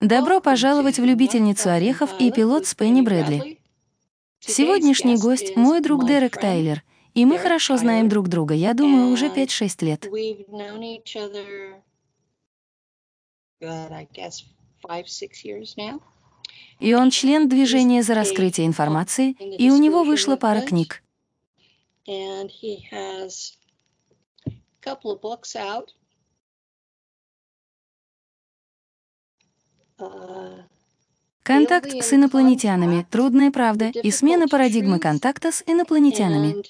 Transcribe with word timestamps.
Добро 0.00 0.40
пожаловать 0.40 0.98
в 0.98 1.04
любительницу 1.04 1.70
орехов 1.70 2.18
и 2.18 2.32
пилот 2.32 2.66
с 2.66 2.74
Пенни 2.74 3.02
Брэдли. 3.02 3.58
Сегодняшний 4.40 5.18
гость— 5.18 5.54
мой 5.56 5.82
друг 5.82 6.06
Дерек 6.06 6.40
Тайлер, 6.40 6.82
и 7.12 7.26
мы 7.26 7.36
хорошо 7.36 7.76
знаем 7.76 8.08
друг 8.08 8.28
друга, 8.28 8.54
я 8.54 8.72
думаю, 8.72 9.12
уже 9.12 9.28
5-6 9.28 9.84
лет. 9.84 10.06
И 16.78 16.94
он 16.94 17.10
член 17.10 17.46
движения 17.50 18.02
за 18.02 18.14
раскрытие 18.14 18.66
информации, 18.66 19.32
и 19.32 19.70
у 19.70 19.76
него 19.76 20.02
вышла 20.02 20.36
пара 20.36 20.62
книг. 20.62 21.02
Контакт 31.42 31.90
с 31.90 32.12
инопланетянами, 32.12 33.06
трудная 33.10 33.50
правда 33.50 33.86
и 33.88 34.10
смена 34.10 34.46
парадигмы 34.46 34.98
контакта 34.98 35.52
с 35.52 35.62
инопланетянами. 35.66 36.62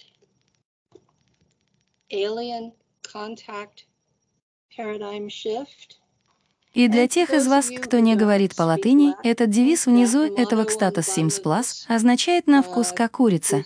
И 6.72 6.88
для 6.88 7.08
тех 7.08 7.32
из 7.32 7.46
вас, 7.46 7.68
кто 7.68 7.98
не 7.98 8.14
говорит 8.14 8.54
по 8.56 8.62
латыни, 8.62 9.14
этот 9.24 9.50
девиз 9.50 9.86
внизу 9.86 10.34
этого 10.34 10.64
«Кстатус 10.64 11.08
Sims 11.08 11.42
Plus» 11.42 11.84
означает 11.88 12.46
«на 12.46 12.62
вкус 12.62 12.92
как 12.92 13.12
курица». 13.12 13.64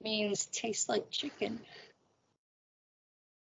means 0.00 0.46
taste 0.52 0.88
like 0.88 1.10
chicken. 1.10 1.58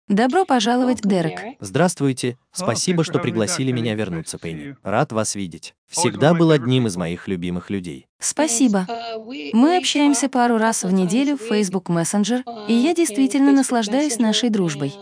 Добро 0.09 0.44
пожаловать, 0.44 1.00
Дерек. 1.03 1.41
Здравствуйте. 1.60 2.37
Спасибо, 2.53 3.04
что 3.04 3.19
пригласили 3.19 3.72
меня 3.72 3.94
вернуться, 3.94 4.38
Пенни. 4.38 4.76
Рад 4.82 5.12
вас 5.12 5.34
видеть. 5.34 5.75
Всегда 5.87 6.34
был 6.34 6.50
одним 6.50 6.87
из 6.87 6.97
моих 6.97 7.26
любимых 7.26 7.70
людей. 7.70 8.06
Спасибо. 8.19 8.87
Мы 9.54 9.78
общаемся 9.78 10.28
пару 10.28 10.59
раз 10.59 10.84
в 10.84 10.93
неделю 10.93 11.38
в 11.38 11.43
Facebook 11.43 11.88
Messenger, 11.88 12.43
и 12.69 12.75
я 12.75 12.94
действительно 12.94 13.50
наслаждаюсь 13.53 14.19
нашей 14.19 14.50
дружбой. 14.50 14.93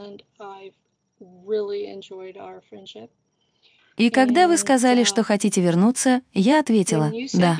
И 3.96 4.10
когда 4.10 4.46
вы 4.46 4.56
сказали, 4.56 5.02
что 5.04 5.24
хотите 5.24 5.60
вернуться, 5.60 6.22
я 6.32 6.60
ответила 6.60 7.12
«да». 7.34 7.58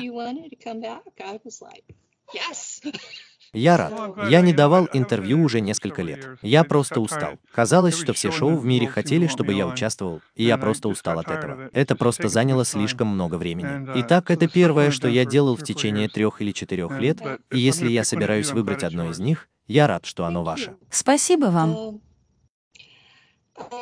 Я 3.53 3.77
рад. 3.77 3.93
Я 4.29 4.41
не 4.41 4.51
давал 4.51 4.89
интервью 4.93 5.43
уже 5.43 5.61
несколько 5.61 6.01
лет. 6.01 6.37
Я 6.41 6.63
просто 6.63 6.99
устал. 6.99 7.33
Казалось, 7.53 7.95
что 7.95 8.13
все 8.13 8.31
шоу 8.31 8.57
в 8.57 8.65
мире 8.65 8.87
хотели, 8.87 9.27
чтобы 9.27 9.53
я 9.53 9.67
участвовал, 9.67 10.21
и 10.35 10.43
я 10.43 10.57
просто 10.57 10.89
устал 10.89 11.19
от 11.19 11.29
этого. 11.29 11.69
Это 11.71 11.95
просто 11.95 12.29
заняло 12.29 12.65
слишком 12.65 13.07
много 13.07 13.35
времени. 13.35 13.87
Итак, 13.95 14.31
это 14.31 14.47
первое, 14.47 14.89
что 14.91 15.07
я 15.07 15.25
делал 15.25 15.55
в 15.55 15.63
течение 15.63 16.09
трех 16.09 16.41
или 16.41 16.51
четырех 16.51 16.99
лет, 16.99 17.19
и 17.51 17.59
если 17.59 17.89
я 17.89 18.03
собираюсь 18.03 18.51
выбрать 18.51 18.83
одно 18.83 19.09
из 19.11 19.19
них, 19.19 19.47
я 19.67 19.87
рад, 19.87 20.05
что 20.05 20.25
оно 20.25 20.43
ваше. 20.43 20.75
Спасибо 20.89 21.45
вам. 21.45 22.01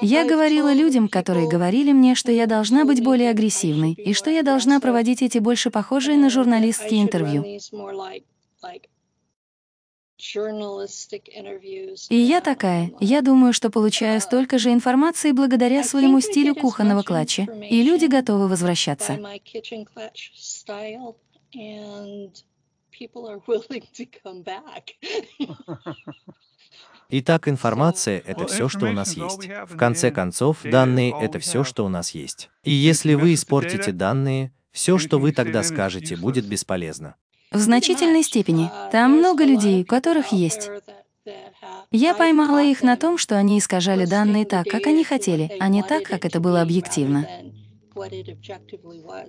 Я 0.02 0.28
говорила 0.28 0.74
людям, 0.74 1.08
которые 1.08 1.48
говорили 1.48 1.94
мне, 1.94 2.16
что 2.16 2.32
я 2.32 2.46
должна 2.46 2.84
быть 2.84 3.02
более 3.02 3.30
агрессивной 3.30 3.94
и 3.94 4.14
что 4.14 4.30
я 4.30 4.44
должна 4.44 4.82
проводить 4.82 5.22
эти 5.22 5.38
больше 5.38 5.72
похожие 5.72 6.18
на 6.18 6.30
журналистские 6.30 7.02
интервью. 7.02 7.46
И 12.10 12.16
я 12.16 12.42
такая, 12.42 12.92
я 13.00 13.22
думаю, 13.22 13.54
что 13.54 13.72
получаю 13.72 14.22
столько 14.22 14.60
же 14.60 14.72
информации 14.72 15.32
благодаря 15.32 15.84
своему 15.84 16.22
стилю 16.22 16.54
кухонного 16.54 17.02
клатча, 17.02 17.44
и 17.44 17.82
люди 17.82 18.06
готовы 18.06 18.48
возвращаться. 18.48 19.14
Итак, 27.14 27.48
информация— 27.48 28.24
это 28.26 28.48
все, 28.48 28.70
что 28.70 28.86
у 28.86 28.92
нас 28.92 29.18
есть. 29.18 29.50
В 29.68 29.76
конце 29.76 30.12
концов, 30.12 30.60
данные— 30.64 31.14
это 31.22 31.40
все, 31.40 31.64
что 31.64 31.84
у 31.84 31.90
нас 31.90 32.12
есть. 32.12 32.50
И 32.64 32.72
если 32.72 33.16
вы 33.16 33.34
испортите 33.34 33.92
данные, 33.92 34.54
все, 34.72 34.98
что 34.98 35.20
вы 35.20 35.34
тогда 35.34 35.64
скажете, 35.64 36.16
будет 36.16 36.46
бесполезно. 36.46 37.16
В 37.52 37.60
значительной 37.60 38.24
степени. 38.24 38.72
Там 38.92 39.18
много 39.18 39.44
людей, 39.44 39.84
у 39.84 39.86
которых 39.86 40.32
есть. 40.32 40.70
Я 41.92 42.14
поймала 42.14 42.64
их 42.64 42.82
на 42.82 42.96
том, 42.96 43.18
что 43.18 43.36
они 43.36 43.60
искажали 43.60 44.06
данные 44.06 44.46
так, 44.46 44.66
как 44.68 44.88
они 44.88 45.04
хотели, 45.04 45.52
а 45.60 45.68
не 45.68 45.84
так, 45.84 46.04
как 46.04 46.24
это 46.24 46.40
было 46.40 46.62
объективно. 46.62 47.28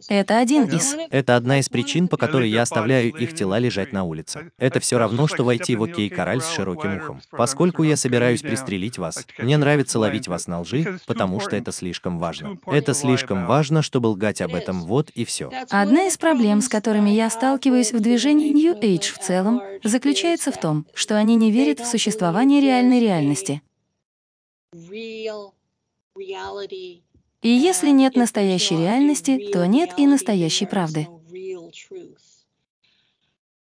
Это 0.08 0.38
один 0.38 0.64
из. 0.64 0.94
Это 1.10 1.36
одна 1.36 1.58
из 1.58 1.68
причин, 1.68 2.08
по 2.08 2.16
которой 2.16 2.48
я 2.48 2.62
оставляю 2.62 3.12
их 3.12 3.34
тела 3.34 3.58
лежать 3.58 3.92
на 3.92 4.04
улице. 4.04 4.52
Это 4.58 4.80
все 4.80 4.98
равно, 4.98 5.26
что 5.26 5.44
войти 5.44 5.74
в 5.76 5.82
окей 5.82 6.08
кораль 6.08 6.40
с 6.40 6.48
широким 6.48 6.96
ухом. 6.96 7.20
Поскольку 7.30 7.82
я 7.82 7.96
собираюсь 7.96 8.42
пристрелить 8.42 8.98
вас, 8.98 9.26
мне 9.38 9.56
нравится 9.56 9.98
ловить 9.98 10.28
вас 10.28 10.46
на 10.46 10.60
лжи, 10.60 10.98
потому 11.06 11.40
что 11.40 11.56
это 11.56 11.72
слишком 11.72 12.18
важно. 12.18 12.58
Это 12.66 12.94
слишком 12.94 13.46
важно, 13.46 13.82
чтобы 13.82 14.08
лгать 14.08 14.40
об 14.40 14.54
этом, 14.54 14.82
вот 14.82 15.10
и 15.10 15.24
все. 15.24 15.50
Одна 15.70 16.06
из 16.06 16.16
проблем, 16.16 16.60
с 16.60 16.68
которыми 16.68 17.10
я 17.10 17.30
сталкиваюсь 17.30 17.92
в 17.92 18.00
движении 18.00 18.52
New 18.52 18.74
Age 18.74 19.12
в 19.12 19.18
целом, 19.18 19.60
заключается 19.82 20.52
в 20.52 20.60
том, 20.60 20.86
что 20.94 21.16
они 21.16 21.36
не 21.36 21.50
верят 21.50 21.80
в 21.80 21.86
существование 21.86 22.60
реальной 22.60 23.00
реальности. 23.00 23.62
И 27.42 27.48
если 27.48 27.90
нет 27.90 28.16
настоящей 28.16 28.76
реальности, 28.76 29.50
то 29.52 29.66
нет 29.66 29.90
и 29.96 30.06
настоящей 30.06 30.66
правды. 30.66 31.08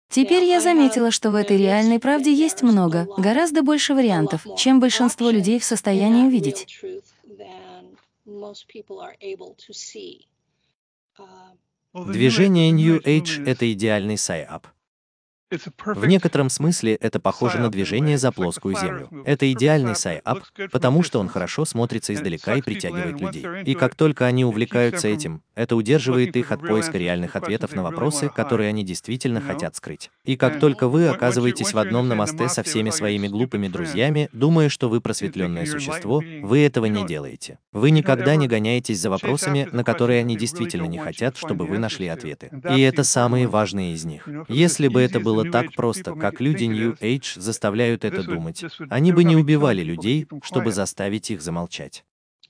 Теперь 0.10 0.44
я 0.44 0.60
заметила, 0.60 1.10
что 1.10 1.31
в 1.31 1.36
этой 1.36 1.57
реальной 1.57 1.98
правде 1.98 2.33
есть 2.33 2.62
много, 2.62 3.07
гораздо 3.18 3.63
больше 3.63 3.94
вариантов, 3.94 4.45
чем 4.57 4.80
большинство 4.80 5.30
людей 5.30 5.57
в 5.57 5.63
состоянии 5.63 6.28
увидеть. 6.28 6.68
Движение 11.94 12.72
New 12.72 13.00
Age— 13.00 13.45
это 13.45 13.72
идеальный 13.72 14.18
сайап. 14.18 14.68
В 15.86 16.06
некотором 16.06 16.50
смысле 16.50 16.95
это 16.95 17.19
похоже 17.19 17.59
на 17.59 17.69
движение 17.69 18.18
за 18.18 18.31
плоскую 18.31 18.75
землю. 18.77 19.09
Это 19.25 19.51
идеальный 19.51 19.95
сайап, 19.95 20.39
потому 20.71 21.03
что 21.03 21.19
он 21.19 21.27
хорошо 21.27 21.65
смотрится 21.65 22.13
издалека 22.13 22.56
и 22.56 22.62
притягивает 22.62 23.19
людей. 23.19 23.45
И 23.65 23.74
как 23.74 23.95
только 23.95 24.25
они 24.25 24.45
увлекаются 24.45 25.07
этим, 25.07 25.42
это 25.56 25.75
удерживает 25.75 26.36
их 26.36 26.51
от 26.51 26.62
поиска 26.62 26.98
реальных 26.98 27.36
ответов 27.36 27.74
на 27.74 27.83
вопросы, 27.83 28.30
которые 28.30 28.69
они 28.69 28.83
действительно 28.83 29.42
хотят 29.42 29.75
скрыть. 29.75 30.09
И 30.24 30.38
как 30.38 30.59
только 30.59 30.88
вы 30.88 31.07
оказываетесь 31.07 31.74
в 31.74 31.77
одном 31.77 32.07
намасте 32.07 32.48
со 32.48 32.63
всеми 32.63 32.89
своими 32.89 33.27
глупыми 33.27 33.68
друзьями, 33.68 34.30
думая, 34.31 34.69
что 34.69 34.89
вы 34.89 35.01
просветленное 35.01 35.65
существо, 35.65 36.24
вы 36.42 36.59
этого 36.65 36.86
не 36.86 37.06
делаете. 37.06 37.59
Вы 37.74 37.92
никогда 37.92 38.36
не 38.36 38.48
гоняетесь 38.48 39.00
за 39.00 39.09
вопросами, 39.09 39.68
на 39.71 39.83
которые 39.83 40.21
они 40.21 40.38
действительно 40.38 40.86
не 40.86 40.98
хотят, 40.98 41.38
чтобы 41.38 41.65
вы 41.65 41.77
нашли 41.77 42.07
ответы. 42.07 42.50
И 42.75 42.81
это 42.81 43.03
самые 43.03 43.48
важные 43.48 43.94
из 43.94 44.06
них. 44.06 44.27
Если 44.48 44.88
бы 44.88 45.01
это 45.01 45.19
было 45.19 45.41
было 45.44 45.52
так 45.52 45.74
просто, 45.74 46.16
как 46.16 46.42
люди 46.42 46.66
New 46.66 46.94
Age 46.94 47.40
заставляют 47.40 48.06
это 48.06 48.24
думать. 48.24 48.64
Они 48.90 49.12
бы 49.12 49.24
не 49.24 49.36
убивали 49.36 49.84
людей, 49.84 50.28
чтобы 50.44 50.72
заставить 50.72 51.32
их 51.32 51.42
замолчать. 51.42 52.04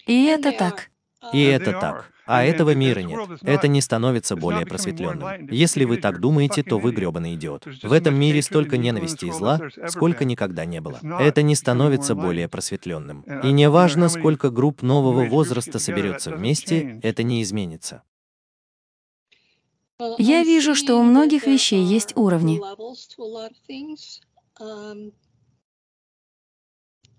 И 0.08 0.26
это 0.26 0.52
так. 0.52 0.90
И 1.34 1.44
это 1.44 1.72
так. 1.74 2.12
А 2.26 2.44
этого 2.44 2.74
мира 2.74 3.02
нет. 3.02 3.20
Это 3.42 3.68
не 3.68 3.82
становится 3.82 4.36
более 4.36 4.66
просветленным. 4.66 5.48
Если 5.50 5.84
вы 5.86 5.98
так 5.98 6.20
думаете, 6.20 6.64
то 6.64 6.80
вы 6.80 6.92
грёбаный 6.92 7.36
идиот. 7.36 7.68
В 7.84 7.92
этом 7.92 8.16
мире 8.16 8.42
столько 8.42 8.78
ненависти 8.78 9.26
и 9.26 9.32
зла, 9.32 9.60
сколько 9.88 10.24
никогда 10.24 10.66
не 10.66 10.82
было. 10.82 11.00
Это 11.20 11.42
не 11.42 11.56
становится 11.56 12.16
более 12.16 12.48
просветленным. 12.48 13.22
И 13.44 13.52
не 13.52 13.70
важно, 13.70 14.08
сколько 14.10 14.50
групп 14.50 14.82
нового 14.82 15.26
возраста 15.26 15.78
соберется 15.78 16.32
вместе, 16.32 17.00
это 17.04 17.24
не 17.24 17.42
изменится. 17.44 18.04
Я 20.18 20.44
вижу, 20.44 20.75
что 20.75 20.95
у 20.95 21.03
многих 21.03 21.48
вещей 21.48 21.83
есть 21.83 22.15
уровни. 22.15 22.59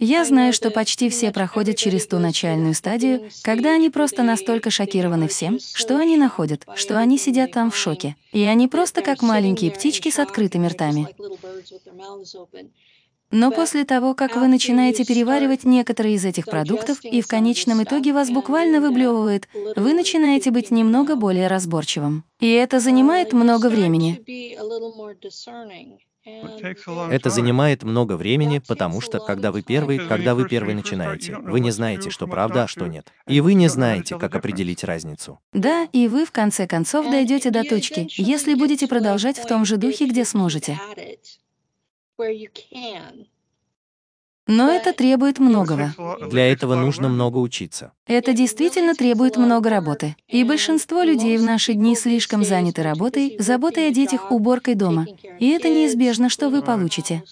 Я 0.04 0.24
знаю, 0.24 0.52
что 0.52 0.72
почти 0.72 1.08
все 1.08 1.30
проходят 1.30 1.76
через 1.76 2.08
ту 2.08 2.18
начальную 2.18 2.74
стадию, 2.74 3.30
когда 3.42 3.74
они 3.74 3.88
просто 3.88 4.24
настолько 4.24 4.68
шокированы 4.68 5.28
всем, 5.28 5.60
что 5.60 5.96
они 5.96 6.16
находят, 6.16 6.66
что 6.74 6.98
они 6.98 7.18
сидят 7.18 7.52
там 7.52 7.70
в 7.70 7.76
шоке. 7.76 8.16
И 8.32 8.42
они 8.42 8.66
просто 8.66 9.02
как 9.02 9.22
маленькие 9.22 9.70
птички 9.70 10.10
с 10.10 10.18
открытыми 10.18 10.66
ртами. 10.66 11.08
Но 13.32 13.50
после 13.50 13.84
того, 13.84 14.14
как 14.14 14.36
вы 14.36 14.46
начинаете 14.46 15.04
переваривать 15.04 15.64
некоторые 15.64 16.16
из 16.16 16.24
этих 16.24 16.44
продуктов, 16.44 17.02
и 17.02 17.22
в 17.22 17.26
конечном 17.26 17.82
итоге 17.82 18.12
вас 18.12 18.30
буквально 18.30 18.80
выблевывает, 18.80 19.48
вы 19.74 19.94
начинаете 19.94 20.50
быть 20.50 20.70
немного 20.70 21.16
более 21.16 21.48
разборчивым. 21.48 22.24
И 22.40 22.50
это 22.50 22.78
занимает 22.78 23.32
много 23.32 23.68
времени. 23.68 24.20
Это 27.10 27.30
занимает 27.30 27.82
много 27.82 28.16
времени, 28.16 28.60
потому 28.60 29.00
что, 29.00 29.18
когда 29.18 29.50
вы 29.50 29.62
первый, 29.62 29.98
когда 29.98 30.34
вы 30.34 30.48
первый 30.48 30.74
начинаете, 30.74 31.36
вы 31.38 31.58
не 31.58 31.72
знаете, 31.72 32.10
что 32.10 32.28
правда, 32.28 32.64
а 32.64 32.68
что 32.68 32.86
нет. 32.86 33.10
И 33.26 33.40
вы 33.40 33.54
не 33.54 33.68
знаете, 33.68 34.18
как 34.18 34.36
определить 34.36 34.84
разницу. 34.84 35.40
Да, 35.52 35.88
и 35.92 36.06
вы 36.06 36.24
в 36.24 36.30
конце 36.30 36.68
концов 36.68 37.10
дойдете 37.10 37.50
до 37.50 37.64
точки, 37.64 38.06
если 38.16 38.54
будете 38.54 38.86
продолжать 38.86 39.38
в 39.38 39.46
том 39.46 39.64
же 39.64 39.78
духе, 39.78 40.06
где 40.06 40.24
сможете. 40.24 40.78
Но 44.48 44.70
это 44.70 44.92
требует 44.92 45.38
многого. 45.38 45.94
Для 46.28 46.50
этого 46.50 46.74
нужно 46.74 47.08
много 47.08 47.38
учиться. 47.38 47.92
Это 48.06 48.32
действительно 48.32 48.94
требует 48.94 49.36
много 49.36 49.70
работы. 49.70 50.16
И 50.26 50.42
большинство 50.42 51.02
людей 51.02 51.38
в 51.38 51.42
наши 51.42 51.74
дни 51.74 51.94
слишком 51.94 52.42
заняты 52.42 52.82
работой, 52.82 53.36
заботой 53.38 53.88
о 53.88 53.92
детях, 53.92 54.32
уборкой 54.32 54.74
дома. 54.74 55.06
И 55.38 55.48
это 55.50 55.68
неизбежно, 55.68 56.28
что 56.28 56.50
вы 56.50 56.62
получите. 56.62 57.22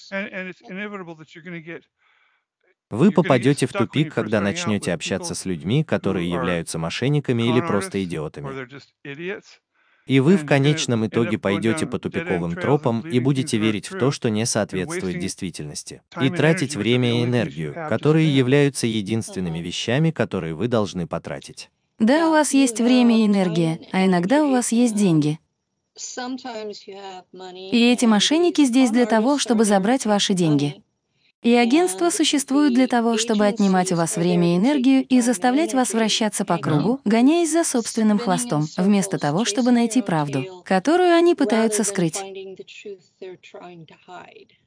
Вы 2.91 3.13
попадете 3.13 3.67
в 3.67 3.73
тупик, 3.73 4.15
когда 4.15 4.41
начнете 4.41 4.93
общаться 4.93 5.35
с 5.35 5.45
людьми, 5.45 5.85
которые 5.85 6.31
являются 6.31 6.79
мошенниками 6.79 7.43
или 7.43 7.61
просто 7.61 8.03
идиотами. 8.05 8.49
И 10.11 10.19
вы 10.19 10.37
в 10.37 10.45
конечном 10.45 11.07
итоге 11.07 11.39
пойдете 11.39 11.87
по 11.87 12.01
тупиковым 12.01 12.57
тропам 12.57 13.01
и 13.03 13.21
будете 13.21 13.59
верить 13.59 13.89
в 13.89 13.97
то, 13.97 14.11
что 14.11 14.29
не 14.29 14.45
соответствует 14.45 15.21
действительности, 15.21 16.03
и 16.21 16.31
тратить 16.31 16.75
время 16.75 17.21
и 17.21 17.25
энергию, 17.25 17.73
которые 17.89 18.29
являются 18.37 18.89
единственными 18.89 19.61
вещами, 19.61 20.11
которые 20.11 20.57
вы 20.57 20.67
должны 20.67 21.07
потратить. 21.07 21.71
Да, 22.01 22.27
у 22.27 22.33
вас 22.33 22.55
есть 22.55 22.81
время 22.81 23.21
и 23.21 23.27
энергия, 23.27 23.79
а 23.93 24.05
иногда 24.05 24.43
у 24.43 24.51
вас 24.51 24.73
есть 24.73 24.97
деньги. 24.97 25.39
И 27.71 27.93
эти 27.93 28.05
мошенники 28.05 28.65
здесь 28.65 28.91
для 28.91 29.07
того, 29.07 29.39
чтобы 29.39 29.65
забрать 29.65 30.07
ваши 30.07 30.35
деньги. 30.35 30.83
И 31.43 31.55
агентства 31.55 32.11
существуют 32.11 32.75
для 32.75 32.87
того, 32.87 33.17
чтобы 33.17 33.47
отнимать 33.47 33.93
у 33.93 33.97
вас 33.97 34.17
время 34.17 34.55
и 34.55 34.57
энергию 34.59 35.07
и 35.07 35.21
заставлять 35.23 35.73
вас 35.73 35.95
вращаться 35.95 36.45
по 36.45 36.59
кругу, 36.59 37.01
гоняясь 37.07 37.51
за 37.51 37.65
собственным 37.65 38.19
хвостом, 38.19 38.67
вместо 38.77 39.19
того, 39.19 39.47
чтобы 39.47 39.71
найти 39.71 40.03
правду, 40.03 40.63
которую 40.67 41.15
они 41.15 41.35
пытаются 41.35 41.83
скрыть. 41.83 42.21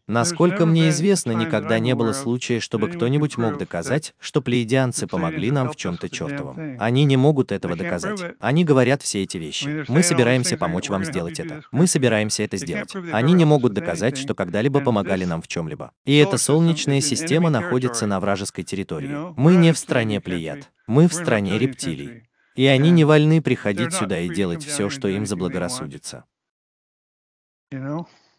Насколько 0.08 0.66
мне 0.66 0.90
известно, 0.90 1.32
никогда 1.32 1.80
не 1.80 1.96
было 1.96 2.12
случая, 2.12 2.60
чтобы 2.60 2.90
кто-нибудь 2.90 3.38
мог 3.38 3.58
доказать, 3.58 4.14
что 4.20 4.42
плеядианцы 4.42 5.08
помогли 5.08 5.50
нам 5.50 5.72
в 5.72 5.78
чем-то 5.78 6.10
чертовом. 6.10 6.76
Они 6.80 7.06
не 7.06 7.16
могут 7.16 7.54
этого 7.54 7.78
доказать. 7.78 8.20
Они 8.40 8.66
говорят 8.66 9.02
все 9.02 9.24
эти 9.24 9.38
вещи. 9.38 9.86
Мы 9.88 10.04
собираемся 10.04 10.58
помочь 10.58 10.90
вам 10.90 11.06
сделать 11.06 11.40
это. 11.40 11.64
Мы 11.72 11.88
собираемся 11.88 12.44
это 12.44 12.58
сделать. 12.58 12.94
Они 13.14 13.34
не 13.34 13.46
могут 13.46 13.74
доказать, 13.74 14.18
что 14.18 14.36
когда-либо 14.36 14.82
помогали 14.82 15.24
нам 15.24 15.42
в 15.42 15.48
чем-либо. 15.48 15.92
И 16.06 16.18
эта 16.18 16.38
солнечная 16.38 17.00
система 17.00 17.50
находится 17.50 18.06
на 18.06 18.20
вражеской 18.20 18.66
территории. 18.66 19.34
Мы 19.38 19.56
не 19.56 19.72
в 19.72 19.78
стране 19.78 20.20
плеяд. 20.20 20.70
Мы 20.86 21.08
в 21.08 21.14
стране 21.14 21.58
рептилий. 21.58 22.24
И 22.56 22.66
они 22.66 22.92
не 22.92 23.06
вольны 23.06 23.42
приходить 23.42 23.94
сюда 23.94 24.20
и 24.20 24.30
делать 24.30 24.64
все, 24.66 24.90
что 24.90 25.08
им 25.08 25.26
заблагорассудится. 25.26 26.26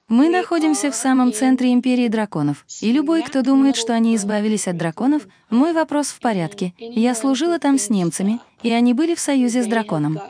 Мы 0.09 0.29
находимся 0.29 0.91
в 0.91 0.95
самом 0.95 1.33
центре 1.33 1.73
Империи 1.73 2.09
драконов, 2.09 2.67
и 2.83 2.93
любой, 2.93 3.23
кто 3.23 3.41
думает, 3.41 3.75
что 3.77 3.95
они 3.95 4.15
избавились 4.17 4.69
от 4.69 4.77
драконов, 4.77 5.27
мой 5.49 5.73
вопрос 5.73 6.09
в 6.09 6.21
порядке. 6.21 6.75
Я 6.79 7.15
служила 7.15 7.59
там 7.59 7.79
с 7.79 7.89
немцами, 7.89 8.39
и 8.63 8.71
они 8.71 8.93
были 8.93 9.15
в 9.15 9.21
союзе 9.21 9.63
с 9.63 9.67
драконом. 9.67 10.21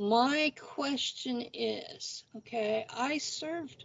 My 0.00 0.52
question 0.54 1.42
is, 1.52 2.24
okay, 2.32 2.86
I 2.96 3.18
served 3.18 3.84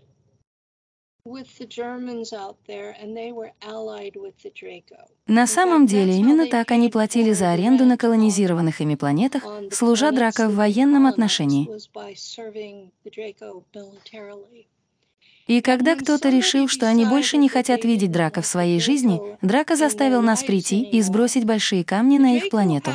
на 5.25 5.47
самом 5.47 5.85
деле, 5.85 6.17
именно 6.17 6.47
так 6.47 6.71
они 6.71 6.89
платили 6.89 7.31
за 7.31 7.51
аренду 7.51 7.85
на 7.85 7.97
колонизированных 7.97 8.81
ими 8.81 8.95
планетах, 8.95 9.43
служа 9.71 10.11
Драко 10.11 10.49
в 10.49 10.55
военном 10.55 11.05
отношении. 11.05 11.69
И 15.47 15.61
когда 15.61 15.95
кто-то 15.95 16.29
решил, 16.29 16.67
что 16.67 16.87
они 16.87 17.05
больше 17.05 17.37
не 17.37 17.47
хотят 17.47 17.85
видеть 17.85 18.11
Драка 18.11 18.41
в 18.41 18.45
своей 18.45 18.81
жизни, 18.81 19.21
Драко 19.41 19.77
заставил 19.77 20.21
нас 20.21 20.43
прийти 20.43 20.83
и 20.83 21.01
сбросить 21.01 21.45
большие 21.45 21.85
камни 21.85 22.17
на 22.17 22.35
их 22.35 22.49
планету. 22.49 22.91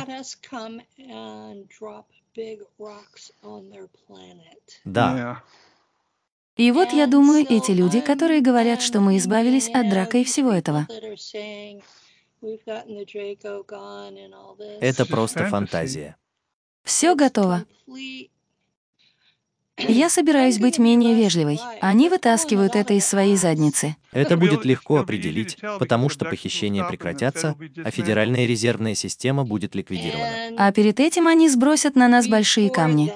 Да. 4.85 5.43
И 6.59 6.71
вот 6.71 6.91
я 6.91 7.07
думаю, 7.07 7.45
эти 7.49 7.71
люди, 7.71 8.01
которые 8.01 8.41
говорят, 8.41 8.81
что 8.81 8.99
мы 8.99 9.15
избавились 9.15 9.69
от 9.69 9.89
драка 9.89 10.17
и 10.17 10.25
всего 10.25 10.51
этого. 10.51 10.85
Это 14.81 15.05
просто 15.05 15.45
фантазия. 15.45 16.17
Все 16.83 17.15
готово. 17.15 17.63
Я 19.77 20.09
собираюсь 20.09 20.59
быть 20.59 20.79
менее 20.79 21.15
вежливой. 21.15 21.61
Они 21.79 22.09
вытаскивают 22.09 22.75
это 22.75 22.93
из 22.93 23.05
своей 23.05 23.37
задницы. 23.37 23.95
Это 24.11 24.35
будет 24.35 24.65
легко 24.65 24.97
определить, 24.97 25.57
потому 25.79 26.09
что 26.09 26.25
похищения 26.25 26.83
прекратятся, 26.83 27.55
а 27.85 27.89
Федеральная 27.89 28.45
резервная 28.45 28.95
система 28.95 29.45
будет 29.45 29.75
ликвидирована. 29.75 30.55
А 30.57 30.73
перед 30.73 30.99
этим 30.99 31.29
они 31.29 31.47
сбросят 31.47 31.95
на 31.95 32.09
нас 32.09 32.27
большие 32.27 32.69
камни. 32.69 33.13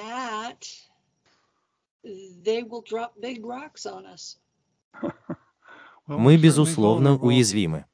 Мы, 6.08 6.38
безусловно, 6.38 7.16
уязвимы. 7.18 7.86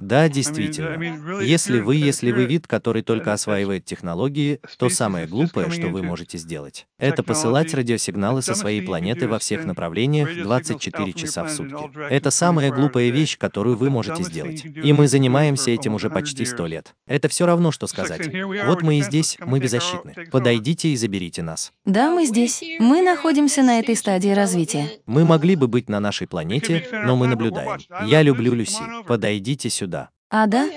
Да, 0.00 0.30
действительно. 0.30 1.42
Если 1.42 1.78
вы, 1.80 1.96
если 1.96 2.32
вы 2.32 2.46
вид, 2.46 2.66
который 2.66 3.02
только 3.02 3.34
осваивает 3.34 3.84
технологии, 3.84 4.58
то 4.78 4.88
самое 4.88 5.26
глупое, 5.26 5.70
что 5.70 5.88
вы 5.88 6.02
можете 6.02 6.38
сделать, 6.38 6.86
это 6.98 7.22
посылать 7.22 7.74
радиосигналы 7.74 8.40
со 8.40 8.54
своей 8.54 8.80
планеты 8.80 9.28
во 9.28 9.38
всех 9.38 9.66
направлениях 9.66 10.28
24 10.42 11.12
часа 11.12 11.44
в 11.44 11.50
сутки. 11.50 11.90
Это 12.10 12.30
самая 12.30 12.72
глупая 12.72 13.10
вещь, 13.10 13.36
которую 13.36 13.76
вы 13.76 13.90
можете 13.90 14.22
сделать. 14.22 14.64
И 14.64 14.92
мы 14.94 15.06
занимаемся 15.06 15.70
этим 15.70 15.94
уже 15.94 16.08
почти 16.08 16.46
сто 16.46 16.66
лет. 16.66 16.94
Это 17.06 17.28
все 17.28 17.44
равно, 17.44 17.70
что 17.70 17.86
сказать. 17.86 18.30
Вот 18.66 18.82
мы 18.82 18.98
и 18.98 19.02
здесь, 19.02 19.36
мы 19.40 19.60
беззащитны. 19.60 20.14
Подойдите 20.32 20.88
и 20.88 20.96
заберите 20.96 21.42
нас. 21.42 21.72
Да, 21.84 22.10
мы 22.10 22.24
здесь. 22.24 22.62
Мы 22.78 23.02
находимся 23.02 23.62
на 23.62 23.78
этой 23.78 23.96
стадии 23.96 24.30
развития. 24.30 24.88
Мы 25.04 25.26
могли 25.26 25.56
бы 25.56 25.68
быть 25.68 25.90
на 25.90 26.00
нашей 26.00 26.26
планете, 26.26 26.86
но 27.04 27.16
мы 27.16 27.26
наблюдаем. 27.26 27.78
Я 28.06 28.22
люблю 28.22 28.54
Люси. 28.54 28.82
Подойдите 29.06 29.68
сюда 29.68 29.89
сюда. 29.90 30.10
А, 30.30 30.46
да? 30.46 30.68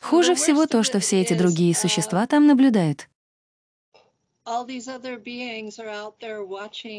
Хуже 0.00 0.34
всего 0.34 0.66
то, 0.66 0.82
что 0.82 0.98
все 0.98 1.20
эти 1.20 1.34
другие 1.34 1.74
существа 1.74 2.26
там 2.26 2.46
наблюдают. 2.46 3.08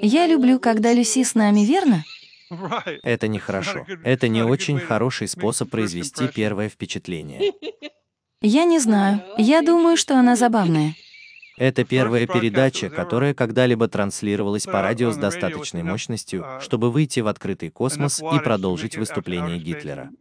Я 0.01 0.27
люблю, 0.27 0.60
когда 0.60 0.93
Люси 0.93 1.24
с 1.24 1.36
нами, 1.36 1.62
верно? 1.62 2.05
Это 3.03 3.27
нехорошо. 3.27 3.86
Это 4.03 4.27
не 4.27 4.43
очень 4.43 4.79
хороший 4.79 5.27
способ 5.27 5.69
произвести 5.69 6.27
первое 6.27 6.69
впечатление. 6.69 7.53
Я 8.41 8.65
не 8.65 8.79
знаю. 8.79 9.24
Я 9.38 9.62
думаю, 9.62 9.98
что 9.98 10.19
она 10.19 10.36
забавная. 10.36 10.95
Это 11.57 11.83
первая 11.83 12.27
передача, 12.27 12.89
которая 12.89 13.33
когда-либо 13.33 13.88
транслировалась 13.88 14.65
по 14.65 14.81
радио 14.81 15.12
с 15.12 15.17
достаточной 15.17 15.83
мощностью, 15.83 16.45
чтобы 16.62 16.91
выйти 16.91 17.19
в 17.19 17.27
открытый 17.27 17.69
космос 17.69 18.22
и 18.22 18.39
продолжить 18.39 18.98
выступление 18.98 19.60
Гитлера. 19.60 20.12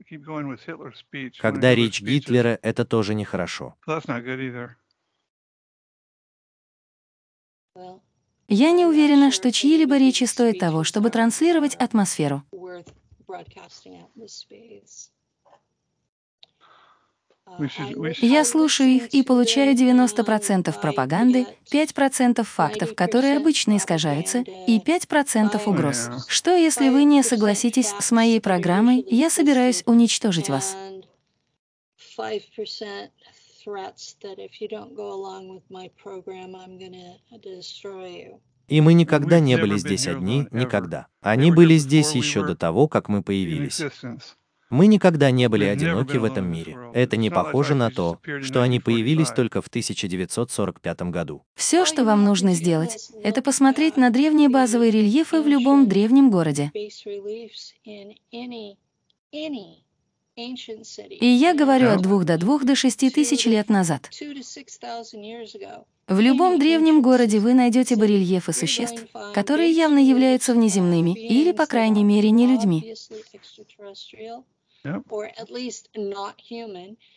Когда 1.41 1.75
речь 1.75 2.01
Гитлера, 2.03 2.59
это 2.63 2.85
тоже 2.85 3.15
нехорошо. 3.15 3.75
Я 8.49 8.73
не 8.73 8.85
уверена, 8.85 9.31
что 9.31 9.51
чьи-либо 9.51 9.97
речи 9.97 10.25
стоят 10.25 10.59
того, 10.59 10.85
чтобы 10.85 11.09
транслировать 11.09 11.75
атмосферу. 11.75 12.43
Я 18.21 18.45
слушаю 18.45 18.89
их 18.89 19.09
и 19.15 19.23
получаю 19.23 19.75
90% 19.75 20.81
пропаганды, 20.81 21.47
5% 21.71 22.43
фактов, 22.45 22.95
которые 22.95 23.37
обычно 23.37 23.77
искажаются, 23.77 24.39
и 24.39 24.79
5% 24.79 25.63
угроз. 25.67 26.11
Что, 26.29 26.55
если 26.57 26.89
вы 26.89 27.05
не 27.05 27.23
согласитесь 27.23 27.95
с 27.99 28.11
моей 28.11 28.41
программой, 28.41 29.05
я 29.09 29.31
собираюсь 29.31 29.83
уничтожить 29.87 30.49
вас. 30.49 30.77
И 38.69 38.81
мы 38.81 38.95
никогда 38.95 39.41
не 39.41 39.57
были 39.57 39.77
здесь 39.77 40.07
одни, 40.07 40.47
никогда. 40.51 41.07
Они 41.21 41.53
были 41.53 41.77
здесь 41.77 42.13
еще 42.13 42.45
до 42.45 42.57
того, 42.57 42.89
как 42.89 43.09
мы 43.09 43.23
появились. 43.23 43.83
Мы 44.73 44.87
никогда 44.87 45.31
не 45.31 45.51
были 45.51 45.67
одиноки 45.67 46.17
в 46.17 46.25
этом 46.25 46.51
мире. 46.51 46.79
Это 46.95 47.19
не 47.19 47.29
похоже 47.29 47.75
на 47.75 47.91
то, 47.91 48.19
что 48.41 48.63
они 48.63 48.81
появились 48.81 49.29
только 49.29 49.61
в 49.61 49.67
1945 49.67 51.03
году. 51.11 51.43
Все, 51.55 51.85
что 51.85 52.05
вам 52.05 52.25
нужно 52.25 52.55
сделать, 52.55 53.11
это 53.23 53.43
посмотреть 53.43 53.99
на 53.99 54.09
древние 54.09 54.49
базовые 54.49 54.91
рельефы 54.91 55.43
в 55.43 55.47
любом 55.47 55.89
древнем 55.89 56.31
городе. 56.31 56.71
И 60.35 61.27
я 61.27 61.55
говорю 61.55 61.91
от 61.91 62.01
двух 62.01 62.25
до 62.25 62.39
двух 62.39 62.65
до 62.65 62.75
шести 62.75 63.11
тысяч 63.11 63.45
лет 63.45 63.69
назад. 63.69 64.09
В 66.09 66.19
любом 66.19 66.59
древнем 66.59 67.03
городе 67.03 67.41
вы 67.41 67.53
найдете 67.53 67.97
барельефы 67.97 68.55
существ, 68.55 69.05
которые 69.35 69.71
явно 69.71 69.99
являются 69.99 70.55
внеземными 70.55 71.11
или, 71.11 71.53
по 71.53 71.67
крайней 71.67 72.05
мере, 72.05 72.31
не 72.31 72.47
людьми. 72.47 72.95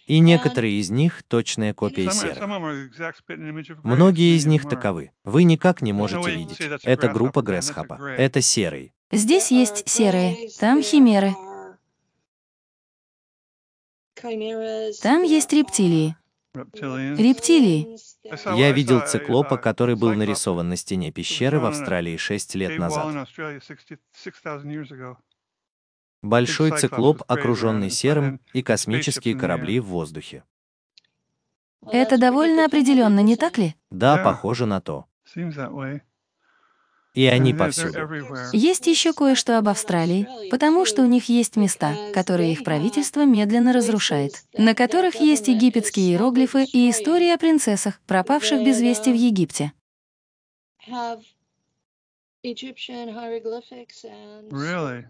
И 0.07 0.19
некоторые 0.19 0.79
из 0.79 0.89
них— 0.91 1.23
точная 1.27 1.73
копия 1.73 2.11
серых. 2.11 2.39
Многие 3.83 4.35
из 4.35 4.45
них 4.45 4.69
таковы. 4.69 5.11
Вы 5.23 5.43
никак 5.43 5.81
не 5.81 5.93
можете 5.93 6.29
видеть. 6.35 6.59
Это 6.83 7.09
группа 7.09 7.41
Грэсхапа. 7.41 7.99
Это 8.17 8.41
серый. 8.41 8.93
Здесь 9.11 9.51
есть 9.51 9.87
серые, 9.89 10.49
там 10.59 10.81
химеры. 10.81 11.33
Там 15.01 15.23
есть 15.23 15.53
рептилии. 15.53 16.15
Рептилии. 16.53 17.97
Я 18.57 18.71
видел 18.71 19.01
циклопа, 19.05 19.57
который 19.57 19.95
был 19.95 20.13
нарисован 20.13 20.69
на 20.69 20.77
стене 20.77 21.11
пещеры 21.11 21.59
в 21.59 21.65
Австралии 21.65 22.17
6 22.17 22.55
лет 22.55 22.79
назад. 22.79 23.27
Большой 26.25 26.71
циклоп, 26.71 27.21
окруженный 27.27 27.91
серым, 27.91 28.39
и 28.51 28.63
космические 28.63 29.35
корабли 29.35 29.79
в 29.79 29.85
воздухе. 29.85 30.43
Это 31.91 32.17
довольно 32.17 32.65
определенно, 32.65 33.19
не 33.19 33.35
так 33.35 33.59
ли? 33.59 33.75
Да, 33.91 34.17
похоже 34.17 34.65
на 34.65 34.81
то. 34.81 35.05
И 37.13 37.27
они 37.27 37.53
повсюду. 37.53 38.09
Есть 38.51 38.87
еще 38.87 39.13
кое-что 39.13 39.59
об 39.59 39.69
Австралии, 39.69 40.27
потому 40.49 40.85
что 40.85 41.03
у 41.03 41.05
них 41.05 41.29
есть 41.29 41.57
места, 41.57 41.93
которые 42.11 42.51
их 42.51 42.63
правительство 42.63 43.23
медленно 43.23 43.71
разрушает, 43.71 44.43
на 44.57 44.73
которых 44.73 45.15
есть 45.15 45.47
египетские 45.47 46.11
иероглифы 46.11 46.63
и 46.65 46.89
истории 46.89 47.29
о 47.29 47.37
принцессах, 47.37 48.01
пропавших 48.07 48.65
без 48.65 48.81
вести 48.81 49.11
в 49.11 49.15
Египте. 49.15 49.73
Really? 54.51 55.05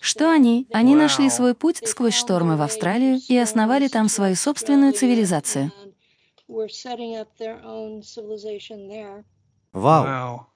Что 0.00 0.30
они? 0.30 0.66
Они 0.72 0.94
нашли 0.94 1.30
свой 1.30 1.54
путь 1.54 1.80
сквозь 1.88 2.14
штормы 2.14 2.56
в 2.56 2.62
Австралию 2.62 3.18
и 3.28 3.36
основали 3.36 3.88
там 3.88 4.08
свою 4.08 4.36
собственную 4.36 4.92
цивилизацию. 4.92 5.72
Вау! 9.72 10.46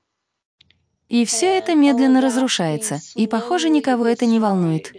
И 1.08 1.24
все 1.24 1.58
это 1.58 1.74
медленно 1.74 2.20
разрушается, 2.20 3.00
и, 3.14 3.26
похоже, 3.26 3.68
никого 3.68 4.06
это 4.06 4.26
не 4.26 4.40
волнует. 4.40 4.92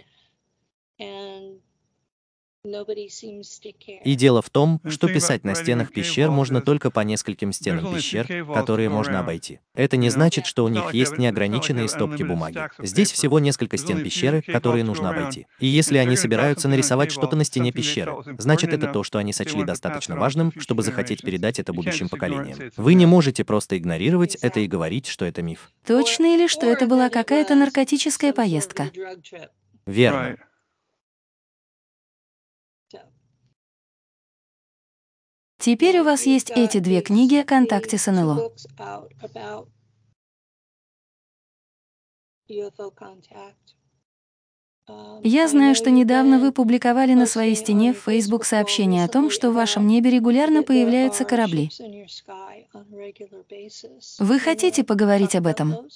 И 4.04 4.14
дело 4.14 4.42
в 4.42 4.50
том, 4.50 4.80
что 4.88 5.08
писать 5.08 5.44
на 5.44 5.54
стенах 5.54 5.92
пещер 5.92 6.30
можно 6.30 6.60
только 6.60 6.90
по 6.90 7.00
нескольким 7.00 7.52
стенам 7.52 7.94
пещер, 7.94 8.26
которые 8.52 8.88
можно 8.88 9.20
обойти. 9.20 9.60
Это 9.74 9.96
не 9.96 10.10
значит, 10.10 10.46
что 10.46 10.64
у 10.64 10.68
них 10.68 10.92
есть 10.94 11.18
неограниченные 11.18 11.88
стопки 11.88 12.22
бумаги. 12.22 12.60
Здесь 12.78 13.12
всего 13.12 13.38
несколько 13.38 13.76
стен 13.76 14.02
пещеры, 14.02 14.42
которые 14.42 14.84
нужно 14.84 15.10
обойти. 15.10 15.46
И 15.60 15.66
если 15.66 15.98
они 15.98 16.16
собираются 16.16 16.68
нарисовать 16.68 17.12
что-то 17.12 17.36
на 17.36 17.44
стене 17.44 17.72
пещеры, 17.72 18.14
значит 18.38 18.72
это 18.72 18.92
то, 18.92 19.02
что 19.02 19.18
они 19.18 19.32
сочли 19.32 19.64
достаточно 19.64 20.16
важным, 20.16 20.52
чтобы 20.58 20.82
захотеть 20.82 21.22
передать 21.22 21.58
это 21.58 21.72
будущим 21.72 22.08
поколениям. 22.08 22.58
Вы 22.76 22.94
не 22.94 23.06
можете 23.06 23.44
просто 23.44 23.78
игнорировать 23.78 24.36
это 24.36 24.60
и 24.60 24.66
говорить, 24.66 25.06
что 25.06 25.24
это 25.24 25.42
миф. 25.42 25.70
Точно 25.86 26.34
или 26.34 26.46
что 26.46 26.66
это 26.66 26.86
была 26.86 27.08
какая-то 27.10 27.54
наркотическая 27.54 28.32
поездка? 28.32 28.90
Верно. 29.86 30.36
Теперь 35.66 35.98
у 35.98 36.04
вас 36.04 36.26
есть 36.26 36.52
эти 36.54 36.78
две 36.78 37.00
книги 37.00 37.34
о 37.34 37.44
контакте 37.44 37.98
с 37.98 38.08
НЛО. 38.08 38.52
Я 45.24 45.48
знаю, 45.48 45.74
что 45.74 45.90
недавно 45.90 46.38
вы 46.38 46.52
публиковали 46.52 47.14
на 47.14 47.26
своей 47.26 47.56
стене 47.56 47.92
в 47.92 47.98
Facebook 47.98 48.44
сообщение 48.44 49.04
о 49.04 49.08
том, 49.08 49.28
что 49.28 49.50
в 49.50 49.54
вашем 49.54 49.88
небе 49.88 50.10
регулярно 50.10 50.62
появляются 50.62 51.24
корабли. 51.24 51.68
Вы 54.20 54.38
хотите 54.38 54.84
поговорить 54.84 55.34
об 55.34 55.48
этом? 55.48 55.88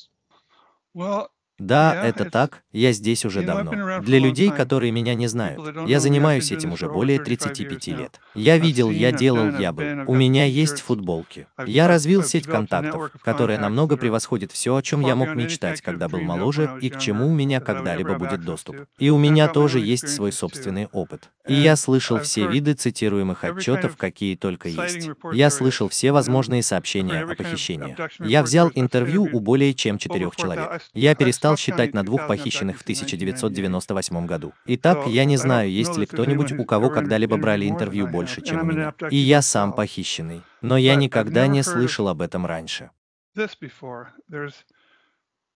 Да, 1.60 1.94
это 2.06 2.24
так, 2.24 2.62
я 2.72 2.92
здесь 2.92 3.26
уже 3.26 3.42
давно. 3.42 4.00
Для 4.00 4.18
людей, 4.18 4.50
которые 4.50 4.92
меня 4.92 5.14
не 5.14 5.26
знают, 5.26 5.60
я 5.86 6.00
занимаюсь 6.00 6.50
этим 6.50 6.72
уже 6.72 6.88
более 6.88 7.18
35 7.20 7.86
лет. 7.88 8.18
Я 8.34 8.56
видел, 8.56 8.90
я 8.90 9.12
делал, 9.12 9.58
я 9.58 9.70
был. 9.72 9.84
У 10.06 10.14
меня 10.14 10.46
есть 10.46 10.80
футболки. 10.80 11.46
Я 11.66 11.86
развил 11.86 12.22
сеть 12.22 12.46
контактов, 12.46 13.12
которая 13.22 13.58
намного 13.58 13.98
превосходит 13.98 14.52
все, 14.52 14.74
о 14.74 14.82
чем 14.82 15.02
я 15.02 15.14
мог 15.14 15.34
мечтать, 15.34 15.82
когда 15.82 16.08
был 16.08 16.20
моложе, 16.20 16.78
и 16.80 16.88
к 16.88 16.98
чему 16.98 17.28
у 17.28 17.34
меня 17.34 17.60
когда-либо 17.60 18.14
будет 18.14 18.42
доступ. 18.42 18.76
И 18.98 19.10
у 19.10 19.18
меня 19.18 19.48
тоже 19.48 19.80
есть 19.80 20.08
свой 20.08 20.32
собственный 20.32 20.86
опыт. 20.92 21.30
И 21.46 21.54
я 21.54 21.76
слышал 21.76 22.20
все 22.20 22.46
виды 22.46 22.74
цитируемых 22.74 23.44
отчетов, 23.44 23.96
какие 23.96 24.36
только 24.36 24.68
есть. 24.68 25.10
Я 25.32 25.50
слышал 25.50 25.88
все 25.88 26.12
возможные 26.12 26.62
сообщения 26.62 27.20
о 27.22 27.34
похищениях. 27.34 27.98
Я 28.18 28.42
взял 28.42 28.70
интервью 28.74 29.28
у 29.30 29.40
более 29.40 29.74
чем 29.74 29.98
четырех 29.98 30.36
человек. 30.36 30.80
Я 30.94 31.14
перестал 31.14 31.49
стал 31.50 31.56
считать 31.56 31.94
на 31.94 32.04
двух 32.04 32.26
похищенных 32.26 32.78
в 32.78 32.82
1998 32.82 34.26
году. 34.26 34.52
Итак, 34.66 35.06
я 35.06 35.24
не 35.24 35.36
знаю, 35.36 35.70
есть 35.70 35.96
ли 35.96 36.06
кто-нибудь, 36.06 36.52
у 36.52 36.64
кого 36.64 36.90
когда-либо 36.90 37.36
брали 37.36 37.68
интервью 37.68 38.06
больше, 38.06 38.42
чем 38.42 38.60
у 38.60 38.64
меня. 38.64 38.94
И 39.10 39.16
я 39.16 39.42
сам 39.42 39.72
похищенный. 39.72 40.42
Но 40.62 40.76
я 40.76 40.94
никогда 40.94 41.46
не 41.46 41.62
слышал 41.62 42.08
об 42.08 42.22
этом 42.22 42.46
раньше. 42.46 42.90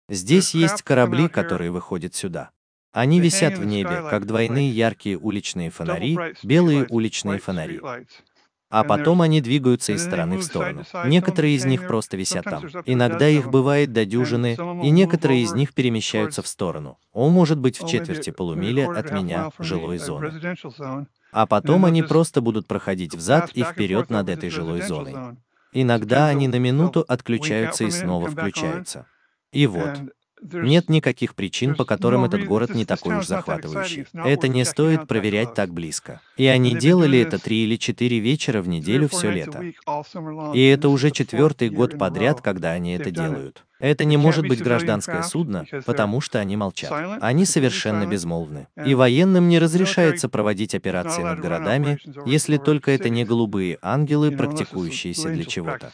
Здесь 0.09 0.53
есть 0.53 0.81
корабли, 0.81 1.27
которые 1.27 1.71
выходят 1.71 2.15
сюда. 2.15 2.51
Они 2.91 3.19
висят 3.19 3.57
в 3.57 3.65
небе, 3.65 4.03
как 4.09 4.27
двойные 4.27 4.69
яркие 4.69 5.17
уличные 5.17 5.71
фонари, 5.71 6.17
белые 6.43 6.85
уличные 6.89 7.39
фонари 7.39 7.79
а 8.73 8.83
потом 8.83 9.21
они 9.21 9.39
двигаются 9.39 9.93
из 9.93 10.03
стороны 10.03 10.37
в 10.37 10.43
сторону. 10.43 10.83
Некоторые 11.05 11.55
из 11.55 11.63
них 11.63 11.85
просто 11.87 12.17
висят 12.17 12.45
там. 12.45 12.65
Иногда 12.85 13.29
их 13.29 13.51
бывает 13.51 13.93
до 13.93 14.03
дюжины, 14.03 14.57
и 14.83 14.89
некоторые 14.89 15.43
из 15.43 15.53
них 15.53 15.75
перемещаются 15.75 16.41
в 16.41 16.47
сторону. 16.47 16.97
Он 17.13 17.31
может 17.31 17.59
быть 17.59 17.79
в 17.79 17.87
четверти 17.87 18.31
полумили 18.31 18.81
от 18.81 19.11
меня, 19.11 19.51
жилой 19.59 19.99
зоны. 19.99 20.33
А 21.31 21.45
потом 21.45 21.85
они 21.85 22.01
просто 22.01 22.41
будут 22.41 22.65
проходить 22.65 23.13
взад 23.13 23.51
и 23.53 23.61
вперед 23.63 24.09
над 24.09 24.27
этой 24.29 24.49
жилой 24.49 24.81
зоной. 24.81 25.37
Иногда 25.71 26.27
они 26.27 26.47
на 26.47 26.57
минуту 26.57 27.05
отключаются 27.07 27.83
и 27.83 27.91
снова 27.91 28.27
включаются. 28.27 29.05
И 29.51 29.67
вот, 29.67 29.99
нет 30.51 30.89
никаких 30.89 31.35
причин, 31.35 31.75
по 31.75 31.85
которым 31.85 32.25
этот 32.25 32.45
город 32.45 32.75
не 32.75 32.85
такой 32.85 33.17
уж 33.17 33.25
захватывающий. 33.27 34.05
Это 34.13 34.47
не 34.47 34.65
стоит 34.65 35.07
проверять 35.07 35.53
так 35.53 35.73
близко. 35.73 36.21
И 36.37 36.45
они 36.45 36.75
делали 36.75 37.19
это 37.19 37.39
три 37.39 37.63
или 37.63 37.77
четыре 37.77 38.19
вечера 38.19 38.61
в 38.61 38.67
неделю 38.67 39.07
все 39.09 39.31
лето. 39.31 39.61
И 40.53 40.65
это 40.65 40.89
уже 40.89 41.11
четвертый 41.11 41.69
год 41.69 41.97
подряд, 41.97 42.41
когда 42.41 42.71
они 42.71 42.93
это 42.93 43.11
делают. 43.11 43.63
Это 43.79 44.05
не 44.05 44.15
может 44.15 44.47
быть 44.47 44.63
гражданское 44.63 45.23
судно, 45.23 45.65
потому 45.85 46.21
что 46.21 46.39
они 46.39 46.55
молчат. 46.55 47.19
Они 47.21 47.45
совершенно 47.45 48.05
безмолвны. 48.05 48.67
И 48.85 48.95
военным 48.95 49.49
не 49.49 49.59
разрешается 49.59 50.29
проводить 50.29 50.73
операции 50.73 51.21
над 51.21 51.39
городами, 51.39 51.99
если 52.25 52.57
только 52.57 52.91
это 52.91 53.09
не 53.09 53.25
голубые 53.25 53.79
ангелы, 53.81 54.31
практикующиеся 54.31 55.29
для 55.29 55.43
чего-то. 55.43 55.91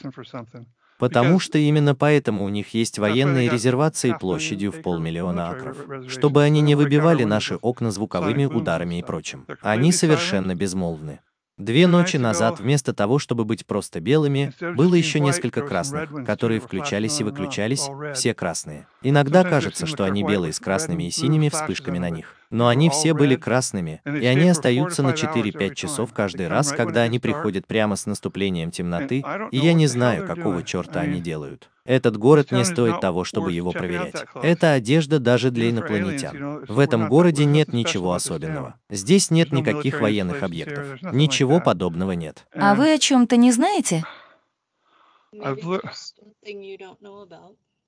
Потому 1.00 1.40
что 1.40 1.58
именно 1.58 1.96
поэтому 1.96 2.44
у 2.44 2.50
них 2.50 2.74
есть 2.74 3.00
военные 3.00 3.50
резервации 3.50 4.16
площадью 4.20 4.72
в 4.72 4.82
полмиллиона 4.82 5.50
акров, 5.50 5.78
чтобы 6.08 6.44
они 6.44 6.60
не 6.62 6.76
выбивали 6.76 7.24
наши 7.24 7.56
окна 7.56 7.90
звуковыми 7.90 8.46
ударами 8.46 9.00
и 9.00 9.04
прочим. 9.04 9.48
Они 9.62 9.92
совершенно 9.92 10.56
безмолвны. 10.56 11.22
Две 11.58 11.88
ночи 11.88 12.16
назад, 12.16 12.60
вместо 12.60 12.94
того, 12.94 13.20
чтобы 13.20 13.44
быть 13.44 13.66
просто 13.66 14.00
белыми, 14.00 14.54
было 14.76 14.96
еще 14.96 15.20
несколько 15.20 15.62
красных, 15.62 16.26
которые 16.26 16.62
включались 16.62 17.20
и 17.20 17.24
выключались, 17.26 17.90
все 18.16 18.34
красные. 18.34 18.88
Иногда 19.02 19.44
кажется, 19.44 19.86
что 19.86 20.06
они 20.06 20.24
белые 20.24 20.54
с 20.54 20.60
красными 20.60 21.04
и 21.04 21.12
синими 21.12 21.50
вспышками 21.50 21.98
на 21.98 22.10
них. 22.10 22.39
Но 22.52 22.68
они 22.68 22.90
все 22.90 23.14
были 23.14 23.36
красными, 23.36 24.02
и 24.06 24.26
они 24.26 24.50
остаются 24.50 25.04
на 25.04 25.12
4-5 25.12 25.76
часов 25.76 26.14
каждый 26.14 26.48
раз, 26.48 26.72
когда 26.72 27.02
они 27.02 27.20
приходят 27.20 27.68
прямо 27.68 27.96
с 27.96 28.08
наступлением 28.08 28.72
темноты, 28.72 29.24
и 29.52 29.58
я 29.58 29.74
не 29.74 29.86
знаю, 29.86 30.26
какого 30.26 30.64
черта 30.64 31.02
они 31.02 31.22
делают. 31.22 31.70
Этот 31.86 32.18
город 32.18 32.52
не 32.52 32.66
стоит 32.66 33.02
того, 33.02 33.24
чтобы 33.24 33.52
его 33.52 33.72
проверять. 33.72 34.24
Это 34.36 34.74
одежда 34.74 35.20
даже 35.20 35.50
для 35.52 35.70
инопланетян. 35.72 36.66
В 36.68 36.80
этом 36.80 37.08
городе 37.08 37.46
нет 37.46 37.74
ничего 37.74 38.14
особенного. 38.14 38.76
Здесь 38.90 39.32
нет 39.32 39.52
никаких 39.52 40.00
военных 40.02 40.44
объектов. 40.44 41.02
Ничего 41.02 41.60
подобного 41.60 42.12
нет. 42.12 42.46
А 42.54 42.76
вы 42.76 42.94
о 42.94 42.98
чем-то 42.98 43.38
не 43.38 43.52
знаете? 43.52 44.04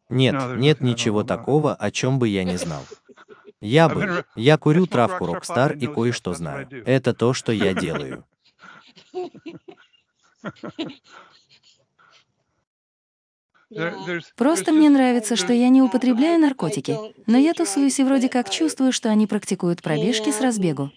Нет, 0.09 0.35
нет 0.57 0.81
ничего 0.81 1.23
такого, 1.23 1.73
о 1.73 1.91
чем 1.91 2.19
бы 2.19 2.27
я 2.27 2.43
не 2.43 2.57
знал. 2.57 2.83
Я 3.61 3.87
бы. 3.87 4.25
Я 4.35 4.57
курю 4.57 4.87
травку 4.87 5.27
Rockstar 5.27 5.73
и 5.73 5.87
кое-что 5.87 6.33
знаю. 6.33 6.67
Это 6.85 7.13
то, 7.13 7.33
что 7.33 7.51
я 7.51 7.73
делаю. 7.73 8.25
Просто 14.35 14.73
мне 14.73 14.89
нравится, 14.89 15.35
что 15.35 15.53
я 15.53 15.69
не 15.69 15.81
употребляю 15.81 16.39
наркотики, 16.39 16.97
но 17.25 17.37
я 17.37 17.53
тусуюсь 17.53 17.99
и 17.99 18.03
вроде 18.03 18.27
как 18.27 18.49
чувствую, 18.49 18.91
что 18.91 19.09
они 19.09 19.27
практикуют 19.27 19.81
пробежки 19.81 20.31
с 20.31 20.41
разбегу. 20.41 20.91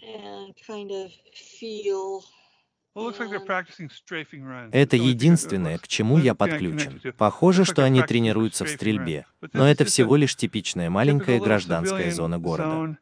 Это 4.73 4.97
единственное, 4.97 5.79
к 5.79 5.89
чему 5.89 6.19
я 6.19 6.35
подключен. 6.35 7.01
Похоже, 7.17 7.65
что 7.65 7.83
они 7.85 8.03
тренируются 8.03 8.65
в 8.65 8.69
стрельбе, 8.69 9.27
но 9.53 9.69
это 9.69 9.85
всего 9.85 10.17
лишь 10.17 10.37
типичная 10.37 10.91
маленькая 10.91 11.41
гражданская 11.41 12.11
зона 12.13 12.39
города. 12.39 12.97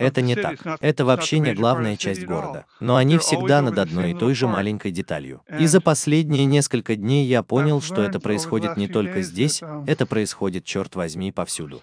Это 0.00 0.22
не 0.22 0.34
так. 0.34 0.58
Это 0.80 1.04
вообще 1.04 1.40
не 1.40 1.52
главная 1.52 1.96
часть 1.96 2.24
города. 2.24 2.64
Но 2.80 2.96
они 2.96 3.18
всегда 3.18 3.60
над 3.60 3.78
одной 3.78 4.12
и 4.12 4.14
той 4.14 4.34
же 4.34 4.46
маленькой 4.48 4.92
деталью. 4.92 5.42
И 5.58 5.66
за 5.66 5.82
последние 5.82 6.46
несколько 6.46 6.96
дней 6.96 7.26
я 7.26 7.42
понял, 7.42 7.82
что 7.82 8.02
это 8.02 8.18
происходит 8.18 8.78
не 8.78 8.88
только 8.88 9.20
здесь, 9.20 9.62
это 9.86 10.06
происходит, 10.06 10.64
черт 10.64 10.96
возьми, 10.96 11.32
повсюду. 11.32 11.82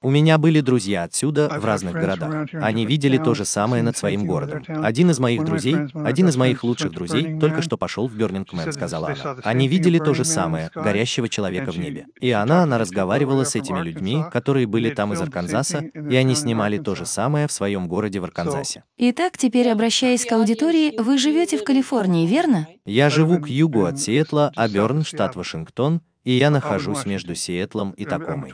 У 0.00 0.10
меня 0.10 0.38
были 0.38 0.60
друзья 0.60 1.02
отсюда, 1.02 1.48
в 1.48 1.64
разных 1.64 1.92
городах. 1.92 2.48
Они 2.54 2.86
видели 2.86 3.18
то 3.18 3.34
же 3.34 3.44
самое 3.44 3.82
над 3.82 3.96
своим 3.96 4.24
городом. 4.24 4.64
Один 4.82 5.10
из 5.10 5.18
моих 5.18 5.44
друзей, 5.44 5.76
один 5.92 6.28
из 6.28 6.36
моих 6.36 6.64
лучших 6.64 6.92
друзей, 6.92 7.38
только 7.38 7.60
что 7.60 7.76
пошел 7.76 8.08
в 8.08 8.16
Бёрнингмен, 8.16 8.72
сказала 8.72 9.08
она. 9.08 9.36
Они 9.44 9.68
видели 9.68 9.98
то 9.98 10.14
же 10.14 10.24
самое, 10.24 10.70
горящего 10.74 11.28
человека 11.28 11.72
в 11.72 11.78
небе. 11.78 12.06
И 12.20 12.30
она, 12.30 12.62
она 12.62 12.78
разговаривала 12.78 13.44
с 13.44 13.54
этими 13.54 13.80
людьми, 13.82 14.24
которые 14.32 14.66
были 14.66 14.88
там 14.90 15.12
из 15.12 15.20
Арканзаса, 15.20 15.80
и 15.80 16.16
они 16.16 16.34
снимали 16.34 16.78
то 16.78 16.94
же 16.94 17.04
самое 17.04 17.48
в 17.48 17.52
своем 17.52 17.86
городе 17.86 18.20
в 18.20 18.24
Арканзасе. 18.24 18.84
Итак, 18.96 19.36
теперь 19.36 19.68
обращаясь 19.68 20.24
к 20.24 20.32
аудитории, 20.32 20.98
вы 20.98 21.18
живете 21.18 21.58
в 21.58 21.64
Калифорнии, 21.64 22.26
верно? 22.26 22.66
Я 22.86 23.10
живу 23.10 23.38
к 23.38 23.48
югу 23.48 23.84
от 23.84 23.98
Сиэтла, 23.98 24.52
а 24.56 24.68
Бёрн, 24.68 25.04
штат 25.04 25.36
Вашингтон, 25.36 26.00
и 26.24 26.32
я 26.32 26.50
нахожусь 26.50 27.06
между 27.06 27.34
Сиэтлом 27.34 27.92
и 27.92 28.04
Такомой. 28.04 28.52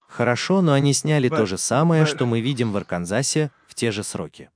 Хорошо, 0.00 0.62
но 0.62 0.72
они 0.72 0.94
сняли 0.94 1.28
то 1.28 1.44
же 1.46 1.58
самое, 1.58 2.06
что 2.06 2.26
мы 2.26 2.40
видим 2.40 2.72
в 2.72 2.76
Арканзасе 2.76 3.50
в 3.66 3.74
те 3.74 3.90
же 3.90 4.02
сроки. 4.02 4.50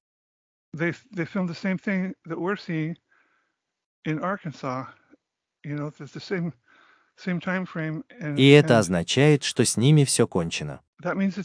И 8.36 8.50
это 8.50 8.78
означает, 8.78 9.44
что 9.44 9.64
с 9.64 9.76
ними 9.76 10.04
все 10.04 10.26
кончено. 10.26 10.80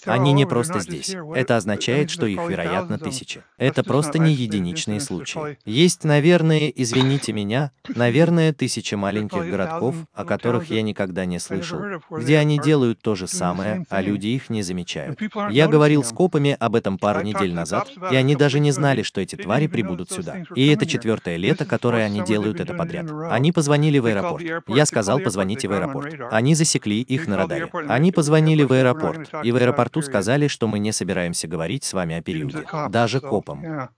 Они 0.05 0.33
не 0.33 0.45
просто 0.45 0.79
здесь. 0.79 1.15
Это 1.35 1.57
означает, 1.57 2.09
что 2.09 2.25
их, 2.25 2.39
вероятно, 2.47 2.97
тысячи. 2.97 3.41
Это 3.57 3.83
просто 3.83 4.19
не 4.19 4.33
единичные 4.33 4.99
случаи. 4.99 5.57
Есть, 5.65 6.03
наверное, 6.03 6.71
извините 6.75 7.33
меня, 7.33 7.71
наверное, 7.95 8.53
тысячи 8.53 8.95
маленьких 8.95 9.49
городков, 9.49 9.95
о 10.13 10.25
которых 10.25 10.69
я 10.69 10.81
никогда 10.81 11.25
не 11.25 11.39
слышал, 11.39 11.79
где 12.09 12.37
они 12.37 12.59
делают 12.59 12.99
то 13.01 13.15
же 13.15 13.27
самое, 13.27 13.85
а 13.89 14.01
люди 14.01 14.27
их 14.27 14.49
не 14.49 14.61
замечают. 14.61 15.19
Я 15.49 15.67
говорил 15.67 16.03
с 16.03 16.11
копами 16.11 16.55
об 16.59 16.75
этом 16.75 16.97
пару 16.97 17.21
недель 17.21 17.53
назад, 17.53 17.89
и 18.11 18.15
они 18.15 18.35
даже 18.35 18.59
не 18.59 18.71
знали, 18.71 19.01
что 19.01 19.21
эти 19.21 19.35
твари 19.35 19.67
прибудут 19.67 20.11
сюда. 20.11 20.43
И 20.55 20.67
это 20.67 20.85
четвертое 20.85 21.37
лето, 21.37 21.65
которое 21.65 22.05
они 22.05 22.23
делают 22.23 22.59
это 22.59 22.73
подряд. 22.73 23.09
Они 23.29 23.51
позвонили 23.51 23.99
в 23.99 24.05
аэропорт. 24.05 24.43
Я 24.67 24.85
сказал, 24.85 25.19
позвоните 25.19 25.67
в 25.67 25.71
аэропорт. 25.71 26.15
Они 26.31 26.55
засекли 26.55 27.01
их 27.01 27.27
на 27.27 27.37
радаре. 27.37 27.69
Они 27.87 28.11
позвонили 28.11 28.63
в 28.63 28.71
аэропорт 28.71 29.29
и 29.47 29.51
в 29.51 29.55
аэропорту 29.55 30.01
сказали, 30.01 30.47
что 30.47 30.67
мы 30.67 30.77
не 30.77 30.91
собираемся 30.91 31.47
говорить 31.47 31.85
с 31.85 31.93
вами 31.93 32.15
о 32.15 32.21
периоде, 32.21 32.65
даже 32.89 33.21
копам. 33.21 33.89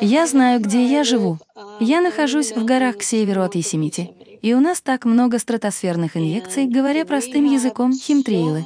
Я 0.00 0.26
знаю, 0.26 0.60
где 0.60 0.86
я 0.86 1.04
живу. 1.04 1.38
Я 1.78 2.00
нахожусь 2.00 2.52
в 2.52 2.64
горах 2.64 2.98
к 2.98 3.02
северу 3.02 3.42
от 3.42 3.54
Есемити, 3.54 4.10
и 4.40 4.54
у 4.54 4.60
нас 4.60 4.80
так 4.80 5.04
много 5.04 5.38
стратосферных 5.38 6.16
инъекций, 6.16 6.66
говоря 6.66 7.04
простым 7.04 7.44
языком, 7.44 7.92
химтрейлы. 7.92 8.64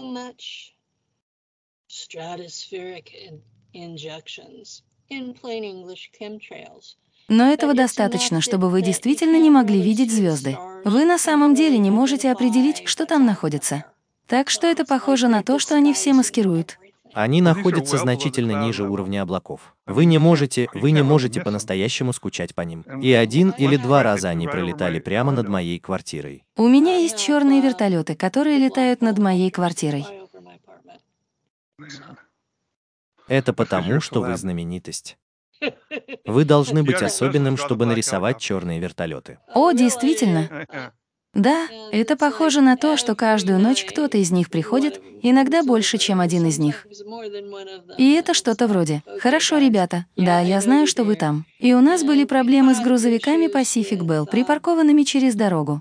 Но 7.29 7.53
этого 7.53 7.75
достаточно, 7.75 8.41
чтобы 8.41 8.71
вы 8.71 8.83
действительно 8.83 9.39
не 9.39 9.51
могли 9.51 9.83
видеть 9.83 10.13
звезды. 10.13 10.57
Вы 10.85 11.05
на 11.05 11.19
самом 11.19 11.57
деле 11.57 11.79
не 11.79 11.91
можете 11.91 12.31
определить, 12.31 12.83
что 12.87 13.07
там 13.07 13.27
находится. 13.27 13.85
Так 14.29 14.51
что 14.51 14.67
это 14.67 14.85
похоже 14.85 15.29
на 15.29 15.43
то, 15.43 15.59
что 15.59 15.75
они 15.75 15.95
все 15.95 16.13
маскируют. 16.13 16.79
Они 17.15 17.41
находятся 17.41 17.97
значительно 17.97 18.65
ниже 18.65 18.85
уровня 18.85 19.23
облаков. 19.23 19.75
Вы 19.87 20.05
не 20.05 20.19
можете, 20.19 20.69
вы 20.75 20.91
не 20.91 21.03
можете 21.03 21.41
по-настоящему 21.41 22.13
скучать 22.13 22.55
по 22.55 22.61
ним. 22.61 22.83
И 23.03 23.13
один 23.13 23.51
или 23.51 23.77
два 23.77 24.03
раза 24.03 24.29
они 24.29 24.47
пролетали 24.47 25.01
прямо 25.01 25.33
над 25.33 25.49
моей 25.49 25.79
квартирой. 25.79 26.45
У 26.57 26.69
меня 26.69 26.99
есть 26.99 27.19
черные 27.19 27.63
вертолеты, 27.63 28.15
которые 28.15 28.59
летают 28.59 29.01
над 29.01 29.19
моей 29.19 29.51
квартирой. 29.51 30.07
Это 33.27 33.53
потому, 33.53 34.01
что 34.01 34.21
вы 34.21 34.37
знаменитость. 34.37 35.17
Вы 36.25 36.45
должны 36.45 36.83
быть 36.83 37.03
особенным, 37.03 37.57
чтобы 37.57 37.87
нарисовать 37.87 38.39
черные 38.39 38.79
вертолеты. 38.79 39.39
О, 39.55 39.73
действительно. 39.73 40.67
Да, 41.35 41.69
это 41.93 42.17
похоже 42.17 42.63
на 42.63 42.77
то, 42.77 42.97
что 42.97 43.15
каждую 43.15 43.59
ночь 43.59 43.85
кто-то 43.85 44.19
из 44.19 44.31
них 44.31 44.51
приходит, 44.51 45.01
иногда 45.23 45.63
больше, 45.63 45.99
чем 45.99 46.21
один 46.21 46.47
из 46.47 46.59
них. 46.59 46.87
И 47.99 48.13
это 48.13 48.35
что-то 48.35 48.67
вроде 48.67 49.03
«Хорошо, 49.21 49.59
ребята, 49.59 50.07
да, 50.17 50.41
я 50.41 50.61
знаю, 50.61 50.87
что 50.87 51.05
вы 51.05 51.17
там». 51.17 51.45
И 51.59 51.75
у 51.75 51.81
нас 51.81 52.03
были 52.03 52.25
проблемы 52.25 52.75
с 52.75 52.81
грузовиками 52.81 53.47
Pacific 53.47 54.01
Bell, 54.01 54.27
припаркованными 54.27 55.03
через 55.03 55.35
дорогу. 55.35 55.81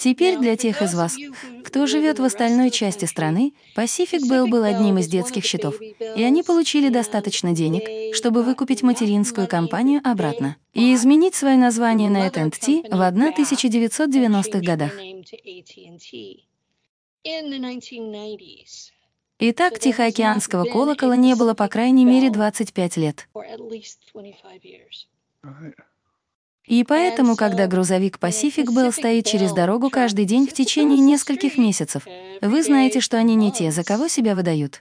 Теперь 0.00 0.38
для 0.38 0.56
тех 0.56 0.80
из 0.80 0.94
вас, 0.94 1.18
кто 1.62 1.86
живет 1.86 2.18
в 2.18 2.24
остальной 2.24 2.70
части 2.70 3.04
страны, 3.04 3.52
Pacific 3.76 4.20
Bell 4.30 4.48
был 4.48 4.64
одним 4.64 4.96
из 4.96 5.08
детских 5.08 5.44
счетов, 5.44 5.78
и 5.80 6.22
они 6.22 6.42
получили 6.42 6.88
достаточно 6.88 7.52
денег, 7.52 8.14
чтобы 8.16 8.42
выкупить 8.42 8.82
материнскую 8.82 9.46
компанию 9.46 10.00
обратно 10.02 10.56
и 10.72 10.94
изменить 10.94 11.34
свое 11.34 11.58
название 11.58 12.08
на 12.08 12.26
AT&T 12.26 12.88
в 12.90 13.00
1990-х 13.00 14.60
годах. 14.60 14.92
Итак, 19.38 19.78
Тихоокеанского 19.78 20.64
колокола 20.64 21.16
не 21.16 21.34
было 21.34 21.52
по 21.52 21.68
крайней 21.68 22.06
мере 22.06 22.30
25 22.30 22.96
лет. 22.96 23.28
И 26.70 26.84
поэтому, 26.84 27.34
когда 27.34 27.66
грузовик 27.66 28.18
Pacific 28.18 28.66
Bell 28.66 28.92
стоит 28.92 29.26
через 29.26 29.52
дорогу 29.52 29.90
каждый 29.90 30.24
день 30.24 30.46
в 30.46 30.52
течение 30.52 30.98
нескольких 30.98 31.58
месяцев, 31.58 32.06
вы 32.40 32.62
знаете, 32.62 33.00
что 33.00 33.16
они 33.16 33.34
не 33.34 33.50
те, 33.50 33.72
за 33.72 33.82
кого 33.82 34.06
себя 34.06 34.36
выдают. 34.36 34.80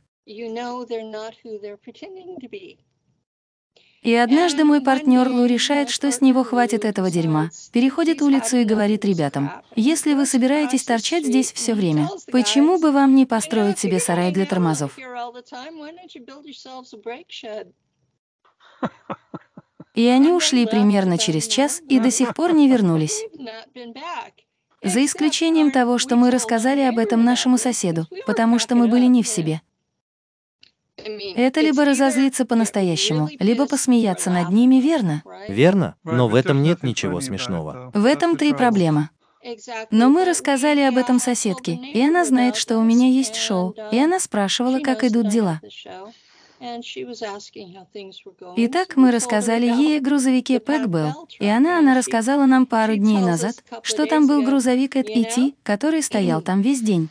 И 4.01 4.13
однажды 4.13 4.63
мой 4.65 4.81
партнер 4.81 5.27
Лу 5.29 5.45
решает, 5.45 5.89
что 5.89 6.11
с 6.11 6.21
него 6.21 6.43
хватит 6.43 6.85
этого 6.85 7.09
дерьма, 7.09 7.49
переходит 7.73 8.21
улицу 8.21 8.57
и 8.57 8.65
говорит 8.65 9.03
ребятам, 9.03 9.51
если 9.75 10.13
вы 10.13 10.27
собираетесь 10.27 10.83
торчать 10.83 11.25
здесь 11.25 11.51
все 11.51 11.73
время, 11.73 12.07
почему 12.31 12.79
бы 12.79 12.91
вам 12.91 13.15
не 13.15 13.25
построить 13.25 13.79
себе 13.79 13.99
сарай 13.99 14.31
для 14.31 14.45
тормозов? 14.45 14.95
И 19.99 20.07
они 20.07 20.31
ушли 20.31 20.65
примерно 20.65 21.17
через 21.17 21.45
час 21.45 21.81
и 21.89 21.99
до 21.99 22.09
сих 22.09 22.33
пор 22.33 22.53
не 22.53 22.69
вернулись. 22.69 23.21
За 24.81 25.03
исключением 25.03 25.71
того, 25.71 25.97
что 25.97 26.15
мы 26.15 26.31
рассказали 26.31 26.79
об 26.83 26.97
этом 26.99 27.25
нашему 27.25 27.57
соседу, 27.57 28.07
потому 28.25 28.59
что 28.59 28.75
мы 28.75 28.87
были 28.87 29.07
не 29.07 29.23
в 29.23 29.27
себе. 29.27 29.61
Это 31.35 31.59
либо 31.59 31.83
разозлиться 31.83 32.45
по-настоящему, 32.45 33.27
либо 33.41 33.65
посмеяться 33.65 34.29
над 34.29 34.51
ними, 34.51 34.75
верно? 34.75 35.21
Верно, 35.49 35.97
но 36.05 36.29
в 36.29 36.35
этом 36.35 36.63
нет 36.63 36.81
ничего 36.81 37.19
смешного. 37.19 37.91
В 37.93 38.05
этом 38.05 38.37
три 38.37 38.53
проблема. 38.53 39.09
Но 39.91 40.09
мы 40.09 40.23
рассказали 40.23 40.79
об 40.79 40.95
этом 40.95 41.19
соседке, 41.19 41.73
и 41.73 42.01
она 42.01 42.23
знает, 42.23 42.55
что 42.55 42.77
у 42.77 42.83
меня 42.83 43.09
есть 43.09 43.35
шоу, 43.35 43.75
и 43.91 43.99
она 43.99 44.21
спрашивала, 44.21 44.79
как 44.79 45.03
идут 45.03 45.27
дела. 45.27 45.59
Итак, 48.57 48.97
мы 48.97 49.11
рассказали 49.11 49.65
ей 49.65 49.97
о 49.97 50.01
грузовике 50.01 50.59
Пэкбелл, 50.59 51.27
и 51.39 51.47
она, 51.47 51.79
она 51.79 51.95
рассказала 51.95 52.45
нам 52.45 52.65
пару 52.65 52.95
дней 52.95 53.19
назад, 53.19 53.63
что 53.83 54.05
там 54.05 54.27
был 54.27 54.43
грузовик 54.43 54.97
от 54.97 55.09
ET, 55.09 55.55
который 55.63 56.03
стоял 56.03 56.41
там 56.41 56.61
весь 56.61 56.81
день. 56.81 57.09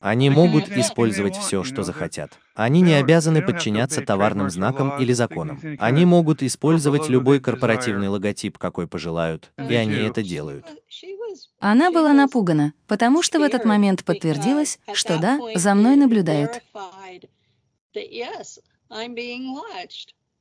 Они 0.00 0.28
могут 0.30 0.68
использовать 0.68 1.36
все, 1.36 1.64
что 1.64 1.82
захотят. 1.82 2.38
Они 2.54 2.80
не 2.80 2.94
обязаны 2.94 3.42
подчиняться 3.42 4.02
товарным 4.02 4.50
знакам 4.50 5.00
или 5.00 5.12
законам. 5.12 5.60
Они 5.78 6.04
могут 6.04 6.42
использовать 6.42 7.08
любой 7.08 7.40
корпоративный 7.40 8.08
логотип, 8.08 8.58
какой 8.58 8.86
пожелают, 8.86 9.52
и 9.56 9.74
они 9.74 9.96
это 9.96 10.22
делают. 10.22 10.66
Она 11.58 11.90
была 11.90 12.12
напугана, 12.12 12.74
потому 12.86 13.22
что 13.22 13.38
в 13.38 13.42
этот 13.42 13.64
момент 13.64 14.04
подтвердилось, 14.04 14.78
что 14.92 15.18
да, 15.18 15.40
за 15.54 15.74
мной 15.74 15.96
наблюдают. 15.96 16.62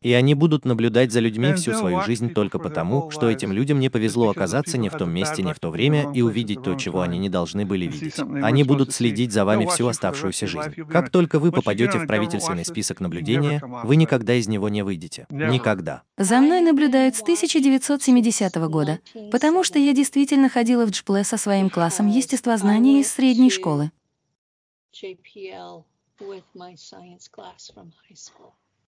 И 0.05 0.13
они 0.13 0.35
будут 0.35 0.65
наблюдать 0.65 1.11
за 1.11 1.19
людьми 1.19 1.53
всю 1.53 1.73
свою 1.73 2.01
жизнь 2.01 2.31
только 2.31 2.59
потому, 2.59 3.09
что 3.09 3.27
этим 3.27 3.51
людям 3.51 3.79
не 3.79 3.89
повезло 3.89 4.29
оказаться 4.29 4.77
не 4.77 4.89
в 4.89 4.93
том 4.95 5.09
месте, 5.09 5.41
не 5.41 5.51
в 5.51 5.59
то 5.59 5.71
время 5.71 6.11
и 6.13 6.21
увидеть 6.21 6.61
то, 6.61 6.75
чего 6.75 7.01
они 7.01 7.17
не 7.17 7.27
должны 7.27 7.65
были 7.65 7.87
видеть. 7.87 8.19
Они 8.19 8.63
будут 8.63 8.93
следить 8.93 9.31
за 9.31 9.45
вами 9.45 9.65
всю 9.65 9.87
оставшуюся 9.87 10.45
жизнь. 10.45 10.75
Как 10.91 11.09
только 11.09 11.39
вы 11.39 11.51
попадете 11.51 11.97
в 11.97 12.05
правительственный 12.05 12.65
список 12.65 12.99
наблюдения, 12.99 13.59
вы 13.83 13.95
никогда 13.95 14.35
из 14.35 14.47
него 14.47 14.69
не 14.69 14.83
выйдете. 14.83 15.25
Никогда. 15.31 16.03
За 16.19 16.39
мной 16.39 16.61
наблюдают 16.61 17.15
с 17.15 17.23
1970 17.23 18.55
года, 18.69 18.99
потому 19.31 19.63
что 19.63 19.79
я 19.79 19.91
действительно 19.91 20.49
ходила 20.49 20.85
в 20.85 20.91
Джпле 20.91 21.23
со 21.23 21.37
своим 21.37 21.71
классом 21.71 22.09
естествознания 22.09 22.99
из 22.99 23.11
средней 23.11 23.49
школы. 23.49 23.89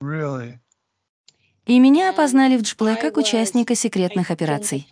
Really? 0.01 0.61
И 1.69 1.79
меня 1.79 2.09
опознали 2.09 2.57
в 2.57 2.63
Джпле 2.63 2.97
как 2.97 3.19
участника 3.19 3.75
секретных 3.75 4.31
операций. 4.31 4.89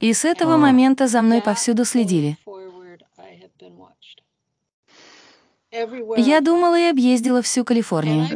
И 0.00 0.12
с 0.12 0.24
этого 0.24 0.56
момента 0.56 1.06
за 1.06 1.22
мной 1.22 1.40
повсюду 1.42 1.84
следили. 1.84 2.36
Я 6.16 6.40
думала 6.40 6.78
и 6.78 6.90
объездила 6.90 7.40
всю 7.40 7.64
Калифорнию. 7.64 8.26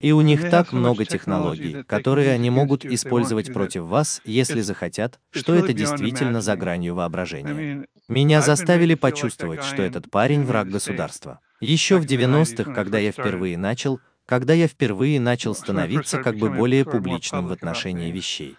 И 0.00 0.12
у 0.12 0.22
них 0.22 0.48
так 0.48 0.72
много 0.72 1.04
технологий, 1.04 1.82
которые 1.82 2.32
они 2.32 2.48
могут 2.48 2.86
использовать 2.86 3.52
против 3.52 3.82
вас, 3.82 4.22
если 4.24 4.62
захотят, 4.62 5.20
что 5.30 5.54
это 5.54 5.74
действительно 5.74 6.40
за 6.40 6.56
гранью 6.56 6.94
воображения. 6.94 7.86
Меня 8.08 8.40
заставили 8.40 8.94
почувствовать, 8.94 9.62
что 9.62 9.82
этот 9.82 10.10
парень 10.10 10.44
враг 10.44 10.68
государства. 10.68 11.40
Еще 11.60 11.98
в 11.98 12.06
90-х, 12.06 12.72
когда 12.72 12.98
я 12.98 13.12
впервые 13.12 13.58
начал, 13.58 14.00
когда 14.24 14.54
я 14.54 14.68
впервые 14.68 15.20
начал 15.20 15.54
становиться 15.54 16.22
как 16.22 16.36
бы 16.36 16.48
более 16.48 16.86
публичным 16.86 17.46
в 17.46 17.52
отношении 17.52 18.10
вещей. 18.10 18.56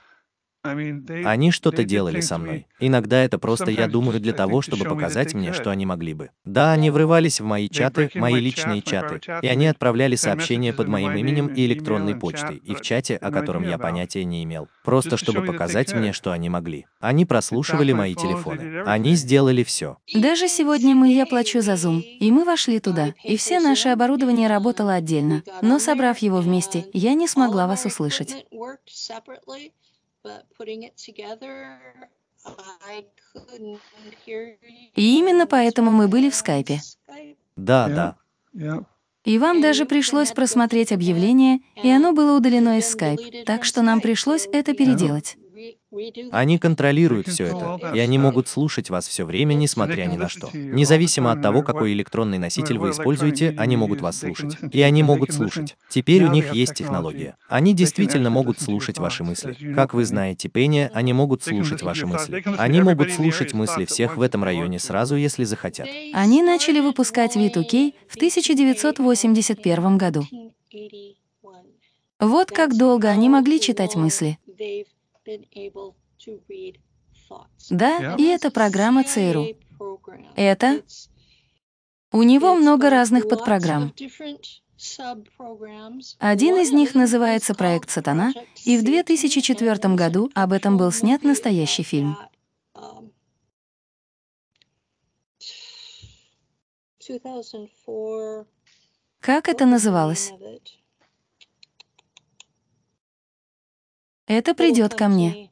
Они 0.64 1.52
что-то 1.52 1.84
делали 1.84 2.20
со 2.20 2.38
мной. 2.38 2.68
Иногда 2.80 3.24
это 3.24 3.40
просто, 3.40 3.72
я 3.72 3.88
думаю, 3.88 4.20
для 4.20 4.34
того, 4.34 4.62
чтобы 4.62 4.86
показать 4.86 5.34
мне, 5.34 5.54
что 5.54 5.72
они 5.72 5.86
могли 5.86 6.14
бы. 6.14 6.30
Да, 6.46 6.72
они 6.72 6.92
врывались 6.92 7.42
в 7.42 7.46
мои 7.46 7.68
чаты, 7.68 8.12
мои 8.16 8.36
личные 8.36 8.82
чаты, 8.82 9.22
и 9.42 9.48
они 9.48 9.68
отправляли 9.68 10.16
сообщения 10.16 10.72
под 10.74 10.88
моим 10.88 11.16
именем 11.16 11.48
и 11.48 11.66
электронной 11.66 12.16
почтой, 12.16 12.58
и 12.58 12.76
в 12.76 12.82
чате, 12.82 13.16
о 13.16 13.32
котором 13.32 13.68
я 13.68 13.78
понятия 13.78 14.24
не 14.24 14.44
имел. 14.44 14.68
Просто 14.84 15.18
чтобы 15.18 15.44
показать 15.44 15.94
мне, 15.94 16.14
что 16.14 16.32
они 16.32 16.50
могли. 16.50 16.86
Они 17.00 17.26
прослушивали 17.26 17.94
мои 17.94 18.14
телефоны. 18.14 18.84
Они 18.86 19.16
сделали 19.16 19.64
все. 19.64 19.98
Даже 20.14 20.48
сегодня 20.48 20.96
мы, 20.96 21.14
я 21.14 21.26
плачу 21.26 21.62
за 21.62 21.74
Zoom, 21.74 22.02
и 22.02 22.32
мы 22.32 22.46
вошли 22.46 22.80
туда, 22.80 23.14
и 23.24 23.36
все 23.38 23.60
наше 23.60 23.90
оборудование 23.90 24.48
работало 24.48 24.94
отдельно. 24.94 25.44
Но 25.62 25.80
собрав 25.80 26.20
его 26.20 26.38
вместе, 26.38 26.86
я 26.94 27.14
не 27.14 27.28
смогла 27.28 27.68
вас 27.68 27.86
услышать. 27.86 28.46
И 34.96 35.18
именно 35.18 35.46
поэтому 35.48 35.92
мы 35.92 36.08
были 36.08 36.30
в 36.30 36.36
скайпе. 36.36 36.80
Да, 37.56 37.88
да. 38.54 38.86
И 39.24 39.38
вам 39.38 39.62
даже 39.62 39.86
пришлось 39.86 40.32
просмотреть 40.32 40.92
объявление, 40.92 41.60
и 41.84 41.90
оно 41.90 42.12
было 42.12 42.36
удалено 42.36 42.80
из 42.80 42.96
Skype, 42.96 43.44
так 43.46 43.66
что 43.66 43.84
нам 43.84 44.02
пришлось 44.02 44.48
это 44.52 44.74
переделать. 44.74 45.38
Они 46.32 46.58
контролируют 46.58 47.28
все 47.28 47.46
это, 47.46 47.92
и 47.94 48.00
они 48.00 48.18
могут 48.18 48.48
слушать 48.48 48.90
вас 48.90 49.08
все 49.08 49.26
время, 49.26 49.54
несмотря 49.54 50.06
ни 50.06 50.16
на 50.16 50.30
что. 50.30 50.50
Независимо 50.54 51.32
от 51.32 51.42
того, 51.42 51.64
какой 51.64 51.92
электронный 51.94 52.38
носитель 52.38 52.78
вы 52.78 52.92
используете, 52.92 53.54
они 53.58 53.76
могут 53.76 54.02
вас 54.02 54.20
слушать. 54.20 54.58
И 54.72 54.82
они 54.82 55.04
могут 55.04 55.34
слушать. 55.34 55.76
Теперь 55.90 56.24
у 56.24 56.30
них 56.30 56.54
есть 56.54 56.76
технология. 56.76 57.36
Они 57.50 57.74
действительно 57.74 58.30
могут 58.30 58.62
слушать 58.62 59.00
ваши 59.00 59.24
мысли. 59.24 59.74
Как 59.76 59.94
вы 59.94 60.06
знаете, 60.06 60.48
Пенни, 60.48 60.90
они 60.94 61.14
могут 61.14 61.44
слушать 61.44 61.82
ваши 61.82 62.06
мысли. 62.08 62.44
Они 62.58 62.82
могут 62.82 63.12
слушать 63.12 63.54
мысли 63.54 63.86
всех 63.86 64.18
в 64.18 64.22
этом 64.22 64.44
районе 64.44 64.80
сразу, 64.80 65.16
если 65.16 65.44
захотят. 65.44 65.88
Они 66.14 66.42
начали 66.42 66.80
выпускать 66.80 67.36
V2K 67.36 67.94
в 68.08 68.16
1981 68.16 69.98
году. 69.98 70.26
Вот 72.20 72.52
как 72.52 72.78
долго 72.78 73.10
они 73.10 73.30
могли 73.30 73.60
читать 73.60 73.96
мысли. 73.96 74.38
Да, 77.70 78.16
и 78.18 78.24
это 78.26 78.52
программа 78.52 79.04
ЦРУ. 79.04 79.48
Это... 80.36 80.84
У 82.14 82.24
него 82.24 82.56
много 82.56 82.90
разных 82.90 83.30
подпрограмм. 83.30 83.94
Один 86.20 86.56
из 86.58 86.72
них 86.72 86.96
называется 86.96 87.54
«Проект 87.54 87.90
Сатана», 87.90 88.34
и 88.66 88.78
в 88.78 88.84
2004 88.84 89.96
году 89.96 90.30
об 90.34 90.52
этом 90.52 90.78
был 90.78 90.92
снят 90.92 91.24
настоящий 91.24 91.84
фильм. 91.84 92.18
Как 99.20 99.50
это 99.50 99.66
называлось? 99.66 100.34
Это 104.32 104.54
придет 104.54 104.96
ко 104.96 105.10
мне. 105.10 105.50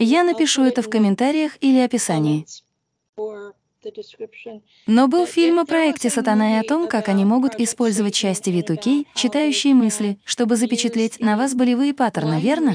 Я 0.00 0.24
напишу 0.24 0.64
это 0.64 0.82
в 0.82 0.90
комментариях 0.90 1.56
или 1.60 1.78
описании. 1.78 2.44
Но 4.88 5.06
был 5.06 5.26
фильм 5.26 5.60
о 5.60 5.64
проекте 5.64 6.10
«Сатана» 6.10 6.56
и 6.56 6.60
о 6.60 6.64
том, 6.64 6.88
как 6.88 7.08
они 7.08 7.24
могут 7.24 7.60
использовать 7.60 8.14
части 8.14 8.50
V2K, 8.50 9.06
читающие 9.14 9.74
мысли, 9.74 10.18
чтобы 10.24 10.56
запечатлеть 10.56 11.20
на 11.20 11.36
вас 11.36 11.54
болевые 11.54 11.94
паттерны, 11.94 12.40
верно? 12.40 12.74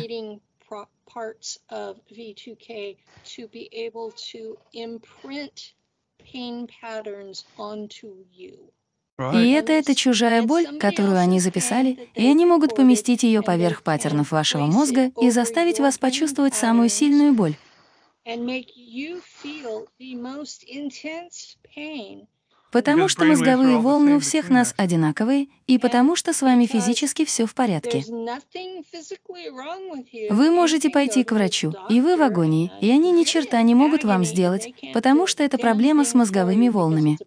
И 9.18 9.52
это 9.52 9.72
эта 9.72 9.96
чужая 9.96 10.44
боль, 10.44 10.78
которую 10.78 11.18
они 11.18 11.40
записали, 11.40 12.10
и 12.16 12.28
они 12.28 12.46
могут 12.46 12.76
поместить 12.76 13.24
ее 13.24 13.42
поверх 13.42 13.82
паттернов 13.82 14.32
вашего 14.32 14.66
мозга 14.66 15.12
и 15.22 15.30
заставить 15.30 15.80
вас 15.80 15.98
почувствовать 15.98 16.54
самую 16.54 16.90
сильную 16.90 17.34
боль. 17.34 17.56
Потому 22.72 23.08
что 23.08 23.24
мозговые 23.24 23.78
волны 23.78 24.16
у 24.16 24.20
всех 24.20 24.50
нас 24.50 24.74
одинаковые, 24.76 25.48
и 25.66 25.78
потому 25.78 26.18
что 26.18 26.34
с 26.34 26.42
вами 26.42 26.66
физически 26.66 27.24
все 27.24 27.46
в 27.46 27.54
порядке. 27.54 28.04
Вы 30.30 30.52
можете 30.52 30.90
пойти 30.90 31.24
к 31.24 31.32
врачу, 31.32 31.74
и 31.88 32.02
вы 32.02 32.18
в 32.18 32.22
агонии, 32.22 32.70
и 32.82 32.92
они 32.92 33.12
ни 33.12 33.24
черта 33.24 33.62
не 33.62 33.76
могут 33.76 34.04
вам 34.04 34.26
сделать, 34.26 34.74
потому 34.94 35.26
что 35.26 35.42
это 35.42 35.58
проблема 35.58 36.04
с 36.04 36.14
мозговыми 36.14 36.68
волнами. 36.68 37.18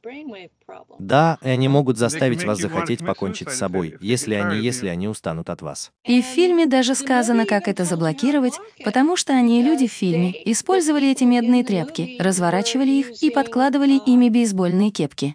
Да, 0.99 1.39
и 1.43 1.49
они 1.49 1.69
могут 1.69 1.97
заставить 1.97 2.45
вас 2.45 2.59
захотеть 2.59 3.05
покончить 3.05 3.51
с 3.51 3.57
собой, 3.57 3.97
если 4.01 4.35
они, 4.35 4.59
если 4.61 4.89
они 4.89 5.09
устанут 5.09 5.51
от 5.51 5.63
вас. 5.63 5.93
И 6.05 6.21
в 6.23 6.25
фильме 6.25 6.67
даже 6.67 6.95
сказано, 6.95 7.47
как 7.47 7.69
это 7.69 7.85
заблокировать, 7.85 8.55
потому 8.85 9.17
что 9.17 9.33
они, 9.33 9.63
люди 9.63 9.87
в 9.87 9.93
фильме, 9.93 10.35
использовали 10.51 11.11
эти 11.11 11.25
медные 11.25 11.65
тряпки, 11.65 12.17
разворачивали 12.19 12.91
их 12.91 13.23
и 13.23 13.31
подкладывали 13.31 14.01
ими 14.07 14.29
бейсбольные 14.29 14.91
кепки. 14.91 15.35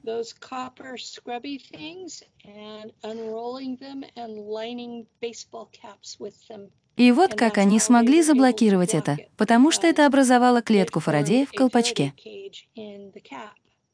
И 6.95 7.11
вот 7.11 7.33
как 7.33 7.57
они 7.57 7.79
смогли 7.79 8.21
заблокировать 8.21 8.93
это, 8.93 9.17
потому 9.35 9.71
что 9.71 9.87
это 9.87 10.05
образовало 10.05 10.61
клетку 10.61 10.99
Фарадея 10.99 11.45
в 11.47 11.51
колпачке. 11.51 12.13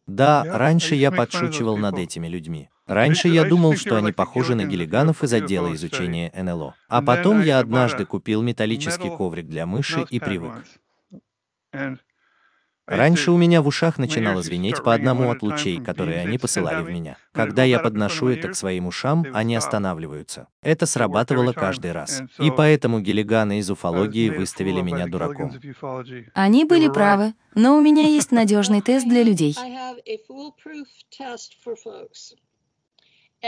Да, 0.09 0.43
раньше 0.45 0.95
я 0.95 1.11
подшучивал 1.11 1.77
над 1.77 1.97
этими 1.97 2.27
людьми. 2.27 2.69
Раньше 2.87 3.27
я 3.27 3.45
думал, 3.45 3.75
что 3.75 3.97
они 3.97 4.11
похожи 4.11 4.55
на 4.55 4.65
гелиганов 4.65 5.23
из 5.23 5.31
отдела 5.31 5.73
изучения 5.75 6.31
НЛО. 6.35 6.75
А 6.87 7.01
потом 7.01 7.41
я 7.41 7.59
однажды 7.59 8.05
купил 8.05 8.41
металлический 8.41 9.09
коврик 9.09 9.47
для 9.47 9.65
мыши 9.65 10.05
и 10.09 10.19
привык. 10.19 10.65
Раньше 12.89 13.31
у 13.31 13.37
меня 13.37 13.61
в 13.61 13.67
ушах 13.67 13.99
начинало 13.99 14.41
звенеть 14.41 14.83
по 14.83 14.93
одному 14.95 15.29
от 15.29 15.43
лучей, 15.43 15.79
которые 15.79 16.21
они 16.21 16.39
посылали 16.39 16.81
в 16.83 16.89
меня. 16.89 17.17
Когда 17.31 17.63
я 17.63 17.79
подношу 17.79 18.29
это 18.29 18.49
к 18.49 18.55
своим 18.55 18.87
ушам, 18.87 19.25
они 19.31 19.55
останавливаются. 19.55 20.47
Это 20.63 20.87
срабатывало 20.87 21.53
каждый 21.53 21.91
раз. 21.91 22.23
И 22.39 22.49
поэтому 22.49 22.99
гелиганы 22.99 23.59
из 23.59 23.69
уфологии 23.69 24.29
выставили 24.29 24.81
меня 24.81 25.05
дураком. 25.07 25.53
Они 26.33 26.65
были 26.65 26.89
правы, 26.89 27.33
но 27.53 27.77
у 27.77 27.81
меня 27.81 28.07
есть 28.07 28.31
надежный 28.31 28.81
тест 28.81 29.07
для 29.07 29.21
людей. 29.21 29.55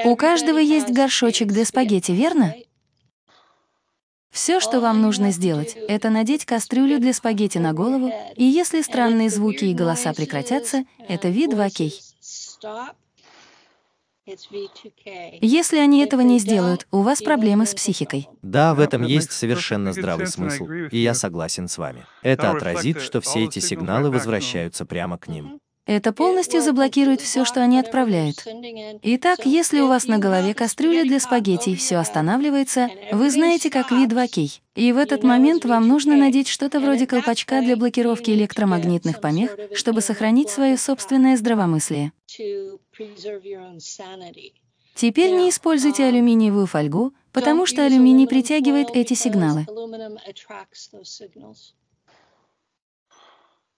У 0.05 0.15
каждого 0.15 0.57
есть 0.57 0.89
горшочек 0.91 1.47
для 1.49 1.65
спагетти, 1.65 2.11
верно? 2.11 2.53
Все, 4.31 4.61
что 4.61 4.79
вам 4.79 5.01
нужно 5.01 5.31
сделать, 5.31 5.75
это 5.87 6.09
надеть 6.09 6.45
кастрюлю 6.45 6.99
для 6.99 7.13
спагетти 7.13 7.57
на 7.57 7.73
голову, 7.73 8.11
и 8.35 8.45
если 8.45 8.81
странные 8.81 9.29
звуки 9.29 9.65
и 9.65 9.73
голоса 9.73 10.13
прекратятся, 10.13 10.85
это 11.07 11.27
V2K. 11.27 11.91
Если 15.41 15.77
они 15.77 16.01
этого 16.03 16.21
не 16.21 16.39
сделают, 16.39 16.87
у 16.91 17.01
вас 17.01 17.21
проблемы 17.21 17.65
с 17.65 17.73
психикой. 17.73 18.29
Да, 18.41 18.73
в 18.73 18.79
этом 18.79 19.03
есть 19.03 19.31
совершенно 19.31 19.91
здравый 19.91 20.27
смысл, 20.27 20.65
и 20.65 20.97
я 20.97 21.13
согласен 21.13 21.67
с 21.67 21.77
вами. 21.77 22.05
Это 22.21 22.51
отразит, 22.51 23.01
что 23.01 23.19
все 23.19 23.43
эти 23.45 23.59
сигналы 23.59 24.11
возвращаются 24.11 24.85
прямо 24.85 25.17
к 25.17 25.27
ним. 25.27 25.59
Это 25.87 26.13
полностью 26.13 26.61
заблокирует 26.61 27.21
все, 27.21 27.43
что 27.43 27.61
они 27.61 27.79
отправляют. 27.79 28.45
Итак, 29.01 29.45
если 29.45 29.79
у 29.79 29.87
вас 29.87 30.05
на 30.05 30.19
голове 30.19 30.53
кастрюля 30.53 31.03
для 31.03 31.19
спагетти, 31.19 31.75
все 31.75 31.97
останавливается, 31.97 32.89
вы 33.11 33.31
знаете, 33.31 33.69
как 33.69 33.91
вид 33.91 34.09
2 34.09 34.27
кей. 34.27 34.61
И 34.75 34.91
в 34.91 34.97
этот 34.97 35.23
момент 35.23 35.65
вам 35.65 35.87
нужно 35.87 36.15
надеть 36.15 36.47
что-то 36.47 36.79
вроде 36.79 37.07
колпачка 37.07 37.61
для 37.61 37.75
блокировки 37.75 38.29
электромагнитных 38.31 39.19
помех, 39.19 39.57
чтобы 39.73 40.01
сохранить 40.01 40.49
свое 40.49 40.77
собственное 40.77 41.35
здравомыслие. 41.35 42.11
Теперь 44.93 45.31
не 45.31 45.49
используйте 45.49 46.05
алюминиевую 46.05 46.67
фольгу, 46.67 47.13
потому 47.31 47.65
что 47.65 47.83
алюминий 47.85 48.27
притягивает 48.27 48.89
эти 48.93 49.13
сигналы. 49.13 49.65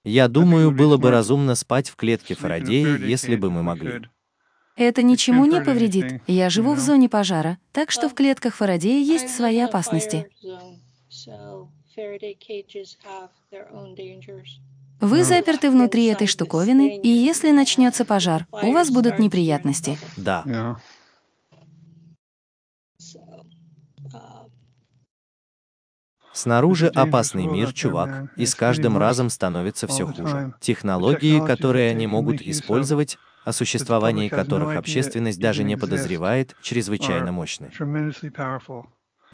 Я 0.04 0.28
думаю, 0.28 0.72
было 0.72 0.98
бы 0.98 1.12
разумно 1.12 1.56
спать 1.56 1.89
в 1.89 1.96
клетке 1.96 2.36
Фарадея, 2.36 2.98
если 2.98 3.36
бы 3.36 3.50
мы 3.50 3.63
могли. 3.63 4.02
Это 4.76 5.04
ничему 5.04 5.46
не 5.46 5.62
повредит. 5.62 6.22
Я 6.28 6.50
живу 6.50 6.74
в 6.74 6.80
зоне 6.80 7.08
пожара, 7.08 7.58
так 7.72 7.92
что 7.92 8.10
в 8.10 8.13
клетках 8.13 8.56
Фарадея 8.56 9.04
есть 9.04 9.30
свои 9.30 9.60
опасности. 9.60 10.28
Вы 15.00 15.24
заперты 15.24 15.70
внутри 15.70 16.06
этой 16.06 16.28
штуковины, 16.28 16.98
и 16.98 17.10
если 17.10 17.52
начнется 17.52 18.04
пожар, 18.06 18.48
у 18.52 18.72
вас 18.72 18.89
будут 18.89 19.20
неприятности. 19.20 19.98
Да. 20.18 20.80
Снаружи 26.34 26.88
опасный 26.88 27.46
мир, 27.46 27.74
чувак, 27.74 28.24
и 28.36 28.46
с 28.46 28.56
каждым 28.56 28.98
разом 28.98 29.30
становится 29.30 29.88
все 29.88 30.06
хуже. 30.06 30.54
Технологии, 30.60 31.39
которые 31.46 31.91
они 31.91 32.08
могут 32.08 32.41
использовать, 32.41 33.17
о 33.46 33.52
существовании 33.52 34.30
которых 34.30 34.76
общественность 34.76 35.39
даже 35.39 35.63
не 35.63 35.78
подозревает, 35.78 36.56
чрезвычайно 36.62 37.32
мощны. 37.32 37.72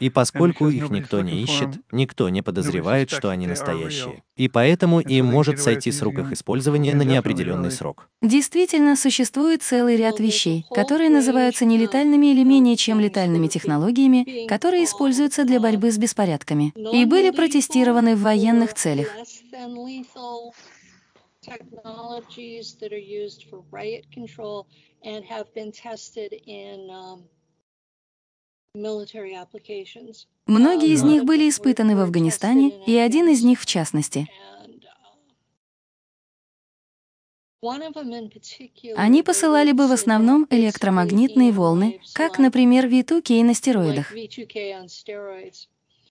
И 0.00 0.10
поскольку 0.10 0.68
их 0.68 0.90
никто 0.90 1.20
не 1.20 1.42
ищет, 1.42 1.68
никто 1.92 2.28
не 2.28 2.42
подозревает, 2.42 3.10
что 3.10 3.28
они 3.28 3.46
настоящие. 3.46 4.22
И 4.36 4.48
поэтому 4.48 5.00
им 5.00 5.26
может 5.26 5.60
сойти 5.60 5.92
с 5.92 6.02
рук 6.02 6.18
их 6.18 6.32
использования 6.32 6.94
на 6.94 7.02
неопределенный 7.02 7.70
срок. 7.70 8.08
Действительно, 8.22 8.96
существует 8.96 9.62
целый 9.62 9.96
ряд 9.96 10.18
вещей, 10.18 10.64
которые 10.70 11.10
называются 11.10 11.64
нелетальными 11.64 12.28
или 12.28 12.42
менее 12.42 12.76
чем 12.76 13.00
летальными 13.00 13.48
технологиями, 13.48 14.46
которые 14.46 14.84
используются 14.84 15.44
для 15.44 15.60
борьбы 15.60 15.90
с 15.90 15.98
беспорядками 15.98 16.72
и 16.92 17.04
были 17.04 17.30
протестированы 17.30 18.16
в 18.16 18.22
военных 18.22 18.74
целях. 18.74 19.08
technologies 21.42 22.76
that 22.80 22.92
are 22.92 23.08
used 23.22 23.46
for 23.48 23.62
riot 23.70 24.04
control 24.12 24.66
and 25.04 25.24
have 25.24 25.52
been 25.54 25.72
tested 25.72 26.34
in 26.46 26.90
um, 26.90 27.24
Многие 30.46 30.92
из 30.92 31.02
них 31.02 31.24
были 31.24 31.48
испытаны 31.48 31.96
в 31.96 32.00
Афганистане, 32.00 32.84
и 32.86 32.96
один 32.96 33.28
из 33.28 33.42
них 33.42 33.60
в 33.60 33.66
частности. 33.66 34.28
Они 38.96 39.22
посылали 39.22 39.72
бы 39.72 39.88
в 39.88 39.92
основном 39.92 40.46
электромагнитные 40.50 41.50
волны, 41.52 42.00
как, 42.14 42.38
например, 42.38 42.86
V2K 42.86 43.42
на 43.42 43.54
стероидах. 43.54 44.12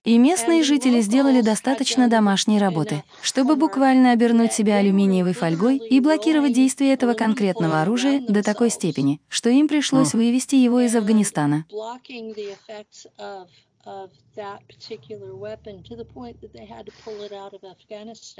И 0.02 0.16
местные 0.16 0.62
жители 0.62 1.02
сделали 1.02 1.42
достаточно 1.42 2.08
домашней 2.08 2.58
работы, 2.58 3.04
чтобы 3.20 3.56
буквально 3.56 4.12
обернуть 4.12 4.52
себя 4.54 4.76
алюминиевой 4.76 5.34
фольгой 5.34 5.76
и 5.76 6.00
блокировать 6.00 6.54
действие 6.54 6.94
этого 6.94 7.12
конкретного 7.12 7.82
оружия 7.82 8.20
до 8.26 8.42
такой 8.42 8.70
степени, 8.70 9.20
что 9.28 9.50
им 9.50 9.68
пришлось 9.68 10.14
вывести 10.14 10.54
его 10.54 10.80
из 10.80 10.96
Афганистана. 10.96 11.66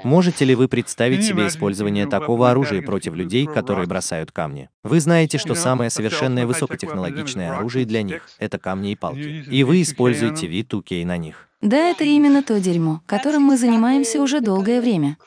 Можете 0.03 0.45
ли 0.45 0.55
вы 0.55 0.67
представить 0.67 1.25
себе 1.25 1.47
использование 1.47 2.07
такого 2.07 2.49
оружия 2.49 2.81
против 2.81 3.13
людей, 3.13 3.45
которые 3.45 3.87
бросают 3.87 4.31
камни? 4.31 4.69
Вы 4.83 4.99
знаете, 4.99 5.37
что 5.37 5.53
самое 5.53 5.91
совершенное 5.91 6.47
высокотехнологичное 6.47 7.55
оружие 7.55 7.85
для 7.85 8.01
них— 8.01 8.27
это 8.39 8.57
камни 8.57 8.93
и 8.93 8.95
палки. 8.95 9.45
И 9.47 9.63
вы 9.63 9.83
используете 9.83 10.47
V2K 10.47 11.05
на 11.05 11.17
них. 11.17 11.50
Да, 11.61 11.77
это 11.77 12.03
именно 12.03 12.41
то 12.43 12.59
дерьмо, 12.59 13.01
которым 13.05 13.43
мы 13.43 13.57
занимаемся 13.57 14.21
уже 14.21 14.41
долгое 14.41 14.81
время. 14.81 15.17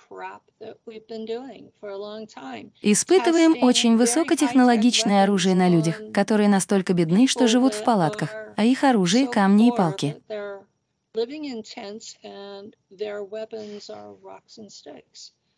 Испытываем 2.82 3.62
очень 3.62 3.96
высокотехнологичное 3.96 5.24
оружие 5.24 5.54
на 5.54 5.68
людях, 5.68 6.00
которые 6.12 6.48
настолько 6.48 6.92
бедны, 6.92 7.26
что 7.26 7.46
живут 7.46 7.74
в 7.74 7.84
палатках, 7.84 8.30
а 8.56 8.64
их 8.64 8.82
оружие— 8.84 9.26
камни 9.28 9.68
и 9.68 9.76
палки. 9.76 10.16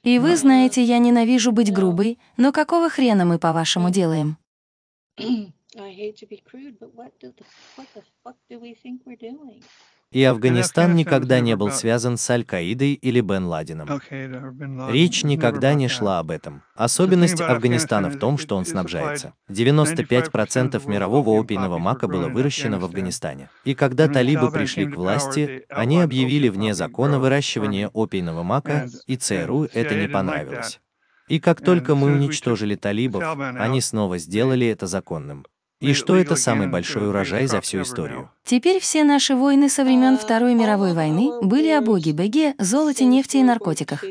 И 0.02 0.18
вы 0.18 0.36
знаете, 0.36 0.82
я 0.82 0.98
ненавижу 0.98 1.52
быть 1.52 1.72
грубой, 1.72 2.18
но 2.36 2.52
какого 2.52 2.90
хрена 2.90 3.24
мы, 3.24 3.38
по-вашему, 3.38 3.90
делаем? 3.90 4.36
И 10.12 10.22
Афганистан 10.22 10.94
никогда 10.94 11.40
не 11.40 11.56
был 11.56 11.70
связан 11.70 12.16
с 12.16 12.30
Аль-Каидой 12.30 12.94
или 12.94 13.20
Бен 13.20 13.46
Ладеном. 13.46 14.00
Речь 14.90 15.24
никогда 15.24 15.74
не 15.74 15.88
шла 15.88 16.20
об 16.20 16.30
этом. 16.30 16.62
Особенность 16.74 17.40
Афганистана 17.40 18.08
в 18.08 18.18
том, 18.18 18.38
что 18.38 18.56
он 18.56 18.64
снабжается. 18.64 19.34
95% 19.50 20.88
мирового 20.88 21.40
опийного 21.40 21.78
мака 21.78 22.06
было 22.06 22.28
выращено 22.28 22.78
в 22.78 22.84
Афганистане. 22.84 23.50
И 23.64 23.74
когда 23.74 24.08
талибы 24.08 24.50
пришли 24.50 24.86
к 24.86 24.96
власти, 24.96 25.64
они 25.68 26.00
объявили 26.00 26.48
вне 26.48 26.74
закона 26.74 27.18
выращивание 27.18 27.90
опийного 27.92 28.42
мака, 28.42 28.88
и 29.06 29.16
ЦРУ 29.16 29.64
это 29.72 29.94
не 29.96 30.08
понравилось. 30.08 30.80
И 31.28 31.40
как 31.40 31.60
только 31.60 31.96
мы 31.96 32.12
уничтожили 32.12 32.76
талибов, 32.76 33.24
они 33.58 33.80
снова 33.80 34.18
сделали 34.18 34.68
это 34.68 34.86
законным. 34.86 35.44
И 35.80 35.92
что 35.92 36.16
это 36.16 36.36
самый 36.36 36.68
большой 36.68 37.08
урожай 37.08 37.46
за 37.46 37.60
всю 37.60 37.82
историю? 37.82 38.30
Теперь 38.44 38.80
все 38.80 39.04
наши 39.04 39.34
войны 39.34 39.68
со 39.68 39.84
времен 39.84 40.16
Второй 40.16 40.54
мировой 40.54 40.94
войны 40.94 41.30
были 41.42 41.68
о 41.68 41.82
боге, 41.82 42.12
беге, 42.12 42.54
золоте, 42.58 43.04
нефти 43.04 43.38
и 43.38 43.42
наркотиках. 43.42 44.02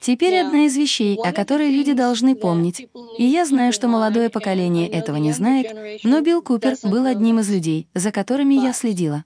Теперь 0.00 0.38
одна 0.38 0.66
из 0.66 0.76
вещей, 0.76 1.16
о 1.16 1.32
которой 1.32 1.70
люди 1.70 1.92
должны 1.92 2.36
помнить. 2.36 2.88
И 3.16 3.24
я 3.24 3.46
знаю, 3.46 3.72
что 3.72 3.88
молодое 3.88 4.28
поколение 4.28 4.88
этого 4.88 5.16
не 5.16 5.32
знает, 5.32 6.04
но 6.04 6.20
Билл 6.20 6.42
Купер 6.42 6.76
был 6.82 7.06
одним 7.06 7.40
из 7.40 7.50
людей, 7.50 7.88
за 7.94 8.12
которыми 8.12 8.54
я 8.54 8.72
следила. 8.72 9.24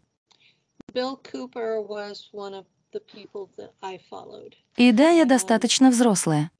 И 4.77 4.93
да, 4.93 5.11
я 5.11 5.25
достаточно 5.25 5.91
взрослая. 5.91 6.51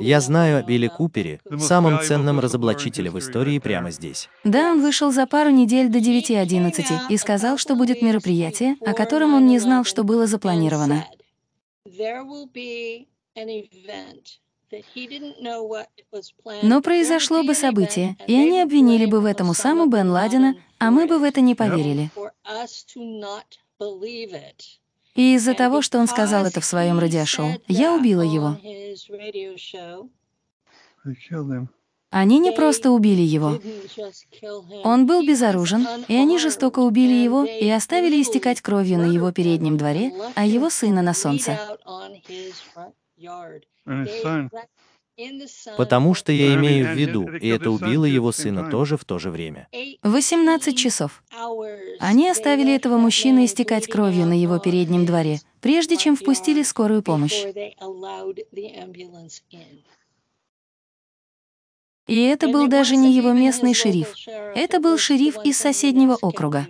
Я 0.00 0.20
знаю 0.20 0.58
о 0.58 0.62
Билли 0.62 0.88
Купере, 0.88 1.40
самом 1.58 2.00
ценном 2.00 2.40
разоблачителе 2.40 3.10
в 3.10 3.18
истории 3.18 3.58
прямо 3.58 3.90
здесь. 3.90 4.28
Да, 4.44 4.72
он 4.72 4.82
вышел 4.82 5.10
за 5.10 5.26
пару 5.26 5.50
недель 5.50 5.88
до 5.88 5.98
9.11 5.98 7.08
и 7.08 7.16
сказал, 7.16 7.58
что 7.58 7.74
будет 7.74 8.02
мероприятие, 8.02 8.76
о 8.84 8.92
котором 8.92 9.34
он 9.34 9.46
не 9.46 9.58
знал, 9.58 9.84
что 9.84 10.04
было 10.04 10.26
запланировано. 10.26 11.06
Но 16.62 16.82
произошло 16.82 17.42
бы 17.42 17.54
событие, 17.54 18.16
и 18.26 18.34
они 18.34 18.60
обвинили 18.60 19.06
бы 19.06 19.20
в 19.20 19.24
этом 19.24 19.50
Усаму 19.50 19.86
Бен 19.86 20.10
Ладена, 20.10 20.56
а 20.78 20.90
мы 20.90 21.06
бы 21.06 21.18
в 21.18 21.22
это 21.22 21.40
не 21.40 21.54
поверили. 21.54 22.10
И 25.18 25.34
из-за 25.34 25.54
того, 25.54 25.82
что 25.82 25.98
он 25.98 26.06
сказал 26.06 26.46
это 26.46 26.60
в 26.60 26.64
своем 26.64 27.00
радиошоу, 27.00 27.60
я 27.66 27.92
убила 27.92 28.22
его. 28.22 28.56
Они 32.10 32.38
не 32.38 32.52
просто 32.52 32.92
убили 32.92 33.22
его. 33.22 33.60
Он 34.84 35.06
был 35.06 35.26
безоружен, 35.26 35.88
и 36.06 36.14
они 36.14 36.38
жестоко 36.38 36.78
убили 36.78 37.14
его 37.14 37.42
и 37.44 37.68
оставили 37.68 38.22
истекать 38.22 38.60
кровью 38.60 38.98
на 38.98 39.06
его 39.06 39.32
переднем 39.32 39.76
дворе, 39.76 40.12
а 40.36 40.46
его 40.46 40.70
сына 40.70 41.02
на 41.02 41.14
солнце. 41.14 41.58
Потому 45.76 46.14
что 46.14 46.32
я 46.32 46.54
имею 46.54 46.86
в 46.86 46.96
виду, 46.96 47.28
и 47.28 47.48
это 47.48 47.70
убило 47.70 48.04
его 48.04 48.32
сына 48.32 48.70
тоже 48.70 48.96
в 48.96 49.04
то 49.04 49.18
же 49.18 49.30
время. 49.30 49.68
18 50.02 50.76
часов. 50.76 51.22
Они 51.98 52.28
оставили 52.28 52.74
этого 52.74 52.98
мужчину 52.98 53.44
истекать 53.44 53.88
кровью 53.88 54.26
на 54.26 54.40
его 54.40 54.58
переднем 54.58 55.06
дворе, 55.06 55.40
прежде 55.60 55.96
чем 55.96 56.16
впустили 56.16 56.62
скорую 56.62 57.02
помощь. 57.02 57.44
И 62.06 62.22
это 62.22 62.48
был 62.48 62.68
даже 62.68 62.96
не 62.96 63.12
его 63.12 63.32
местный 63.32 63.74
шериф. 63.74 64.14
Это 64.26 64.80
был 64.80 64.96
шериф 64.96 65.36
из 65.44 65.58
соседнего 65.58 66.16
округа. 66.20 66.66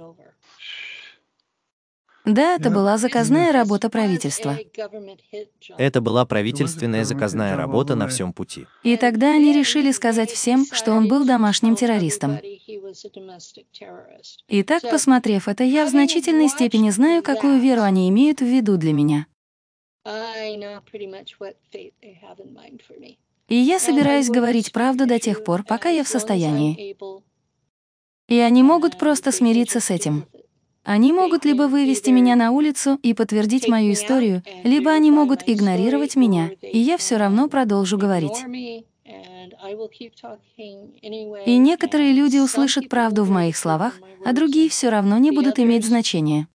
Да, 2.29 2.57
это 2.57 2.71
была 2.71 2.99
заказная 2.99 3.53
работа 3.53 3.88
правительства. 3.88 4.59
Это 5.79 6.01
была 6.03 6.27
правительственная 6.27 7.05
заказная 7.05 7.57
работа 7.57 7.95
на 7.95 8.07
всем 8.07 8.35
пути. 8.35 8.67
И 8.83 8.97
тогда 8.97 9.33
они 9.33 9.55
решили 9.55 9.93
сказать 9.93 10.31
всем, 10.31 10.67
что 10.71 10.93
он 10.93 11.09
был 11.09 11.25
домашним 11.25 11.75
террористом. 11.75 12.38
Итак, 14.49 14.83
посмотрев 14.91 15.49
это, 15.49 15.64
я 15.64 15.87
в 15.87 15.88
значительной 15.88 16.49
степени 16.49 16.91
знаю, 16.91 17.23
какую 17.23 17.61
веру 17.61 17.81
они 17.81 18.11
имеют 18.11 18.41
в 18.41 18.45
виду 18.45 18.77
для 18.77 18.93
меня. 18.93 19.27
И 23.49 23.55
я 23.55 23.79
собираюсь 23.79 24.29
говорить 24.29 24.73
правду 24.73 25.07
до 25.07 25.19
тех 25.19 25.45
пор, 25.45 25.64
пока 25.64 25.88
я 25.88 26.05
в 26.05 26.09
состоянии. 26.09 26.95
И 28.29 28.38
они 28.38 28.62
могут 28.62 28.99
просто 28.99 29.33
смириться 29.33 29.81
с 29.81 29.91
этим. 29.91 30.27
Они 30.88 31.12
могут 31.12 31.44
либо 31.44 31.64
вывести 31.64 32.09
меня 32.09 32.35
на 32.35 32.51
улицу 32.51 32.98
и 33.03 33.12
подтвердить 33.12 33.68
мою 33.68 33.92
историю, 33.92 34.42
либо 34.64 34.90
они 34.90 35.11
могут 35.11 35.46
игнорировать 35.46 36.16
меня, 36.16 36.48
и 36.62 36.79
я 36.79 36.96
все 36.96 37.18
равно 37.18 37.46
продолжу 37.46 37.98
говорить. 37.98 38.42
И 41.44 41.59
некоторые 41.59 42.12
люди 42.14 42.38
услышат 42.38 42.88
правду 42.88 43.24
в 43.24 43.29
моих 43.29 43.59
словах, 43.59 44.01
а 44.24 44.33
другие 44.33 44.70
все 44.70 44.88
равно 44.88 45.18
не 45.18 45.31
будут 45.31 45.59
иметь 45.59 45.85
значения. 45.85 46.48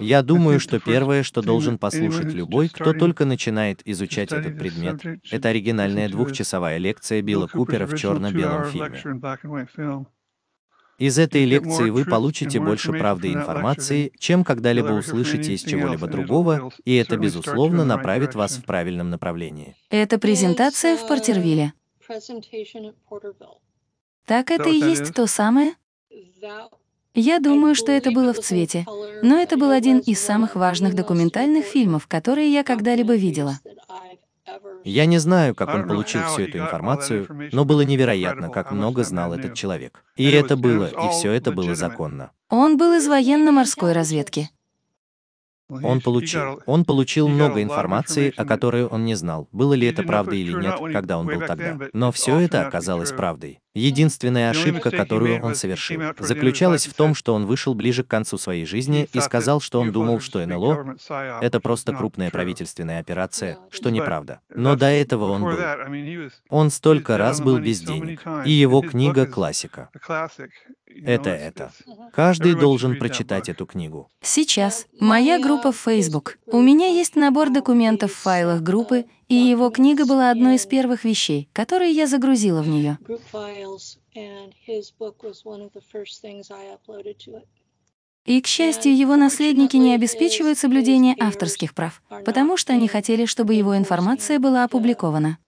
Я 0.00 0.22
думаю, 0.22 0.58
что 0.58 0.80
первое, 0.80 1.22
что 1.22 1.40
должен 1.40 1.78
послушать 1.78 2.34
любой, 2.34 2.68
кто 2.68 2.94
только 2.94 3.26
начинает 3.26 3.80
изучать 3.84 4.32
этот 4.32 4.58
предмет, 4.58 5.04
это 5.30 5.50
оригинальная 5.50 6.08
двухчасовая 6.08 6.78
лекция 6.78 7.22
Билла 7.22 7.46
Купера 7.46 7.86
в 7.86 7.96
черно-белом 7.96 8.64
фильме. 8.72 10.04
Из 11.02 11.18
этой 11.18 11.44
лекции 11.44 11.90
вы 11.90 12.04
получите 12.04 12.60
больше 12.60 12.92
правды 12.92 13.30
и 13.30 13.34
информации, 13.34 14.12
чем 14.20 14.44
когда-либо 14.44 14.92
услышите 14.92 15.52
из 15.52 15.62
чего-либо 15.62 16.06
другого, 16.06 16.70
и 16.84 16.94
это, 16.94 17.16
безусловно, 17.16 17.84
направит 17.84 18.36
вас 18.36 18.52
в 18.52 18.64
правильном 18.64 19.10
направлении. 19.10 19.74
Это 19.90 20.20
презентация 20.20 20.96
в 20.96 21.08
Портервилле. 21.08 21.72
Так 24.26 24.52
это 24.52 24.68
и 24.68 24.76
есть 24.76 25.12
то 25.12 25.26
самое? 25.26 25.72
Я 27.14 27.40
думаю, 27.40 27.74
что 27.74 27.90
это 27.90 28.12
было 28.12 28.32
в 28.32 28.38
цвете, 28.38 28.86
но 29.22 29.38
это 29.38 29.56
был 29.56 29.72
один 29.72 29.98
из 29.98 30.20
самых 30.20 30.54
важных 30.54 30.94
документальных 30.94 31.64
фильмов, 31.64 32.06
которые 32.06 32.52
я 32.52 32.62
когда-либо 32.62 33.16
видела. 33.16 33.58
Я 34.84 35.06
не 35.06 35.18
знаю, 35.18 35.54
как 35.54 35.74
он 35.74 35.86
получил 35.86 36.22
всю 36.22 36.42
эту 36.42 36.58
информацию, 36.58 37.26
но 37.52 37.64
было 37.64 37.82
невероятно, 37.82 38.48
как 38.48 38.72
много 38.72 39.04
знал 39.04 39.32
этот 39.34 39.54
человек. 39.54 40.02
И 40.16 40.30
это 40.30 40.56
было, 40.56 40.86
и 40.86 41.10
все 41.10 41.32
это 41.32 41.52
было 41.52 41.74
законно. 41.74 42.30
Он 42.48 42.76
был 42.76 42.92
из 42.94 43.06
военно-морской 43.08 43.92
разведки. 43.92 44.50
Он 45.68 46.00
получил. 46.00 46.60
Он 46.66 46.84
получил 46.84 47.28
много 47.28 47.62
информации, 47.62 48.32
о 48.36 48.44
которой 48.44 48.86
он 48.86 49.04
не 49.04 49.14
знал, 49.14 49.48
было 49.52 49.74
ли 49.74 49.86
это 49.86 50.02
правда 50.02 50.34
или 50.34 50.52
нет, 50.52 50.78
когда 50.92 51.18
он 51.18 51.26
был 51.26 51.40
тогда. 51.40 51.78
Но 51.92 52.12
все 52.12 52.38
это 52.40 52.66
оказалось 52.66 53.12
правдой. 53.12 53.60
Единственная 53.74 54.50
ошибка, 54.50 54.90
которую 54.90 55.42
он 55.42 55.54
совершил, 55.54 56.02
заключалась 56.18 56.86
в 56.86 56.94
том, 56.94 57.14
что 57.14 57.34
он 57.34 57.46
вышел 57.46 57.74
ближе 57.74 58.04
к 58.04 58.08
концу 58.08 58.36
своей 58.36 58.66
жизни 58.66 59.08
и 59.14 59.20
сказал, 59.20 59.60
что 59.60 59.80
он 59.80 59.92
думал, 59.92 60.20
что 60.20 60.44
НЛО— 60.44 60.96
это 61.40 61.58
просто 61.60 61.94
крупная 61.94 62.30
правительственная 62.30 63.00
операция, 63.00 63.58
что 63.70 63.90
неправда. 63.90 64.40
Но 64.54 64.76
до 64.76 64.86
этого 64.86 65.30
он 65.30 65.42
был. 65.44 65.58
Он 66.50 66.70
столько 66.70 67.16
раз 67.16 67.40
был 67.40 67.58
без 67.58 67.80
денег. 67.80 68.22
И 68.44 68.50
его 68.50 68.82
книга— 68.82 69.26
классика. 69.26 69.88
Это 71.04 71.30
это. 71.30 71.72
Каждый 72.12 72.54
должен 72.54 72.98
прочитать 72.98 73.48
эту 73.48 73.66
книгу. 73.66 74.10
Сейчас. 74.20 74.86
Моя 75.00 75.38
группа 75.38 75.72
в 75.72 75.76
Facebook. 75.76 76.38
У 76.46 76.60
меня 76.60 76.86
есть 76.86 77.16
набор 77.16 77.50
документов 77.50 78.12
в 78.12 78.16
файлах 78.16 78.62
группы, 78.62 79.06
и 79.28 79.34
его 79.34 79.70
книга 79.70 80.04
была 80.06 80.30
одной 80.30 80.56
из 80.56 80.66
первых 80.66 81.04
вещей, 81.04 81.48
которые 81.52 81.92
я 81.92 82.06
загрузила 82.06 82.62
в 82.62 82.68
нее. 82.68 82.98
И, 88.24 88.40
к 88.40 88.46
счастью, 88.46 88.96
его 88.96 89.16
наследники 89.16 89.76
не 89.76 89.94
обеспечивают 89.94 90.58
соблюдение 90.58 91.16
авторских 91.18 91.74
прав, 91.74 92.02
потому 92.24 92.56
что 92.56 92.72
они 92.72 92.86
хотели, 92.86 93.24
чтобы 93.24 93.54
его 93.54 93.76
информация 93.76 94.38
была 94.38 94.64
опубликована. 94.64 95.38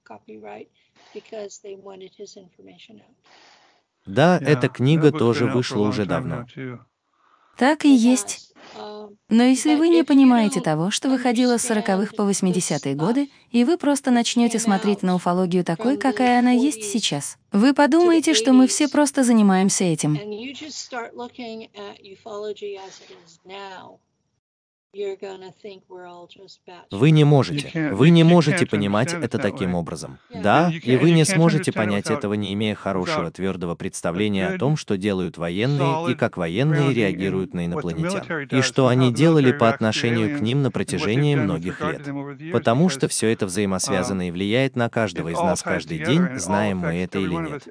Да, 4.06 4.38
эта 4.38 4.68
книга 4.68 5.12
тоже 5.12 5.46
вышла 5.46 5.82
уже 5.88 6.04
давно. 6.04 6.46
Так 7.56 7.84
и 7.84 7.94
есть. 7.94 8.52
Но 9.28 9.42
если 9.42 9.74
вы 9.74 9.88
не 9.88 10.02
понимаете 10.02 10.60
того, 10.60 10.90
что 10.90 11.08
выходило 11.08 11.58
с 11.58 11.70
40-х 11.70 12.14
по 12.16 12.22
80-е 12.22 12.94
годы, 12.94 13.30
и 13.50 13.64
вы 13.64 13.76
просто 13.78 14.10
начнете 14.10 14.58
смотреть 14.58 15.02
на 15.02 15.14
уфологию 15.14 15.64
такой, 15.64 15.96
какая 15.96 16.40
она 16.40 16.50
есть 16.50 16.84
сейчас, 16.84 17.36
вы 17.52 17.74
подумаете, 17.74 18.34
что 18.34 18.52
мы 18.52 18.66
все 18.66 18.88
просто 18.88 19.22
занимаемся 19.22 19.84
этим. 19.84 20.18
Вы 26.90 27.10
не 27.10 27.24
можете. 27.24 27.90
Вы 27.92 28.10
не 28.10 28.22
можете 28.22 28.66
понимать 28.66 29.12
это 29.12 29.38
таким 29.38 29.74
образом. 29.74 30.18
Да, 30.32 30.70
и 30.70 30.96
вы 30.96 31.10
не 31.10 31.24
сможете 31.24 31.72
понять 31.72 32.10
этого, 32.10 32.34
не 32.34 32.52
имея 32.54 32.74
хорошего 32.74 33.30
твердого 33.30 33.74
представления 33.74 34.48
о 34.48 34.58
том, 34.58 34.76
что 34.76 34.96
делают 34.96 35.38
военные 35.38 36.12
и 36.12 36.14
как 36.14 36.36
военные 36.36 36.92
реагируют 36.94 37.54
на 37.54 37.66
инопланетян, 37.66 38.46
и 38.50 38.62
что 38.62 38.88
они 38.88 39.12
делали 39.12 39.52
по 39.52 39.68
отношению 39.68 40.38
к 40.38 40.40
ним 40.40 40.62
на 40.62 40.70
протяжении 40.70 41.34
многих 41.34 41.80
лет. 41.80 42.08
Потому 42.52 42.88
что 42.88 43.08
все 43.08 43.32
это 43.32 43.46
взаимосвязано 43.46 44.28
и 44.28 44.30
влияет 44.30 44.76
на 44.76 44.88
каждого 44.88 45.28
из 45.28 45.38
нас 45.38 45.62
каждый 45.62 45.98
день, 45.98 46.38
знаем 46.38 46.78
мы 46.78 47.02
это 47.02 47.18
или 47.18 47.34
нет. 47.34 47.66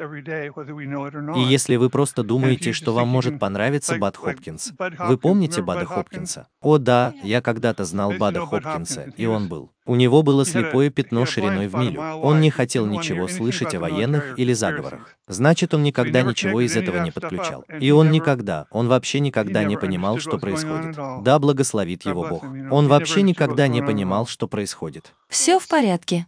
И 1.37 1.41
если 1.41 1.75
вы 1.75 1.89
просто 1.89 2.23
думаете, 2.23 2.73
что 2.73 2.93
вам 2.93 3.07
может 3.07 3.39
понравиться 3.39 3.97
Бад 3.97 4.17
Хопкинс, 4.17 4.73
вы 4.99 5.17
помните 5.17 5.61
Бада 5.61 5.85
Хопкинса? 5.85 6.47
О 6.61 6.77
да, 6.77 7.12
Я 7.21 7.41
когда-то 7.41 7.85
знал 7.85 8.13
Бада 8.13 8.45
Хопкинса, 8.45 9.13
и 9.17 9.25
он 9.25 9.47
был. 9.47 9.71
У 9.85 9.95
него 9.95 10.23
было 10.23 10.45
слепое 10.45 10.89
пятно 10.89 11.25
шириной 11.25 11.67
в 11.67 11.75
милю. 11.75 12.01
Он 12.01 12.41
не 12.41 12.49
хотел 12.49 12.85
ничего 12.85 13.27
слышать 13.27 13.75
о 13.75 13.79
военных 13.79 14.39
или 14.39 14.53
заговорах. 14.53 15.15
Значит, 15.27 15.73
он 15.73 15.83
никогда 15.83 16.21
ничего 16.21 16.61
из 16.61 16.75
этого 16.75 17.03
не 17.03 17.11
подключал. 17.11 17.65
И 17.79 17.91
он 17.91 18.11
никогда, 18.11 18.67
он 18.71 18.87
вообще 18.87 19.19
никогда 19.19 19.63
не 19.63 19.77
понимал, 19.77 20.19
что 20.19 20.37
происходит. 20.37 20.95
Да 21.23 21.39
благословит 21.39 22.05
его 22.05 22.27
Бог. 22.27 22.43
Он 22.71 22.87
вообще 22.87 23.21
никогда 23.21 23.67
не 23.67 23.81
понимал, 23.81 24.25
что 24.25 24.47
происходит. 24.47 25.13
Все 25.29 25.59
в 25.59 25.67
порядке. 25.67 26.27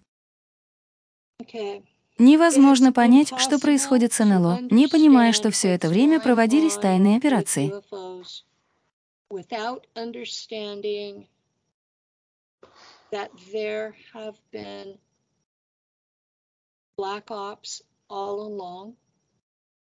Невозможно 2.18 2.94
понять, 2.94 3.34
что 3.38 3.60
происходит 3.60 4.14
с 4.14 4.24
НЛО, 4.24 4.60
не 4.72 4.88
понимая, 4.88 5.34
что 5.34 5.52
все 5.52 5.70
это 5.70 5.90
время 5.90 6.22
проводились 6.22 6.76
тайные 6.76 7.18
операции. 7.18 7.74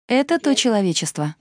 Это 0.07 0.39
то 0.39 0.55
человечество. 0.55 1.35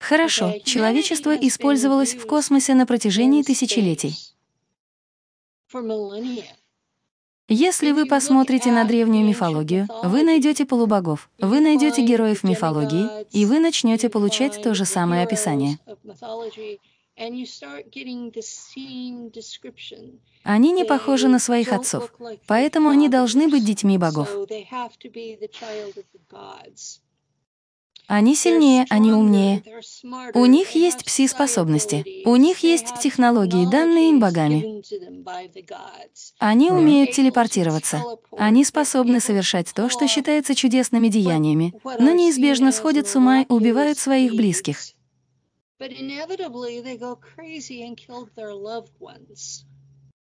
Хорошо, 0.00 0.58
человечество 0.60 1.36
использовалось 1.36 2.14
в 2.14 2.26
космосе 2.26 2.74
на 2.74 2.86
протяжении 2.86 3.42
тысячелетий. 3.42 4.14
Если 7.52 7.90
вы 7.90 8.06
посмотрите 8.06 8.70
на 8.70 8.84
древнюю 8.84 9.26
мифологию, 9.26 9.88
вы 10.04 10.22
найдете 10.22 10.64
полубогов, 10.64 11.28
вы 11.40 11.58
найдете 11.58 12.00
героев 12.00 12.44
мифологии, 12.44 13.26
и 13.32 13.44
вы 13.44 13.58
начнете 13.58 14.08
получать 14.08 14.62
то 14.62 14.72
же 14.72 14.84
самое 14.84 15.24
описание. 15.24 15.80
Они 20.44 20.70
не 20.70 20.84
похожи 20.84 21.26
на 21.26 21.40
своих 21.40 21.72
отцов, 21.72 22.14
поэтому 22.46 22.88
они 22.88 23.08
должны 23.08 23.48
быть 23.48 23.64
детьми 23.64 23.98
богов. 23.98 24.28
Они 28.12 28.34
сильнее, 28.34 28.86
они 28.90 29.12
умнее. 29.12 29.62
У 30.34 30.44
них 30.44 30.72
есть 30.72 31.04
пси-способности. 31.04 32.26
У 32.26 32.34
них 32.34 32.58
есть 32.64 32.98
технологии, 33.00 33.70
данные 33.70 34.10
им 34.10 34.18
богами. 34.18 34.82
Они 36.40 36.72
умеют 36.72 37.12
телепортироваться. 37.12 38.02
Они 38.36 38.64
способны 38.64 39.20
совершать 39.20 39.72
то, 39.72 39.88
что 39.88 40.08
считается 40.08 40.56
чудесными 40.56 41.06
деяниями, 41.06 41.72
но 41.84 42.10
неизбежно 42.10 42.72
сходят 42.72 43.06
с 43.06 43.14
ума 43.14 43.42
и 43.42 43.46
убивают 43.48 43.96
своих 43.96 44.34
близких. 44.34 44.78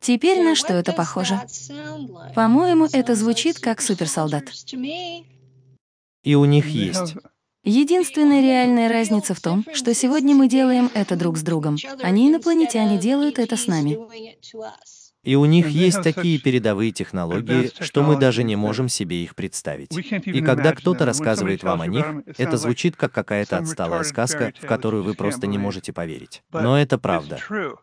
Теперь 0.00 0.42
на 0.42 0.56
что 0.56 0.72
это 0.72 0.92
похоже? 0.92 1.40
По-моему, 2.34 2.88
это 2.92 3.14
звучит 3.14 3.60
как 3.60 3.80
суперсолдат. 3.80 4.50
И 6.22 6.34
у 6.34 6.44
них 6.44 6.66
есть 6.66 7.14
Единственная 7.62 8.40
реальная 8.40 8.88
разница 8.88 9.34
в 9.34 9.40
том, 9.40 9.66
что 9.74 9.92
сегодня 9.92 10.34
мы 10.34 10.48
делаем 10.48 10.90
это 10.94 11.14
друг 11.14 11.36
с 11.36 11.42
другом. 11.42 11.76
Они, 12.02 12.30
инопланетяне, 12.30 12.98
делают 12.98 13.38
это 13.38 13.56
с 13.56 13.66
нами. 13.66 13.98
И 15.22 15.34
у 15.34 15.44
них 15.44 15.68
есть 15.68 16.02
такие 16.02 16.38
передовые 16.38 16.92
технологии, 16.92 17.70
что 17.80 18.02
мы 18.02 18.16
даже 18.16 18.42
не 18.42 18.56
можем 18.56 18.88
себе 18.88 19.22
их 19.22 19.34
представить. 19.34 19.90
И 20.24 20.40
когда 20.40 20.72
кто-то 20.72 21.04
рассказывает 21.04 21.62
вам 21.62 21.82
о 21.82 21.86
них, 21.86 22.06
это 22.38 22.56
звучит 22.56 22.96
как 22.96 23.12
какая-то 23.12 23.58
отсталая 23.58 24.04
сказка, 24.04 24.54
в 24.58 24.66
которую 24.66 25.02
вы 25.02 25.12
просто 25.12 25.46
не 25.46 25.58
можете 25.58 25.92
поверить. 25.92 26.42
Но 26.52 26.80
это 26.80 26.96
правда. 26.96 27.38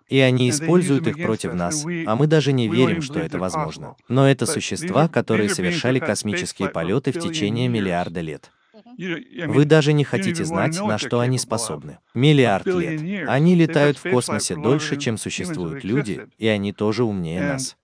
И 0.10 0.18
они 0.18 0.50
используют 0.50 1.06
их 1.06 1.18
против 1.18 1.54
нас, 1.54 1.86
а 1.86 2.16
мы 2.16 2.26
даже 2.26 2.52
не 2.52 2.68
верим, 2.68 3.04
что 3.04 3.20
это 3.20 3.38
возможно. 3.38 3.96
Но 4.08 4.28
это 4.28 4.48
существа, 4.48 5.08
которые 5.08 5.50
совершали 5.50 6.00
космические 6.00 6.70
полеты 6.70 7.12
в 7.12 7.20
течение 7.20 7.68
миллиарда 7.68 8.22
лет. 8.22 8.52
Вы 8.98 9.66
даже 9.66 9.94
не 9.94 10.04
хотите 10.04 10.44
знать, 10.44 10.80
на 10.82 10.98
что 10.98 11.20
они 11.20 11.38
способны. 11.38 12.00
Миллиард 12.14 12.66
лет. 12.66 13.28
Они 13.30 13.56
летают 13.56 13.98
в 13.98 14.10
космосе 14.10 14.56
дольше, 14.56 14.98
чем 14.98 15.18
существуют 15.18 15.84
люди, 15.84 16.28
и 16.38 16.48
они 16.48 16.74
тоже 16.74 17.04
умнее 17.04 17.42
нас. 17.54 17.78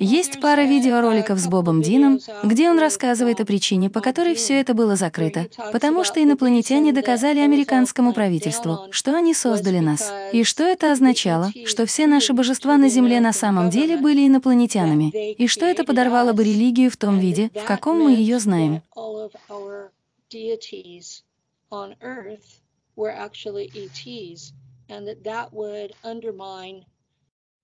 Есть 0.00 0.40
пара 0.40 0.62
видеороликов 0.62 1.40
с 1.40 1.48
Бобом 1.48 1.82
Дином, 1.82 2.20
где 2.44 2.70
он 2.70 2.78
рассказывает 2.78 3.40
о 3.40 3.44
причине, 3.44 3.90
по 3.90 4.00
которой 4.00 4.36
все 4.36 4.60
это 4.60 4.72
было 4.72 4.94
закрыто, 4.94 5.48
потому 5.72 6.04
что 6.04 6.22
инопланетяне 6.22 6.92
доказали 6.92 7.40
американскому 7.40 8.12
правительству, 8.12 8.86
что 8.92 9.16
они 9.16 9.34
создали 9.34 9.80
нас. 9.80 10.12
И 10.32 10.44
что 10.44 10.62
это 10.62 10.92
означало, 10.92 11.50
что 11.66 11.84
все 11.84 12.06
наши 12.06 12.32
божества 12.32 12.76
на 12.76 12.88
Земле 12.88 13.18
на 13.18 13.32
самом 13.32 13.70
деле 13.70 13.96
были 13.96 14.24
инопланетянами, 14.24 15.32
и 15.32 15.48
что 15.48 15.66
это 15.66 15.82
подорвало 15.82 16.32
бы 16.32 16.44
религию 16.44 16.92
в 16.92 16.96
том 16.96 17.18
виде, 17.18 17.50
в 17.54 17.64
каком 17.64 18.00
мы 18.00 18.12
ее 18.12 18.38
знаем. 18.38 18.82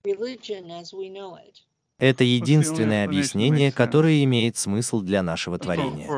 religion 0.05 0.71
as 0.71 0.93
we 0.93 1.09
know 1.09 1.35
it. 1.35 1.63
Это 1.99 2.25
единственное 2.25 3.05
объяснение, 3.05 3.73
которое 3.73 4.25
имеет 4.25 4.57
смысл 4.57 5.01
для 5.01 5.23
нашего 5.23 5.59
творения. 5.59 6.09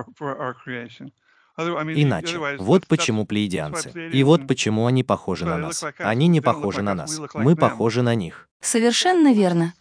Иначе, 1.59 2.39
вот 2.59 2.87
почему 2.87 3.25
плеядианцы. 3.25 4.11
И 4.13 4.23
вот 4.23 4.47
почему 4.47 4.87
они 4.87 5.03
похожи 5.03 5.45
на 5.47 5.59
нас. 5.59 5.85
Они 5.99 6.29
не 6.29 6.41
похожи 6.41 6.83
на 6.83 6.95
нас. 6.95 7.21
Мы 7.35 7.57
похожи 7.57 8.03
на 8.03 8.15
них. 8.15 8.49
Совершенно 8.61 9.33
верно. 9.33 9.75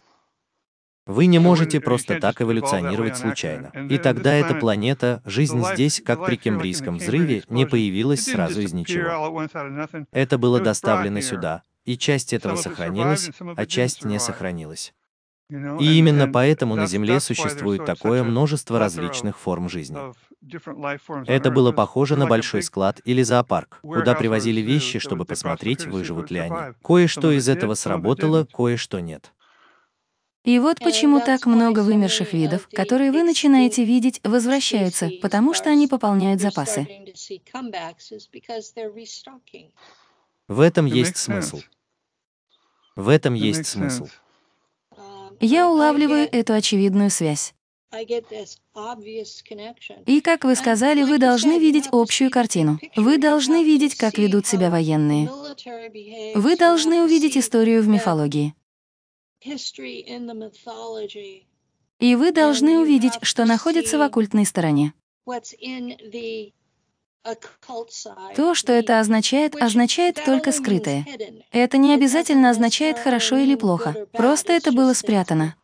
Вы 1.06 1.26
не 1.26 1.38
можете 1.38 1.80
просто 1.80 2.18
так 2.18 2.42
эволюционировать 2.42 3.16
случайно. 3.16 3.70
И 3.88 3.96
тогда 3.98 4.34
эта 4.34 4.54
планета, 4.54 5.22
жизнь 5.24 5.62
здесь, 5.72 6.02
как 6.04 6.26
при 6.26 6.36
Кембрийском 6.36 6.98
взрыве, 6.98 7.44
не 7.48 7.64
появилась 7.64 8.24
сразу 8.24 8.60
из 8.60 8.72
ничего. 8.72 9.46
Это 10.10 10.36
было 10.38 10.60
доставлено 10.60 11.20
сюда, 11.20 11.62
и 11.84 11.96
часть 11.96 12.32
этого 12.32 12.56
сохранилась, 12.56 13.30
а 13.56 13.66
часть 13.66 14.04
не 14.04 14.18
сохранилась. 14.18 14.92
И 15.48 15.98
именно 15.98 16.26
поэтому 16.26 16.74
на 16.74 16.86
Земле 16.86 17.20
существует 17.20 17.84
такое 17.84 18.24
множество 18.24 18.78
различных 18.78 19.38
форм 19.38 19.68
жизни. 19.68 19.96
Это 21.26 21.50
было 21.50 21.72
похоже 21.72 22.16
на 22.16 22.26
большой 22.26 22.62
склад 22.62 23.00
или 23.04 23.22
зоопарк, 23.22 23.78
куда 23.82 24.14
привозили 24.14 24.60
вещи, 24.60 24.98
чтобы 24.98 25.24
посмотреть, 25.24 25.86
выживут 25.86 26.30
ли 26.30 26.40
они. 26.40 26.74
Кое-что 26.82 27.30
из 27.30 27.48
этого 27.48 27.74
сработало, 27.74 28.44
кое-что 28.44 28.98
нет. 29.00 29.32
И 30.42 30.60
вот 30.60 30.78
почему 30.78 31.20
так 31.20 31.44
много 31.46 31.80
вымерших 31.80 32.32
видов, 32.32 32.68
которые 32.72 33.10
вы 33.10 33.24
начинаете 33.24 33.84
видеть, 33.84 34.20
возвращаются, 34.22 35.10
потому 35.20 35.54
что 35.54 35.70
они 35.70 35.88
пополняют 35.88 36.40
запасы. 36.40 36.86
В 40.46 40.60
этом 40.60 40.86
есть 40.86 41.16
смысл. 41.16 41.60
В 42.94 43.08
этом 43.08 43.34
есть 43.34 43.66
смысл. 43.66 44.08
Я 45.40 45.68
улавливаю 45.68 46.28
эту 46.30 46.52
очевидную 46.54 47.10
связь. 47.10 47.54
И, 50.06 50.20
как 50.20 50.44
вы 50.44 50.54
сказали, 50.54 51.02
вы 51.02 51.18
должны 51.18 51.58
видеть 51.58 51.88
общую 51.92 52.30
картину. 52.30 52.78
Вы 52.96 53.18
должны 53.18 53.64
видеть, 53.64 53.94
как 53.94 54.18
ведут 54.18 54.46
себя 54.46 54.70
военные. 54.70 55.30
Вы 56.34 56.56
должны 56.56 57.02
увидеть 57.02 57.38
историю 57.38 57.82
в 57.82 57.88
мифологии. 57.88 58.54
И 61.98 62.14
вы 62.14 62.32
должны 62.32 62.78
увидеть, 62.78 63.14
что 63.22 63.44
находится 63.44 63.98
в 63.98 64.02
оккультной 64.02 64.44
стороне. 64.44 64.92
То, 68.34 68.54
что 68.54 68.72
это 68.72 69.00
означает, 69.00 69.56
означает 69.56 70.22
только 70.24 70.52
скрытое. 70.52 71.06
Это 71.52 71.76
не 71.76 71.94
обязательно 71.94 72.50
означает 72.50 72.98
хорошо 72.98 73.36
или 73.36 73.54
плохо, 73.54 74.06
просто 74.12 74.52
это 74.52 74.72
было 74.72 74.92
спрятано. 74.92 75.54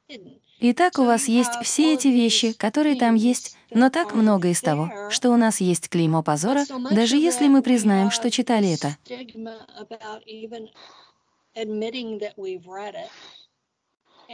Итак, 0.64 0.98
у 0.98 1.04
вас 1.04 1.26
есть 1.26 1.50
все 1.62 1.94
эти 1.94 2.06
вещи, 2.06 2.52
которые 2.52 2.94
там 2.94 3.16
есть, 3.16 3.56
но 3.70 3.90
так 3.90 4.14
много 4.14 4.48
из 4.48 4.60
того, 4.60 4.90
что 5.10 5.30
у 5.30 5.36
нас 5.36 5.60
есть 5.60 5.88
клеймо 5.88 6.22
позора, 6.22 6.64
даже 6.90 7.16
если 7.16 7.48
мы 7.48 7.62
признаем, 7.62 8.12
что 8.12 8.30
читали 8.30 8.72
это. 8.72 8.96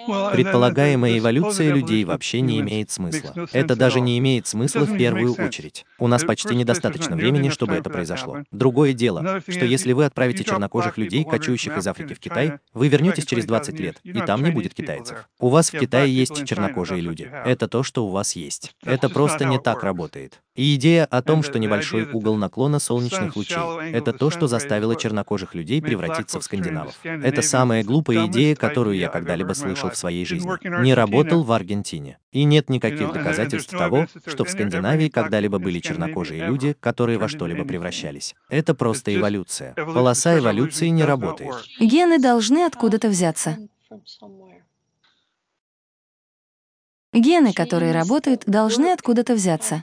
Предполагаемая 0.06 1.18
эволюция 1.18 1.72
людей 1.72 2.04
вообще 2.04 2.40
не 2.40 2.60
имеет 2.60 2.90
смысла. 2.90 3.34
Это 3.52 3.76
даже 3.76 4.00
не 4.00 4.18
имеет 4.18 4.46
смысла 4.46 4.84
в 4.84 4.96
первую 4.96 5.34
очередь. 5.34 5.84
У 5.98 6.06
нас 6.06 6.24
почти 6.24 6.54
недостаточно 6.54 7.16
времени, 7.16 7.48
чтобы 7.48 7.74
это 7.74 7.90
произошло. 7.90 8.38
Другое 8.50 8.92
дело, 8.92 9.40
что 9.46 9.64
если 9.64 9.92
вы 9.92 10.04
отправите 10.04 10.44
чернокожих 10.44 10.98
людей, 10.98 11.24
кочующих 11.24 11.76
из 11.76 11.86
Африки 11.86 12.14
в 12.14 12.20
Китай, 12.20 12.54
вы 12.72 12.88
вернетесь 12.88 13.26
через 13.26 13.44
20 13.46 13.80
лет, 13.80 13.98
и 14.02 14.20
там 14.20 14.42
не 14.42 14.50
будет 14.50 14.74
китайцев. 14.74 15.28
У 15.38 15.48
вас 15.48 15.72
в 15.72 15.78
Китае 15.78 16.14
есть 16.14 16.44
чернокожие 16.46 17.00
люди. 17.00 17.30
Это 17.44 17.68
то, 17.68 17.82
что 17.82 18.06
у 18.06 18.10
вас 18.10 18.36
есть. 18.36 18.74
Это 18.84 19.08
просто 19.08 19.44
не 19.44 19.58
так 19.58 19.82
работает. 19.82 20.40
И 20.58 20.74
идея 20.74 21.04
о 21.04 21.22
том, 21.22 21.44
что 21.44 21.60
небольшой 21.60 22.10
угол 22.10 22.34
наклона 22.34 22.80
солнечных 22.80 23.36
лучей— 23.36 23.92
это 23.92 24.12
то, 24.12 24.28
что 24.28 24.48
заставило 24.48 24.96
чернокожих 24.96 25.54
людей 25.54 25.80
превратиться 25.80 26.40
в 26.40 26.44
скандинавов. 26.44 26.96
Это 27.04 27.42
самая 27.42 27.84
глупая 27.84 28.26
идея, 28.26 28.56
которую 28.56 28.96
я 28.96 29.08
когда-либо 29.08 29.52
слышал 29.52 29.87
в 29.90 29.96
своей 29.96 30.24
жизни. 30.24 30.82
Не 30.82 30.94
работал 30.94 31.42
в 31.42 31.52
Аргентине. 31.52 32.18
И 32.32 32.44
нет 32.44 32.68
никаких 32.68 33.12
доказательств 33.12 33.70
того, 33.70 34.06
что 34.26 34.44
в 34.44 34.50
Скандинавии 34.50 35.08
когда-либо 35.08 35.58
были 35.58 35.80
чернокожие 35.80 36.46
люди, 36.46 36.76
которые 36.78 37.18
во 37.18 37.28
что-либо 37.28 37.64
превращались. 37.64 38.34
Это 38.48 38.74
просто 38.74 39.14
эволюция. 39.14 39.74
Полоса 39.74 40.38
эволюции 40.38 40.88
не 40.88 41.04
работает. 41.04 41.54
Гены 41.80 42.18
должны 42.18 42.64
откуда-то 42.64 43.08
взяться. 43.08 43.58
Гены, 47.12 47.52
которые 47.52 47.92
работают, 47.92 48.42
должны 48.46 48.92
откуда-то 48.92 49.34
взяться. 49.34 49.82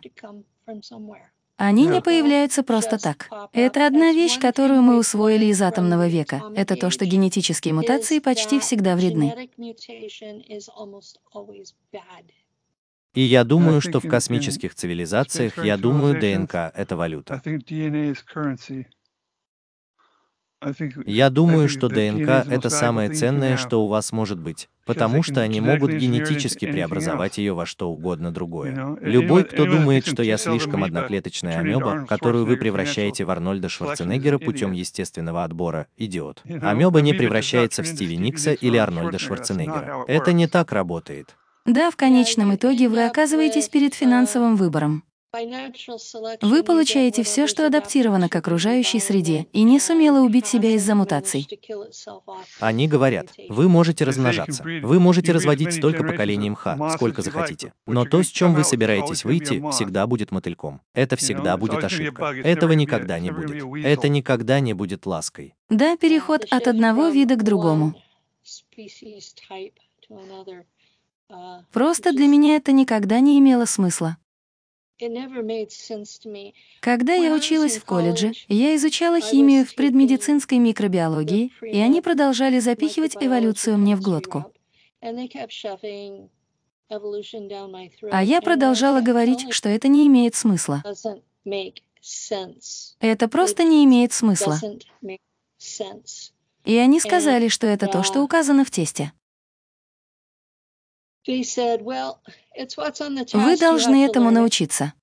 Они 1.58 1.86
не 1.88 2.01
появляются 2.01 2.64
просто 2.64 2.97
так. 2.97 3.30
Это 3.53 3.88
одна 3.88 4.12
вещь, 4.12 4.39
которую 4.39 4.82
мы 4.82 4.97
усвоили 4.97 5.45
из 5.45 5.62
атомного 5.62 6.08
века. 6.08 6.43
Это 6.56 6.76
то, 6.76 6.89
что 6.89 7.06
генетические 7.06 7.74
мутации 7.74 8.20
почти 8.20 8.60
всегда 8.60 8.95
вредны. 8.95 9.49
И 13.14 13.22
я 13.22 13.45
думаю, 13.45 13.80
что 13.80 14.01
в 14.01 14.08
космических 14.08 14.76
цивилизациях, 14.76 15.64
я 15.64 15.78
думаю, 15.78 16.20
ДНК— 16.20 16.56
это 16.76 16.97
валюта. 16.97 17.41
Я 21.05 21.30
думаю, 21.30 21.70
что 21.70 21.88
ДНК— 21.88 22.45
это 22.49 22.70
самое 22.70 23.09
ценное, 23.09 23.57
что 23.57 23.84
у 23.84 23.88
вас 23.88 24.11
может 24.11 24.39
быть, 24.39 24.70
потому 24.86 25.24
что 25.24 25.41
они 25.41 25.61
могут 25.61 25.91
генетически 25.91 26.66
преобразовать 26.66 27.38
ее 27.38 27.53
во 27.53 27.66
что 27.66 27.89
угодно 27.89 28.32
другое. 28.32 28.97
Любой, 29.01 29.43
кто 29.43 29.66
думает, 29.66 30.05
что 30.05 30.24
я 30.24 30.38
слишком 30.38 30.84
одноклеточная 30.84 31.59
амеба, 31.59 32.05
которую 32.07 32.45
вы 32.45 32.57
превращаете 32.57 33.26
в 33.26 33.32
Арнольда 33.32 33.70
Шварценеггера 33.70 34.38
путем 34.38 34.72
естественного 34.72 35.43
отбора, 35.43 35.88
идиот. 35.97 36.43
Амеба 36.61 37.01
не 37.01 37.13
превращается 37.13 37.84
в 37.84 37.88
Стиви 37.88 38.18
Никса 38.18 38.53
или 38.53 38.78
Арнольда 38.78 39.20
Шварценеггера. 39.20 40.05
Это 40.07 40.34
не 40.34 40.47
так 40.47 40.72
работает. 40.72 41.36
Да, 41.66 41.89
в 41.89 41.95
конечном 41.95 42.53
итоге 42.53 42.89
вы 42.89 43.05
оказываетесь 43.05 43.70
перед 43.70 43.95
финансовым 43.95 44.55
выбором. 44.55 45.03
Вы 46.42 46.64
получаете 46.64 47.24
все, 47.24 47.48
что 47.48 47.66
адаптировано 47.66 48.30
к 48.30 48.36
окружающей 48.36 49.00
среде, 49.00 49.48
и 49.54 49.64
не 49.64 49.80
сумело 49.80 50.20
убить 50.20 50.48
себя 50.48 50.72
из-за 50.72 50.96
мутаций. 50.96 51.48
Они 52.60 52.88
говорят, 52.88 53.28
вы 53.50 53.68
можете 53.68 54.06
размножаться, 54.06 54.64
вы 54.64 55.00
можете 55.00 55.32
разводить 55.32 55.74
столько 55.74 56.04
поколений 56.04 56.50
мха, 56.50 56.92
сколько 56.92 57.22
захотите. 57.22 57.74
Но 57.86 58.06
то, 58.06 58.24
с 58.24 58.28
чем 58.28 58.54
вы 58.54 58.64
собираетесь 58.64 59.26
выйти, 59.26 59.64
всегда 59.72 60.08
будет 60.08 60.32
мотыльком. 60.32 60.82
Это 60.94 61.16
всегда 61.16 61.58
будет 61.58 61.84
ошибка. 61.84 62.34
Этого 62.44 62.74
никогда 62.74 63.20
не 63.20 63.32
будет. 63.32 63.64
Это 63.86 64.10
никогда 64.10 64.60
не 64.60 64.74
будет 64.74 65.06
лаской. 65.06 65.56
Да, 65.70 65.98
переход 65.98 66.46
от 66.50 66.68
одного 66.68 67.10
вида 67.10 67.36
к 67.36 67.44
другому. 67.44 67.96
Просто 71.72 72.12
для 72.12 72.28
меня 72.28 72.56
это 72.56 72.72
никогда 72.72 73.20
не 73.20 73.40
имело 73.40 73.66
смысла. 73.66 74.18
Когда 76.80 77.14
я 77.14 77.34
училась 77.34 77.78
в 77.78 77.84
колледже, 77.86 78.32
я 78.48 78.76
изучала 78.76 79.20
химию 79.20 79.66
в 79.66 79.76
предмедицинской 79.76 80.58
микробиологии, 80.58 81.52
и 81.62 81.78
они 81.80 82.02
продолжали 82.02 82.60
запихивать 82.60 83.18
эволюцию 83.20 83.78
мне 83.78 83.96
в 83.96 84.02
глотку. 84.02 84.46
А 88.12 88.24
я 88.24 88.41
продолжала 88.41 89.02
говорить, 89.02 89.52
что 89.52 89.70
это 89.70 89.88
не 89.88 90.08
имеет 90.08 90.36
смысла. 90.36 90.82
Это 93.00 93.28
просто 93.28 93.64
не 93.64 93.84
имеет 93.84 94.14
смысла. 94.14 94.60
И 96.64 96.78
они 96.78 97.00
сказали, 97.00 97.48
что 97.50 97.68
это 97.68 97.88
то, 97.88 98.04
что 98.04 98.24
указано 98.24 98.64
в 98.64 98.72
тесте. 98.72 99.12
Вы 103.34 103.58
должны 103.58 104.06
этому 104.06 104.32
научиться. 104.32 104.94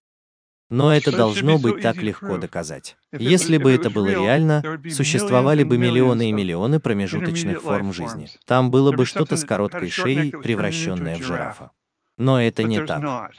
Но 0.70 0.94
это 0.94 1.12
должно 1.12 1.58
быть 1.58 1.82
так 1.82 1.96
легко 1.96 2.38
доказать. 2.38 2.96
Если 3.12 3.58
бы 3.58 3.70
это 3.70 3.90
было 3.90 4.08
реально, 4.08 4.80
существовали 4.90 5.64
бы 5.64 5.76
миллионы 5.76 6.30
и 6.30 6.32
миллионы 6.32 6.80
промежуточных 6.80 7.60
форм 7.60 7.92
жизни. 7.92 8.30
Там 8.46 8.70
было 8.70 8.90
бы 8.92 9.04
что-то 9.04 9.36
с 9.36 9.44
короткой 9.44 9.90
шеей, 9.90 10.30
превращенное 10.30 11.18
в 11.18 11.22
жирафа. 11.22 11.72
Но 12.16 12.40
это 12.40 12.62
не 12.62 12.82
так. 12.86 13.32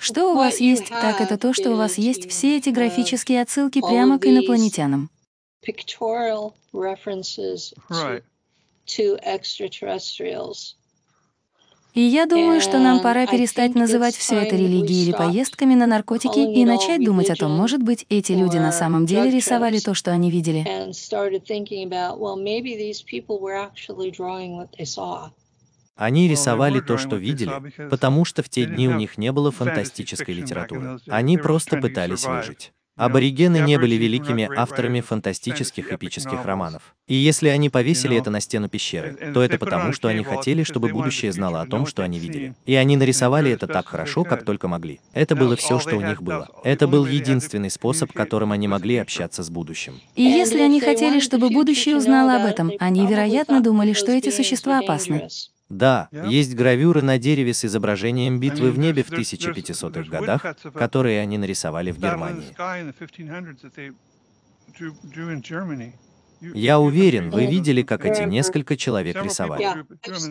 Что 0.00 0.32
у 0.32 0.36
вас 0.36 0.60
есть, 0.60 0.88
так 0.88 1.20
это 1.20 1.36
то, 1.36 1.52
что 1.52 1.72
у 1.72 1.76
вас 1.76 1.98
есть 1.98 2.30
все 2.30 2.56
эти 2.56 2.70
графические 2.70 3.42
отсылки 3.42 3.80
прямо 3.80 4.18
к 4.18 4.26
инопланетянам. 4.26 5.10
И 11.94 12.00
я 12.00 12.26
думаю, 12.26 12.60
что 12.60 12.78
нам 12.78 13.00
пора 13.00 13.26
перестать 13.26 13.74
называть 13.74 14.14
все 14.16 14.36
это 14.36 14.56
религией 14.56 15.04
или 15.04 15.12
поездками 15.12 15.74
на 15.74 15.86
наркотики 15.86 16.38
и 16.38 16.64
начать 16.64 17.04
думать 17.04 17.30
о 17.30 17.34
том, 17.34 17.52
может 17.52 17.82
быть, 17.82 18.06
эти 18.08 18.32
люди 18.32 18.58
на 18.58 18.72
самом 18.72 19.06
деле 19.06 19.30
рисовали 19.30 19.78
то, 19.80 19.94
что 19.94 20.12
они 20.12 20.30
видели. 20.30 20.64
Они 25.96 26.28
рисовали 26.28 26.80
то, 26.80 26.96
что 26.96 27.16
видели, 27.16 27.52
потому 27.90 28.24
что 28.24 28.42
в 28.42 28.48
те 28.48 28.64
дни 28.64 28.88
у 28.88 28.94
них 28.94 29.18
не 29.18 29.32
было 29.32 29.50
фантастической 29.50 30.34
литературы. 30.34 30.98
Они 31.08 31.36
просто 31.36 31.76
пытались 31.76 32.24
выжить. 32.24 32.72
Аборигены 33.00 33.60
не 33.60 33.78
были 33.78 33.94
великими 33.94 34.46
авторами 34.54 35.00
фантастических 35.00 35.90
эпических 35.90 36.44
романов. 36.44 36.94
И 37.08 37.14
если 37.14 37.48
они 37.48 37.70
повесили 37.70 38.14
это 38.18 38.30
на 38.30 38.40
стену 38.40 38.68
пещеры, 38.68 39.32
то 39.32 39.42
это 39.42 39.58
потому, 39.58 39.94
что 39.94 40.08
они 40.08 40.22
хотели, 40.22 40.64
чтобы 40.64 40.88
будущее 40.90 41.32
знало 41.32 41.62
о 41.62 41.66
том, 41.66 41.86
что 41.86 42.02
они 42.02 42.18
видели. 42.18 42.54
И 42.66 42.74
они 42.74 42.98
нарисовали 42.98 43.50
это 43.50 43.66
так 43.66 43.88
хорошо, 43.88 44.24
как 44.24 44.44
только 44.44 44.68
могли. 44.68 45.00
Это 45.14 45.34
было 45.34 45.56
все, 45.56 45.78
что 45.78 45.96
у 45.96 46.02
них 46.02 46.22
было. 46.22 46.48
Это 46.62 46.86
был 46.86 47.06
единственный 47.06 47.70
способ, 47.70 48.12
которым 48.12 48.52
они 48.52 48.68
могли 48.68 48.98
общаться 48.98 49.42
с 49.42 49.48
будущим. 49.48 49.94
И 50.14 50.22
если 50.22 50.60
они 50.60 50.78
хотели, 50.80 51.20
чтобы 51.20 51.48
будущее 51.48 51.96
узнало 51.96 52.36
об 52.36 52.44
этом, 52.44 52.70
они, 52.78 53.06
вероятно, 53.06 53.62
думали, 53.62 53.94
что 53.94 54.12
эти 54.12 54.30
существа 54.30 54.80
опасны. 54.80 55.28
Да, 55.70 56.08
есть 56.10 56.54
гравюры 56.56 57.00
на 57.00 57.18
дереве 57.18 57.54
с 57.54 57.64
изображением 57.64 58.40
битвы 58.40 58.72
в 58.72 58.78
небе 58.78 59.04
в 59.04 59.10
1500-х 59.10 60.10
годах, 60.10 60.44
которые 60.74 61.20
они 61.20 61.38
нарисовали 61.38 61.92
в 61.92 61.98
Германии. 61.98 62.52
Я 66.40 66.80
уверен, 66.80 67.30
вы 67.30 67.46
видели, 67.46 67.82
как 67.82 68.04
эти 68.04 68.22
несколько 68.22 68.76
человек 68.76 69.22
рисовали. 69.22 69.84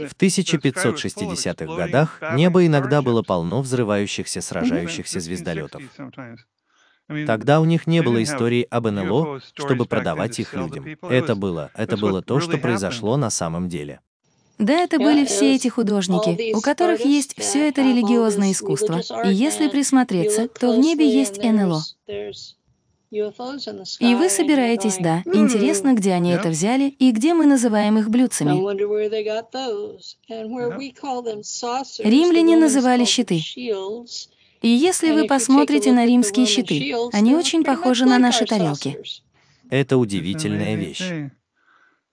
В 0.07 0.15
1560-х 0.15 1.75
годах 1.75 2.21
небо 2.33 2.65
иногда 2.65 3.01
было 3.01 3.21
полно 3.21 3.61
взрывающихся, 3.61 4.41
сражающихся 4.41 5.19
звездолетов. 5.19 5.81
Тогда 7.25 7.59
у 7.61 7.65
них 7.65 7.87
не 7.87 8.01
было 8.01 8.21
истории 8.21 8.67
об 8.69 8.87
НЛО, 8.87 9.39
чтобы 9.53 9.85
продавать 9.85 10.39
их 10.39 10.53
людям. 10.53 10.85
Это 11.01 11.35
было, 11.35 11.71
это 11.73 11.95
было 11.97 12.21
то, 12.21 12.39
что 12.39 12.57
произошло 12.57 13.15
на 13.17 13.29
самом 13.29 13.69
деле. 13.69 14.01
Да, 14.59 14.73
это 14.73 14.99
были 14.99 15.25
все 15.25 15.55
эти 15.55 15.69
художники, 15.69 16.53
у 16.53 16.61
которых 16.61 17.05
есть 17.05 17.33
все 17.39 17.69
это 17.69 17.81
религиозное 17.81 18.51
искусство. 18.51 19.01
И 19.25 19.33
если 19.33 19.69
присмотреться, 19.69 20.47
то 20.49 20.73
в 20.73 20.77
небе 20.77 21.09
есть 21.09 21.41
НЛО. 21.41 21.81
И 23.11 24.15
вы 24.15 24.29
собираетесь, 24.29 24.97
да. 24.99 25.23
Интересно, 25.25 25.93
где 25.93 26.11
они 26.11 26.31
это 26.31 26.49
взяли 26.49 26.89
и 26.99 27.11
где 27.11 27.33
мы 27.33 27.45
называем 27.47 27.97
их 27.97 28.09
блюдцами. 28.09 28.51
Римляне 32.03 32.57
называли 32.57 33.05
щиты. 33.05 33.41
И 34.61 34.67
если 34.67 35.11
вы 35.11 35.25
посмотрите 35.25 35.93
на 35.93 36.05
римские 36.05 36.45
щиты, 36.45 36.93
они 37.13 37.33
очень 37.33 37.63
похожи 37.63 38.05
на 38.05 38.19
наши 38.19 38.45
тарелки. 38.45 38.99
Это 39.69 39.97
удивительная 39.97 40.75
вещь. 40.75 41.01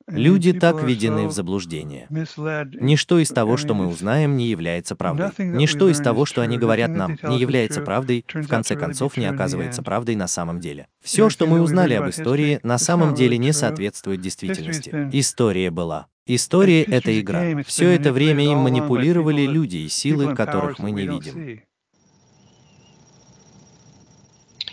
Люди 0.09 0.53
так 0.53 0.83
введены 0.83 1.27
в 1.27 1.33
заблуждение. 1.33 2.07
Ничто 2.11 3.19
из 3.19 3.31
того, 3.31 3.57
что 3.57 3.75
мы 3.75 3.89
узнаем, 3.89 4.37
не 4.37 4.47
является 4.47 4.95
правдой. 4.95 5.31
Ничто 5.39 5.89
из 5.89 5.99
того, 5.99 6.25
что 6.27 6.43
они 6.43 6.59
говорят 6.59 6.91
нам, 6.91 7.19
не 7.23 7.39
является 7.39 7.81
правдой, 7.81 8.25
в 8.33 8.47
конце 8.47 8.77
концов 8.77 9.17
не 9.17 9.27
оказывается 9.27 9.83
правдой 9.83 10.15
на 10.15 10.29
самом 10.29 10.61
деле. 10.61 10.89
Все, 11.03 11.29
что 11.31 11.47
мы 11.47 11.61
узнали 11.61 11.95
об 11.95 12.09
истории, 12.09 12.61
на 12.63 12.79
самом 12.79 13.15
деле 13.15 13.39
не 13.39 13.53
соответствует 13.53 14.21
действительности. 14.21 15.09
История 15.13 15.71
была. 15.71 16.07
История— 16.29 16.83
это 16.85 17.19
игра. 17.21 17.63
Все 17.65 17.91
это 17.91 18.13
время 18.13 18.45
им 18.45 18.59
манипулировали 18.59 19.47
люди 19.47 19.77
и 19.77 19.89
силы, 19.89 20.35
которых 20.35 20.79
мы 20.79 20.91
не 20.91 21.07
видим. 21.07 21.61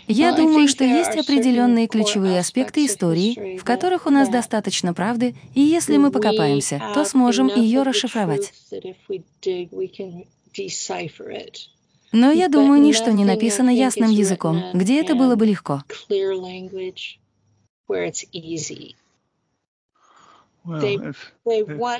Я 0.06 0.32
думаю, 0.32 0.68
что 0.68 0.84
есть 0.84 1.16
определенные 1.16 1.88
ключевые 1.88 2.38
аспекты 2.38 2.86
истории, 2.86 3.56
в 3.56 3.64
которых 3.64 4.06
у 4.06 4.10
нас 4.10 4.28
достаточно 4.28 4.92
правды, 4.94 5.34
и 5.54 5.60
если 5.60 5.96
мы 5.96 6.10
покопаемся, 6.10 6.82
то 6.94 7.04
сможем 7.04 7.48
ее 7.48 7.82
расшифровать. 7.82 8.52
Но 12.12 12.30
я 12.30 12.48
думаю, 12.48 12.80
ничто 12.80 13.10
не 13.10 13.24
написано 13.24 13.70
ясным 13.70 14.10
языком, 14.10 14.62
где 14.72 15.00
это 15.00 15.14
было 15.14 15.36
бы 15.36 15.46
легко. 15.46 15.82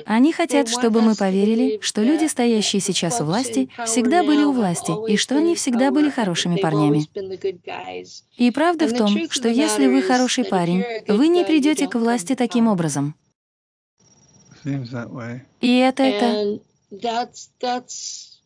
Они 0.05 0.33
хотят, 0.33 0.69
чтобы 0.69 1.01
мы 1.01 1.15
поверили, 1.15 1.79
что 1.81 2.01
люди, 2.01 2.25
стоящие 2.25 2.81
сейчас 2.81 3.21
у 3.21 3.25
власти, 3.25 3.69
всегда 3.85 4.23
были 4.23 4.43
у 4.43 4.51
власти, 4.51 4.91
и 5.07 5.17
что 5.17 5.37
они 5.37 5.55
всегда 5.55 5.91
были 5.91 6.09
хорошими 6.09 6.57
парнями. 6.57 7.05
И 8.37 8.51
правда 8.51 8.87
в 8.87 8.97
том, 8.97 9.29
что 9.29 9.49
если 9.49 9.87
вы 9.87 10.01
хороший 10.01 10.45
парень, 10.45 10.83
вы 11.07 11.27
не 11.27 11.45
придете 11.45 11.87
к 11.87 11.95
власти 11.95 12.35
таким 12.35 12.67
образом. 12.67 13.15
И 15.61 15.77
это 15.77 16.03
это... 16.03 16.59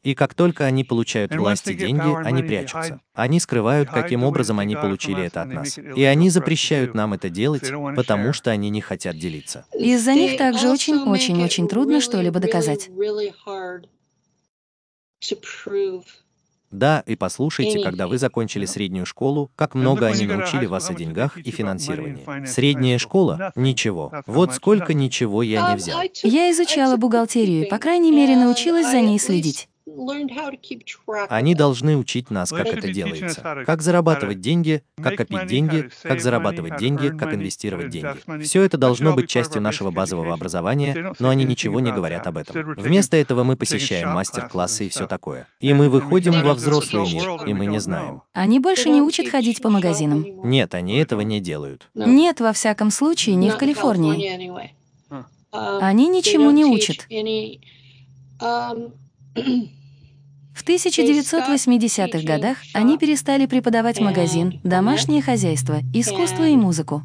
И 0.04 0.16
как 0.16 0.34
только 0.34 0.66
они 0.66 0.84
получают 0.84 1.36
власть 1.36 1.68
и 1.68 1.74
деньги, 1.74 2.26
они 2.26 2.44
прячутся. 2.44 3.02
Они 3.14 3.40
скрывают, 3.40 3.90
каким 3.90 4.24
образом 4.24 4.60
они 4.60 4.76
получили 4.76 5.26
это 5.26 5.42
от 5.42 5.50
нас. 5.50 5.78
И 5.78 6.04
они 6.04 6.30
запрещают 6.30 6.94
нам 6.94 7.14
это 7.14 7.30
делать, 7.30 7.72
потому 7.96 8.34
что 8.34 8.52
они 8.52 8.70
не 8.70 8.82
хотят 8.82 9.18
делиться. 9.18 9.66
Из-за 9.74 10.14
них 10.14 10.38
также 10.38 10.70
очень-очень-очень 10.70 11.68
трудно 11.68 12.02
что-либо 12.02 12.40
доказать. 12.40 12.90
Да, 16.72 17.04
и 17.08 17.16
послушайте, 17.16 17.82
когда 17.84 18.08
вы 18.08 18.20
закончили 18.20 18.66
среднюю 18.66 19.06
школу, 19.06 19.52
как 19.56 19.74
много 19.74 20.06
они 20.06 20.28
научили 20.28 20.68
вас 20.68 20.90
о 20.90 20.94
деньгах 20.94 21.38
и 21.38 21.50
финансировании. 21.50 22.46
Средняя 22.46 23.00
школа? 23.00 23.52
Ничего. 23.56 24.12
Вот 24.28 24.54
сколько 24.54 24.94
ничего 24.94 25.42
я 25.42 25.72
не 25.72 25.78
взял. 25.78 26.02
Я 26.24 26.52
изучала 26.52 26.96
бухгалтерию 26.98 27.66
и, 27.66 27.70
по 27.70 27.80
крайней 27.80 28.12
мере, 28.12 28.36
научилась 28.36 28.90
за 28.90 29.02
ней 29.02 29.20
следить. 29.20 29.69
Они 31.30 31.56
должны 31.56 31.98
учить 31.98 32.30
нас, 32.30 32.50
как 32.50 32.68
это 32.68 32.92
делается. 32.92 33.64
Как 33.66 33.82
зарабатывать 33.82 34.42
деньги, 34.42 34.84
как 35.02 35.16
копить 35.18 35.48
деньги, 35.48 35.90
как 36.04 36.22
зарабатывать 36.22 36.78
деньги, 36.78 37.10
как 37.10 37.34
инвестировать 37.34 37.90
деньги. 37.90 38.44
Все 38.44 38.64
это 38.64 38.78
должно 38.78 39.14
быть 39.14 39.30
частью 39.30 39.62
нашего 39.62 39.92
базового 39.92 40.34
образования, 40.34 41.14
но 41.20 41.30
они 41.30 41.44
ничего 41.44 41.80
не 41.80 41.92
говорят 41.92 42.28
об 42.28 42.38
этом. 42.38 42.76
Вместо 42.76 43.18
этого 43.18 43.44
мы 43.44 43.56
посещаем 43.56 44.10
мастер-классы 44.10 44.86
и 44.88 44.90
все 44.90 45.08
такое. 45.08 45.48
И 45.60 45.74
мы 45.74 45.90
выходим 45.90 46.42
во 46.44 46.54
взрослый 46.54 47.12
мир, 47.12 47.46
и 47.46 47.54
мы 47.54 47.66
не 47.66 47.80
знаем. 47.80 48.22
Они 48.34 48.60
больше 48.60 48.90
не 48.90 49.02
учат 49.02 49.30
ходить 49.30 49.62
по 49.62 49.70
магазинам. 49.70 50.26
Нет, 50.44 50.74
они 50.74 50.98
этого 50.98 51.22
не 51.22 51.40
делают. 51.40 51.90
Нет, 51.94 52.40
во 52.40 52.54
всяком 52.54 52.92
случае, 52.92 53.36
не 53.36 53.50
в 53.50 53.58
Калифорнии. 53.58 54.70
Они 55.52 56.08
ничему 56.08 56.52
не 56.52 56.66
учат. 56.66 57.08
В 60.60 60.66
1980-х 60.68 62.22
годах 62.26 62.58
они 62.74 62.98
перестали 62.98 63.46
преподавать 63.46 64.02
магазин, 64.02 64.60
домашнее 64.66 65.22
хозяйство, 65.22 65.80
искусство 65.94 66.50
и 66.50 66.58
музыку. 66.58 67.02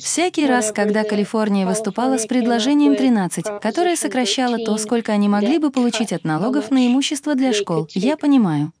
Всякий 0.00 0.46
раз, 0.46 0.70
когда 0.70 1.02
Калифорния 1.02 1.66
выступала 1.66 2.16
с 2.16 2.26
предложением 2.26 2.94
13, 2.94 3.46
которое 3.60 3.96
сокращало 3.96 4.58
то, 4.58 4.76
сколько 4.78 5.10
они 5.10 5.28
могли 5.28 5.58
бы 5.58 5.72
получить 5.72 6.12
от 6.12 6.22
налогов 6.22 6.70
на 6.70 6.86
имущество 6.86 7.34
для 7.34 7.52
школ, 7.52 7.88
я 7.92 8.16
понимаю. 8.16 8.72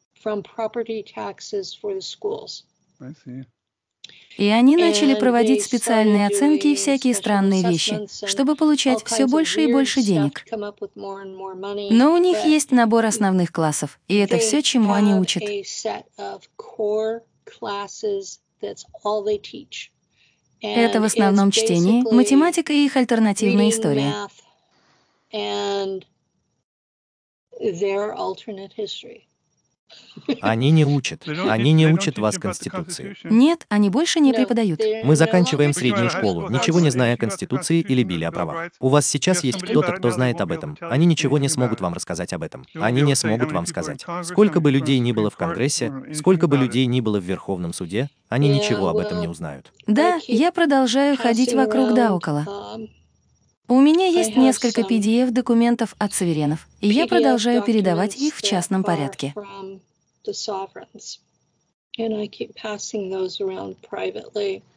И 4.36 4.48
они 4.48 4.76
начали 4.76 5.14
проводить 5.14 5.64
специальные 5.64 6.26
оценки 6.26 6.68
и 6.68 6.74
всякие 6.74 7.14
странные 7.14 7.62
вещи, 7.62 8.08
чтобы 8.26 8.56
получать 8.56 9.04
все 9.04 9.26
больше 9.26 9.62
и 9.62 9.72
больше 9.72 10.02
денег. 10.02 10.44
Но 11.90 12.14
у 12.14 12.16
них 12.16 12.44
есть 12.44 12.70
набор 12.70 13.06
основных 13.06 13.52
классов, 13.52 14.00
и 14.08 14.16
это 14.16 14.38
все, 14.38 14.62
чему 14.62 14.92
они 14.92 15.14
учат. 15.14 15.42
Это 20.60 21.00
в 21.00 21.04
основном 21.04 21.50
чтение, 21.50 22.02
математика 22.10 22.72
и 22.72 22.86
их 22.86 22.96
альтернативная 22.96 23.68
история. 23.68 24.14
Они 30.40 30.70
не 30.70 30.84
учат. 30.84 31.26
Они 31.48 31.72
не 31.72 31.86
учат 31.86 32.18
вас 32.18 32.38
Конституции. 32.38 33.16
Нет, 33.24 33.66
они 33.68 33.90
больше 33.90 34.20
не 34.20 34.32
преподают. 34.32 34.80
Мы 35.02 35.16
заканчиваем 35.16 35.72
среднюю 35.72 36.10
школу, 36.10 36.48
ничего 36.48 36.80
не 36.80 36.90
зная 36.90 37.14
о 37.14 37.16
Конституции 37.16 37.80
или 37.80 38.02
Билле 38.02 38.28
о 38.28 38.32
правах. 38.32 38.70
У 38.80 38.88
вас 38.88 39.06
сейчас 39.06 39.44
есть 39.44 39.62
кто-то, 39.62 39.92
кто 39.92 40.10
знает 40.10 40.40
об 40.40 40.52
этом. 40.52 40.76
Они 40.80 41.06
ничего 41.06 41.38
не 41.38 41.48
смогут 41.48 41.80
вам 41.80 41.94
рассказать 41.94 42.32
об 42.32 42.42
этом. 42.42 42.64
Они 42.74 43.02
не 43.02 43.14
смогут 43.14 43.52
вам 43.52 43.66
сказать. 43.66 44.04
Сколько 44.22 44.60
бы 44.60 44.70
людей 44.70 44.98
ни 44.98 45.12
было 45.12 45.30
в 45.30 45.36
Конгрессе, 45.36 45.92
сколько 46.14 46.46
бы 46.46 46.56
людей 46.56 46.86
ни 46.86 47.00
было 47.00 47.20
в 47.20 47.24
Верховном 47.24 47.72
суде, 47.72 48.08
они 48.28 48.48
ничего 48.48 48.88
об 48.88 48.96
этом 48.96 49.20
не 49.20 49.28
узнают. 49.28 49.72
Да, 49.86 50.18
я 50.26 50.52
продолжаю 50.52 51.16
ходить 51.16 51.52
вокруг 51.54 51.94
да 51.94 52.14
около. 52.14 52.46
У 53.66 53.80
меня 53.80 54.06
есть 54.06 54.36
несколько 54.36 54.82
PDF-документов 54.82 55.94
от 55.98 56.12
суверенов, 56.12 56.68
и 56.82 56.88
я 56.88 57.06
продолжаю 57.06 57.62
передавать 57.62 58.14
их 58.16 58.36
в 58.36 58.42
частном 58.42 58.84
порядке. 58.84 59.34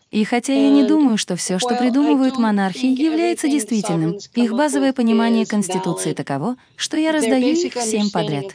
И 0.09 0.23
хотя 0.23 0.53
я 0.53 0.69
не 0.69 0.85
думаю, 0.85 1.17
что 1.17 1.35
все, 1.35 1.59
что 1.59 1.75
придумывают 1.75 2.37
монархи, 2.37 2.85
является 2.85 3.49
действительным, 3.49 4.19
их 4.35 4.51
базовое 4.53 4.93
понимание 4.93 5.45
Конституции 5.45 6.13
таково, 6.13 6.55
что 6.77 6.95
я 6.95 7.11
раздаю 7.11 7.49
их 7.49 7.73
всем 7.73 8.09
подряд. 8.09 8.45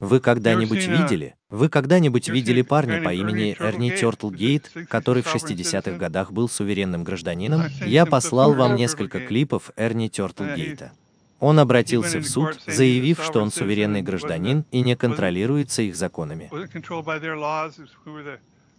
Вы 0.00 0.18
когда-нибудь 0.20 0.86
видели? 0.86 1.34
Вы 1.50 1.68
когда-нибудь 1.68 2.28
видели 2.28 2.62
парня 2.62 3.02
по 3.02 3.12
имени 3.12 3.54
Эрни 3.60 3.90
Тёртлгейт, 3.90 4.72
который 4.88 5.22
в 5.22 5.34
60-х 5.34 5.98
годах 5.98 6.32
был 6.32 6.48
суверенным 6.48 7.04
гражданином? 7.04 7.64
Я 7.84 8.06
послал 8.06 8.54
вам 8.54 8.76
несколько 8.76 9.20
клипов 9.20 9.70
Эрни 9.76 10.08
Тёртлгейта. 10.08 10.92
Он 11.38 11.58
обратился 11.58 12.18
в 12.18 12.24
суд, 12.24 12.58
заявив, 12.66 13.22
что 13.22 13.40
он 13.42 13.50
суверенный 13.50 14.00
гражданин 14.02 14.64
и 14.70 14.80
не 14.80 14.96
контролируется 14.96 15.82
их 15.82 15.96
законами. 15.96 16.50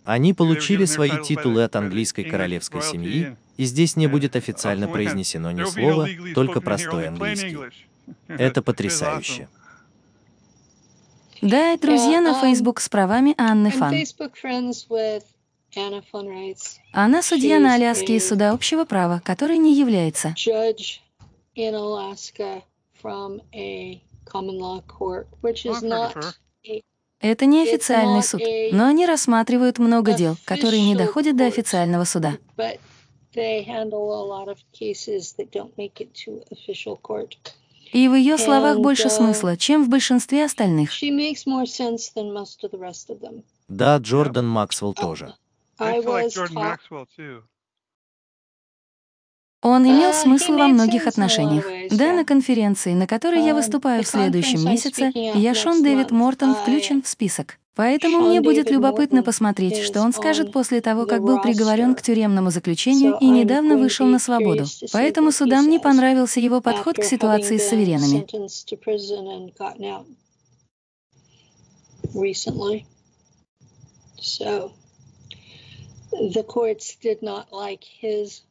Они 0.03 0.33
получили 0.33 0.85
свои 0.85 1.21
титулы 1.23 1.63
от 1.63 1.75
английской 1.75 2.23
королевской 2.23 2.81
семьи, 2.81 3.35
и 3.57 3.65
здесь 3.65 3.95
не 3.95 4.07
будет 4.07 4.35
официально 4.35 4.87
произнесено 4.87 5.51
ни 5.51 5.63
слова, 5.65 6.07
только 6.33 6.61
простой 6.61 7.09
английский. 7.09 7.57
Это 8.27 8.63
потрясающе. 8.63 9.47
Да, 11.41 11.75
друзья 11.77 12.21
на 12.21 12.39
Facebook 12.39 12.79
с 12.79 12.87
правами 12.87 13.33
Анны 13.37 13.71
Фан. 13.71 13.91
Она 16.91 17.23
судья 17.23 17.59
на 17.59 17.73
Аляске 17.73 18.17
из 18.17 18.27
суда 18.27 18.51
общего 18.51 18.85
права, 18.85 19.21
который 19.25 19.57
не 19.57 19.73
является. 19.73 20.35
Это 27.19 27.45
не 27.45 27.63
официальный 27.63 28.23
суд, 28.23 28.41
но 28.71 28.87
они 28.87 29.05
рассматривают 29.05 29.79
много 29.79 30.13
дел, 30.13 30.37
которые 30.45 30.83
не 30.83 30.95
доходят 30.95 31.35
до 31.35 31.45
официального 31.45 32.03
суда. 32.03 32.37
И 37.91 38.07
в 38.07 38.15
ее 38.15 38.37
словах 38.37 38.79
больше 38.79 39.07
uh, 39.07 39.09
смысла, 39.09 39.57
чем 39.57 39.83
в 39.83 39.89
большинстве 39.89 40.45
остальных. 40.45 40.91
Да, 43.67 43.97
Джордан 43.97 44.47
Максвелл 44.47 44.93
тоже. 44.93 45.35
Он 49.61 49.85
имел 49.85 50.11
смысл 50.13 50.53
во 50.53 50.67
многих 50.67 51.05
отношениях. 51.05 51.65
Да, 51.91 52.13
на 52.13 52.25
конференции, 52.25 52.93
на 52.93 53.05
которой 53.05 53.45
я 53.45 53.53
выступаю 53.53 54.03
в 54.03 54.07
следующем 54.07 54.65
месяце, 54.65 55.11
я 55.13 55.53
Шон 55.53 55.83
Дэвид 55.83 56.09
Мортон 56.09 56.55
включен 56.55 57.03
в 57.03 57.07
список. 57.07 57.57
Поэтому 57.75 58.21
мне 58.21 58.41
будет 58.41 58.69
любопытно 58.69 59.23
посмотреть, 59.23 59.77
что 59.77 60.01
он 60.01 60.13
скажет 60.13 60.51
после 60.51 60.81
того, 60.81 61.05
как 61.05 61.23
был 61.23 61.41
приговорен 61.41 61.95
к 61.95 62.01
тюремному 62.01 62.49
заключению 62.49 63.17
и 63.21 63.25
недавно 63.25 63.77
вышел 63.77 64.05
на 64.07 64.19
свободу. 64.19 64.65
Поэтому 64.91 65.31
судам 65.31 65.69
не 65.69 65.79
понравился 65.79 66.39
его 66.39 66.59
подход 66.59 66.97
к 66.97 67.03
ситуации 67.03 67.57
с 67.57 67.69
суверенами. 67.69 68.25
the 76.35 76.43
courts 76.43 76.97
did 76.97 77.21
not 77.23 77.47
like 77.53 77.85
his 78.01 78.41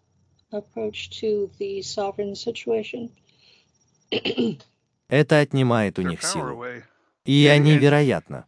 approach 0.52 1.10
to 1.20 1.50
the 1.58 1.82
sovereign 1.82 2.34
situation. 2.34 3.10
Это 5.08 5.38
отнимает 5.38 5.98
у 5.98 6.02
них 6.02 6.22
силу. 6.22 6.64
И 7.24 7.46
они, 7.46 7.76
вероятно, 7.76 8.46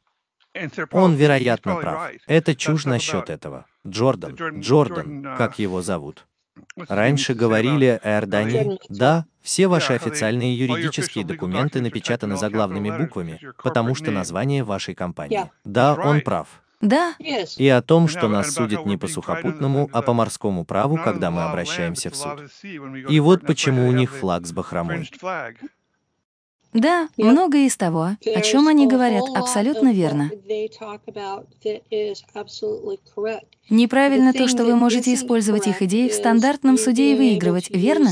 Он, 0.91 1.15
вероятно, 1.15 1.77
прав. 1.77 2.13
Это 2.27 2.55
чушь 2.55 2.85
насчет 2.85 3.31
этого. 3.31 3.67
Джордан. 3.87 4.61
Джордан, 4.61 5.37
как 5.37 5.59
его 5.59 5.83
зовут? 5.83 6.27
Раньше 6.77 7.35
говорили 7.35 8.01
о 8.03 8.09
Иордании. 8.09 8.79
Да, 8.89 9.27
все 9.41 9.67
ваши 9.67 9.95
официальные 9.95 10.57
юридические 10.57 11.25
документы 11.25 11.81
напечатаны 11.81 12.37
заглавными 12.37 12.91
буквами, 12.97 13.41
потому 13.63 13.95
что 13.95 14.11
название 14.11 14.63
вашей 14.63 14.95
компании. 14.95 15.51
Да, 15.65 15.95
он 15.95 16.21
прав. 16.21 16.62
Да, 16.83 17.15
И 17.57 17.69
о 17.69 17.81
том, 17.81 18.09
что 18.09 18.29
нас 18.29 18.53
судят 18.53 18.85
не 18.87 18.97
по 18.97 19.07
сухопутному, 19.07 19.89
а 19.93 20.03
по 20.03 20.13
морскому 20.13 20.65
праву, 20.65 20.99
когда 21.03 21.31
мы 21.31 21.45
обращаемся 21.45 22.11
в 22.11 22.17
суд. 22.17 22.51
И 23.09 23.21
вот 23.21 23.47
почему 23.47 23.87
у 23.87 23.93
них 23.93 24.13
флаг 24.13 24.47
с 24.47 24.53
бахромой. 24.53 25.09
да, 26.73 27.09
многое 27.17 27.67
из 27.67 27.77
того, 27.77 28.17
о 28.35 28.41
чем 28.41 28.67
они 28.67 28.89
говорят, 28.89 29.25
абсолютно 29.35 29.93
верно. 29.93 30.31
Неправильно 33.71 34.33
то, 34.33 34.49
что 34.49 34.65
вы 34.65 34.75
можете 34.75 35.15
использовать 35.15 35.69
их 35.69 35.83
идеи 35.83 36.09
в 36.09 36.15
стандартном 36.15 36.79
суде 36.79 37.13
и 37.13 37.17
выигрывать, 37.17 37.71
верно? 37.71 38.11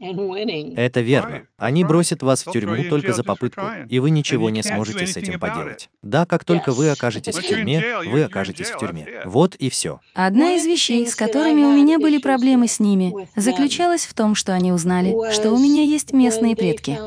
Это 0.00 1.00
верно. 1.02 1.42
Они 1.58 1.84
бросят 1.84 2.22
вас 2.22 2.46
в 2.46 2.50
тюрьму 2.50 2.84
только 2.88 3.12
за 3.12 3.22
попытку, 3.22 3.62
и 3.88 3.98
вы 3.98 4.10
ничего 4.10 4.48
не 4.48 4.62
сможете 4.62 5.06
с 5.06 5.16
этим 5.16 5.38
поделать. 5.38 5.90
Да, 6.02 6.24
как 6.24 6.44
только 6.44 6.72
вы 6.72 6.90
окажетесь 6.90 7.36
в 7.36 7.42
тюрьме, 7.42 7.82
вы 8.06 8.24
окажетесь 8.24 8.70
в 8.70 8.78
тюрьме. 8.78 9.06
Вот 9.26 9.54
и 9.56 9.68
все. 9.68 10.00
Одна 10.14 10.54
из 10.54 10.66
вещей, 10.66 11.06
с 11.06 11.14
которыми 11.14 11.62
у 11.62 11.72
меня 11.76 11.98
были 11.98 12.18
проблемы 12.18 12.66
с 12.66 12.80
ними, 12.80 13.12
заключалась 13.36 14.06
в 14.06 14.14
том, 14.14 14.34
что 14.34 14.54
они 14.54 14.72
узнали, 14.72 15.14
что 15.32 15.50
у 15.50 15.58
меня 15.58 15.82
есть 15.82 16.12
местные 16.12 16.56
предки. 16.56 16.98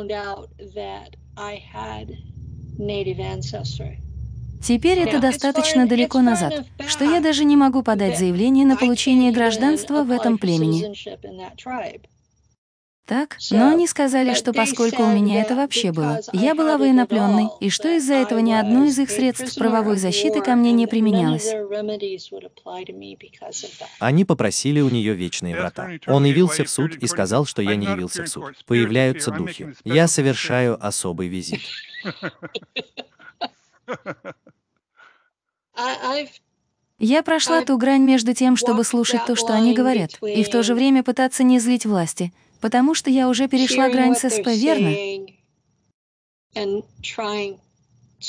Теперь 4.62 5.00
это 5.00 5.20
достаточно 5.20 5.88
далеко 5.88 6.22
назад, 6.22 6.66
что 6.88 7.04
я 7.04 7.20
даже 7.20 7.44
не 7.44 7.58
могу 7.58 7.84
подать 7.84 8.18
заявление 8.18 8.66
на 8.66 8.78
получение 8.78 9.32
гражданства 9.34 10.04
в 10.04 10.12
этом 10.12 10.38
племени. 10.38 10.94
Так, 13.06 13.38
но 13.52 13.72
они 13.72 13.86
сказали, 13.86 14.34
что 14.34 14.54
поскольку 14.54 15.04
у 15.04 15.12
меня 15.12 15.42
это 15.42 15.56
вообще 15.56 15.92
было, 15.92 16.22
я 16.32 16.56
была 16.56 16.78
военнопленной, 16.78 17.50
и 17.60 17.70
что 17.70 17.90
из-за 17.98 18.14
этого 18.14 18.40
ни 18.40 18.54
одно 18.54 18.86
из 18.86 18.98
их 18.98 19.10
средств 19.10 19.58
правовой 19.58 19.98
защиты 19.98 20.42
ко 20.42 20.56
мне 20.56 20.72
не 20.72 20.88
применялось. 20.88 21.54
Они 24.00 24.24
попросили 24.24 24.80
у 24.80 24.90
нее 24.90 25.16
вечные 25.16 25.56
врата. 25.56 25.92
Он 26.08 26.24
явился 26.24 26.64
в 26.64 26.70
суд 26.70 26.96
и 26.96 27.08
сказал, 27.08 27.46
что 27.46 27.62
я 27.62 27.76
не 27.76 27.88
явился 27.88 28.24
в 28.24 28.30
суд. 28.30 28.54
Появляются 28.66 29.32
духи. 29.32 29.74
Я 29.84 30.08
совершаю 30.08 30.84
особый 30.86 31.28
визит. 31.28 31.60
Я 37.00 37.24
прошла 37.24 37.66
ту 37.66 37.78
грань 37.78 38.04
между 38.04 38.34
тем, 38.34 38.56
чтобы 38.56 38.86
слушать 38.86 39.26
то, 39.26 39.36
что 39.36 39.54
они 39.54 39.74
говорят, 39.74 40.12
и 40.22 40.44
в 40.44 40.50
то 40.50 40.64
же 40.64 40.74
время 40.74 41.04
пытаться 41.04 41.44
не 41.44 41.60
злить 41.60 41.86
власти, 41.86 42.32
потому 42.64 42.94
что 42.94 43.10
я 43.10 43.28
уже 43.28 43.50
перешла 43.50 43.90
грань 43.90 44.16
с 44.16 44.30
СП, 44.30 44.48
верно? 44.48 44.96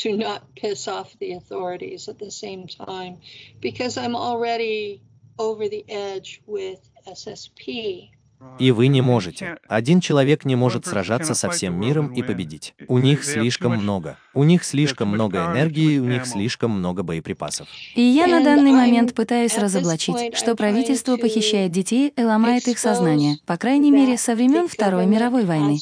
to 0.02 0.16
not 0.16 0.42
piss 0.56 0.88
off 0.88 1.16
the 1.20 1.34
authorities 1.34 2.08
at 2.08 2.18
the 2.18 2.32
same 2.32 2.66
time 2.66 3.18
because 3.60 3.96
I'm 3.96 4.16
already 4.16 5.00
over 5.38 5.68
the 5.68 5.84
edge 5.88 6.42
with 6.46 6.80
SSP. 7.06 8.10
И 8.58 8.70
вы 8.70 8.86
не 8.86 9.00
можете. 9.00 9.58
Один 9.68 10.00
человек 10.00 10.44
не 10.44 10.54
может 10.54 10.86
сражаться 10.86 11.34
со 11.34 11.50
всем 11.50 11.78
миром 11.78 12.12
и 12.12 12.22
победить. 12.22 12.74
У 12.86 12.98
них 12.98 13.24
слишком 13.24 13.76
много. 13.76 14.16
У 14.32 14.44
них 14.44 14.64
слишком 14.64 15.08
много 15.08 15.38
энергии, 15.38 15.98
у 15.98 16.04
них 16.04 16.26
слишком 16.26 16.70
много 16.70 17.02
боеприпасов. 17.02 17.68
И 17.94 18.00
я 18.00 18.26
на 18.26 18.42
данный 18.42 18.72
момент 18.72 19.14
пытаюсь 19.14 19.58
разоблачить, 19.58 20.36
что 20.36 20.54
правительство 20.54 21.16
похищает 21.16 21.72
детей 21.72 22.12
и 22.16 22.22
ломает 22.22 22.68
их 22.68 22.78
сознание, 22.78 23.38
по 23.46 23.56
крайней 23.56 23.90
мере, 23.90 24.16
со 24.16 24.34
времен 24.34 24.68
Второй 24.68 25.06
мировой 25.06 25.44
войны. 25.44 25.78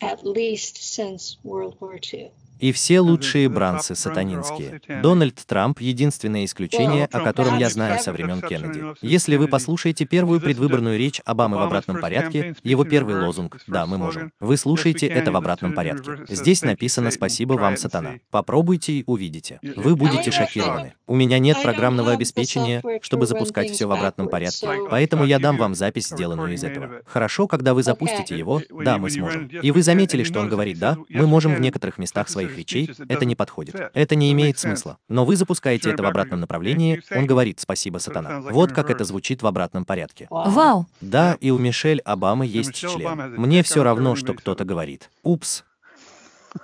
At 0.00 0.24
least 0.24 0.82
since 0.82 1.38
World 1.44 1.78
War 1.80 1.98
II. 1.98 2.30
И 2.58 2.72
все 2.72 3.00
лучшие 3.00 3.48
бранцы 3.48 3.94
сатанинские. 3.94 4.80
Дональд 5.02 5.40
Трамп— 5.46 5.78
единственное 5.80 6.44
исключение, 6.44 7.06
о 7.06 7.20
котором 7.20 7.58
я 7.58 7.68
знаю 7.68 8.00
со 8.00 8.12
времен 8.12 8.40
Кеннеди. 8.40 8.82
Если 9.02 9.36
вы 9.36 9.48
послушаете 9.48 10.04
первую 10.04 10.40
предвыборную 10.40 10.98
речь 10.98 11.20
Обамы 11.24 11.58
в 11.58 11.62
обратном 11.62 12.00
порядке, 12.00 12.54
его 12.62 12.84
первый 12.84 13.20
лозунг 13.20 13.58
«Да, 13.66 13.86
мы 13.86 13.98
можем». 13.98 14.32
Вы 14.40 14.56
слушаете 14.56 15.06
это 15.06 15.32
в 15.32 15.36
обратном 15.36 15.72
порядке. 15.72 16.24
Здесь 16.28 16.62
написано 16.62 17.10
«Спасибо 17.10 17.54
вам, 17.54 17.76
сатана». 17.76 18.14
Попробуйте 18.30 18.92
и 18.92 19.04
увидите. 19.06 19.58
Вы 19.76 19.96
будете 19.96 20.30
шокированы. 20.30 20.94
У 21.06 21.14
меня 21.14 21.38
нет 21.38 21.62
программного 21.62 22.12
обеспечения, 22.12 22.82
чтобы 23.02 23.26
запускать 23.26 23.70
все 23.70 23.86
в 23.86 23.92
обратном 23.92 24.28
порядке, 24.28 24.68
поэтому 24.90 25.24
я 25.24 25.38
дам 25.38 25.56
вам 25.56 25.74
запись, 25.74 26.08
сделанную 26.08 26.54
из 26.54 26.64
этого. 26.64 27.02
Хорошо, 27.06 27.46
когда 27.46 27.74
вы 27.74 27.82
запустите 27.82 28.38
его, 28.38 28.62
да, 28.70 28.98
мы 28.98 29.10
сможем. 29.10 29.46
И 29.48 29.70
вы 29.70 29.82
заметили, 29.82 30.24
что 30.24 30.40
он 30.40 30.48
говорит 30.48 30.78
«Да, 30.78 30.96
мы 31.08 31.26
можем 31.26 31.54
в 31.54 31.60
некоторых 31.60 31.98
местах 31.98 32.28
своих 32.28 32.43
своих 32.44 32.58
речей, 32.58 32.90
это 33.08 33.24
не 33.24 33.34
подходит. 33.34 33.74
Это 33.94 34.14
не 34.14 34.32
имеет 34.32 34.58
смысла. 34.58 34.98
Но 35.08 35.24
вы 35.24 35.36
запускаете 35.36 35.90
это 35.90 36.02
в 36.02 36.06
обратном 36.06 36.40
направлении, 36.40 37.02
он 37.10 37.26
говорит 37.26 37.60
«спасибо, 37.60 37.98
сатана». 37.98 38.40
Вот 38.40 38.72
как 38.72 38.90
это 38.90 39.04
звучит 39.04 39.42
в 39.42 39.46
обратном 39.46 39.84
порядке. 39.84 40.26
Вау! 40.30 40.86
Да, 41.00 41.36
и 41.40 41.50
у 41.50 41.58
Мишель 41.58 42.00
Обамы 42.00 42.46
есть 42.46 42.74
член. 42.74 43.34
Мне 43.36 43.62
все 43.62 43.82
равно, 43.82 44.14
что 44.16 44.34
кто-то 44.34 44.64
говорит. 44.64 45.10
Упс. 45.22 45.64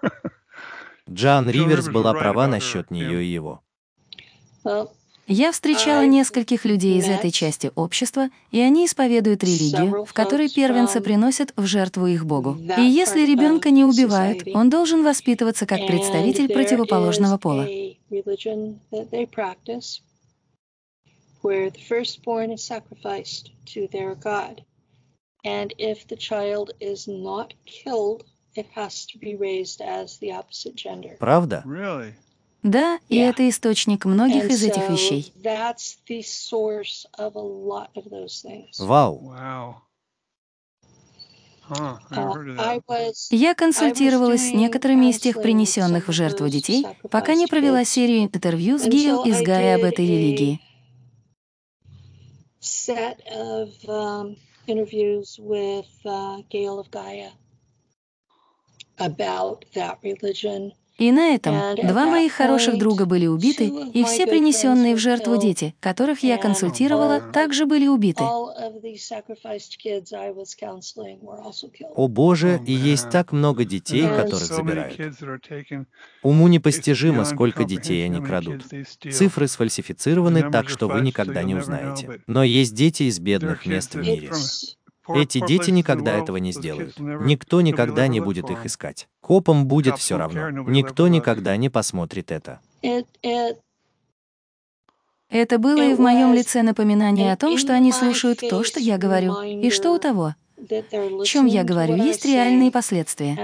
Джан 1.10 1.50
Риверс 1.50 1.88
была 1.88 2.12
права 2.14 2.46
насчет 2.46 2.90
нее 2.90 3.24
и 3.24 3.26
его. 3.26 3.62
Я 5.32 5.52
встречала 5.52 6.04
нескольких 6.06 6.64
людей 6.64 6.98
из 6.98 7.08
этой 7.08 7.30
части 7.30 7.70
общества, 7.76 8.30
и 8.50 8.58
они 8.58 8.84
исповедуют 8.86 9.44
религию, 9.44 10.04
в 10.04 10.12
которой 10.12 10.48
первенцы 10.48 11.00
приносят 11.00 11.52
в 11.54 11.66
жертву 11.66 12.08
их 12.08 12.26
Богу. 12.26 12.58
И 12.76 12.82
если 12.82 13.24
ребенка 13.24 13.70
не 13.70 13.84
убивают, 13.84 14.42
он 14.52 14.70
должен 14.70 15.04
воспитываться 15.04 15.66
как 15.66 15.86
представитель 15.86 16.52
противоположного 16.52 17.38
пола. 17.38 17.68
And 25.42 25.72
if 25.78 26.06
the 26.06 26.18
child 26.18 26.72
is 26.80 27.08
not 27.08 27.54
killed, 27.64 28.24
it 28.54 28.66
has 28.74 29.06
to 29.06 29.18
be 29.18 29.36
raised 29.36 29.80
as 29.80 30.18
the 30.18 30.32
opposite 30.32 30.74
gender. 30.74 31.16
Правда? 31.18 31.62
Really? 31.64 32.14
Да, 32.62 32.98
и 33.08 33.16
это 33.16 33.48
источник 33.48 34.04
многих 34.04 34.44
из 34.44 34.62
этих 34.62 34.90
вещей. 34.90 35.32
Вау. 38.78 39.82
Uh, 41.70 41.96
Я 43.30 43.54
консультировалась 43.54 44.48
с 44.48 44.52
некоторыми 44.52 45.10
из 45.10 45.20
тех 45.20 45.40
принесенных 45.40 46.08
в 46.08 46.12
жертву 46.12 46.48
детей, 46.48 46.84
пока 47.10 47.34
не 47.34 47.46
провела 47.46 47.84
серию 47.84 48.24
интервью 48.24 48.76
с 48.76 48.86
Гейл 48.86 49.24
и 49.24 49.32
с 49.32 49.40
Гая 49.40 49.76
об 49.76 49.82
этой 49.82 50.04
религии. 50.04 50.60
Um, 53.30 53.70
uh, 53.86 54.34
about 58.98 59.64
that 59.74 59.98
religion 60.02 60.72
и 61.00 61.12
на 61.12 61.34
этом 61.34 61.54
два 61.82 62.06
моих 62.06 62.32
хороших 62.34 62.78
друга 62.78 63.06
были 63.06 63.26
убиты, 63.26 63.66
и 63.66 64.04
все 64.04 64.26
принесенные 64.26 64.94
в 64.94 64.98
жертву 64.98 65.38
дети, 65.38 65.74
которых 65.80 66.22
я 66.22 66.36
консультировала, 66.36 67.20
также 67.20 67.64
были 67.64 67.86
убиты. 67.86 68.22
О 71.94 72.08
боже, 72.08 72.60
и 72.66 72.72
есть 72.72 73.10
так 73.10 73.32
много 73.32 73.64
детей, 73.64 74.06
которых 74.06 74.44
забирают. 74.44 75.00
Уму 76.22 76.48
непостижимо, 76.48 77.24
сколько 77.24 77.64
детей 77.64 78.04
они 78.04 78.20
крадут. 78.20 78.64
Цифры 79.10 79.48
сфальсифицированы 79.48 80.50
так, 80.50 80.68
что 80.68 80.86
вы 80.86 81.00
никогда 81.00 81.42
не 81.42 81.54
узнаете. 81.54 82.20
Но 82.26 82.44
есть 82.44 82.74
дети 82.74 83.04
из 83.04 83.18
бедных 83.18 83.64
мест 83.64 83.94
в 83.94 84.00
мире. 84.00 84.30
Эти 85.14 85.44
дети 85.46 85.70
никогда 85.70 86.16
этого 86.16 86.36
не 86.38 86.52
сделают. 86.52 86.98
Никто 86.98 87.60
никогда 87.60 88.06
не 88.06 88.20
будет 88.20 88.50
их 88.50 88.66
искать. 88.66 89.08
Копам 89.20 89.66
будет 89.66 89.98
все 89.98 90.18
равно. 90.18 90.50
Никто 90.50 91.08
никогда 91.08 91.56
не 91.56 91.68
посмотрит 91.68 92.30
это. 92.30 92.60
Это 95.30 95.58
было 95.58 95.80
и 95.80 95.94
в 95.94 96.00
моем 96.00 96.34
лице 96.34 96.62
напоминание 96.62 97.32
о 97.32 97.36
том, 97.36 97.56
что 97.56 97.72
они 97.72 97.92
слушают 97.92 98.40
то, 98.40 98.64
что 98.64 98.80
я 98.80 98.98
говорю, 98.98 99.40
и 99.42 99.70
что 99.70 99.94
у 99.94 99.98
того, 99.98 100.34
о 100.58 101.24
чем 101.24 101.46
я 101.46 101.62
говорю, 101.64 101.94
есть 101.96 102.24
реальные 102.24 102.70
последствия. 102.72 103.38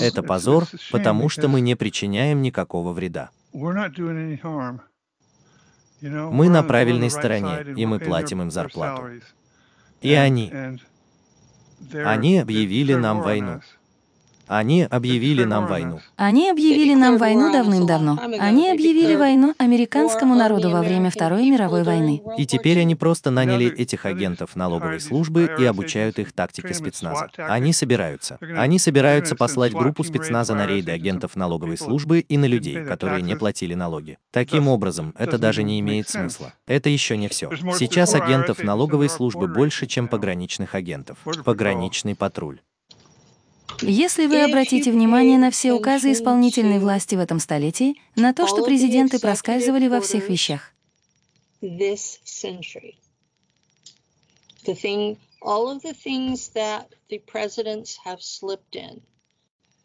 Это 0.00 0.22
позор, 0.22 0.66
потому 0.92 1.28
что 1.28 1.48
мы 1.48 1.60
не 1.60 1.74
причиняем 1.74 2.42
никакого 2.42 2.92
вреда. 2.92 3.30
Мы 6.00 6.48
на 6.48 6.62
правильной 6.62 7.10
стороне, 7.10 7.74
и 7.76 7.86
мы 7.86 7.98
платим 7.98 8.42
им 8.42 8.50
зарплату. 8.50 9.22
И 10.00 10.12
они. 10.12 10.52
Они 11.92 12.38
объявили 12.38 12.94
нам 12.94 13.22
войну. 13.22 13.60
Они 14.46 14.84
объявили 14.84 15.44
нам 15.44 15.66
войну. 15.66 16.00
Они 16.16 16.50
объявили 16.50 16.94
нам 16.94 17.18
войну 17.18 17.52
давным-давно. 17.52 18.18
Они 18.38 18.70
объявили 18.70 19.14
войну 19.16 19.54
американскому 19.58 20.34
народу 20.34 20.70
во 20.70 20.82
время 20.82 21.10
Второй 21.10 21.50
мировой 21.50 21.82
войны. 21.82 22.22
И 22.38 22.46
теперь 22.46 22.80
они 22.80 22.94
просто 22.94 23.30
наняли 23.30 23.66
этих 23.66 24.06
агентов 24.06 24.56
налоговой 24.56 25.00
службы 25.00 25.50
и 25.58 25.64
обучают 25.64 26.18
их 26.18 26.32
тактике 26.32 26.74
спецназа. 26.74 27.28
Они 27.36 27.72
собираются. 27.72 28.38
Они 28.56 28.78
собираются 28.78 29.34
послать 29.34 29.72
группу 29.72 30.04
спецназа 30.04 30.54
на 30.54 30.66
рейды 30.66 30.92
агентов 30.92 31.36
налоговой 31.36 31.76
службы 31.76 32.20
и 32.20 32.38
на 32.38 32.46
людей, 32.46 32.84
которые 32.84 33.22
не 33.22 33.36
платили 33.36 33.74
налоги. 33.74 34.18
Таким 34.30 34.68
образом, 34.68 35.14
это 35.18 35.38
даже 35.38 35.62
не 35.62 35.80
имеет 35.80 36.08
смысла. 36.08 36.52
Это 36.66 36.88
еще 36.88 37.16
не 37.16 37.28
все. 37.28 37.50
Сейчас 37.78 38.14
агентов 38.14 38.62
налоговой 38.62 39.08
службы 39.08 39.48
больше, 39.48 39.86
чем 39.86 40.08
пограничных 40.08 40.74
агентов. 40.74 41.18
Пограничный 41.44 42.14
патруль. 42.14 42.60
Если 43.82 44.26
вы 44.26 44.42
обратите 44.42 44.90
внимание 44.90 45.38
на 45.38 45.50
все 45.50 45.72
указы 45.72 46.12
исполнительной 46.12 46.78
власти 46.78 47.14
в 47.14 47.20
этом 47.20 47.38
столетии, 47.38 48.00
на 48.14 48.32
то, 48.32 48.46
что 48.46 48.64
президенты 48.64 49.18
проскальзывали 49.18 49.88
во 49.88 50.00
всех 50.00 50.28
вещах. 50.28 50.72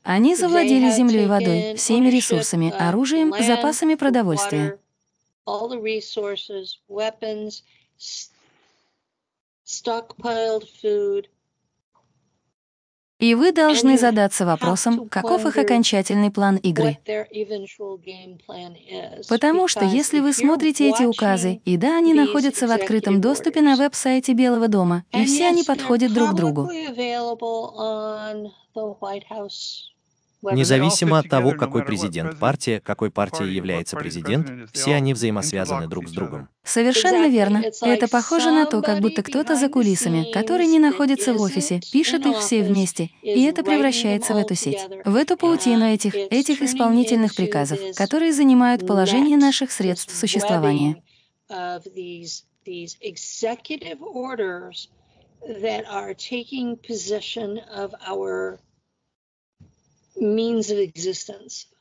Они 0.04 0.36
завладели 0.36 0.90
землей 0.90 1.24
и 1.24 1.28
водой, 1.28 1.76
всеми 1.76 2.10
ресурсами, 2.10 2.72
оружием, 2.72 3.34
запасами 3.40 3.96
продовольствия. 3.96 4.80
stockpiled 9.72 10.68
food, 10.82 11.28
и 13.22 13.36
вы 13.36 13.52
должны 13.52 13.98
задаться 13.98 14.46
вопросом, 14.46 15.08
каков 15.08 15.46
их 15.46 15.58
окончательный 15.58 16.32
план 16.32 16.58
игры. 16.58 16.98
Потому 19.30 19.68
что 19.68 19.86
если 19.86 20.20
вы 20.20 20.34
смотрите 20.34 20.90
эти 20.90 21.04
указы, 21.04 21.62
и 21.64 21.78
да, 21.78 21.98
они 21.98 22.14
находятся 22.14 22.68
в 22.68 22.72
открытом 22.72 23.22
доступе 23.22 23.62
на 23.62 23.76
веб-сайте 23.76 24.34
Белого 24.34 24.68
дома, 24.68 25.06
и 25.12 25.24
все 25.26 25.48
они 25.48 25.64
подходят 25.64 26.14
друг 26.14 26.34
другу. 26.34 26.70
Независимо 30.42 31.20
от 31.20 31.30
того, 31.30 31.52
какой 31.52 31.84
президент 31.84 32.40
партия, 32.40 32.80
какой 32.80 33.12
партией 33.12 33.54
является 33.54 33.96
президент, 33.96 34.70
все 34.72 34.96
они 34.96 35.14
взаимосвязаны 35.14 35.88
друг 35.88 36.10
с 36.10 36.12
другом. 36.12 36.50
Совершенно 36.64 37.28
верно. 37.28 37.64
Это 37.82 38.08
похоже 38.08 38.52
на 38.52 38.66
то, 38.66 38.82
как 38.82 39.00
будто 39.00 39.22
кто-то 39.24 39.56
за 39.56 39.70
кулисами, 39.70 40.32
который 40.32 40.66
не 40.66 40.80
находится 40.80 41.34
в 41.34 41.42
офисе, 41.42 41.80
пишет 41.92 42.26
их 42.26 42.40
все 42.40 42.64
вместе, 42.64 43.10
и 43.22 43.44
это 43.44 43.64
превращается 43.64 44.34
в 44.34 44.38
эту 44.38 44.56
сеть, 44.56 44.80
в 45.06 45.16
эту 45.16 45.38
паутину 45.38 45.86
этих, 45.86 46.16
этих 46.16 46.62
исполнительных 46.62 47.36
приказов, 47.36 47.80
которые 47.96 48.34
занимают 48.34 48.86
положение 48.88 49.38
наших 49.38 49.72
средств 49.72 50.16
существования. 50.16 51.02
that 55.48 55.86
are 55.90 56.14
taking 56.14 56.78
possession 56.78 57.58
of 57.74 57.96
our 58.06 58.60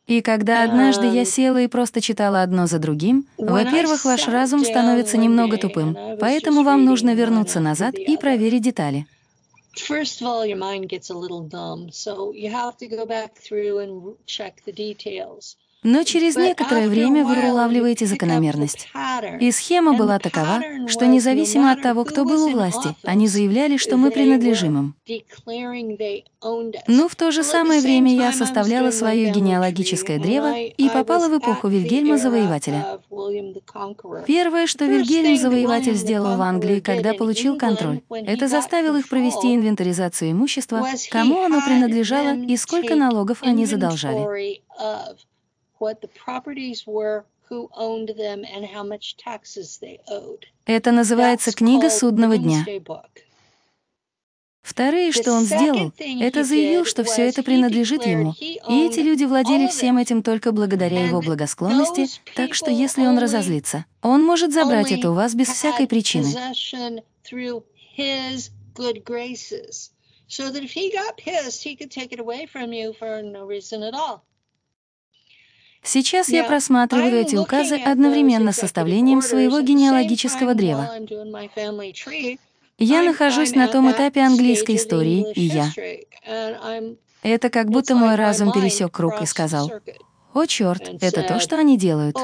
и 0.06 0.22
когда 0.22 0.64
однажды 0.64 1.06
я 1.06 1.24
села 1.24 1.62
и 1.62 1.68
просто 1.68 2.00
читала 2.00 2.42
одно 2.42 2.66
за 2.66 2.78
другим, 2.78 3.26
во-первых, 3.38 4.04
ваш 4.04 4.26
разум 4.26 4.64
становится 4.64 5.16
немного 5.16 5.56
тупым, 5.56 5.96
поэтому 6.18 6.62
вам 6.62 6.84
нужно 6.84 7.14
вернуться 7.14 7.60
назад 7.60 7.94
и 7.94 8.16
проверить 8.16 8.62
детали. 8.62 9.06
First 9.76 10.20
of 10.20 10.26
all, 10.26 10.44
your 10.44 10.58
mind 10.58 10.88
gets 10.88 11.10
a 11.10 11.14
little 11.14 11.48
dumb, 11.48 11.90
so 11.92 12.32
you 12.34 12.50
have 12.50 12.76
to 12.78 12.88
go 12.88 13.06
back 13.06 13.34
through 13.36 13.78
and 13.78 14.16
check 14.26 14.64
the 14.66 14.72
details. 14.72 15.56
Но 15.82 16.04
через 16.04 16.36
некоторое 16.36 16.88
время 16.88 17.24
вы 17.24 17.50
улавливаете 17.50 18.04
закономерность. 18.04 18.88
И 19.40 19.50
схема 19.50 19.94
была 19.94 20.18
такова, 20.18 20.60
что 20.86 21.06
независимо 21.06 21.72
от 21.72 21.82
того, 21.82 22.04
кто 22.04 22.24
был 22.24 22.44
у 22.44 22.50
власти, 22.50 22.94
они 23.02 23.28
заявляли, 23.28 23.78
что 23.78 23.96
мы 23.96 24.10
принадлежим 24.10 24.78
им. 24.78 24.94
Но 26.86 27.08
в 27.08 27.16
то 27.16 27.30
же 27.30 27.42
самое 27.42 27.80
время 27.80 28.14
я 28.14 28.32
составляла 28.32 28.90
свое 28.90 29.30
генеалогическое 29.30 30.18
древо 30.18 30.58
и 30.58 30.88
попала 30.90 31.28
в 31.28 31.38
эпоху 31.38 31.68
Вильгельма 31.68 32.18
Завоевателя. 32.18 33.00
Первое, 34.26 34.66
что 34.66 34.84
Вильгельм 34.84 35.36
Завоеватель 35.38 35.94
сделал 35.94 36.36
в 36.36 36.42
Англии, 36.42 36.80
когда 36.80 37.14
получил 37.14 37.56
контроль, 37.56 38.00
это 38.10 38.48
заставил 38.48 38.96
их 38.96 39.08
провести 39.08 39.54
инвентаризацию 39.54 40.32
имущества, 40.32 40.86
кому 41.10 41.42
оно 41.42 41.60
принадлежало 41.62 42.36
и 42.36 42.56
сколько 42.56 42.94
налогов 42.96 43.38
они 43.42 43.64
задолжали 43.64 44.60
what 45.80 46.00
the 46.00 46.08
properties 46.08 46.86
were, 46.86 47.24
who 47.48 47.68
owned 47.74 48.10
them, 48.16 48.44
and 48.44 48.64
how 48.64 48.84
much 48.84 49.16
taxes 49.16 49.78
they 49.82 49.98
owed. 50.08 50.46
Это 50.66 50.92
называется 50.92 51.52
книга 51.52 51.90
судного 51.90 52.38
дня. 52.38 52.64
Второе, 54.62 55.10
что 55.10 55.32
он 55.32 55.44
сделал, 55.44 55.92
это 55.98 56.44
заявил, 56.44 56.84
что 56.84 57.02
все 57.02 57.26
это 57.28 57.42
принадлежит 57.42 58.04
ему, 58.04 58.34
и 58.38 58.86
эти 58.86 59.00
люди 59.00 59.24
владели 59.24 59.66
всем 59.66 59.96
этим 59.96 60.22
только 60.22 60.52
благодаря 60.52 61.06
его 61.06 61.20
благосклонности, 61.22 62.06
так 62.36 62.54
что 62.54 62.70
если 62.70 63.02
он 63.06 63.18
разозлится, 63.18 63.86
он 64.02 64.22
может 64.22 64.52
забрать 64.52 64.92
это 64.92 65.10
у 65.10 65.14
вас 65.14 65.34
без 65.34 65.48
всякой 65.48 65.88
причины. 65.88 66.28
So 70.28 70.48
that 70.52 70.62
if 70.62 70.70
he 70.70 70.92
got 70.92 71.16
pissed, 71.16 71.64
he 71.64 71.74
could 71.74 71.90
take 71.90 72.12
it 72.12 72.20
away 72.20 72.46
from 72.46 72.72
you 72.72 72.92
for 72.92 73.20
no 73.20 73.44
reason 73.44 73.82
at 73.82 73.94
all. 73.94 74.22
Сейчас 75.82 76.28
я 76.28 76.44
просматриваю 76.44 77.20
эти 77.20 77.36
указы 77.36 77.76
одновременно 77.76 78.52
с 78.52 78.56
составлением 78.56 79.22
своего 79.22 79.60
генеалогического 79.60 80.54
древа. 80.54 80.90
Я 82.78 83.02
нахожусь 83.02 83.54
на 83.54 83.68
том 83.68 83.90
этапе 83.90 84.20
английской 84.20 84.76
истории, 84.76 85.26
и 85.34 85.42
я. 85.42 85.70
Это 87.22 87.50
как 87.50 87.70
будто 87.70 87.94
мой 87.94 88.14
разум 88.14 88.52
пересек 88.52 88.92
круг 88.92 89.20
и 89.22 89.26
сказал, 89.26 89.70
«О, 90.32 90.46
черт, 90.46 90.90
это 91.00 91.22
то, 91.22 91.40
что 91.40 91.56
они 91.56 91.76
делают». 91.76 92.16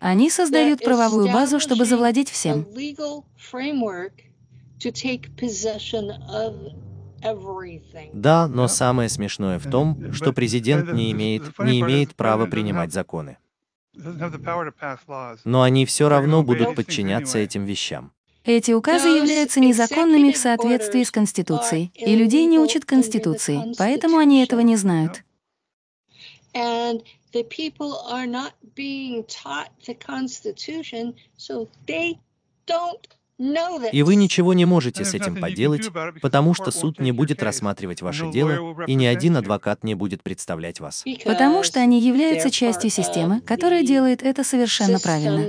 Они 0.00 0.30
создают 0.30 0.80
правовую 0.80 1.32
базу, 1.32 1.60
чтобы 1.60 1.84
завладеть 1.84 2.30
всем. 2.30 2.66
Да, 8.12 8.48
но 8.48 8.68
самое 8.68 9.08
смешное 9.08 9.58
в 9.58 9.70
том, 9.70 10.12
что 10.12 10.32
президент 10.32 10.92
не 10.92 11.12
имеет, 11.12 11.58
не 11.58 11.80
имеет 11.80 12.14
права 12.14 12.46
принимать 12.46 12.92
законы. 12.92 13.38
Но 15.44 15.62
они 15.62 15.86
все 15.86 16.08
равно 16.08 16.42
будут 16.42 16.74
подчиняться 16.74 17.38
этим 17.38 17.64
вещам. 17.64 18.12
Эти 18.44 18.72
указы 18.72 19.08
являются 19.08 19.58
незаконными 19.60 20.30
в 20.30 20.36
соответствии 20.36 21.02
с 21.02 21.10
Конституцией, 21.10 21.90
и 21.94 22.14
людей 22.14 22.44
не 22.44 22.58
учат 22.58 22.84
Конституции, 22.84 23.74
поэтому 23.78 24.18
они 24.18 24.42
этого 24.42 24.60
не 24.60 24.76
знают. 24.76 25.22
И 33.38 34.02
вы 34.02 34.14
ничего 34.14 34.54
не 34.54 34.64
можете 34.64 35.04
с 35.04 35.12
этим 35.14 35.36
поделать, 35.36 35.90
потому 36.22 36.54
что 36.54 36.70
суд 36.70 37.00
не 37.00 37.10
будет 37.12 37.42
рассматривать 37.42 38.00
ваше 38.00 38.30
дело, 38.30 38.84
и 38.86 38.94
ни 38.94 39.06
один 39.06 39.36
адвокат 39.36 39.82
не 39.82 39.94
будет 39.94 40.22
представлять 40.22 40.80
вас. 40.80 41.04
Потому 41.24 41.62
что 41.62 41.80
они 41.80 42.00
являются 42.00 42.50
частью 42.50 42.90
системы, 42.90 43.40
которая 43.40 43.84
делает 43.84 44.22
это 44.22 44.44
совершенно 44.44 44.98
правильно. 45.00 45.48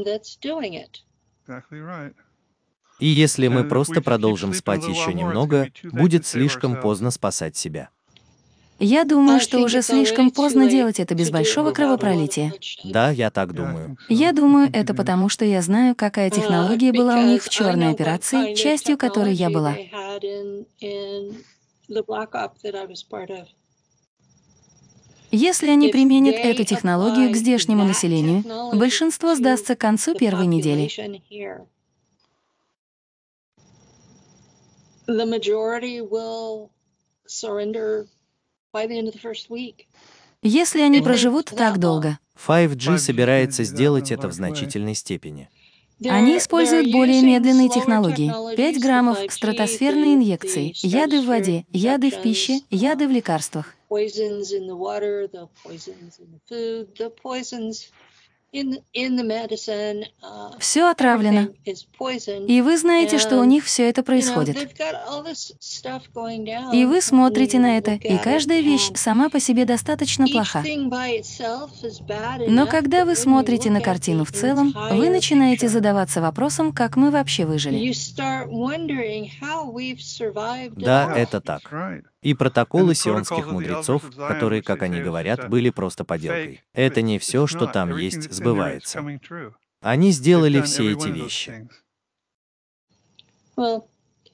И 3.00 3.08
если 3.08 3.50
мы 3.50 3.66
просто 3.66 4.02
продолжим 4.02 4.54
спать 4.54 4.88
еще 4.88 5.14
немного, 5.14 5.70
будет 5.84 6.26
слишком 6.26 6.80
поздно 6.80 7.12
спасать 7.12 7.56
себя. 7.56 7.90
Я 8.80 9.06
думаю, 9.06 9.40
что 9.40 9.60
уже 9.60 9.82
слишком 9.82 10.32
поздно 10.32 10.70
делать 10.70 11.00
это 11.00 11.16
без 11.16 11.32
большого 11.32 11.72
кровопролития. 11.72 12.54
Да, 12.84 13.10
я 13.10 13.32
так 13.32 13.54
думаю. 13.54 13.98
Я 14.10 14.34
думаю, 14.34 14.70
это 14.74 14.94
потому, 14.94 15.30
что 15.30 15.46
я 15.46 15.62
знаю, 15.62 15.96
какая 15.96 16.30
технология 16.30 16.92
была 16.92 17.18
у 17.18 17.26
них 17.26 17.44
в 17.44 17.50
черной 17.50 17.92
операции, 17.92 18.54
частью 18.54 18.98
которой 18.98 19.34
я 19.34 19.50
была. 19.50 19.76
Если 25.32 25.70
они 25.70 25.90
применят 25.90 26.36
эту 26.36 26.64
технологию 26.66 27.32
к 27.32 27.36
здешнему 27.36 27.84
населению, 27.86 28.44
большинство 28.74 29.36
сдастся 29.36 29.76
к 29.76 29.80
концу 29.80 30.16
первой 30.16 30.48
недели. 30.48 30.90
The 35.08 35.24
majority 35.24 36.02
will 36.02 36.72
surrender 37.28 38.08
Если 40.42 40.82
они 40.82 41.02
проживут 41.02 41.46
так 41.46 41.80
долго. 41.80 42.20
5G 42.48 42.98
собирается 42.98 43.64
сделать 43.64 44.12
это 44.12 44.28
в 44.28 44.34
значительной 44.34 44.96
степени. 44.96 45.50
Они 46.04 46.38
используют 46.38 46.92
более 46.92 47.22
медленные 47.22 47.70
технологии. 47.70 48.56
5 48.56 48.82
граммов 48.82 49.20
стратосферной 49.30 50.16
инъекции, 50.16 50.74
яды 50.86 51.22
в 51.22 51.26
воде, 51.26 51.66
яды 51.72 52.12
в 52.12 52.22
пище, 52.22 52.60
яды 52.70 53.08
в 53.08 53.12
лекарствах. 53.12 53.76
Все 60.60 60.90
отравлено. 60.90 61.50
И 62.48 62.62
вы 62.62 62.78
знаете, 62.78 63.18
что 63.18 63.40
у 63.40 63.44
них 63.44 63.66
все 63.66 63.90
это 63.90 64.04
происходит. 64.04 64.58
И 66.74 66.86
вы 66.86 67.02
смотрите 67.02 67.60
на 67.60 67.78
это, 67.78 67.94
и 67.94 68.18
каждая 68.18 68.62
вещь 68.62 68.92
сама 68.96 69.30
по 69.30 69.40
себе 69.40 69.66
достаточно 69.66 70.28
плоха. 70.28 70.64
Но 72.48 72.68
когда 72.68 73.06
вы 73.06 73.16
смотрите 73.16 73.70
на 73.70 73.82
картину 73.82 74.24
в 74.26 74.32
целом, 74.32 74.74
вы 74.92 75.10
начинаете 75.10 75.68
задаваться 75.68 76.22
вопросом, 76.22 76.72
как 76.72 76.96
мы 76.96 77.12
вообще 77.12 77.46
выжили. 77.46 77.94
Да, 80.76 81.14
это 81.16 81.42
так. 81.42 81.62
И 82.26 82.34
протоколы 82.34 82.96
сионских 82.96 83.46
мудрецов, 83.52 84.02
которые, 84.18 84.64
как 84.64 84.82
они 84.82 85.00
говорят, 85.00 85.48
были 85.48 85.70
просто 85.70 86.04
поделкой. 86.04 86.64
Это 86.74 87.04
не 87.04 87.20
все, 87.20 87.46
что 87.46 87.68
там 87.68 87.96
есть, 87.96 88.32
сбывается. 88.34 89.06
Они 89.80 90.10
сделали 90.10 90.60
все 90.62 90.94
эти 90.94 91.10
вещи. 91.10 91.70
В 93.56 93.84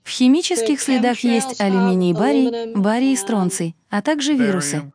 химических 0.10 0.80
следах 0.80 1.20
есть 1.20 1.60
алюминий 1.60 2.14
барий, 2.14 2.74
барий 2.74 3.12
и 3.12 3.18
стронций, 3.18 3.76
а 3.90 4.02
также 4.02 4.36
вирусы. 4.36 4.94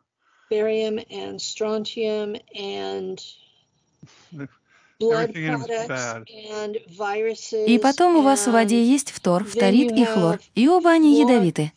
И 7.67 7.79
потом 7.79 8.17
у 8.17 8.23
вас 8.23 8.47
в 8.47 8.53
воде 8.53 8.83
есть 8.83 9.11
фтор, 9.11 9.45
фторид 9.45 9.93
и 9.93 10.05
хлор, 10.05 10.41
и 10.55 10.69
оба 10.69 10.91
они 10.93 11.21
ядовиты. 11.21 11.73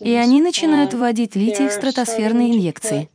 И 0.00 0.14
они 0.14 0.40
начинают 0.40 0.94
вводить 0.94 1.36
литий 1.36 1.68
в 1.68 1.72
стратосферные 1.72 2.50
инъекции. 2.56 3.08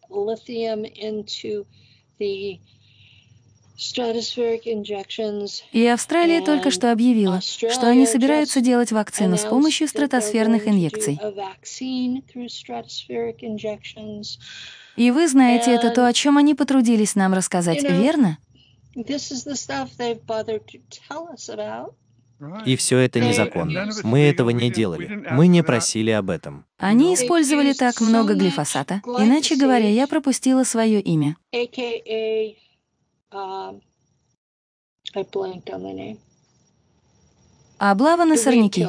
И 5.72 5.86
Австралия 5.86 6.42
только 6.42 6.72
что 6.72 6.92
объявила, 6.92 7.42
что 7.42 7.88
они 7.88 8.08
собираются 8.08 8.60
делать 8.60 8.92
вакцину 8.92 9.38
с 9.38 9.46
помощью 9.46 9.88
стратосферных 9.88 10.68
инъекций. 10.68 11.20
И 14.96 15.12
вы 15.12 15.28
знаете, 15.28 15.72
это 15.72 15.92
то, 15.92 16.08
о 16.08 16.14
чем 16.14 16.38
они 16.40 16.56
потрудились 16.56 17.14
нам 17.14 17.36
рассказать, 17.36 17.84
верно? 17.84 18.40
И 22.66 22.76
все 22.76 22.98
это 23.00 23.20
незаконно. 23.20 23.90
Мы 24.04 24.22
этого 24.22 24.50
не 24.50 24.72
делали. 24.72 25.24
Мы 25.32 25.48
не 25.48 25.64
просили 25.64 26.12
об 26.12 26.32
этом. 26.32 26.66
Они 26.78 27.14
использовали 27.14 27.74
так 27.74 28.02
много 28.02 28.34
глифосата. 28.34 29.02
Иначе 29.06 29.56
говоря, 29.56 29.90
я 29.90 30.08
пропустила 30.08 30.64
свое 30.64 31.00
имя. 31.00 31.36
Облава 37.78 38.26
на 38.26 38.38
сорняки. 38.38 38.86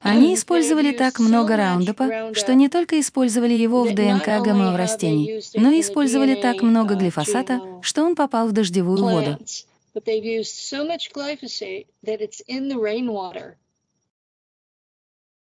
Они 0.00 0.34
использовали 0.34 0.92
так 0.92 1.18
много 1.18 1.56
раундапа, 1.56 2.32
что 2.34 2.54
не 2.54 2.68
только 2.68 2.98
использовали 3.00 3.52
его 3.52 3.84
в 3.84 3.94
ДНК 3.94 4.42
ГМО 4.42 4.76
растений, 4.76 5.42
но 5.54 5.70
и 5.70 5.80
использовали 5.80 6.34
так 6.34 6.62
много 6.62 6.94
глифосата, 6.94 7.60
что 7.82 8.04
он 8.04 8.14
попал 8.14 8.48
в 8.48 8.52
дождевую 8.52 9.02
воду. 9.02 9.38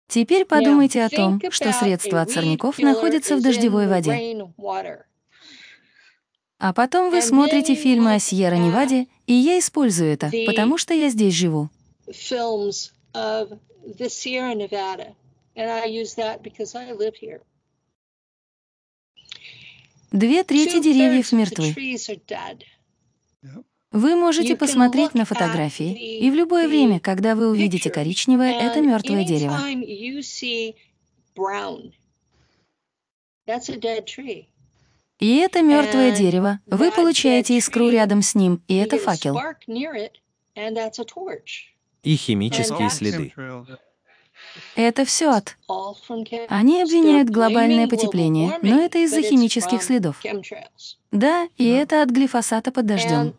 Теперь 0.07 0.45
подумайте 0.45 1.03
о 1.03 1.09
том, 1.09 1.41
что 1.51 1.73
средства 1.73 2.21
от 2.21 2.31
сорняков 2.31 2.79
находятся 2.79 3.35
в 3.35 3.41
дождевой 3.41 3.87
воде. 3.87 4.11
А 6.59 6.73
потом 6.73 7.11
вы 7.11 7.21
смотрите 7.21 7.75
фильмы 7.75 8.15
о 8.15 8.19
Сьерра-Неваде, 8.19 9.07
и 9.27 9.33
я 9.33 9.59
использую 9.59 10.11
это, 10.13 10.31
потому 10.47 10.77
что 10.77 10.93
я 10.93 11.09
здесь 11.09 11.33
живу. 11.33 11.69
Две 20.11 20.43
трети 20.43 20.81
деревьев 20.81 21.31
мертвы. 21.33 21.73
Вы 23.91 24.15
можете 24.15 24.55
посмотреть 24.55 25.13
на 25.13 25.25
фотографии, 25.25 26.19
и 26.19 26.29
в 26.29 26.33
любое 26.33 26.67
время, 26.67 26.99
когда 26.99 27.35
вы 27.35 27.49
увидите 27.49 27.89
коричневое, 27.89 28.53
это 28.53 28.81
мертвое 28.81 29.23
дерево. 29.23 29.57
И 35.19 35.38
это 35.38 35.61
мертвое 35.61 36.11
дерево. 36.11 36.59
Вы 36.65 36.91
получаете 36.91 37.57
искру 37.57 37.89
рядом 37.89 38.21
с 38.21 38.35
ним, 38.35 38.61
и 38.67 38.75
это 38.75 38.97
факел. 38.97 39.39
И 42.03 42.15
химические 42.15 42.89
следы. 42.89 43.33
Это 44.75 45.05
все 45.05 45.29
ад. 45.29 45.57
Они 46.49 46.81
обвиняют 46.81 47.29
глобальное 47.29 47.87
потепление, 47.87 48.59
но 48.61 48.81
это 48.81 48.99
из-за 48.99 49.21
химических 49.21 49.83
следов. 49.83 50.21
Да, 51.11 51.47
и 51.57 51.67
это 51.67 52.01
от 52.01 52.09
глифосата 52.09 52.71
под 52.71 52.85
дождем. 52.85 53.33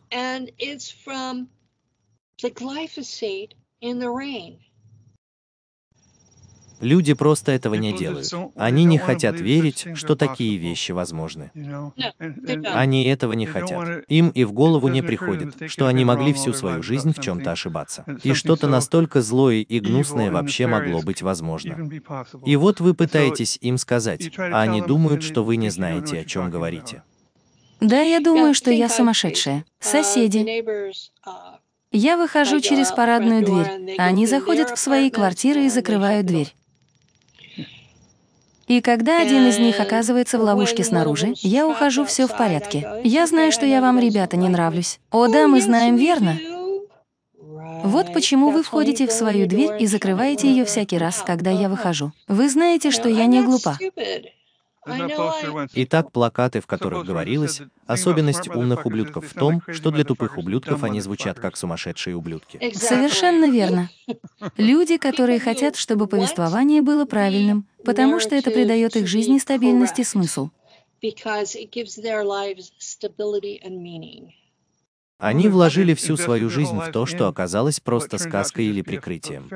Люди 6.81 7.15
просто 7.15 7.53
этого 7.53 7.75
не 7.75 7.93
делают. 7.93 8.31
Они 8.57 8.85
не 8.85 8.99
хотят 8.99 9.41
верить, 9.41 9.87
что 9.95 10.17
такие 10.17 10.57
вещи 10.57 10.93
возможны. 10.93 11.51
Они 12.73 13.05
этого 13.05 13.33
не 13.33 13.47
хотят. 13.47 14.05
Им 14.09 14.29
и 14.31 14.45
в 14.45 14.53
голову 14.53 14.89
не 14.89 15.03
приходит, 15.03 15.71
что 15.71 15.87
они 15.87 16.05
могли 16.05 16.33
всю 16.33 16.53
свою 16.53 16.83
жизнь 16.83 17.13
в 17.13 17.21
чем-то 17.21 17.53
ошибаться. 17.53 18.05
И 18.23 18.33
что-то 18.35 18.67
настолько 18.69 19.23
злое 19.23 19.57
и 19.57 19.81
гнусное 19.81 20.31
вообще 20.31 20.67
могло 20.67 21.03
быть 21.03 21.23
возможно. 21.23 21.91
И 22.45 22.57
вот 22.57 22.81
вы 22.81 22.95
пытаетесь 22.95 23.59
им 23.61 23.79
сказать, 23.79 24.31
а 24.39 24.61
они 24.63 24.81
думают, 24.81 25.23
что 25.23 25.45
вы 25.45 25.57
не 25.57 25.71
знаете, 25.71 26.21
о 26.21 26.25
чем 26.25 26.51
говорите. 26.51 27.03
Да, 27.81 28.01
я 28.01 28.21
думаю, 28.21 28.55
что 28.55 28.71
я 28.71 28.89
сумасшедшая. 28.89 29.65
Соседи. 29.79 30.45
Я 31.91 32.19
выхожу 32.19 32.61
через 32.61 32.91
парадную 32.91 33.45
дверь, 33.45 33.97
а 33.99 34.05
они 34.05 34.27
заходят 34.27 34.71
в 34.71 34.79
свои 34.79 35.11
квартиры 35.11 35.65
и 35.65 35.71
закрывают 35.71 36.27
дверь. 36.27 36.55
И 38.69 38.81
когда 38.83 39.21
один 39.21 39.47
из 39.47 39.59
них 39.59 39.81
оказывается 39.81 40.39
в 40.39 40.43
ловушке 40.43 40.85
снаружи, 40.85 41.33
я 41.37 41.67
ухожу, 41.67 42.05
все 42.05 42.27
в 42.27 42.37
порядке. 42.37 42.87
Я 43.03 43.27
знаю, 43.27 43.51
что 43.51 43.67
я 43.67 43.81
вам, 43.81 43.99
ребята, 43.99 44.37
не 44.37 44.49
нравлюсь. 44.49 45.01
О 45.11 45.27
да, 45.27 45.49
мы 45.49 45.61
знаем, 45.61 45.97
верно? 45.97 46.39
Вот 47.85 48.13
почему 48.13 48.51
вы 48.51 48.63
входите 48.63 49.07
в 49.07 49.13
свою 49.13 49.47
дверь 49.47 49.81
и 49.81 49.87
закрываете 49.87 50.49
ее 50.49 50.65
всякий 50.65 50.99
раз, 50.99 51.23
когда 51.27 51.51
я 51.51 51.69
выхожу. 51.69 52.13
Вы 52.27 52.49
знаете, 52.49 52.91
что 52.91 53.09
я 53.09 53.27
не 53.27 53.43
глупа. 53.43 53.79
Итак, 55.75 56.13
плакаты, 56.13 56.61
в 56.61 56.67
которых 56.67 57.07
говорилось, 57.07 57.63
особенность 57.87 58.49
умных 58.49 58.87
ублюдков 58.87 59.27
в 59.27 59.35
том, 59.35 59.63
что 59.69 59.91
для 59.91 60.05
тупых 60.05 60.39
ублюдков 60.39 60.83
они 60.85 61.01
звучат 61.01 61.39
как 61.39 61.57
сумасшедшие 61.57 62.17
ублюдки. 62.17 62.73
Совершенно 62.75 63.51
верно. 63.51 63.91
Люди, 64.57 64.97
которые 64.97 65.41
хотят, 65.41 65.77
чтобы 65.77 66.07
повествование 66.07 66.83
было 66.83 67.05
правильным, 67.05 67.67
потому 67.85 68.21
что 68.21 68.35
это 68.35 68.51
придает 68.51 68.97
их 68.97 69.07
жизни 69.07 69.39
стабильность 69.39 69.99
и 69.99 70.05
смысл. 70.05 70.51
Они 75.19 75.49
вложили 75.49 75.95
всю 75.95 76.17
свою 76.17 76.49
жизнь 76.49 76.79
в 76.79 76.93
то, 76.93 77.05
что 77.05 77.27
оказалось 77.27 77.81
просто 77.81 78.19
сказкой 78.19 78.67
или 78.67 78.83
прикрытием. 78.83 79.51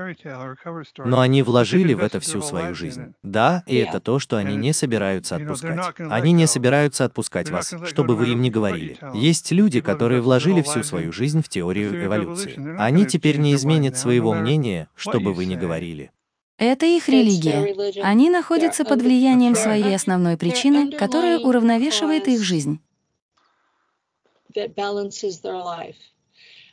Но 0.99 1.21
они 1.21 1.43
вложили 1.43 1.95
в 1.95 2.01
это 2.01 2.19
всю 2.19 2.43
свою 2.43 2.75
жизнь. 2.75 3.15
Да, 3.23 3.63
и 3.67 3.77
это 3.77 4.01
то, 4.01 4.19
что 4.19 4.37
они 4.37 4.57
не 4.57 4.73
собираются 4.73 5.37
отпускать. 5.37 5.95
Они 5.99 6.33
не 6.33 6.47
собираются 6.47 7.05
отпускать 7.05 7.51
вас, 7.51 7.73
чтобы 7.87 8.17
вы 8.17 8.31
им 8.31 8.43
не 8.43 8.51
говорили. 8.51 8.99
Есть 9.15 9.53
люди, 9.53 9.81
которые 9.81 10.21
вложили 10.21 10.63
всю 10.63 10.83
свою 10.83 11.13
жизнь 11.13 11.43
в 11.43 11.49
теорию 11.49 12.05
эволюции. 12.05 12.77
Они 12.79 13.07
теперь 13.07 13.39
не 13.39 13.55
изменят 13.55 13.97
своего 13.97 14.35
мнения, 14.35 14.89
чтобы 14.97 15.33
вы 15.33 15.45
не 15.45 15.57
говорили. 15.57 16.11
Это 16.59 16.87
их 16.87 17.09
религия. 17.09 18.03
Они 18.03 18.31
находятся 18.31 18.85
под 18.85 19.03
влиянием 19.03 19.55
своей 19.55 19.95
основной 19.95 20.37
причины, 20.37 20.93
которая 20.93 21.39
уравновешивает 21.39 22.29
их 22.29 22.43
жизнь. 22.43 22.81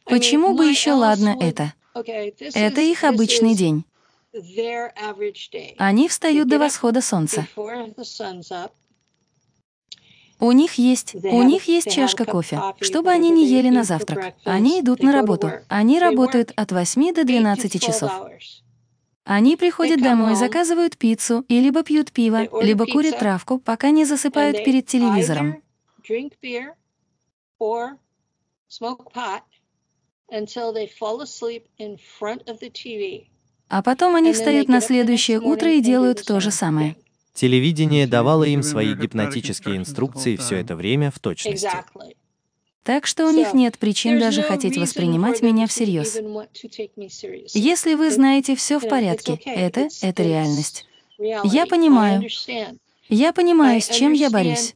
Почему 0.05 0.55
бы 0.55 0.67
еще 0.67 0.93
ладно 0.93 1.37
это? 1.39 1.73
Это 1.93 2.81
их 2.81 3.03
обычный 3.03 3.55
день. 3.55 3.85
Они 5.77 6.07
встают 6.07 6.47
до 6.47 6.59
восхода 6.59 7.01
солнца. 7.01 7.47
У 10.41 10.53
них 10.53 10.75
есть, 10.75 11.15
у 11.15 11.43
них 11.43 11.67
есть 11.67 11.91
чашка 11.91 12.23
кофе, 12.23 12.61
чтобы 12.79 13.09
они 13.09 13.29
не 13.29 13.45
ели 13.45 13.69
на 13.69 13.83
завтрак. 13.83 14.35
Они 14.45 14.79
идут 14.79 15.03
на 15.03 15.11
работу. 15.11 15.51
Они 15.67 15.99
работают 15.99 16.53
от 16.55 16.71
8 16.71 17.13
до 17.13 17.25
12 17.25 17.81
часов. 17.81 18.11
Они 19.25 19.57
приходят 19.57 20.01
домой, 20.01 20.35
заказывают 20.35 20.97
пиццу, 20.97 21.45
и 21.49 21.59
либо 21.59 21.83
пьют 21.83 22.11
пиво, 22.11 22.47
либо 22.63 22.87
курят 22.87 23.19
травку, 23.19 23.59
пока 23.59 23.91
не 23.91 24.05
засыпают 24.05 24.63
перед 24.63 24.87
телевизором. 24.87 25.61
А 33.67 33.83
потом 33.83 34.15
они 34.15 34.33
встают 34.33 34.67
на 34.67 34.81
следующее 34.81 35.39
утро 35.39 35.71
и 35.71 35.81
делают 35.81 36.23
то 36.25 36.39
же 36.39 36.51
самое. 36.51 36.95
Телевидение 37.33 38.07
давало 38.07 38.43
им 38.43 38.63
свои 38.63 38.93
гипнотические 38.93 39.77
инструкции 39.77 40.35
все 40.35 40.57
это 40.57 40.75
время 40.75 41.11
в 41.11 41.19
точности. 41.19 41.69
Так 42.83 43.05
что 43.05 43.27
у 43.27 43.31
них 43.31 43.53
нет 43.53 43.77
причин 43.77 44.19
даже 44.19 44.41
хотеть 44.41 44.77
воспринимать 44.77 45.41
меня 45.41 45.67
всерьез. 45.67 46.17
Если 47.53 47.93
вы 47.93 48.09
знаете, 48.09 48.55
все 48.55 48.79
в 48.79 48.87
порядке, 48.87 49.39
это— 49.45 49.89
это 50.01 50.23
реальность. 50.23 50.85
Я 51.17 51.65
понимаю. 51.65 52.23
Я 53.09 53.33
понимаю, 53.33 53.81
с 53.81 53.89
чем 53.89 54.13
я 54.13 54.29
борюсь. 54.29 54.75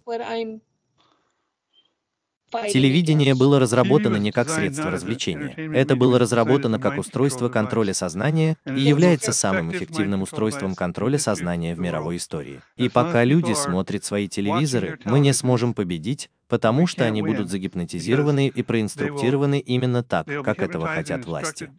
Телевидение 2.71 3.35
было 3.35 3.59
разработано 3.59 4.17
не 4.17 4.31
как 4.31 4.49
средство 4.49 4.91
развлечения. 4.91 5.53
Это 5.73 5.95
было 5.95 6.19
разработано 6.19 6.79
как 6.79 6.97
устройство 6.97 7.49
контроля 7.49 7.93
сознания 7.93 8.57
и 8.65 8.81
является 8.81 9.33
самым 9.33 9.71
эффективным 9.71 10.21
устройством 10.21 10.75
контроля 10.75 11.17
сознания 11.17 11.75
в 11.75 11.79
мировой 11.79 12.17
истории. 12.17 12.61
И 12.77 12.89
пока 12.89 13.23
люди 13.23 13.53
смотрят 13.53 14.05
свои 14.05 14.27
телевизоры, 14.27 14.99
мы 15.05 15.19
не 15.19 15.33
сможем 15.33 15.73
победить, 15.73 16.29
потому 16.47 16.87
что 16.87 17.05
они 17.05 17.21
будут 17.21 17.49
загипнотизированы 17.49 18.47
и 18.47 18.63
проинструктированы 18.63 19.59
именно 19.59 20.03
так, 20.03 20.27
как 20.43 20.59
этого 20.59 20.87
хотят 20.87 21.25
власти. 21.25 21.69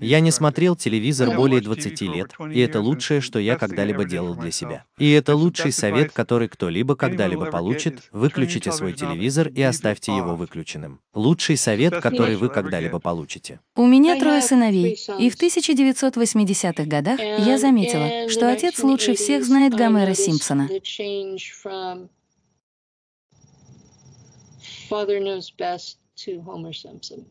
Я 0.00 0.20
не 0.20 0.30
смотрел 0.30 0.76
телевизор 0.76 1.34
более 1.34 1.60
20 1.60 2.00
лет, 2.02 2.32
и 2.52 2.60
это 2.60 2.80
лучшее, 2.80 3.20
что 3.20 3.38
я 3.38 3.56
когда-либо 3.56 4.04
делал 4.04 4.34
для 4.34 4.50
себя. 4.50 4.84
И 4.98 5.10
это 5.10 5.34
лучший 5.34 5.72
совет, 5.72 6.12
который 6.12 6.48
кто-либо 6.48 6.96
когда-либо 6.96 7.46
получит, 7.46 8.08
выключите 8.12 8.72
свой 8.72 8.92
телевизор 8.92 9.48
и 9.48 9.62
оставьте 9.62 10.14
его 10.14 10.36
выключенным. 10.36 11.00
Лучший 11.14 11.56
совет, 11.56 12.00
который 12.00 12.36
вы 12.36 12.48
когда-либо 12.48 12.98
получите. 12.98 13.60
У 13.76 13.86
меня 13.86 14.18
трое 14.18 14.42
сыновей, 14.42 14.98
и 15.18 15.30
в 15.30 15.40
1980-х 15.40 16.84
годах 16.84 17.20
я 17.20 17.58
заметила, 17.58 18.28
что 18.28 18.50
отец 18.50 18.82
лучше 18.82 19.14
всех 19.14 19.44
знает 19.44 19.74
Гомера 19.74 20.14
Симпсона. 20.14 20.68
Father 24.90 25.20
knows 25.20 25.50
best 25.50 25.98
to 26.16 26.40
Homer 26.40 26.72
Simpson. 26.72 27.26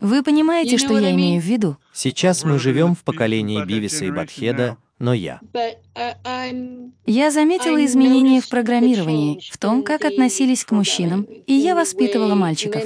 Вы 0.00 0.22
понимаете, 0.22 0.78
что 0.78 0.98
я 0.98 1.10
имею 1.12 1.40
в 1.40 1.44
виду? 1.44 1.76
Сейчас 1.92 2.44
мы 2.44 2.58
живем 2.58 2.94
в 2.94 3.02
поколении 3.02 3.64
Бивиса 3.64 4.04
и 4.04 4.10
Батхеда, 4.10 4.76
но 4.98 5.12
я. 5.12 5.40
Uh, 5.52 6.90
я 7.06 7.30
заметила 7.30 7.84
изменения 7.84 8.40
в 8.40 8.48
программировании, 8.48 9.40
в 9.50 9.58
том, 9.58 9.82
как 9.82 10.04
относились 10.04 10.64
к 10.64 10.72
мужчинам, 10.72 11.22
и 11.22 11.52
я 11.52 11.74
воспитывала 11.74 12.34
мальчиков. 12.34 12.82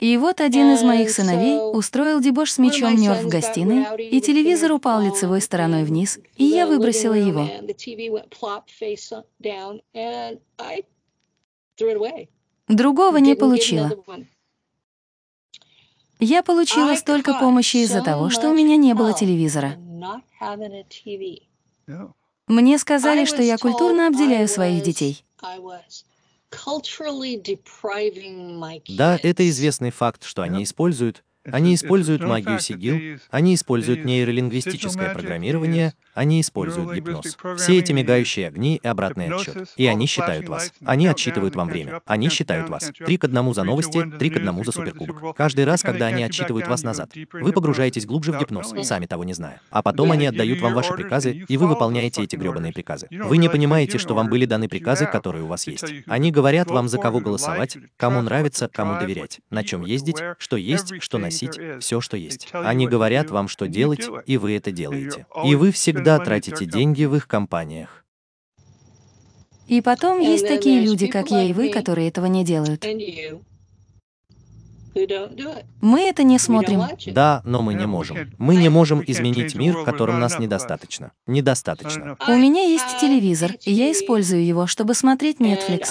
И 0.00 0.16
вот 0.16 0.40
один 0.40 0.74
из 0.74 0.82
моих 0.82 1.10
сыновей 1.10 1.58
устроил 1.72 2.20
дебош 2.20 2.52
с 2.52 2.58
мечом 2.58 2.96
Нёрф 2.96 3.22
в 3.22 3.28
гостиной, 3.28 3.86
и 4.10 4.20
телевизор 4.20 4.72
упал 4.72 5.00
лицевой 5.00 5.40
стороной 5.40 5.84
вниз, 5.84 6.18
и 6.36 6.44
я 6.44 6.66
выбросила 6.66 7.14
его. 7.14 7.48
Другого 12.68 13.16
не 13.18 13.34
получила. 13.34 13.92
Я 16.20 16.42
получила 16.42 16.94
столько 16.94 17.34
помощи 17.34 17.78
из-за 17.78 18.02
того, 18.02 18.30
что 18.30 18.50
у 18.50 18.54
меня 18.54 18.76
не 18.76 18.94
было 18.94 19.12
телевизора. 19.12 19.76
Мне 22.46 22.78
сказали, 22.78 23.24
что 23.24 23.42
я 23.42 23.58
культурно 23.58 24.06
обделяю 24.06 24.48
своих 24.48 24.82
детей. 24.82 25.24
Да, 28.88 29.18
это 29.22 29.48
известный 29.48 29.90
факт, 29.90 30.24
что 30.24 30.42
они 30.42 30.62
используют 30.62 31.24
они 31.44 31.74
используют 31.74 32.22
магию 32.22 32.58
сигил, 32.58 33.20
они 33.30 33.54
используют 33.54 34.04
нейролингвистическое 34.04 35.12
программирование, 35.12 35.92
они 36.14 36.40
используют 36.40 36.92
гипноз. 36.92 37.36
Все 37.56 37.78
эти 37.78 37.92
мигающие 37.92 38.48
огни 38.48 38.80
и 38.82 38.86
обратный 38.86 39.28
отчет. 39.28 39.68
И 39.76 39.86
они 39.86 40.06
считают 40.06 40.48
вас. 40.48 40.72
Они 40.84 41.06
отсчитывают 41.06 41.56
вам 41.56 41.68
время. 41.68 42.00
Они 42.06 42.28
считают 42.28 42.68
вас. 42.68 42.92
Три 42.96 43.16
к 43.16 43.24
одному 43.24 43.52
за 43.52 43.64
новости, 43.64 44.02
три 44.18 44.30
к 44.30 44.36
одному 44.36 44.64
за 44.64 44.72
суперкубок. 44.72 45.36
Каждый 45.36 45.64
раз, 45.64 45.82
когда 45.82 46.06
они 46.06 46.22
отсчитывают 46.22 46.68
вас 46.68 46.82
назад, 46.82 47.10
вы 47.32 47.52
погружаетесь 47.52 48.06
глубже 48.06 48.32
в 48.32 48.38
гипноз, 48.38 48.72
сами 48.86 49.06
того 49.06 49.24
не 49.24 49.34
зная. 49.34 49.60
А 49.70 49.82
потом 49.82 50.12
они 50.12 50.26
отдают 50.26 50.60
вам 50.60 50.74
ваши 50.74 50.92
приказы, 50.92 51.44
и 51.48 51.56
вы 51.56 51.66
выполняете 51.66 52.22
эти 52.22 52.36
гребаные 52.36 52.72
приказы. 52.72 53.08
Вы 53.10 53.38
не 53.38 53.48
понимаете, 53.48 53.98
что 53.98 54.14
вам 54.14 54.28
были 54.28 54.46
даны 54.46 54.68
приказы, 54.68 55.06
которые 55.06 55.44
у 55.44 55.46
вас 55.46 55.66
есть. 55.66 55.84
Они 56.06 56.30
говорят 56.30 56.70
вам, 56.70 56.88
за 56.88 56.98
кого 56.98 57.20
голосовать, 57.20 57.76
кому 57.96 58.22
нравится, 58.22 58.68
кому 58.68 58.98
доверять, 58.98 59.40
на 59.50 59.64
чем 59.64 59.84
ездить, 59.84 60.16
что 60.38 60.56
есть, 60.56 60.94
что 61.00 61.18
носить, 61.18 61.58
все, 61.80 62.00
что 62.00 62.16
есть. 62.16 62.48
Они 62.52 62.86
говорят 62.86 63.30
вам, 63.30 63.48
что 63.48 63.66
делать, 63.66 64.08
и 64.26 64.36
вы 64.36 64.56
это 64.56 64.70
делаете. 64.70 65.26
И 65.44 65.54
вы 65.54 65.72
всегда 65.72 66.03
всегда 66.04 66.24
тратите 66.24 66.66
деньги 66.66 67.04
в 67.04 67.16
их 67.16 67.26
компаниях. 67.26 68.04
И 69.66 69.80
потом 69.80 70.20
есть 70.20 70.46
такие 70.46 70.82
люди, 70.82 71.06
как 71.06 71.30
я 71.30 71.42
и 71.42 71.52
вы, 71.54 71.70
которые 71.70 72.08
этого 72.08 72.26
не 72.26 72.44
делают. 72.44 72.84
Мы 75.80 76.02
это 76.02 76.22
не 76.22 76.38
смотрим. 76.38 76.82
Да, 77.06 77.42
но 77.44 77.62
мы 77.62 77.74
не 77.74 77.86
можем. 77.86 78.32
Мы 78.38 78.56
не 78.56 78.68
можем 78.68 79.02
изменить 79.04 79.54
мир, 79.54 79.78
в 79.78 79.84
котором 79.84 80.20
нас 80.20 80.38
недостаточно. 80.38 81.12
Недостаточно. 81.26 82.16
У 82.28 82.36
меня 82.36 82.62
есть 82.62 83.00
телевизор, 83.00 83.52
и 83.64 83.72
я 83.72 83.90
использую 83.90 84.44
его, 84.44 84.66
чтобы 84.66 84.94
смотреть 84.94 85.40
Netflix. 85.40 85.88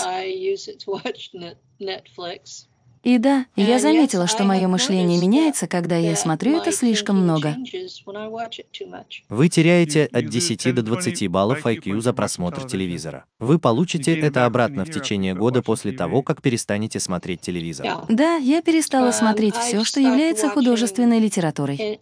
И 3.04 3.18
да, 3.18 3.46
я 3.58 3.80
заметила, 3.80 4.28
что 4.28 4.46
мое 4.46 4.68
мышление 4.70 5.20
меняется, 5.20 5.68
когда 5.68 5.98
я 5.98 6.16
смотрю 6.16 6.58
это 6.58 6.72
слишком 6.72 7.22
много. 7.22 7.58
Вы 9.28 9.50
теряете 9.50 10.06
от 10.06 10.30
10 10.30 10.74
до 10.74 10.82
20 10.82 11.28
баллов 11.28 11.66
IQ 11.66 12.00
за 12.00 12.14
просмотр 12.14 12.66
телевизора. 12.66 13.26
Вы 13.40 13.60
получите 13.60 14.18
это 14.18 14.46
обратно 14.46 14.86
в 14.86 14.90
течение 14.90 15.36
года 15.36 15.62
после 15.62 15.92
того, 15.92 16.24
как 16.24 16.42
перестанете 16.42 17.02
смотреть 17.02 17.42
телевизор. 17.42 18.06
Да, 18.08 18.38
я 18.38 18.62
перестала 18.62 19.12
смотреть 19.12 19.56
все, 19.56 19.84
что 19.84 20.00
является 20.00 20.50
художественной 20.50 21.20
литературой. 21.20 22.00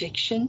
Fiction 0.00 0.48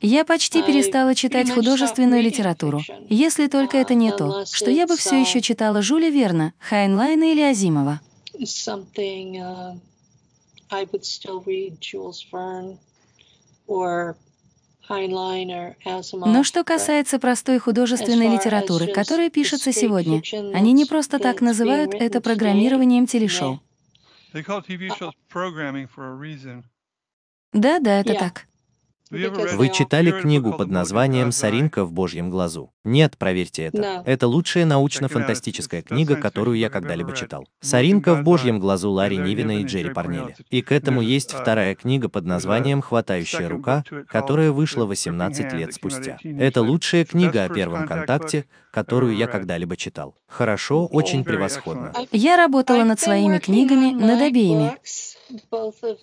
я 0.00 0.24
почти 0.24 0.62
перестала 0.62 1.14
читать 1.14 1.50
художественную 1.50 2.22
литературу, 2.22 2.82
если 3.08 3.46
только 3.46 3.76
это 3.78 3.94
не 3.94 4.12
то, 4.12 4.44
что 4.46 4.70
я 4.70 4.86
бы 4.86 4.96
все 4.96 5.20
еще 5.20 5.40
читала 5.40 5.82
Жюля 5.82 6.10
Верна, 6.10 6.52
Хайнлайна 6.58 7.32
или 7.32 7.42
Азимова. 7.42 8.00
Но 16.12 16.44
что 16.44 16.64
касается 16.64 17.18
простой 17.18 17.58
художественной 17.58 18.28
литературы, 18.28 18.86
которая 18.92 19.28
пишется 19.30 19.72
сегодня, 19.72 20.22
они 20.54 20.72
не 20.72 20.86
просто 20.86 21.18
так 21.18 21.40
называют 21.40 21.94
это 21.94 22.20
программированием 22.20 23.06
телешоу. 23.06 23.60
Да, 27.52 27.78
да, 27.78 28.00
это 28.00 28.14
так. 28.14 28.46
Вы 29.10 29.70
читали 29.70 30.10
книгу 30.10 30.52
под 30.52 30.70
названием 30.70 31.32
«Соринка 31.32 31.84
в 31.84 31.92
Божьем 31.92 32.30
глазу»? 32.30 32.72
Нет, 32.84 33.16
проверьте 33.18 33.64
это. 33.64 34.02
Это 34.04 34.26
лучшая 34.26 34.64
научно-фантастическая 34.64 35.82
книга, 35.82 36.16
которую 36.16 36.58
я 36.58 36.70
когда-либо 36.70 37.14
читал. 37.14 37.46
«Соринка 37.60 38.14
в 38.14 38.22
Божьем 38.22 38.58
глазу» 38.60 38.90
Ларри 38.90 39.16
Нивина 39.16 39.60
и 39.60 39.64
Джерри 39.64 39.90
Парнелли. 39.90 40.36
И 40.50 40.62
к 40.62 40.72
этому 40.72 41.00
есть 41.00 41.32
вторая 41.32 41.74
книга 41.74 42.08
под 42.08 42.24
названием 42.24 42.82
«Хватающая 42.82 43.48
рука», 43.48 43.84
которая 44.08 44.52
вышла 44.52 44.84
18 44.84 45.52
лет 45.52 45.74
спустя. 45.74 46.18
Это 46.22 46.62
лучшая 46.62 47.04
книга 47.04 47.44
о 47.44 47.48
первом 47.48 47.86
контакте, 47.86 48.44
которую 48.70 49.16
я 49.16 49.26
когда-либо 49.26 49.76
читал. 49.76 50.14
Хорошо, 50.26 50.86
очень 50.86 51.24
превосходно. 51.24 51.92
Я 52.12 52.36
работала 52.36 52.84
над 52.84 53.00
своими 53.00 53.38
книгами, 53.38 53.92
над 53.92 54.20
обеими. 54.20 54.76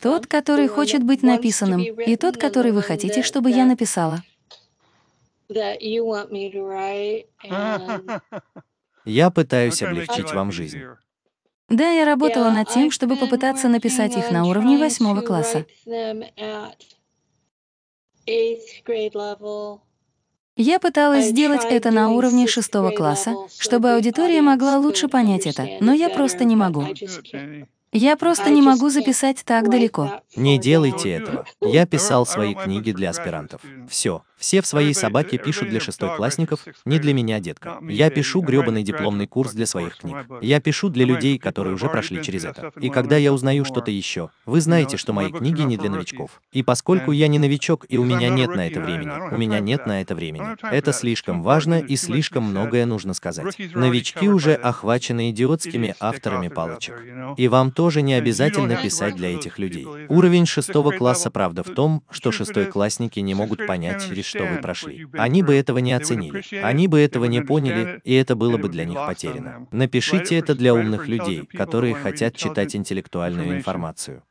Тот, 0.02 0.28
который 0.28 0.68
хочет 0.68 1.04
быть 1.04 1.24
написанным, 1.24 1.82
и 1.82 2.16
тот, 2.16 2.38
который 2.38 2.72
вы 2.72 2.82
хотите, 2.82 3.24
чтобы 3.24 3.52
я 3.52 3.66
написала. 3.66 4.24
Я 9.06 9.30
пытаюсь 9.30 9.84
облегчить 9.84 10.34
вам 10.34 10.52
жизнь. 10.52 10.80
Да, 11.70 11.90
я 11.92 12.06
работала 12.06 12.52
над 12.52 12.70
тем, 12.70 12.92
чтобы 12.92 13.16
попытаться 13.16 13.68
написать 13.68 14.16
их 14.18 14.32
на 14.32 14.46
уровне 14.46 14.78
восьмого 14.78 15.22
класса. 15.22 15.66
Я 20.58 20.80
пыталась 20.80 21.26
сделать 21.26 21.66
это 21.66 21.92
на 21.92 22.12
уровне 22.12 22.48
шестого 22.48 22.92
класса, 22.92 23.36
чтобы 23.60 23.94
аудитория 23.94 24.42
могла 24.42 24.78
лучше 24.78 25.10
понять 25.10 25.46
это, 25.46 25.68
но 25.82 25.94
я 25.94 26.10
просто 26.10 26.46
не 26.46 26.56
могу. 26.56 26.86
Я 27.92 28.18
просто 28.18 28.50
не 28.50 28.62
могу 28.62 28.90
записать 28.90 29.44
так 29.46 29.70
далеко. 29.70 30.22
Не 30.36 30.58
делайте 30.60 31.12
этого. 31.12 31.46
Я 31.62 31.86
писал 31.86 32.26
свои 32.26 32.54
книги 32.54 32.92
для 32.92 33.10
аспирантов. 33.12 33.62
Все. 33.90 34.24
Все 34.38 34.62
в 34.62 34.68
своей 34.68 34.94
собаке 34.94 35.38
пишут 35.38 35.70
для 35.70 35.80
шестойклассников, 35.80 36.66
не 36.86 37.00
для 37.00 37.14
меня, 37.14 37.40
детка. 37.40 37.80
Я 37.82 38.10
пишу 38.10 38.42
гребаный 38.42 38.84
дипломный 38.84 39.28
курс 39.28 39.54
для 39.54 39.66
своих 39.66 39.98
книг. 39.98 40.18
Я 40.42 40.60
пишу 40.60 40.90
для 40.90 41.06
людей, 41.06 41.38
которые 41.38 41.74
уже 41.74 41.88
прошли 41.90 42.22
через 42.22 42.46
это. 42.46 42.72
И 42.80 42.90
когда 42.90 43.18
я 43.18 43.34
узнаю 43.34 43.66
что-то 43.66 43.92
еще, 43.92 44.30
вы 44.46 44.62
знаете, 44.62 44.98
что 44.98 45.14
мои 45.14 45.32
книги 45.32 45.62
не 45.62 45.78
для 45.78 45.90
новичков. 45.90 46.42
И 46.52 46.64
поскольку 46.64 47.12
я 47.12 47.28
не 47.28 47.40
новичок, 47.40 47.86
и 47.88 47.98
у 47.98 48.04
меня 48.04 48.30
нет 48.30 48.54
на 48.56 48.68
это 48.68 48.82
времени, 48.82 49.34
у 49.34 49.38
меня 49.38 49.60
нет 49.60 49.86
на 49.88 50.02
это 50.02 50.16
времени. 50.16 50.46
Это 50.64 50.92
слишком 50.94 51.42
важно 51.42 51.80
и 51.80 51.96
слишком 51.96 52.44
многое 52.44 52.86
нужно 52.86 53.14
сказать. 53.14 53.58
Новички 53.74 54.28
уже 54.28 54.54
охвачены 54.54 55.32
идиотскими 55.32 55.96
авторами 56.00 56.50
палочек. 56.50 57.02
И 57.38 57.48
вам 57.48 57.72
тоже 57.72 58.02
не 58.02 58.14
обязательно 58.14 58.76
писать 58.76 59.16
для 59.16 59.34
этих 59.34 59.60
людей. 59.60 59.88
Уровень 60.10 60.46
шестого 60.46 60.92
класса 60.92 61.32
правда 61.32 61.64
в 61.64 61.70
том, 61.70 62.04
что 62.12 62.32
шестой 62.32 62.66
классники 62.66 63.20
не 63.20 63.34
могут 63.34 63.66
понять, 63.66 64.10
решить 64.12 64.25
через 64.26 64.46
что 64.46 64.56
вы 64.56 64.62
прошли. 64.62 65.08
Они 65.14 65.44
бы 65.44 65.56
этого 65.56 65.80
не 65.80 65.94
оценили, 65.94 66.44
они 66.64 66.88
бы 66.88 67.00
этого 67.00 67.26
не 67.26 67.42
поняли, 67.42 68.02
и 68.04 68.14
это 68.14 68.36
было 68.36 68.58
бы 68.58 68.70
для 68.70 68.86
них 68.86 68.98
потеряно. 69.06 69.68
Напишите 69.72 70.38
это 70.38 70.56
для 70.56 70.74
умных 70.74 71.08
людей, 71.08 71.46
которые 71.46 71.94
хотят 71.94 72.36
читать 72.36 72.76
интеллектуальную 72.76 73.58
информацию. 73.58 74.24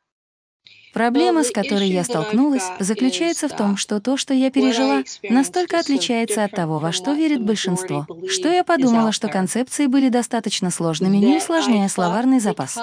Проблема, 0.93 1.43
с 1.43 1.51
которой 1.51 1.89
я 1.89 2.05
столкнулась, 2.05 2.63
заключается 2.79 3.49
в 3.49 3.57
том, 3.57 3.77
что 3.77 4.01
то, 4.01 4.17
что 4.17 4.33
я 4.33 4.53
пережила, 4.53 5.03
настолько 5.29 5.81
отличается 5.81 6.45
от 6.45 6.53
того, 6.53 6.79
во 6.79 6.93
что 6.93 7.15
верит 7.15 7.43
большинство, 7.43 8.07
что 8.29 8.49
я 8.49 8.63
подумала, 8.63 9.11
что 9.11 9.29
концепции 9.29 9.87
были 9.87 10.09
достаточно 10.09 10.71
сложными, 10.71 11.17
не 11.17 11.39
усложняя 11.39 11.89
словарный 11.89 12.39
запас. 12.39 12.79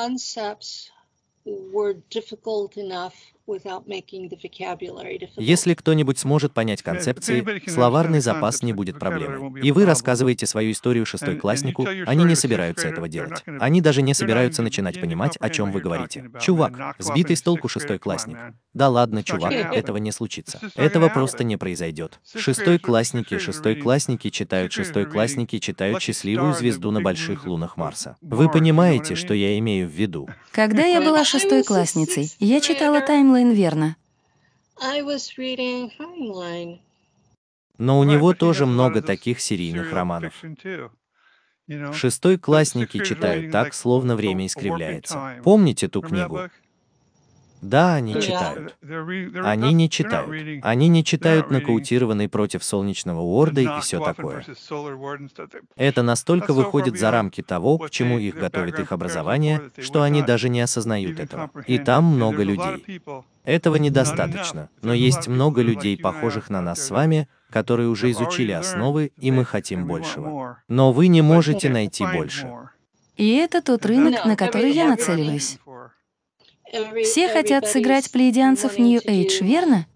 Если 5.38 5.74
кто-нибудь 5.74 6.20
сможет 6.20 6.54
понять 6.54 6.82
концепции, 6.82 7.70
словарный 7.70 8.20
запас 8.20 8.62
не 8.64 8.74
будет 8.74 9.00
проблемой. 9.00 9.62
И 9.62 9.72
вы 9.72 9.86
рассказываете 9.86 10.46
свою 10.46 10.72
историю 10.72 11.06
шестой 11.06 11.38
класснику, 11.38 11.88
они 12.06 12.24
не 12.24 12.36
собираются 12.36 12.88
этого 12.88 13.08
делать. 13.08 13.44
Они 13.60 13.82
даже 13.82 14.02
не 14.02 14.14
собираются 14.14 14.62
начинать 14.62 15.00
понимать, 15.00 15.38
о 15.38 15.50
чем 15.50 15.72
вы 15.72 15.82
говорите. 15.82 16.30
Чувак, 16.40 16.96
сбитый 17.00 17.36
с 17.36 17.42
толку 17.42 17.68
шестойклассник. 17.68 18.38
Да 18.74 18.90
ладно, 18.90 19.24
чувак, 19.24 19.54
этого 19.54 19.98
не 19.98 20.12
случится. 20.12 20.60
Этого 20.76 21.10
просто 21.10 21.44
не 21.44 21.58
произойдет. 21.58 22.20
Шестой 22.36 22.80
классники, 22.80 23.38
шестой 23.38 23.76
классники 23.76 24.30
читают 24.30 24.72
шестой 24.72 25.06
классники 25.06 25.60
читают 25.60 26.02
счастливую 26.02 26.54
звезду 26.54 26.92
на 26.92 27.02
больших 27.02 27.46
лунах 27.46 27.78
Марса. 27.78 28.18
Вы 28.22 28.50
понимаете, 28.50 29.16
что 29.16 29.34
я 29.34 29.58
имею 29.60 29.88
в 29.88 29.92
виду? 29.92 30.28
Когда 30.52 30.86
я 30.86 31.02
была 31.02 31.24
шестой 31.24 31.64
классницей, 31.64 32.32
я 32.40 32.60
читала 32.60 32.98
Time 32.98 33.31
Хайнлайн 33.32 33.54
верно. 33.54 33.96
Но 37.78 38.00
у 38.00 38.04
него 38.04 38.34
тоже 38.34 38.66
много 38.66 39.02
таких 39.02 39.40
серийных 39.40 39.94
романов. 39.94 40.34
Шестой 41.94 42.38
классники 42.38 43.04
читают 43.04 43.52
так, 43.52 43.74
словно 43.74 44.16
время 44.16 44.46
искривляется. 44.46 45.42
Помните 45.44 45.88
ту 45.88 46.02
книгу? 46.02 46.42
Да, 47.62 47.96
они 47.96 48.20
читают. 48.20 48.76
Они 49.44 49.74
не 49.74 49.90
читают. 49.90 50.64
Они 50.64 50.88
не 50.88 51.04
читают 51.04 51.52
нокаутированный 51.52 52.28
против 52.28 52.64
Солнечного 52.64 53.22
Уорда 53.22 53.62
и 53.62 53.82
все 53.82 54.04
такое. 54.04 54.44
Это 55.76 56.02
настолько 56.02 56.54
выходит 56.54 57.00
за 57.00 57.12
рамки 57.12 57.42
того, 57.42 57.78
к 57.78 57.90
чему 57.92 58.18
их 58.18 58.36
готовит 58.36 58.80
их 58.80 58.92
образование, 58.92 59.62
что 59.78 60.02
они 60.02 60.24
даже 60.24 60.50
не 60.50 60.62
осознают 60.62 61.20
этого. 61.20 61.52
И 61.68 61.78
там 61.78 62.06
много 62.06 62.44
людей. 62.44 63.02
Этого 63.44 63.76
недостаточно, 63.78 64.70
но 64.82 64.94
есть 64.94 65.28
много 65.28 65.62
людей, 65.62 65.98
похожих 65.98 66.50
на 66.50 66.62
нас 66.62 66.84
с 66.86 66.92
вами, 66.92 67.28
которые 67.50 67.90
уже 67.90 68.12
изучили 68.12 68.52
основы, 68.52 69.12
и 69.20 69.32
мы 69.32 69.46
хотим 69.46 69.88
большего. 69.88 70.58
Но 70.68 70.92
вы 70.92 71.08
не 71.08 71.22
можете 71.22 71.70
найти 71.70 72.06
больше. 72.06 72.48
И 73.18 73.36
это 73.36 73.62
тот 73.62 73.86
рынок, 73.86 74.26
на 74.26 74.36
который 74.36 74.72
я 74.72 74.88
нацеливаюсь. 74.88 75.60
Все 77.04 77.28
хотят 77.30 77.68
сыграть 77.68 78.12
плейдианцев 78.12 78.78
New 78.78 79.02
Age, 79.06 79.44
верно? 79.44 79.88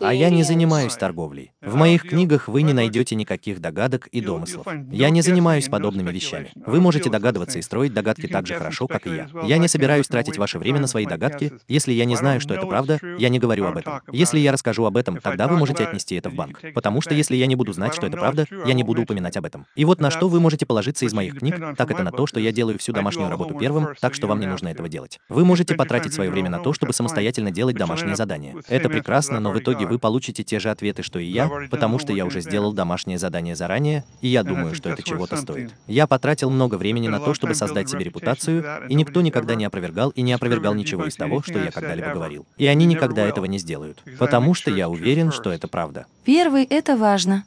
А 0.00 0.14
я 0.14 0.30
не 0.30 0.42
занимаюсь 0.42 0.96
торговлей. 0.96 1.52
В 1.66 1.74
моих 1.76 2.02
книгах 2.02 2.48
вы 2.48 2.62
не 2.62 2.72
найдете 2.72 3.14
никаких 3.14 3.60
догадок 3.60 4.06
и 4.08 4.20
домыслов. 4.20 4.66
Я 4.90 5.10
не 5.10 5.22
занимаюсь 5.22 5.68
подобными 5.68 6.10
вещами. 6.10 6.50
Вы 6.54 6.80
можете 6.80 7.10
догадываться 7.10 7.58
и 7.58 7.62
строить 7.62 7.92
догадки 7.92 8.26
так 8.26 8.46
же 8.46 8.54
хорошо, 8.54 8.86
как 8.86 9.06
и 9.06 9.10
я. 9.10 9.28
Я 9.44 9.58
не 9.58 9.68
собираюсь 9.68 10.08
тратить 10.08 10.38
ваше 10.38 10.58
время 10.58 10.80
на 10.80 10.86
свои 10.86 11.06
догадки. 11.06 11.52
Если 11.68 11.92
я 11.92 12.04
не 12.04 12.16
знаю, 12.16 12.40
что 12.40 12.54
это 12.54 12.66
правда, 12.66 12.98
я 13.18 13.28
не 13.28 13.38
говорю 13.38 13.66
об 13.66 13.76
этом. 13.76 14.00
Если 14.12 14.38
я 14.38 14.52
расскажу 14.52 14.84
об 14.84 14.96
этом, 14.96 15.18
тогда 15.18 15.48
вы 15.48 15.56
можете 15.56 15.84
отнести 15.84 16.14
это 16.16 16.30
в 16.30 16.34
банк. 16.34 16.60
Потому 16.74 17.00
что 17.00 17.14
если 17.14 17.36
я 17.36 17.46
не 17.46 17.56
буду 17.56 17.72
знать, 17.72 17.94
что 17.94 18.06
это 18.06 18.16
правда, 18.16 18.46
я 18.66 18.74
не 18.74 18.82
буду 18.82 19.02
упоминать 19.02 19.36
об 19.36 19.46
этом. 19.46 19.66
И 19.74 19.84
вот 19.84 20.00
на 20.00 20.10
что 20.10 20.28
вы 20.28 20.40
можете 20.40 20.66
положиться 20.66 21.04
из 21.04 21.12
моих 21.12 21.38
книг, 21.38 21.76
так 21.76 21.90
это 21.90 22.02
на 22.02 22.12
то, 22.12 22.26
что 22.26 22.40
я 22.40 22.52
делаю 22.52 22.78
всю 22.78 22.92
домашнюю 22.92 23.28
работу 23.28 23.58
первым, 23.58 23.88
так 24.00 24.14
что 24.14 24.26
вам 24.26 24.40
не 24.40 24.46
нужно 24.46 24.68
этого 24.68 24.88
делать. 24.88 25.18
Вы 25.28 25.44
можете 25.44 25.74
потратить 25.74 26.12
свое 26.12 26.30
время 26.30 26.50
на 26.50 26.58
то, 26.58 26.72
чтобы 26.72 26.92
самостоятельно 26.92 27.50
делать 27.50 27.76
домашние 27.76 28.16
задания. 28.16 28.54
Это 28.68 28.88
прекрасно, 28.88 29.40
но 29.40 29.50
в 29.50 29.58
итоге 29.58 29.86
вы 29.86 29.98
получите 29.98 30.42
те 30.42 30.58
же 30.60 30.70
ответы, 30.70 31.02
что 31.02 31.18
и 31.18 31.26
я, 31.26 31.53
потому 31.70 31.98
что 31.98 32.12
я 32.12 32.26
уже 32.26 32.40
сделал 32.40 32.72
домашнее 32.72 33.18
задание 33.18 33.56
заранее, 33.56 34.04
и 34.20 34.28
я 34.28 34.42
думаю, 34.42 34.74
что 34.74 34.90
это 34.90 35.02
чего-то 35.02 35.36
стоит. 35.36 35.74
Я 35.86 36.06
потратил 36.06 36.50
много 36.50 36.76
времени 36.76 37.08
на 37.08 37.20
то, 37.20 37.34
чтобы 37.34 37.54
создать 37.54 37.88
себе 37.88 38.04
репутацию, 38.04 38.64
и 38.88 38.94
никто 38.94 39.20
никогда 39.20 39.54
не 39.54 39.64
опровергал 39.64 40.10
и 40.10 40.22
не 40.22 40.32
опровергал 40.32 40.74
ничего 40.74 41.06
из 41.06 41.16
того, 41.16 41.42
что 41.42 41.58
я 41.58 41.70
когда-либо 41.70 42.12
говорил. 42.12 42.46
И 42.56 42.66
они 42.66 42.86
никогда 42.86 43.24
этого 43.24 43.46
не 43.46 43.58
сделают, 43.58 44.02
потому 44.18 44.54
что 44.54 44.70
я 44.70 44.88
уверен, 44.88 45.32
что 45.32 45.50
это 45.50 45.68
правда. 45.68 46.06
Первый— 46.24 46.64
это 46.70 46.96
важно. 46.96 47.44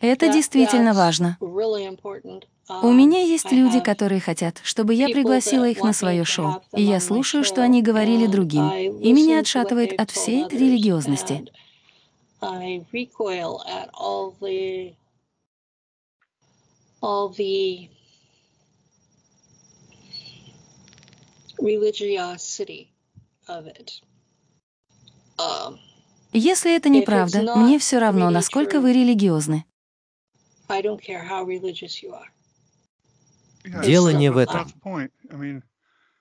Это 0.00 0.32
действительно 0.32 0.94
важно. 0.94 1.36
У 2.82 2.92
меня 2.92 3.20
есть 3.20 3.50
люди, 3.50 3.80
которые 3.80 4.20
хотят, 4.20 4.60
чтобы 4.62 4.94
я 4.94 5.08
пригласила 5.08 5.68
их 5.68 5.82
на 5.82 5.92
свое 5.92 6.24
шоу, 6.24 6.62
и 6.72 6.82
я 6.82 7.00
слушаю, 7.00 7.42
что 7.42 7.62
они 7.62 7.82
говорили 7.82 8.26
другим, 8.26 8.70
и 8.70 9.12
меня 9.12 9.40
отшатывает 9.40 9.98
от 10.00 10.10
всей 10.12 10.44
этой 10.44 10.58
религиозности. 10.58 11.50
Если 26.32 26.76
это 26.76 26.88
неправда, 26.88 27.56
мне 27.56 27.78
все 27.80 27.98
равно, 27.98 28.30
насколько 28.30 28.80
вы 28.80 28.92
религиозны. 28.92 29.64
I 30.68 30.80
don't 30.82 31.00
care 31.00 31.26
how 31.28 31.44
religious 31.44 32.00
you 32.00 32.12
are. 32.12 32.28
Дело 33.64 34.10
не 34.10 34.30
в 34.30 34.36
этом. 34.38 34.66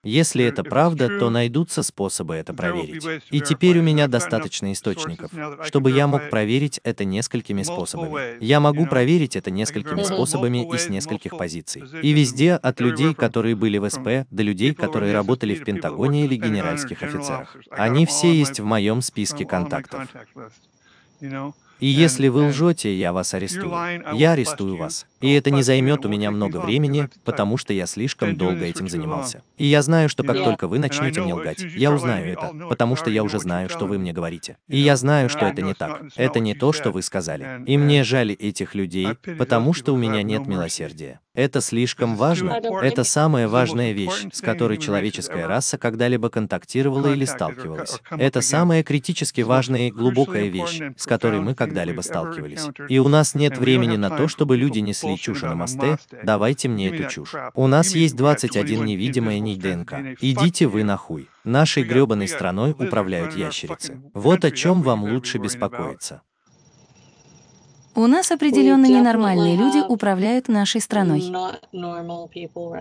Если 0.04 0.46
это 0.46 0.64
правда, 0.64 1.20
то 1.20 1.30
найдутся 1.30 1.84
способы 1.84 2.36
это 2.36 2.54
проверить. 2.54 3.06
И 3.32 3.42
теперь 3.42 3.80
у 3.80 3.82
меня 3.82 4.08
достаточно 4.08 4.72
источников, 4.72 5.32
чтобы 5.66 5.92
я 5.92 6.08
мог 6.08 6.30
проверить 6.30 6.80
это 6.84 7.04
несколькими 7.04 7.64
способами. 7.64 8.42
Я 8.44 8.62
могу 8.62 8.86
проверить 8.86 9.36
это 9.36 9.52
несколькими 9.52 10.04
способами 10.04 10.74
и 10.74 10.78
с 10.78 10.88
нескольких 10.88 11.38
позиций. 11.38 11.84
И 12.02 12.14
везде, 12.14 12.54
от 12.54 12.80
людей, 12.80 13.14
которые 13.14 13.56
были 13.56 13.78
в 13.78 13.90
СП, 13.90 14.26
до 14.32 14.44
людей, 14.44 14.74
которые 14.74 15.12
работали 15.12 15.54
в 15.54 15.66
Пентагоне 15.66 16.26
или 16.26 16.36
генеральских 16.36 17.04
офицерах. 17.04 17.58
Они 17.72 18.06
все 18.06 18.34
есть 18.34 18.62
в 18.62 18.66
моем 18.66 19.02
списке 19.02 19.46
контактов. 19.46 20.08
И 21.80 21.88
если 21.88 22.28
вы 22.28 22.50
лжете, 22.50 22.94
я 22.96 23.14
вас 23.14 23.34
арестую. 23.34 23.72
Я 24.14 24.34
арестую 24.34 24.78
вас. 24.78 25.06
И 25.22 25.34
это 25.34 25.52
не 25.52 25.64
займет 25.64 26.06
у 26.06 26.10
меня 26.10 26.32
много 26.32 26.58
времени, 26.58 27.10
потому 27.26 27.58
что 27.58 27.74
я 27.74 27.86
слишком 27.86 28.36
долго 28.36 28.66
этим 28.66 28.88
занимался. 28.88 29.44
И 29.58 29.66
я 29.66 29.82
знаю, 29.82 30.10
что 30.10 30.24
как 30.24 30.38
только 30.38 30.68
вы 30.68 30.80
начнете 30.80 31.22
мне 31.22 31.34
лгать, 31.34 31.60
я 31.62 31.92
узнаю 31.92 32.34
это, 32.34 32.54
потому 32.70 32.96
что 32.96 33.10
я 33.10 33.24
уже 33.24 33.40
знаю, 33.40 33.70
что 33.70 33.86
вы 33.86 33.98
мне 33.98 34.14
говорите. 34.14 34.58
И 34.68 34.78
я 34.78 34.96
знаю, 34.96 35.30
что 35.30 35.46
это 35.46 35.62
не 35.62 35.74
так. 35.74 36.04
Это 36.16 36.40
не 36.40 36.54
то, 36.54 36.74
что 36.74 36.92
вы 36.92 37.02
сказали. 37.02 37.64
И 37.66 37.78
мне 37.78 38.04
жаль 38.04 38.32
этих 38.34 38.76
людей, 38.76 39.10
потому 39.38 39.74
что 39.74 39.94
у 39.94 39.98
меня 39.98 40.24
нет 40.24 40.48
милосердия. 40.48 41.20
Это 41.40 41.62
слишком 41.62 42.18
важно. 42.18 42.60
Это 42.82 43.06
самая 43.06 43.48
важная 43.48 43.94
вещь, 43.94 44.26
с 44.34 44.42
которой 44.42 44.78
человеческая 44.78 45.48
раса 45.48 45.78
когда-либо 45.78 46.30
контактировала 46.30 47.14
или 47.14 47.24
сталкивалась. 47.24 48.02
Это 48.12 48.42
самая 48.42 48.84
критически 48.84 49.40
важная 49.40 49.88
и 49.88 49.92
глубокая 49.92 50.48
вещь, 50.48 50.82
с 50.98 51.06
которой 51.06 51.40
мы 51.40 51.56
когда-либо 51.56 52.02
сталкивались. 52.02 52.68
И 52.90 53.00
у 53.00 53.08
нас 53.08 53.36
нет 53.36 53.58
времени 53.58 53.96
на 53.96 54.10
то, 54.10 54.28
чтобы 54.28 54.58
люди 54.58 54.80
несли 54.80 55.18
чушь 55.18 55.44
на 55.44 55.56
мосте. 55.56 55.98
Давайте 56.26 56.68
мне 56.68 56.90
эту 56.90 57.10
чушь. 57.10 57.34
У 57.54 57.68
нас 57.68 57.96
есть 57.96 58.18
21 58.18 58.84
невидимая 58.84 59.40
нить 59.40 59.62
ДНК. 59.62 59.94
Идите 60.20 60.68
вы 60.68 60.84
нахуй. 60.84 61.30
Нашей 61.46 61.84
гребаной 61.84 62.28
страной 62.28 62.72
управляют 62.72 63.34
ящерицы. 63.38 64.02
Вот 64.14 64.44
о 64.44 64.52
чем 64.52 64.82
вам 64.82 65.06
лучше 65.06 65.38
беспокоиться. 65.38 66.22
У 68.00 68.08
нас 68.08 68.32
определенно 68.32 68.86
ненормальные 68.86 69.58
люди 69.58 69.80
управляют 69.86 70.48
нашей 70.48 70.80
страной. 70.80 71.22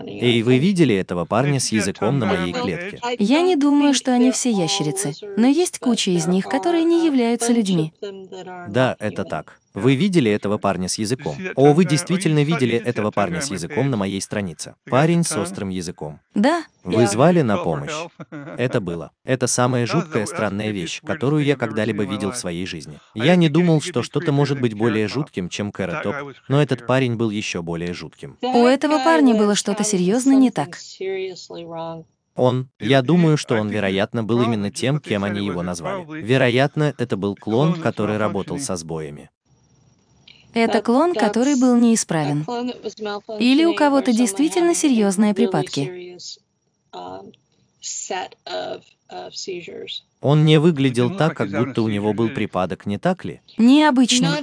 Эй, 0.05 0.41
вы 0.43 0.57
видели 0.59 0.95
этого 0.95 1.25
парня 1.25 1.59
с 1.59 1.73
языком 1.73 2.19
на 2.19 2.25
моей 2.25 2.53
клетке? 2.53 3.01
Я 3.19 3.41
не 3.41 3.57
думаю, 3.57 3.93
что 3.93 4.13
они 4.13 4.31
все 4.31 4.49
ящерицы, 4.49 5.13
но 5.35 5.45
есть 5.45 5.79
куча 5.79 6.11
из 6.11 6.25
них, 6.25 6.45
которые 6.45 6.85
не 6.85 7.05
являются 7.05 7.51
людьми. 7.51 7.91
Да, 8.69 8.95
это 8.97 9.25
так. 9.25 9.59
Вы 9.79 9.95
видели 9.95 10.29
этого 10.29 10.57
парня 10.57 10.87
с 10.87 10.97
языком? 10.97 11.37
О, 11.55 11.73
вы 11.73 11.85
действительно 11.85 12.43
видели 12.43 12.77
этого 12.77 13.11
парня 13.11 13.41
с 13.41 13.49
языком 13.49 13.89
на 13.89 13.97
моей 13.97 14.21
странице. 14.21 14.75
Парень 14.89 15.23
с 15.23 15.35
острым 15.37 15.69
языком. 15.69 16.19
Да. 16.35 16.63
Вы 16.83 17.07
звали 17.07 17.41
на 17.41 17.57
помощь. 17.57 17.93
Это 18.57 18.81
было. 18.81 19.11
Это 19.23 19.47
самая 19.47 19.85
жуткая 19.85 20.25
странная 20.25 20.71
вещь, 20.71 21.01
которую 21.03 21.43
я 21.45 21.55
когда-либо 21.55 22.03
видел 22.03 22.31
в 22.31 22.37
своей 22.37 22.65
жизни. 22.65 22.99
Я 23.15 23.35
не 23.35 23.49
думал, 23.49 23.81
что 23.81 24.03
что-то 24.03 24.31
может 24.31 24.59
быть 24.59 24.73
более 24.73 25.07
жутким, 25.07 25.49
чем 25.49 25.71
Кэра 25.71 26.01
Топ, 26.03 26.15
но 26.47 26.61
этот 26.61 26.85
парень 26.85 27.15
был 27.15 27.29
еще 27.29 27.61
более 27.61 27.93
жутким. 27.93 28.37
У 28.41 28.65
этого 28.65 28.97
парня 29.03 29.35
было 29.35 29.55
что-то 29.55 29.83
серьезно 29.83 30.33
не 30.33 30.51
так. 30.51 30.77
Он, 32.35 32.69
я 32.79 33.01
думаю, 33.01 33.35
что 33.35 33.55
он, 33.55 33.69
вероятно, 33.69 34.23
был 34.23 34.41
именно 34.41 34.71
тем, 34.71 34.99
кем 34.99 35.25
они 35.25 35.45
его 35.45 35.61
назвали. 35.61 36.05
Вероятно, 36.21 36.93
это 36.97 37.17
был 37.17 37.35
клон, 37.35 37.81
который 37.81 38.17
работал 38.17 38.59
со 38.59 38.77
сбоями. 38.77 39.29
Это 40.53 40.81
клон, 40.81 41.13
который 41.13 41.55
был 41.59 41.77
неисправен. 41.77 42.45
Или 43.39 43.65
у 43.65 43.75
кого-то 43.75 44.11
действительно 44.13 44.73
серьезные 44.73 45.33
припадки. 45.33 46.17
Он 50.21 50.45
не 50.45 50.59
выглядел 50.59 51.15
так, 51.15 51.35
как 51.35 51.49
будто 51.49 51.81
у 51.81 51.87
него 51.87 52.13
был 52.13 52.29
припадок, 52.29 52.85
не 52.85 52.97
так 52.97 53.25
ли? 53.25 53.41
Необычно. 53.57 54.37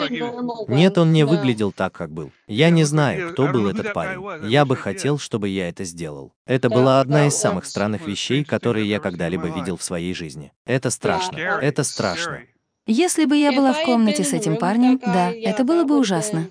Нет, 0.69 0.99
он 0.99 1.12
не 1.12 1.24
выглядел 1.24 1.70
так, 1.70 1.93
как 1.93 2.11
был. 2.11 2.33
Я 2.47 2.70
не 2.70 2.85
знаю, 2.85 3.33
кто 3.33 3.49
был 3.49 3.69
этот 3.69 3.93
парень. 3.93 4.49
Я 4.49 4.65
бы 4.65 4.77
хотел, 4.77 5.19
чтобы 5.19 5.49
я 5.49 5.69
это 5.69 5.85
сделал. 5.85 6.33
Это 6.47 6.70
была 6.70 7.01
одна 7.01 7.27
из 7.27 7.37
самых 7.37 7.66
странных 7.66 8.07
вещей, 8.07 8.45
которые 8.45 8.89
я 8.89 9.01
когда-либо 9.01 9.49
видел 9.49 9.77
в 9.77 9.83
своей 9.83 10.15
жизни. 10.15 10.53
Это 10.65 10.91
страшно. 10.91 11.37
Это 11.37 11.85
страшно. 11.85 12.41
Если 12.87 13.25
бы 13.25 13.37
я 13.37 13.53
была 13.53 13.73
в 13.73 13.83
комнате 13.85 14.23
с 14.23 14.33
этим 14.33 14.57
парнем, 14.57 14.99
да, 15.05 15.33
это 15.33 15.65
было 15.65 15.85
бы 15.85 15.99
ужасно. 15.99 16.51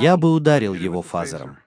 Я 0.00 0.16
бы 0.16 0.32
ударил 0.32 0.74
его 0.74 1.02
фазером. 1.02 1.58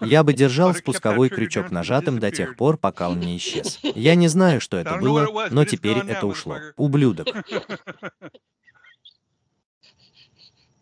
Я 0.00 0.24
бы 0.24 0.32
держал 0.32 0.74
спусковой 0.74 1.28
крючок 1.28 1.70
нажатым 1.70 2.18
до 2.18 2.30
тех 2.30 2.56
пор, 2.56 2.78
пока 2.78 3.08
он 3.08 3.20
не 3.20 3.36
исчез. 3.36 3.78
Я 3.82 4.14
не 4.14 4.28
знаю, 4.28 4.60
что 4.60 4.76
это 4.76 4.96
было, 4.96 5.48
но 5.50 5.64
теперь 5.64 5.98
это 5.98 6.26
ушло. 6.26 6.58
Ублюдок. 6.76 7.28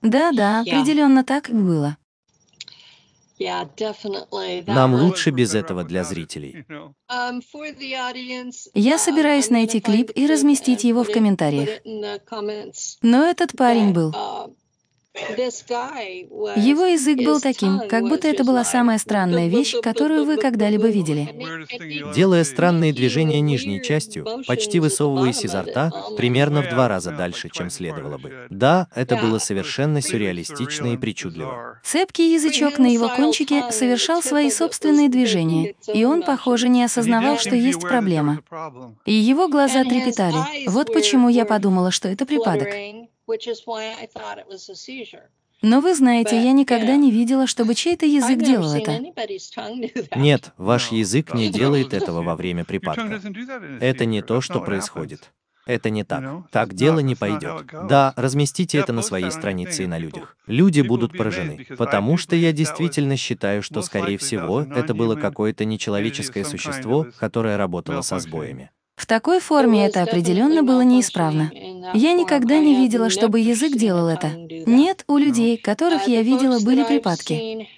Да, 0.02 0.30
да, 0.30 0.60
определенно 0.60 1.24
так 1.24 1.50
и 1.50 1.52
было. 1.52 1.96
Нам 4.66 4.94
лучше 4.94 5.30
без 5.30 5.54
этого 5.54 5.84
для 5.84 6.04
зрителей. 6.04 6.64
Um, 7.10 7.42
Я 8.74 8.98
собираюсь 8.98 9.50
найти 9.50 9.80
клип 9.80 10.10
и 10.14 10.26
разместить 10.26 10.84
его 10.84 11.04
в 11.04 11.12
комментариях. 11.12 11.68
Но 13.02 13.24
этот 13.24 13.56
парень 13.56 13.92
был. 13.92 14.14
Его 15.16 16.84
язык 16.84 17.18
был 17.24 17.40
таким, 17.40 17.80
как 17.88 18.02
будто 18.04 18.28
это 18.28 18.44
была 18.44 18.64
самая 18.64 18.98
странная 18.98 19.48
вещь, 19.48 19.74
которую 19.82 20.24
вы 20.24 20.36
когда-либо 20.36 20.88
видели. 20.88 21.28
Делая 22.14 22.44
странные 22.44 22.92
движения 22.92 23.40
нижней 23.40 23.82
частью, 23.82 24.26
почти 24.46 24.78
высовываясь 24.80 25.44
изо 25.44 25.62
рта, 25.62 25.90
примерно 26.16 26.62
в 26.62 26.68
два 26.68 26.88
раза 26.88 27.12
дальше, 27.12 27.48
чем 27.50 27.70
следовало 27.70 28.18
бы. 28.18 28.46
Да, 28.50 28.88
это 28.94 29.16
было 29.16 29.38
совершенно 29.38 30.00
сюрреалистично 30.02 30.92
и 30.92 30.96
причудливо. 30.96 31.80
Цепкий 31.82 32.34
язычок 32.34 32.78
на 32.78 32.86
его 32.86 33.08
кончике 33.08 33.70
совершал 33.70 34.22
свои 34.22 34.50
собственные 34.50 35.08
движения, 35.08 35.74
и 35.92 36.04
он, 36.04 36.22
похоже, 36.22 36.68
не 36.68 36.84
осознавал, 36.84 37.38
что 37.38 37.54
есть 37.54 37.80
проблема. 37.80 38.40
И 39.06 39.12
его 39.12 39.48
глаза 39.48 39.84
трепетали. 39.84 40.68
Вот 40.68 40.92
почему 40.92 41.28
я 41.28 41.44
подумала, 41.44 41.90
что 41.90 42.08
это 42.08 42.26
припадок. 42.26 42.68
Но 45.62 45.80
вы 45.80 45.94
знаете, 45.94 46.42
я 46.42 46.52
никогда 46.52 46.96
не 46.96 47.10
видела, 47.10 47.46
чтобы 47.46 47.74
чей-то 47.74 48.06
язык 48.06 48.38
делал 48.38 48.72
это. 48.72 49.00
Нет, 50.16 50.52
ваш 50.56 50.92
язык 50.92 51.34
не 51.34 51.50
делает 51.50 51.94
этого 51.94 52.22
во 52.22 52.36
время 52.36 52.64
припадка. 52.64 53.20
Это 53.80 54.04
не 54.04 54.22
то, 54.22 54.40
что 54.40 54.60
происходит. 54.60 55.32
Это 55.66 55.90
не 55.90 56.04
так. 56.04 56.48
Так 56.52 56.74
дело 56.74 57.00
не 57.00 57.16
пойдет. 57.16 57.66
Да, 57.88 58.14
разместите 58.16 58.78
это 58.78 58.92
на 58.92 59.02
своей 59.02 59.30
странице 59.32 59.82
и 59.82 59.86
на 59.88 59.98
людях. 59.98 60.36
Люди 60.46 60.80
будут 60.80 61.16
поражены, 61.16 61.66
потому 61.76 62.16
что 62.16 62.36
я 62.36 62.52
действительно 62.52 63.16
считаю, 63.16 63.62
что, 63.62 63.82
скорее 63.82 64.18
всего, 64.18 64.62
это 64.62 64.94
было 64.94 65.16
какое-то 65.16 65.64
нечеловеческое 65.64 66.44
существо, 66.44 67.06
которое 67.18 67.56
работало 67.56 68.02
со 68.02 68.18
сбоями. 68.20 68.70
В 68.96 69.04
такой 69.04 69.40
форме 69.40 69.86
это 69.86 70.02
определенно 70.02 70.62
было 70.62 70.80
неисправно. 70.80 71.50
Я 71.94 72.14
никогда 72.14 72.58
не 72.58 72.74
видела, 72.74 73.10
чтобы 73.10 73.40
язык 73.40 73.76
делал 73.76 74.08
это. 74.08 74.28
Нет, 74.66 75.04
у 75.06 75.18
людей, 75.18 75.58
которых 75.58 76.08
я 76.08 76.22
видела, 76.22 76.58
были 76.60 76.82
припадки. 76.82 77.68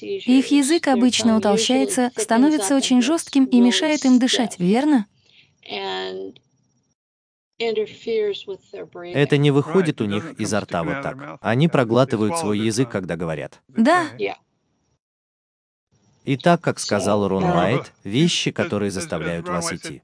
Их 0.00 0.46
язык 0.50 0.88
обычно 0.88 1.36
утолщается, 1.36 2.10
становится 2.16 2.74
очень 2.74 3.02
жестким 3.02 3.44
и 3.44 3.60
мешает 3.60 4.04
им 4.06 4.18
дышать, 4.18 4.58
верно? 4.58 5.06
Это 7.58 9.36
не 9.36 9.50
выходит 9.50 10.00
у 10.00 10.04
них 10.06 10.34
изо 10.38 10.60
рта 10.60 10.82
вот 10.82 11.02
так. 11.02 11.38
Они 11.42 11.68
проглатывают 11.68 12.38
свой 12.38 12.58
язык, 12.58 12.90
когда 12.90 13.16
говорят. 13.16 13.60
Да, 13.68 14.06
И 16.26 16.36
так, 16.36 16.60
как 16.60 16.80
сказал 16.80 17.28
Рон 17.28 17.44
Уайт, 17.44 17.92
вещи, 18.04 18.50
которые 18.50 18.90
заставляют 18.90 19.48
вас 19.48 19.72
идти. 19.72 20.02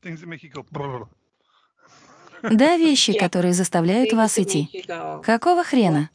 да, 2.42 2.76
вещи, 2.76 3.12
которые 3.12 3.52
заставляют 3.52 4.12
вас 4.12 4.38
идти. 4.38 4.84
Какого 5.22 5.64
хрена? 5.64 6.10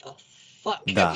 Да. 0.85 1.13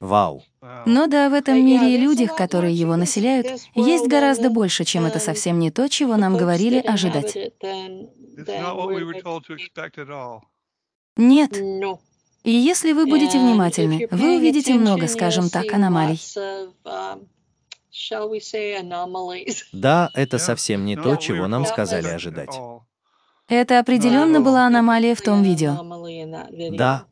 Вау. 0.00 0.44
Но 0.86 1.06
да, 1.06 1.28
в 1.28 1.34
этом 1.34 1.64
мире 1.64 1.94
и 1.94 1.98
людях, 1.98 2.36
которые 2.36 2.74
его 2.74 2.96
населяют, 2.96 3.46
есть 3.74 4.06
гораздо 4.06 4.50
больше, 4.50 4.84
чем 4.84 5.06
это 5.06 5.18
совсем 5.18 5.58
не 5.58 5.70
то, 5.70 5.88
чего 5.88 6.16
нам 6.16 6.36
говорили 6.36 6.78
ожидать. 6.78 7.36
Нет. 11.16 11.56
И 12.42 12.50
если 12.52 12.92
вы 12.92 13.06
будете 13.06 13.38
внимательны, 13.38 14.08
вы 14.10 14.36
увидите 14.36 14.74
много, 14.74 15.06
скажем 15.08 15.50
так, 15.50 15.72
аномалий. 15.72 16.20
Да, 19.72 20.10
это 20.14 20.38
совсем 20.38 20.84
не 20.84 20.96
то, 20.96 21.16
чего 21.16 21.46
нам 21.46 21.66
сказали 21.66 22.08
ожидать. 22.08 22.58
Это 23.48 23.80
определенно 23.80 24.40
была 24.40 24.66
аномалия 24.66 25.14
в 25.14 25.20
том 25.22 25.42
видео. 25.42 25.76
Да. 26.70 27.06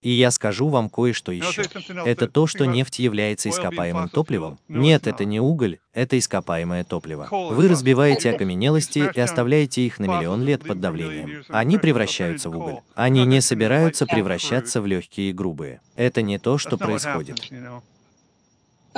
И 0.00 0.10
я 0.10 0.30
скажу 0.30 0.68
вам 0.68 0.88
кое-что 0.88 1.32
еще. 1.32 1.62
Это 2.04 2.28
то, 2.28 2.46
что 2.46 2.66
нефть 2.66 3.00
является 3.00 3.48
ископаемым 3.50 4.08
топливом. 4.08 4.58
Нет, 4.68 5.06
это 5.08 5.24
не 5.24 5.40
уголь, 5.40 5.78
это 5.92 6.16
ископаемое 6.16 6.84
топливо. 6.84 7.28
Вы 7.30 7.68
разбиваете 7.68 8.30
окаменелости 8.30 9.10
и 9.12 9.20
оставляете 9.20 9.82
их 9.82 9.98
на 9.98 10.04
миллион 10.04 10.44
лет 10.44 10.62
под 10.62 10.80
давлением. 10.80 11.44
Они 11.48 11.78
превращаются 11.78 12.48
в 12.48 12.56
уголь. 12.56 12.80
Они 12.94 13.24
не 13.24 13.40
собираются 13.40 14.06
превращаться 14.06 14.80
в 14.80 14.86
легкие 14.86 15.30
и 15.30 15.32
грубые. 15.32 15.80
Это 15.96 16.22
не 16.22 16.38
то, 16.38 16.58
что 16.58 16.78
происходит. 16.78 17.50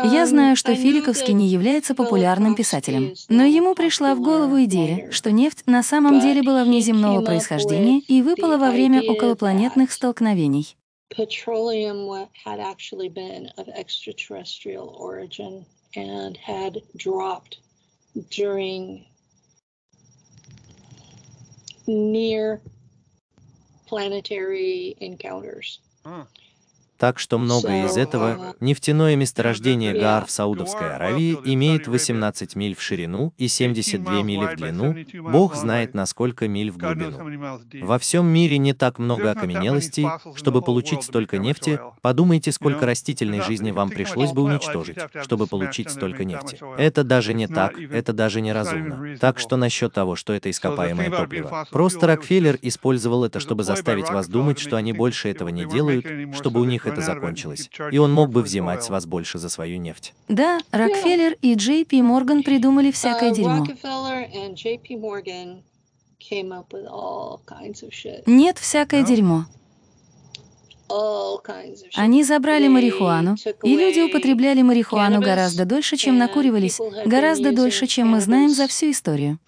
Я 0.05 0.27
знаю, 0.27 0.57
что 0.57 0.75
Филиковский 0.75 1.33
не 1.33 1.49
является 1.49 1.95
популярным 1.95 2.55
писателем, 2.55 3.15
но 3.29 3.45
ему 3.45 3.75
пришла 3.75 4.15
в 4.15 4.21
голову 4.21 4.63
идея, 4.65 5.11
что 5.11 5.31
нефть 5.31 5.65
на 5.67 5.83
самом 5.83 6.21
деле 6.21 6.43
была 6.43 6.65
внеземного 6.65 7.23
происхождения 7.25 8.01
и 8.01 8.23
выпала 8.23 8.57
во 8.57 8.71
время 8.71 9.03
околопланетных 9.03 9.93
столкновений. 9.93 10.77
petroleum 11.17 12.07
wa- 12.07 12.29
had 12.47 12.61
actually 12.61 13.09
been 13.09 13.51
of 13.59 13.67
extraterrestrial 13.75 14.95
origin 14.97 15.67
and 15.97 16.37
had 16.37 16.81
dropped 16.97 17.59
during 18.31 19.05
near 21.89 22.61
planetary 23.89 24.95
encounters. 25.01 25.81
Так 27.01 27.19
что 27.19 27.39
многое 27.39 27.87
из 27.87 27.97
этого 27.97 28.55
нефтяное 28.61 29.17
месторождение 29.17 29.99
Гаар 29.99 30.27
в 30.27 30.31
Саудовской 30.31 30.97
Аравии 30.97 31.39
имеет 31.45 31.89
18 31.89 32.55
миль 32.57 32.77
в 32.77 32.83
ширину 32.83 33.33
и 33.39 33.49
72 33.49 34.23
мили 34.23 34.45
в 34.45 34.57
длину. 34.57 34.95
Бог 35.31 35.55
знает, 35.55 35.95
на 35.95 36.05
сколько 36.05 36.47
миль 36.47 36.71
в 36.71 36.77
глубину. 36.77 37.57
Во 37.81 37.99
всем 37.99 38.27
мире 38.27 38.59
не 38.59 38.75
так 38.75 38.99
много 38.99 39.31
окаменелостей, 39.31 40.07
чтобы 40.35 40.61
получить 40.61 41.03
столько 41.03 41.39
нефти. 41.39 41.81
Подумайте, 42.03 42.53
сколько 42.53 42.85
растительной 42.85 43.41
жизни 43.41 43.71
вам 43.71 43.89
пришлось 43.89 44.33
бы 44.33 44.43
уничтожить, 44.43 44.99
чтобы 45.23 45.47
получить 45.47 45.91
столько 45.91 46.25
нефти. 46.25 46.59
Это 46.77 47.03
даже 47.03 47.33
не 47.33 47.47
так, 47.47 47.81
это 47.81 48.13
даже 48.13 48.43
неразумно. 48.43 49.17
Так 49.19 49.39
что 49.39 49.57
насчет 49.57 49.95
того, 49.95 50.17
что 50.17 50.35
это 50.35 50.51
ископаемое 50.51 51.11
топливо. 51.11 51.67
Просто 51.71 52.07
Рокфеллер 52.07 52.59
использовал 52.61 53.25
это, 53.25 53.41
чтобы 53.41 53.65
заставить 53.65 54.11
вас 54.11 54.29
думать, 54.29 54.59
что 54.59 54.77
они 54.77 54.93
больше 54.93 55.31
этого 55.31 55.49
не 55.49 55.65
делают, 55.65 56.05
чтобы 56.37 56.61
у 56.61 56.65
них 56.65 56.90
это 56.93 57.01
закончилось. 57.01 57.71
И 57.91 57.99
он 57.99 58.13
мог 58.13 58.31
бы 58.31 58.43
взимать 58.43 58.83
с 58.85 58.91
вас 58.91 59.07
больше 59.07 59.39
за 59.39 59.49
свою 59.49 59.79
нефть. 59.79 60.15
Да, 60.29 60.59
Рокфеллер 60.71 61.37
и 61.41 61.55
Джей 61.55 61.85
Пи 61.85 62.03
Морган 62.03 62.43
придумали 62.43 62.91
всякое 62.91 63.31
Uh, 63.31 63.35
дерьмо. 63.35 63.67
Нет, 68.27 68.59
всякое 68.59 69.03
дерьмо. 69.03 69.45
Они 71.95 72.25
забрали 72.25 72.67
марихуану, 72.69 73.37
и 73.63 73.77
люди 73.77 74.01
употребляли 74.01 74.63
марихуану 74.63 75.21
гораздо 75.21 75.65
дольше, 75.65 75.97
чем 75.97 76.19
накуривались, 76.19 76.81
гораздо 77.07 77.53
дольше, 77.53 77.87
чем 77.87 78.09
мы 78.09 78.21
знаем 78.21 78.51
за 78.51 78.67
всю 78.67 78.91
историю. 78.91 79.39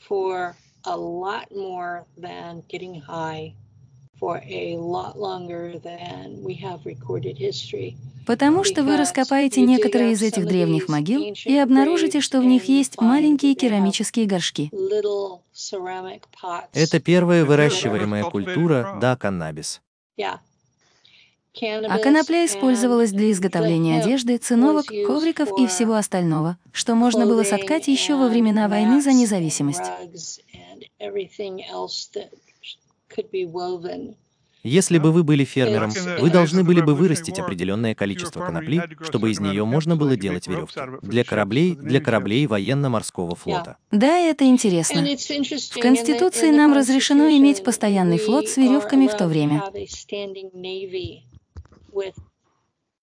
For 4.23 4.41
a 4.49 4.77
lot 4.77 5.19
longer 5.19 5.65
than 5.89 6.43
we 6.49 6.55
have 6.55 6.81
recorded 6.85 7.37
history. 7.37 7.97
Потому 8.25 8.63
что 8.63 8.85
вы 8.85 8.97
раскопаете 8.97 9.63
некоторые 9.63 10.13
из 10.13 10.23
этих 10.23 10.47
древних 10.47 10.89
могил 10.89 11.35
и 11.45 11.57
обнаружите, 11.57 12.21
что 12.21 12.41
в 12.41 12.45
них 12.45 12.67
есть 12.67 13.01
маленькие 13.01 13.57
керамические 13.57 14.27
горшки. 14.27 14.71
Это 16.73 17.01
первая 17.01 17.45
выращиваемая 17.45 18.23
культура, 18.25 18.97
да, 19.01 19.17
каннабис. 19.17 19.81
А 21.61 21.99
конопля 21.99 22.47
использовалась 22.47 23.11
для 23.11 23.33
изготовления 23.33 24.01
одежды, 24.01 24.39
циновок, 24.39 24.87
ковриков 24.87 25.51
и 25.59 25.67
всего 25.67 25.95
остального, 25.95 26.57
что 26.71 26.95
можно 26.95 27.27
было 27.27 27.43
соткать 27.43 27.89
еще 27.89 28.15
во 28.15 28.29
времена 28.29 28.69
войны 28.69 29.03
за 29.03 29.13
независимость. 29.13 29.83
Если 34.65 34.99
бы 34.99 35.11
вы 35.11 35.25
были 35.25 35.45
фермером, 35.45 35.91
вы 36.21 36.31
должны 36.31 36.63
были 36.63 36.81
бы 36.81 36.95
вырастить 36.95 37.39
определенное 37.41 37.95
количество 37.95 38.45
конопли, 38.45 38.83
чтобы 39.03 39.31
из 39.31 39.41
нее 39.41 39.65
можно 39.65 39.97
было 39.97 40.17
делать 40.17 40.47
веревки. 40.47 40.81
Для 41.03 41.25
кораблей, 41.25 41.75
для 41.75 42.01
кораблей 42.01 42.47
военно-морского 42.47 43.35
флота. 43.35 43.77
Да, 43.91 44.19
это 44.19 44.45
интересно. 44.45 45.03
В 45.03 45.05
В 45.05 45.81
Конституции 45.81 46.51
нам 46.51 46.75
разрешено 46.75 47.29
иметь 47.31 47.65
постоянный 47.65 48.19
флот 48.19 48.49
с 48.49 48.57
веревками 48.57 49.09
в 49.09 49.17
то 49.17 49.27
время. 49.27 49.65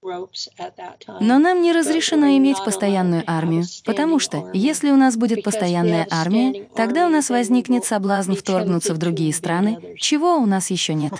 Но 0.02 1.38
нам 1.38 1.62
не 1.62 1.72
разрешено 1.72 2.26
иметь 2.36 2.58
постоянную 2.64 3.22
армию, 3.26 3.64
потому 3.84 4.18
что, 4.18 4.50
если 4.52 4.90
у 4.90 4.96
нас 4.96 5.16
будет 5.16 5.44
постоянная 5.44 6.06
армия, 6.10 6.68
тогда 6.74 7.06
у 7.06 7.10
нас 7.10 7.30
возникнет 7.30 7.84
соблазн 7.84 8.32
вторгнуться 8.34 8.94
в 8.94 8.98
другие 8.98 9.32
страны, 9.32 9.96
чего 9.98 10.36
у 10.36 10.46
нас 10.46 10.70
еще 10.70 10.94
нет. 10.94 11.12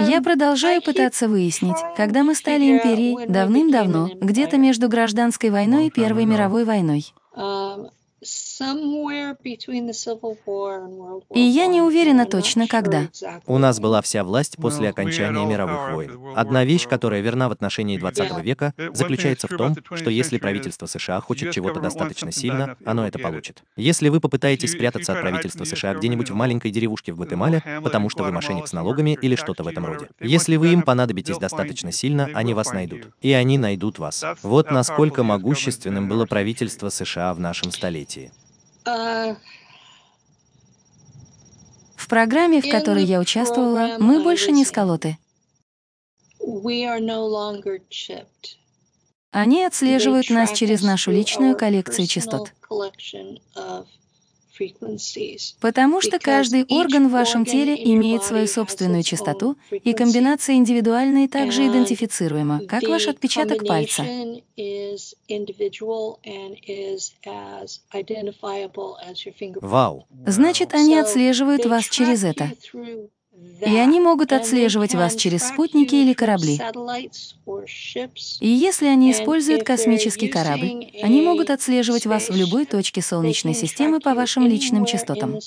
Я 0.00 0.22
продолжаю 0.22 0.82
пытаться 0.82 1.28
выяснить, 1.28 1.76
когда 1.96 2.24
мы 2.24 2.34
стали 2.34 2.70
империей 2.70 3.26
давным-давно, 3.26 4.08
где-то 4.20 4.56
между 4.56 4.88
гражданской 4.88 5.50
войной 5.50 5.88
и 5.88 5.90
Первой 5.90 6.24
мировой 6.24 6.64
войной. 6.64 7.04
И 11.34 11.40
я 11.40 11.66
не 11.66 11.80
уверена 11.80 12.26
точно, 12.26 12.66
когда. 12.66 13.08
У 13.46 13.58
нас 13.58 13.78
была 13.78 14.02
вся 14.02 14.24
власть 14.24 14.56
после 14.56 14.88
окончания 14.88 15.44
мировых 15.46 15.92
войн. 15.92 16.18
Одна 16.34 16.64
вещь, 16.64 16.88
которая 16.88 17.20
верна 17.20 17.48
в 17.48 17.52
отношении 17.52 17.96
20 17.96 18.42
века, 18.42 18.74
заключается 18.92 19.46
в 19.46 19.56
том, 19.56 19.76
что 19.94 20.10
если 20.10 20.38
правительство 20.38 20.86
США 20.86 21.20
хочет 21.20 21.52
чего-то 21.52 21.80
достаточно 21.80 22.32
сильно, 22.32 22.76
оно 22.84 23.06
это 23.06 23.18
получит. 23.18 23.62
Если 23.76 24.08
вы 24.08 24.20
попытаетесь 24.20 24.72
спрятаться 24.72 25.12
от 25.12 25.20
правительства 25.20 25.64
США 25.64 25.94
где-нибудь 25.94 26.30
в 26.30 26.34
маленькой 26.34 26.70
деревушке 26.70 27.12
в 27.12 27.16
Гватемале, 27.16 27.62
потому 27.84 28.10
что 28.10 28.24
вы 28.24 28.32
мошенник 28.32 28.66
с 28.66 28.72
налогами 28.72 29.16
или 29.20 29.36
что-то 29.36 29.62
в 29.62 29.68
этом 29.68 29.86
роде, 29.86 30.08
если 30.20 30.56
вы 30.56 30.72
им 30.72 30.82
понадобитесь 30.82 31.38
достаточно 31.38 31.92
сильно, 31.92 32.28
они 32.34 32.54
вас 32.54 32.72
найдут. 32.72 33.10
И 33.20 33.32
они 33.32 33.58
найдут 33.58 33.98
вас. 33.98 34.24
Вот 34.42 34.70
насколько 34.70 35.22
могущественным 35.22 36.08
было 36.08 36.26
правительство 36.26 36.88
США 36.88 37.32
в 37.34 37.40
нашем 37.40 37.70
столетии. 37.70 38.07
В 41.96 42.08
программе, 42.08 42.62
в 42.62 42.70
которой 42.70 43.04
я 43.04 43.20
участвовала, 43.20 43.96
мы 43.98 44.22
больше 44.22 44.50
не 44.50 44.64
сколоты. 44.64 45.18
Они 49.30 49.64
отслеживают 49.64 50.30
нас 50.30 50.52
через 50.52 50.82
нашу 50.82 51.10
личную 51.10 51.56
коллекцию 51.56 52.06
частот. 52.06 52.52
Потому 55.60 56.00
что 56.00 56.18
каждый 56.18 56.64
орган 56.64 57.08
в 57.08 57.12
вашем 57.12 57.44
теле 57.44 57.74
имеет 57.92 58.22
свою 58.24 58.46
собственную 58.46 59.02
частоту, 59.02 59.56
и 59.70 59.92
комбинация 59.92 60.56
индивидуальной 60.56 61.28
также 61.28 61.66
идентифицируема, 61.66 62.60
как 62.66 62.82
ваш 62.84 63.06
отпечаток 63.08 63.66
пальца. 63.66 64.04
Вау! 69.60 70.06
Значит, 70.26 70.74
они 70.74 70.98
отслеживают 70.98 71.66
вас 71.66 71.84
через 71.84 72.24
это. 72.24 72.52
И 73.60 73.76
они 73.76 74.00
могут 74.00 74.32
отслеживать 74.32 74.94
вас 74.94 75.16
через 75.16 75.48
спутники 75.48 75.94
или 75.94 76.12
корабли. 76.12 76.60
И 78.40 78.48
если 78.48 78.86
они 78.86 79.10
используют 79.10 79.64
космический 79.64 80.28
корабль, 80.28 80.90
они 81.02 81.22
могут 81.22 81.50
отслеживать 81.50 82.06
вас 82.06 82.28
в 82.28 82.36
любой 82.36 82.66
точке 82.66 83.02
Солнечной 83.02 83.54
системы 83.54 84.00
по 84.00 84.14
вашим 84.14 84.46
личным 84.46 84.84
частотам. 84.84 85.38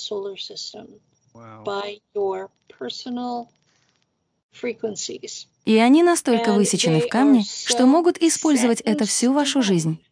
И 5.65 5.77
они 5.77 6.03
настолько 6.03 6.53
высечены 6.53 6.99
в 6.99 7.07
камне, 7.07 7.43
что 7.43 7.85
могут 7.85 8.17
использовать 8.21 8.81
это 8.81 9.05
всю 9.05 9.31
вашу 9.31 9.61
жизнь. 9.61 10.03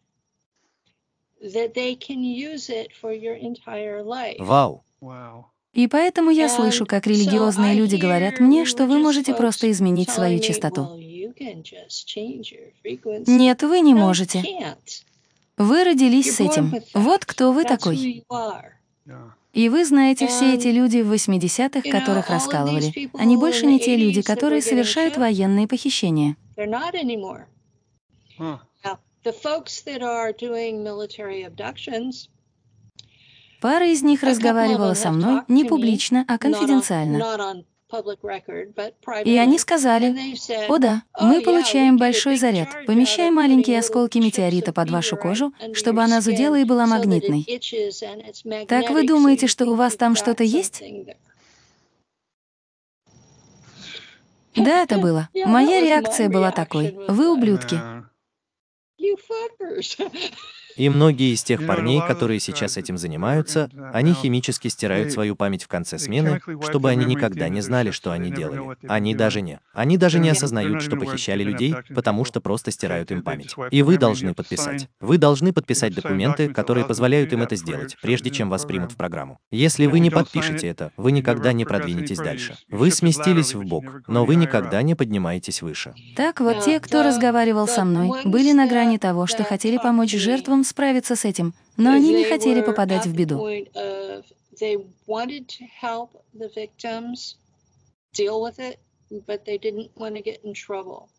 Вау! 4.38 4.84
Wow. 5.00 5.44
И 5.72 5.86
поэтому 5.86 6.30
я 6.30 6.48
слышу, 6.48 6.84
как 6.84 7.06
религиозные 7.06 7.74
люди 7.74 7.96
говорят 7.96 8.40
мне, 8.40 8.64
что 8.64 8.86
вы 8.86 8.98
можете 8.98 9.34
просто 9.34 9.70
изменить 9.70 10.10
свою 10.10 10.40
частоту. 10.40 10.96
Нет, 13.26 13.62
вы 13.62 13.80
не 13.80 13.94
можете. 13.94 14.42
Вы 15.56 15.84
родились 15.84 16.34
с 16.36 16.40
этим. 16.40 16.74
Вот 16.94 17.24
кто 17.24 17.52
вы 17.52 17.64
такой. 17.64 18.24
И 19.52 19.68
вы 19.68 19.84
знаете 19.84 20.26
все 20.28 20.54
эти 20.54 20.68
люди 20.68 21.02
в 21.02 21.12
80-х, 21.12 21.90
которых 21.90 22.30
раскалывали. 22.30 23.10
Они 23.14 23.36
больше 23.36 23.66
не 23.66 23.80
те 23.80 23.96
люди, 23.96 24.22
которые 24.22 24.62
совершают 24.62 25.16
военные 25.16 25.66
похищения. 25.66 26.36
Huh. 28.38 28.58
The 29.22 29.32
folks 29.32 29.82
that 29.84 30.00
are 30.02 30.32
doing 30.32 30.82
military 30.82 31.42
abductions, 31.42 32.30
Пара 33.60 33.86
из 33.86 34.02
них 34.02 34.22
разговаривала 34.22 34.94
со 34.94 35.10
мной 35.10 35.42
не 35.48 35.64
публично, 35.64 36.24
а 36.28 36.38
конфиденциально. 36.38 37.64
И 39.24 39.36
они 39.36 39.58
сказали, 39.58 40.16
«О 40.68 40.78
да, 40.78 41.02
мы 41.20 41.40
получаем 41.42 41.96
большой 41.96 42.36
заряд, 42.36 42.68
помещаем 42.86 43.34
маленькие 43.34 43.80
осколки 43.80 44.18
метеорита 44.18 44.72
под 44.72 44.90
вашу 44.90 45.16
кожу, 45.16 45.52
чтобы 45.74 46.02
она 46.02 46.20
зудела 46.20 46.56
и 46.56 46.64
была 46.64 46.86
магнитной. 46.86 47.44
Так 48.68 48.90
вы 48.90 49.06
думаете, 49.06 49.48
что 49.48 49.66
у 49.66 49.74
вас 49.74 49.96
там 49.96 50.14
что-то 50.14 50.44
есть?» 50.44 50.82
Да, 54.56 54.82
это 54.82 54.98
было. 54.98 55.28
Моя 55.46 55.80
реакция 55.80 56.28
была 56.28 56.50
такой. 56.50 56.96
Вы 57.08 57.32
ублюдки. 57.32 57.80
И 60.76 60.88
многие 60.88 61.34
из 61.34 61.42
тех 61.42 61.66
парней, 61.66 62.00
которые 62.06 62.40
сейчас 62.40 62.76
этим 62.76 62.96
занимаются, 62.96 63.68
они 63.92 64.12
химически 64.12 64.68
стирают 64.68 65.12
свою 65.12 65.36
память 65.36 65.64
в 65.64 65.68
конце 65.68 65.98
смены, 65.98 66.40
чтобы 66.68 66.90
они 66.90 67.04
никогда 67.04 67.48
не 67.48 67.60
знали, 67.60 67.90
что 67.90 68.12
они 68.12 68.30
делали. 68.30 68.76
Они 68.88 69.14
даже 69.14 69.40
не. 69.40 69.60
Они 69.72 69.96
даже 69.96 70.18
не 70.18 70.30
осознают, 70.30 70.82
что 70.82 70.96
похищали 70.96 71.42
людей, 71.42 71.74
потому 71.94 72.24
что 72.24 72.40
просто 72.40 72.70
стирают 72.70 73.10
им 73.10 73.22
память. 73.22 73.54
И 73.70 73.82
вы 73.82 73.98
должны 73.98 74.34
подписать. 74.34 74.88
Вы 75.00 75.18
должны 75.18 75.52
подписать 75.52 75.94
документы, 75.94 76.48
которые 76.48 76.86
позволяют 76.86 77.32
им 77.32 77.42
это 77.42 77.56
сделать, 77.56 77.96
прежде 78.02 78.30
чем 78.30 78.48
вас 78.50 78.64
примут 78.64 78.92
в 78.92 78.96
программу. 78.96 79.38
Если 79.50 79.86
вы 79.86 80.00
не 80.00 80.10
подпишете 80.10 80.68
это, 80.68 80.92
вы 80.96 81.12
никогда 81.12 81.52
не 81.52 81.64
продвинетесь 81.64 82.18
дальше. 82.18 82.56
Вы 82.70 82.90
сместились 82.90 83.54
в 83.54 83.64
бок, 83.64 83.84
но 84.06 84.24
вы 84.24 84.36
никогда 84.36 84.82
не 84.82 84.94
поднимаетесь 84.94 85.62
выше. 85.62 85.94
Так 86.16 86.40
вот, 86.40 86.64
те, 86.64 86.80
кто 86.80 87.02
разговаривал 87.02 87.68
со 87.68 87.84
мной, 87.84 88.22
были 88.24 88.52
на 88.52 88.66
грани 88.66 88.98
того, 88.98 89.26
что 89.26 89.44
хотели 89.44 89.78
помочь 89.78 90.12
жертвам 90.12 90.59
справиться 90.64 91.16
с 91.16 91.24
этим, 91.24 91.54
но 91.76 91.92
они 91.92 92.12
не 92.12 92.24
хотели 92.24 92.60
попадать 92.60 93.06
в 93.06 93.14
беду. 93.14 93.46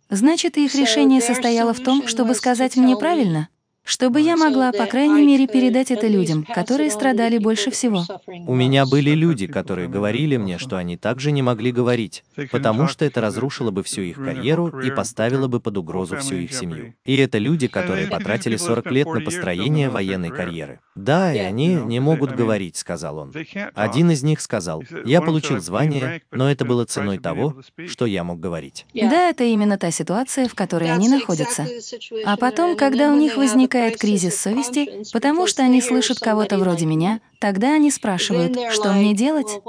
Значит, 0.09 0.57
их 0.57 0.75
решение 0.75 1.21
состояло 1.21 1.73
в 1.73 1.79
том, 1.79 2.07
чтобы 2.07 2.35
сказать 2.35 2.75
мне 2.75 2.95
правильно? 2.97 3.49
Чтобы 3.83 4.21
я 4.21 4.37
могла, 4.37 4.71
по 4.71 4.85
крайней 4.85 5.25
мере, 5.25 5.47
передать 5.47 5.91
это 5.91 6.07
людям, 6.07 6.43
которые 6.43 6.91
страдали 6.91 7.37
больше 7.37 7.71
всего. 7.71 8.05
У 8.27 8.55
меня 8.55 8.85
были 8.85 9.11
люди, 9.11 9.47
которые 9.47 9.87
говорили 9.87 10.37
мне, 10.37 10.57
что 10.57 10.77
они 10.77 10.97
также 10.97 11.31
не 11.31 11.41
могли 11.41 11.71
говорить, 11.71 12.23
потому 12.51 12.87
что 12.87 13.05
это 13.05 13.21
разрушило 13.21 13.71
бы 13.71 13.83
всю 13.83 14.01
их 14.01 14.17
карьеру 14.17 14.79
и 14.81 14.91
поставило 14.91 15.47
бы 15.47 15.59
под 15.59 15.77
угрозу 15.77 16.17
всю 16.17 16.35
их 16.35 16.53
семью. 16.53 16.93
И 17.05 17.15
это 17.17 17.37
люди, 17.37 17.67
которые 17.67 18.07
потратили 18.07 18.55
40 18.55 18.91
лет 18.91 19.07
на 19.07 19.21
построение 19.21 19.89
военной 19.89 20.29
карьеры. 20.29 20.79
Да, 20.95 21.33
и 21.33 21.39
они 21.39 21.75
не 21.75 21.99
могут 21.99 22.35
говорить, 22.35 22.77
сказал 22.77 23.17
он. 23.17 23.33
Один 23.73 24.11
из 24.11 24.23
них 24.23 24.41
сказал, 24.41 24.83
я 25.05 25.21
получил 25.21 25.59
звание, 25.59 26.21
но 26.31 26.51
это 26.51 26.65
было 26.65 26.85
ценой 26.85 27.17
того, 27.17 27.55
что 27.87 28.05
я 28.05 28.23
мог 28.23 28.39
говорить. 28.39 28.85
Да, 28.93 29.29
это 29.29 29.43
именно 29.43 29.77
та 29.77 29.91
ситуация, 29.91 30.47
в 30.47 30.55
которой 30.55 30.91
они 30.91 31.09
находятся. 31.09 31.65
А 32.25 32.37
потом, 32.37 32.75
когда 32.75 33.11
у 33.11 33.17
них 33.17 33.37
возник 33.37 33.70
возникает 33.71 33.97
кризис 33.97 34.39
совести, 34.39 35.11
потому 35.13 35.47
что 35.47 35.63
они 35.63 35.81
слышат 35.81 36.19
кого-то 36.19 36.57
вроде 36.57 36.85
меня, 36.85 37.21
тогда 37.39 37.73
они 37.73 37.89
спрашивают, 37.89 38.57
что 38.71 38.91
мне 38.91 39.13
делать? 39.13 39.61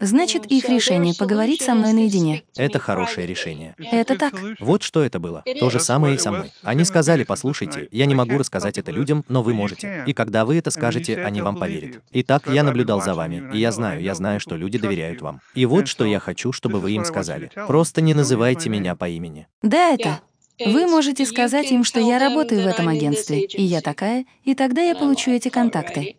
Значит, 0.00 0.46
их 0.46 0.68
решение 0.68 1.14
поговорить 1.14 1.62
со 1.62 1.74
мной 1.74 1.92
наедине. 1.92 2.42
Это 2.56 2.78
хорошее 2.78 3.26
решение. 3.26 3.74
Это 3.78 4.18
так. 4.18 4.34
Вот 4.58 4.82
что 4.82 5.02
это 5.02 5.20
было. 5.20 5.44
То 5.60 5.70
же 5.70 5.80
самое 5.80 6.16
и 6.16 6.18
со 6.18 6.32
мной. 6.32 6.52
Они 6.62 6.84
сказали, 6.84 7.24
послушайте, 7.24 7.88
я 7.92 8.06
не 8.06 8.14
могу 8.14 8.36
рассказать 8.36 8.78
это 8.78 8.90
людям, 8.90 9.24
но 9.28 9.42
вы 9.42 9.54
можете. 9.54 10.02
И 10.06 10.12
когда 10.12 10.44
вы 10.44 10.58
это 10.58 10.70
скажете, 10.70 11.22
они 11.22 11.40
вам 11.40 11.56
поверят. 11.56 12.02
Итак, 12.12 12.48
я 12.48 12.62
наблюдал 12.62 13.00
за 13.00 13.14
вами, 13.14 13.50
и 13.54 13.58
я 13.58 13.70
знаю, 13.72 14.02
я 14.02 14.14
знаю, 14.14 14.40
что 14.40 14.56
люди 14.56 14.78
доверяют 14.78 15.22
вам. 15.22 15.40
И 15.54 15.66
вот 15.66 15.86
что 15.88 16.04
я 16.04 16.18
хочу, 16.18 16.52
чтобы 16.52 16.80
вы 16.80 16.92
им 16.92 17.04
сказали. 17.04 17.50
Просто 17.66 18.00
не 18.00 18.14
называйте 18.14 18.68
меня 18.68 18.96
по 18.96 19.08
имени. 19.08 19.46
Да, 19.62 19.90
это. 19.90 20.20
Вы 20.64 20.86
можете 20.86 21.24
сказать 21.24 21.70
им, 21.70 21.84
что 21.84 22.00
я 22.00 22.18
работаю 22.18 22.62
в 22.62 22.66
этом 22.66 22.88
агентстве, 22.88 23.44
и 23.44 23.62
я 23.62 23.80
такая, 23.80 24.26
и 24.44 24.54
тогда 24.54 24.82
я 24.82 24.94
получу 24.94 25.30
эти 25.30 25.48
контакты. 25.48 26.16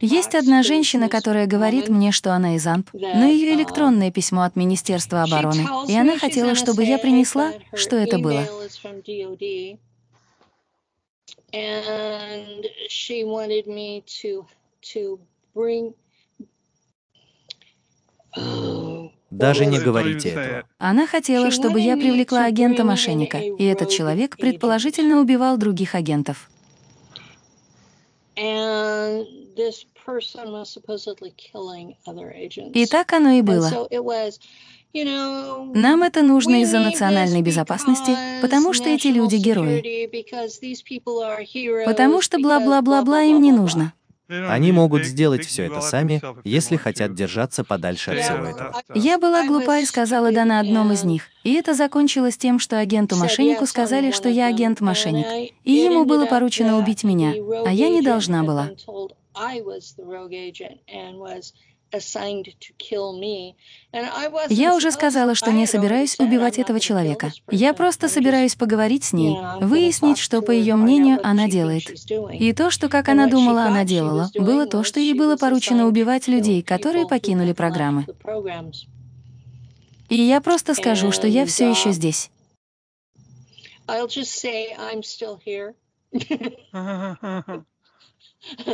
Есть 0.00 0.34
одна 0.34 0.62
женщина, 0.62 1.08
которая 1.08 1.46
говорит 1.46 1.88
мне, 1.88 2.10
что 2.10 2.34
она 2.34 2.56
из 2.56 2.66
АМП, 2.66 2.90
но 2.92 3.26
ее 3.26 3.54
электронное 3.54 4.10
письмо 4.10 4.42
от 4.42 4.56
Министерства 4.56 5.22
обороны, 5.22 5.66
и 5.88 5.96
она 5.96 6.18
хотела, 6.18 6.54
чтобы 6.54 6.84
я 6.84 6.98
принесла, 6.98 7.52
что 7.74 7.96
это 7.96 8.18
было. 8.18 8.44
Даже 19.38 19.66
не 19.66 19.78
говорите 19.80 20.28
этого. 20.30 20.62
Она 20.78 21.06
хотела, 21.06 21.50
чтобы 21.50 21.80
я 21.80 21.96
привлекла 21.96 22.44
агента-мошенника, 22.44 23.38
и 23.38 23.64
этот 23.64 23.90
человек 23.90 24.36
предположительно 24.36 25.20
убивал 25.20 25.56
других 25.56 25.94
агентов. 25.94 26.48
И 32.74 32.86
так 32.86 33.12
оно 33.12 33.30
и 33.30 33.42
было. 33.42 33.88
Нам 34.94 36.02
это 36.04 36.22
нужно 36.22 36.62
из-за 36.62 36.78
национальной 36.78 37.42
безопасности, 37.42 38.16
потому 38.40 38.72
что 38.72 38.88
эти 38.88 39.08
люди 39.08 39.36
герои. 39.36 40.06
Потому 41.84 42.20
что 42.20 42.38
бла-бла-бла-бла 42.38 43.22
им 43.22 43.42
не 43.42 43.50
нужно. 43.50 43.92
Они 44.28 44.72
могут 44.72 45.04
сделать 45.04 45.44
все 45.44 45.64
это 45.64 45.80
сами, 45.80 46.22
если 46.44 46.76
хотят 46.76 47.14
держаться 47.14 47.64
подальше 47.64 48.12
от 48.12 48.24
всего 48.24 48.46
этого. 48.46 48.82
Я 48.94 49.18
была 49.18 49.46
глупа 49.46 49.78
и 49.78 49.84
сказала 49.84 50.32
«да» 50.32 50.44
на 50.44 50.60
одном 50.60 50.92
из 50.92 51.04
них. 51.04 51.24
И 51.42 51.52
это 51.54 51.74
закончилось 51.74 52.36
тем, 52.38 52.58
что 52.58 52.78
агенту-мошеннику 52.78 53.66
сказали, 53.66 54.10
что 54.12 54.28
я 54.28 54.46
агент-мошенник. 54.46 55.52
И 55.64 55.72
ему 55.72 56.04
было 56.04 56.26
поручено 56.26 56.78
убить 56.78 57.04
меня, 57.04 57.34
а 57.66 57.72
я 57.72 57.88
не 57.88 58.02
должна 58.02 58.42
была. 58.44 58.70
Я 64.48 64.74
уже 64.74 64.90
сказала, 64.90 65.34
что 65.34 65.52
не 65.52 65.66
собираюсь 65.66 66.18
убивать 66.18 66.58
этого 66.58 66.80
человека. 66.80 67.32
Я 67.50 67.74
просто 67.74 68.08
собираюсь 68.08 68.54
поговорить 68.54 69.04
с 69.04 69.12
ней, 69.12 69.36
выяснить, 69.60 70.18
что, 70.18 70.42
по 70.42 70.50
ее 70.50 70.76
мнению, 70.76 71.20
она 71.22 71.48
делает. 71.48 71.84
И 72.32 72.52
то, 72.52 72.70
что, 72.70 72.88
как 72.88 73.08
она 73.08 73.26
думала, 73.26 73.64
она 73.64 73.84
делала, 73.84 74.30
было 74.34 74.66
то, 74.66 74.82
что 74.82 75.00
ей 75.00 75.14
было 75.14 75.36
поручено 75.36 75.86
убивать 75.86 76.28
людей, 76.28 76.62
которые 76.62 77.06
покинули 77.06 77.52
программы. 77.52 78.06
И 80.08 80.16
я 80.16 80.40
просто 80.40 80.74
скажу, 80.74 81.12
что 81.12 81.26
я 81.26 81.46
все 81.46 81.70
еще 81.70 81.92
здесь. 81.92 82.30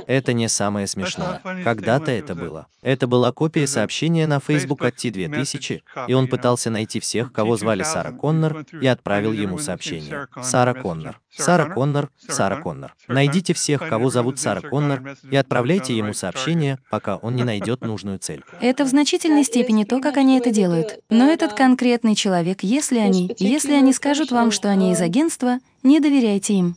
Это 0.06 0.32
не 0.32 0.48
самое 0.48 0.86
смешное. 0.86 1.40
Когда-то 1.64 2.10
это 2.10 2.34
было. 2.34 2.66
Это 2.82 3.06
была 3.06 3.32
копия 3.32 3.66
сообщения 3.66 4.26
на 4.26 4.40
Facebook 4.40 4.82
от 4.82 4.96
T2000, 4.96 5.82
и 6.08 6.12
он 6.14 6.28
пытался 6.28 6.70
найти 6.70 7.00
всех, 7.00 7.32
кого 7.32 7.56
звали 7.56 7.82
Сара 7.82 8.12
Коннор, 8.12 8.64
и 8.80 8.86
отправил 8.86 9.32
ему 9.32 9.58
сообщение. 9.58 10.28
Сара 10.42 10.74
Коннор. 10.74 11.20
Сара 11.30 11.66
Коннор, 11.66 12.10
Сара 12.28 12.56
Коннор. 12.56 12.94
Найдите 13.06 13.54
всех, 13.54 13.88
кого 13.88 14.10
зовут 14.10 14.38
Сара 14.38 14.60
Коннор, 14.60 15.16
и 15.30 15.36
отправляйте 15.36 15.96
ему 15.96 16.14
сообщение, 16.14 16.78
пока 16.90 17.16
он 17.16 17.36
не 17.36 17.44
найдет 17.44 17.82
нужную 17.82 18.18
цель. 18.18 18.42
Это 18.60 18.84
в 18.84 18.88
значительной 18.88 19.44
степени 19.44 19.84
то, 19.84 20.00
как 20.00 20.16
они 20.16 20.38
это 20.38 20.50
делают. 20.50 20.98
Но 21.08 21.30
этот 21.30 21.52
конкретный 21.52 22.14
человек, 22.14 22.62
если 22.62 22.98
они, 22.98 23.34
если 23.38 23.72
они 23.72 23.92
скажут 23.92 24.30
вам, 24.32 24.50
что 24.50 24.68
они 24.68 24.92
из 24.92 25.00
агентства, 25.00 25.58
не 25.82 26.00
доверяйте 26.00 26.54
им. 26.54 26.76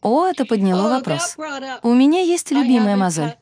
О, 0.00 0.26
это 0.26 0.44
подняло 0.44 0.88
oh, 0.88 0.90
вопрос. 0.90 1.36
У 1.82 1.92
меня 1.92 2.20
есть 2.20 2.50
любимая 2.50 2.96
мозоль. 2.96 3.34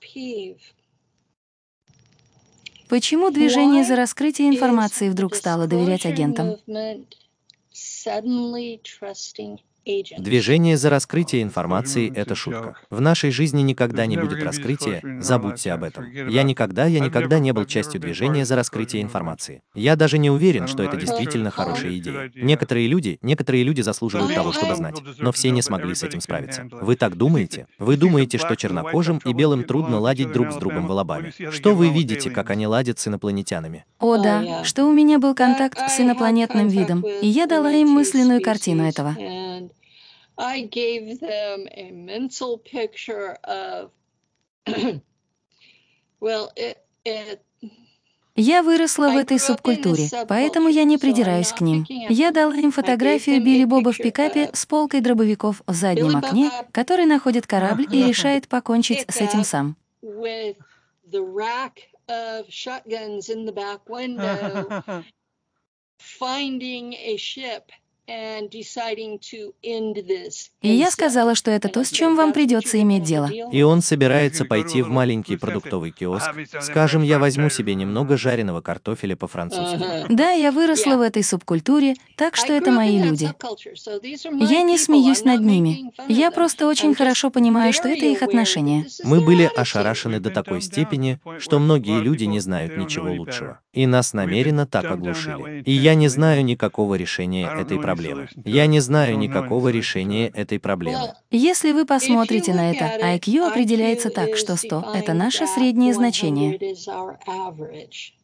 Почему 2.89 3.31
движение 3.31 3.85
за 3.85 3.97
раскрытие 3.97 4.49
информации 4.49 5.09
вдруг 5.09 5.35
стало 5.35 5.67
доверять 5.67 6.07
агентам? 6.07 6.57
Движение 10.19 10.77
за 10.77 10.89
раскрытие 10.89 11.43
информации— 11.43 12.11
это 12.17 12.35
шутка. 12.35 12.77
В 12.91 13.01
нашей 13.01 13.31
жизни 13.31 13.61
никогда 13.61 14.07
не 14.07 14.17
будет 14.17 14.43
раскрытия, 14.43 15.03
забудьте 15.21 15.73
об 15.73 15.85
этом. 15.85 16.11
Я 16.11 16.43
никогда, 16.43 16.87
я 16.87 17.01
никогда 17.01 17.39
не 17.39 17.53
был 17.53 17.67
частью 17.67 18.01
движения 18.01 18.45
за 18.45 18.57
раскрытие 18.57 19.03
информации. 19.03 19.63
Я 19.75 19.97
даже 19.97 20.19
не 20.19 20.31
уверен, 20.31 20.69
что 20.69 20.83
это 20.83 20.97
действительно 20.97 21.51
хорошая 21.51 21.97
идея. 21.99 22.31
Некоторые 22.35 22.87
люди, 22.87 23.19
некоторые 23.21 23.65
люди 23.65 23.83
заслуживают 23.83 24.35
того, 24.35 24.53
чтобы 24.53 24.75
знать, 24.75 25.01
но 25.19 25.33
все 25.33 25.51
не 25.51 25.61
смогли 25.61 25.95
с 25.95 26.03
этим 26.03 26.21
справиться. 26.21 26.67
Вы 26.71 26.97
так 26.97 27.17
думаете? 27.17 27.67
Вы 27.79 27.97
думаете, 27.97 28.39
что 28.39 28.55
чернокожим 28.57 29.21
и 29.25 29.33
белым 29.33 29.65
трудно 29.65 29.99
ладить 29.99 30.33
друг 30.33 30.53
с 30.53 30.57
другом 30.57 30.87
в 30.87 30.91
лобами? 30.93 31.33
Что 31.51 31.75
вы 31.75 31.91
видите, 31.91 32.31
как 32.31 32.51
они 32.51 32.67
ладят 32.67 32.99
с 32.99 33.09
инопланетянами? 33.09 33.85
О 33.99 34.17
да, 34.17 34.65
что 34.65 34.85
у 34.87 34.93
меня 34.93 35.19
был 35.19 35.35
контакт 35.35 35.79
с 35.79 36.01
инопланетным 36.01 36.69
видом, 36.69 37.03
и 37.03 37.27
я 37.27 37.47
дала 37.47 37.71
им 37.71 37.89
мысленную 37.89 38.41
картину 38.41 38.85
этого. 38.85 39.15
I 40.37 40.63
gave 40.63 41.21
them 41.21 41.69
a 41.71 41.93
mental 41.93 42.59
picture 42.59 43.39
of, 43.45 43.91
well, 46.21 46.51
it, 46.57 46.85
it 47.05 47.41
я 48.37 48.65
выросла 48.65 49.11
в 49.11 49.17
этой 49.17 49.39
субкультуре, 49.39 50.09
поэтому 50.27 50.69
я 50.69 50.83
не 50.83 50.99
придираюсь 50.99 51.53
к 51.53 51.61
ним. 51.61 51.87
Я 51.89 52.33
дала 52.33 52.53
им 52.57 52.73
фотографию 52.73 53.41
Билли 53.41 53.65
Боба 53.65 53.93
в 53.93 53.97
пикапе 53.97 54.51
с 54.53 54.67
полкой 54.67 55.03
дробовиков 55.03 55.63
в 55.65 55.73
заднем 55.73 56.17
окне, 56.17 56.51
который 56.73 57.07
находит 57.07 57.47
корабль 57.47 57.87
и 57.93 58.03
решает 58.03 58.49
покончить 58.49 59.07
с 59.09 59.21
этим 59.21 59.45
сам. 59.45 59.77
И 68.07 68.69
я 70.69 70.91
сказала, 70.91 71.35
что 71.35 71.51
это 71.51 71.69
то, 71.69 71.85
с 71.85 71.91
чем 71.91 72.17
вам 72.17 72.35
придется 72.35 72.81
иметь 72.83 73.03
дело. 73.03 73.31
И 73.51 73.63
он 73.63 73.81
собирается 73.81 74.45
пойти 74.45 74.83
в 74.83 74.91
маленький 74.91 75.37
продуктовый 75.37 75.91
киоск. 75.91 76.31
Скажем, 76.61 77.03
я 77.03 77.19
возьму 77.19 77.49
себе 77.49 77.75
немного 77.75 78.19
жареного 78.19 78.61
картофеля 78.61 79.17
по-французски. 79.17 79.79
Да, 80.11 80.33
я 80.33 80.53
выросла 80.53 80.97
в 80.97 81.01
этой 81.01 81.23
субкультуре, 81.23 81.95
так 82.17 82.37
что 82.37 82.53
это 82.53 82.71
мои 82.71 83.03
люди. 83.03 83.31
Я 84.45 84.63
не 84.63 84.77
смеюсь 84.77 85.25
над 85.25 85.41
ними. 85.41 85.91
Я 86.07 86.31
просто 86.31 86.67
очень 86.67 86.95
хорошо 86.95 87.31
понимаю, 87.31 87.73
что 87.73 87.89
это 87.89 88.05
их 88.05 88.23
отношения. 88.23 88.87
Мы 89.03 89.23
были 89.23 89.51
ошарашены 89.57 90.21
до 90.21 90.31
такой 90.31 90.61
степени, 90.61 91.21
что 91.39 91.59
многие 91.59 92.01
люди 92.01 92.25
не 92.25 92.41
знают 92.41 92.77
ничего 92.77 93.13
лучшего. 93.13 93.61
И 93.75 93.87
нас 93.87 94.13
намеренно 94.13 94.67
так 94.67 94.85
оглушили. 94.85 95.63
И 95.63 95.73
я 95.73 95.95
не 95.95 96.09
знаю 96.09 96.45
никакого 96.45 96.95
решения 96.95 97.47
этой 97.47 97.81
проблемы. 97.81 98.29
Я 98.45 98.67
не 98.67 98.81
знаю 98.81 99.19
никакого 99.19 99.69
решения 99.69 100.29
этой 100.29 100.61
проблемы. 100.61 101.13
Если 101.31 101.73
вы 101.73 101.85
посмотрите 101.85 102.55
на 102.55 102.71
это, 102.71 102.85
IQ 102.85 103.49
определяется 103.51 104.11
так, 104.11 104.37
что 104.37 104.57
100— 104.57 104.93
это 104.95 105.13
наше 105.13 105.47
среднее 105.47 105.93
значение. 105.93 106.59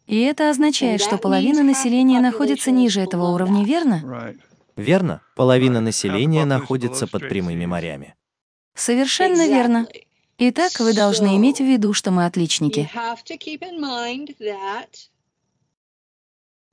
И 0.06 0.20
это 0.20 0.50
означает, 0.50 1.00
что 1.00 1.18
половина 1.18 1.62
населения 1.62 2.20
находится 2.20 2.70
ниже 2.70 3.00
этого 3.00 3.30
уровня, 3.30 3.64
верно? 3.64 4.34
Верно. 4.76 5.20
Половина 5.36 5.80
населения 5.80 6.44
находится 6.44 7.06
под 7.06 7.28
прямыми 7.28 7.66
морями. 7.66 8.14
Совершенно 8.74 9.46
верно. 9.46 9.86
Итак, 10.38 10.80
вы 10.80 10.94
должны 10.94 11.36
иметь 11.36 11.58
в 11.58 11.64
виду, 11.64 11.92
что 11.92 12.10
мы 12.10 12.24
отличники. 12.24 12.88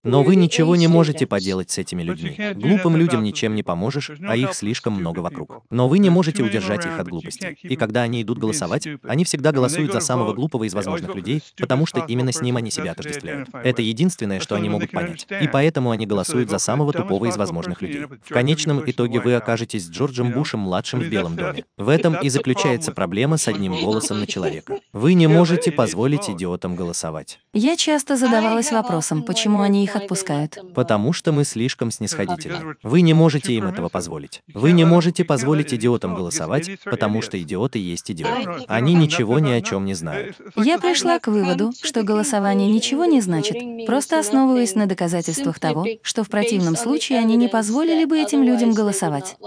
Но 0.07 0.23
вы 0.23 0.35
ничего 0.35 0.75
не 0.75 0.87
можете 0.87 1.27
поделать 1.27 1.69
с 1.69 1.77
этими 1.77 2.01
людьми. 2.01 2.37
Глупым 2.55 2.95
людям 2.95 3.23
ничем 3.23 3.55
не 3.55 3.63
поможешь, 3.63 4.11
а 4.27 4.35
их 4.35 4.53
слишком 4.53 4.93
много 4.93 5.19
вокруг. 5.19 5.63
Но 5.69 5.87
вы 5.87 5.99
не 5.99 6.09
можете 6.09 6.43
удержать 6.43 6.85
их 6.85 6.97
от 6.97 7.07
глупости. 7.07 7.57
И 7.61 7.75
когда 7.75 8.03
они 8.03 8.21
идут 8.21 8.39
голосовать, 8.39 8.87
они 9.03 9.23
всегда 9.25 9.51
голосуют 9.51 9.91
за 9.91 9.99
самого 9.99 10.33
глупого 10.33 10.63
из 10.63 10.73
возможных 10.73 11.13
людей, 11.15 11.43
потому 11.57 11.85
что 11.85 12.03
именно 12.07 12.31
с 12.31 12.41
ним 12.41 12.57
они 12.57 12.71
себя 12.71 12.91
отождествляют. 12.91 13.49
Это 13.53 13.81
единственное, 13.81 14.39
что 14.39 14.55
они 14.55 14.69
могут 14.69 14.91
понять. 14.91 15.27
И 15.41 15.47
поэтому 15.47 15.91
они 15.91 16.05
голосуют 16.05 16.49
за 16.49 16.57
самого 16.57 16.93
тупого 16.93 17.25
из 17.25 17.37
возможных 17.37 17.81
людей. 17.81 18.05
В 18.23 18.29
конечном 18.29 18.81
итоге 18.89 19.19
вы 19.19 19.35
окажетесь 19.35 19.85
с 19.85 19.89
Джорджем 19.89 20.31
Бушем-младшим 20.31 21.01
в 21.01 21.09
Белом 21.09 21.35
доме. 21.35 21.65
В 21.77 21.89
этом 21.89 22.15
и 22.15 22.29
заключается 22.29 22.91
проблема 22.91 23.37
с 23.37 23.47
одним 23.47 23.75
голосом 23.83 24.19
на 24.19 24.27
человека. 24.27 24.79
Вы 24.93 25.13
не 25.13 25.27
можете 25.27 25.71
позволить 25.71 26.29
идиотам 26.29 26.75
голосовать. 26.75 27.39
Я 27.53 27.75
часто 27.75 28.15
задавалась 28.15 28.71
вопросом, 28.71 29.23
почему 29.23 29.61
они 29.61 29.83
их 29.83 29.96
отпускают. 29.97 30.57
Потому 30.73 31.13
что 31.13 31.31
мы 31.31 31.43
слишком 31.43 31.91
снисходительны. 31.91 32.75
Вы 32.83 33.01
не 33.01 33.13
можете 33.13 33.53
им 33.53 33.67
этого 33.67 33.89
позволить. 33.89 34.41
Вы 34.53 34.71
не 34.71 34.85
можете 34.85 35.23
позволить 35.23 35.73
идиотам 35.73 36.15
голосовать, 36.15 36.69
потому 36.83 37.21
что 37.21 37.41
идиоты 37.41 37.79
есть 37.79 38.09
идиоты. 38.11 38.65
Они 38.67 38.93
ничего 38.93 39.39
ни 39.39 39.51
о 39.51 39.61
чем 39.61 39.85
не 39.85 39.93
знают. 39.93 40.37
Я 40.55 40.77
пришла 40.77 41.19
к 41.19 41.27
выводу, 41.27 41.71
что 41.81 42.03
голосование 42.03 42.71
ничего 42.71 43.05
не 43.05 43.21
значит, 43.21 43.57
просто 43.85 44.19
основываясь 44.19 44.75
на 44.75 44.85
доказательствах 44.85 45.59
того, 45.59 45.85
что 46.01 46.23
в 46.23 46.29
противном 46.29 46.75
случае 46.75 47.19
они 47.19 47.35
не 47.35 47.47
позволили 47.47 48.05
бы 48.05 48.19
этим 48.19 48.43
людям 48.43 48.73
голосовать. 48.73 49.37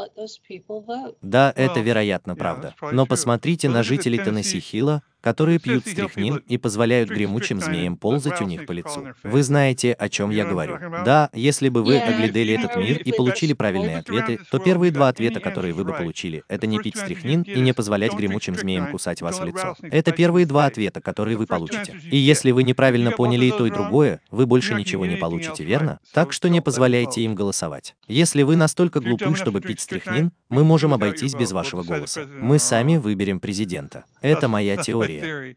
Да, 1.23 1.53
это 1.57 1.81
вероятно 1.81 2.35
правда. 2.35 2.75
Но 2.93 3.07
посмотрите 3.07 3.69
на 3.69 3.83
жителей 3.83 4.19
Теннесси-Хилла, 4.19 5.03
которые 5.21 5.59
пьют 5.59 5.87
стрихнин 5.87 6.43
и 6.49 6.59
позволяют 6.59 7.11
гремучим 7.11 7.61
змеям 7.61 7.97
ползать 7.97 8.41
у 8.41 8.45
них 8.45 8.67
по 8.67 8.73
лицу. 8.73 9.09
Вы 9.23 9.43
знаете, 9.43 9.93
о 9.93 10.09
чем 10.09 10.31
я 10.31 10.45
говорю. 10.45 10.79
Да, 11.05 11.31
если 11.33 11.69
бы 11.69 11.83
вы 11.83 11.99
оглядели 11.99 12.55
этот 12.55 12.77
мир 12.77 12.99
и 12.99 13.13
получили 13.13 13.53
правильные 13.53 13.99
ответы, 13.99 14.39
то 14.51 14.59
первые 14.59 14.93
два 14.93 15.09
ответа, 15.09 15.41
которые 15.41 15.75
вы 15.75 15.85
бы 15.85 15.93
получили, 15.93 16.43
это 16.49 16.67
не 16.67 16.79
пить 16.79 16.97
стрихнин 16.97 17.43
и 17.43 17.61
не 17.61 17.73
позволять 17.73 18.15
гремучим 18.15 18.55
змеям 18.55 18.91
кусать 18.91 19.23
вас 19.23 19.39
в 19.39 19.45
лицо. 19.45 19.77
Это 19.83 20.13
первые 20.13 20.47
два 20.47 20.67
ответа, 20.67 21.01
которые 21.01 21.37
вы 21.37 21.47
получите. 21.47 21.97
И 22.11 22.17
если 22.17 22.51
вы 22.51 22.63
неправильно 22.63 23.11
поняли 23.11 23.47
и 23.47 23.51
то, 23.51 23.67
и 23.67 23.71
другое, 23.71 24.21
вы 24.31 24.47
больше 24.47 24.75
ничего 24.75 25.07
не 25.07 25.17
получите, 25.17 25.65
верно? 25.65 26.01
Так 26.13 26.33
что 26.33 26.49
не 26.49 26.61
позволяйте 26.61 27.23
им 27.23 27.35
голосовать. 27.35 27.95
Если 28.09 28.43
вы 28.43 28.57
настолько 28.57 29.01
глупы, 29.01 29.35
чтобы 29.35 29.61
пить 29.61 29.81
стрихнин, 29.81 30.33
мы 30.49 30.65
можем 30.65 30.95
обойтись 30.95 31.35
без 31.35 31.53
вашего 31.53 31.83
голоса. 31.83 32.27
Мы 32.41 32.59
сами 32.59 32.97
выберем 32.97 33.41
президента. 33.41 34.05
Это 34.21 34.49
моя 34.49 34.77
теория 34.77 35.10
теория. 35.19 35.57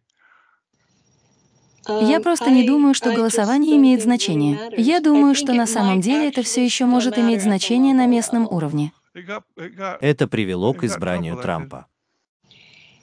Я 1.87 2.21
просто 2.21 2.49
не 2.49 2.65
думаю, 2.65 2.93
что 2.93 3.13
голосование 3.13 3.75
имеет 3.75 4.01
значение. 4.01 4.71
Я 4.77 5.01
думаю, 5.01 5.35
что 5.35 5.53
на 5.53 5.67
самом 5.67 5.99
деле 5.99 6.29
это 6.29 6.41
все 6.41 6.63
еще 6.63 6.85
может 6.85 7.17
иметь 7.17 7.41
значение 7.41 7.93
на 7.93 8.05
местном 8.05 8.47
уровне. 8.49 8.93
Это 9.13 10.27
привело 10.27 10.73
к 10.73 10.83
избранию 10.85 11.37
Трампа. 11.37 11.87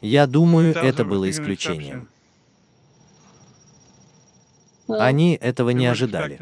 Я 0.01 0.27
думаю, 0.27 0.75
это 0.75 1.05
было 1.05 1.29
исключением. 1.29 2.09
Они 4.89 5.35
этого 5.35 5.71
не 5.71 5.87
ожидали. 5.87 6.41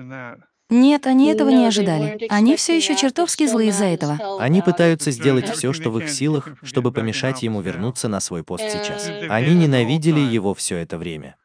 Нет, 0.70 1.07
они 1.07 1.28
этого 1.28 1.49
не 1.49 1.66
ожидали. 1.66 2.27
Они 2.28 2.57
все 2.57 2.77
еще 2.77 2.95
чертовски 2.95 3.47
злы 3.47 3.69
из-за 3.69 3.86
этого. 3.86 4.39
Они 4.39 4.61
пытаются 4.61 5.11
сделать 5.11 5.49
все, 5.49 5.73
что 5.73 5.90
в 5.90 5.99
их 5.99 6.11
силах, 6.11 6.49
чтобы 6.62 6.93
помешать 6.93 7.43
ему 7.43 7.61
вернуться 7.61 8.09
на 8.09 8.20
свой 8.20 8.45
пост 8.45 8.65
сейчас. 8.65 9.11
Они 9.28 9.55
ненавидели 9.55 10.20
его 10.20 10.55
все 10.55 10.77
это 10.77 10.99
время. 10.99 11.36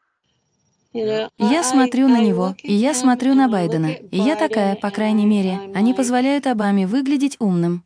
Я 0.94 1.64
смотрю 1.64 2.08
на 2.08 2.22
него, 2.22 2.56
и 2.62 2.74
я 2.74 2.94
смотрю 2.94 3.34
на 3.34 3.48
Байдена, 3.50 3.88
и 3.88 4.18
я 4.18 4.36
такая, 4.36 4.76
по 4.76 4.92
крайней 4.92 5.26
мере, 5.26 5.60
они 5.74 5.94
позволяют 5.94 6.46
Обаме 6.46 6.86
выглядеть 6.86 7.36
умным. 7.40 7.84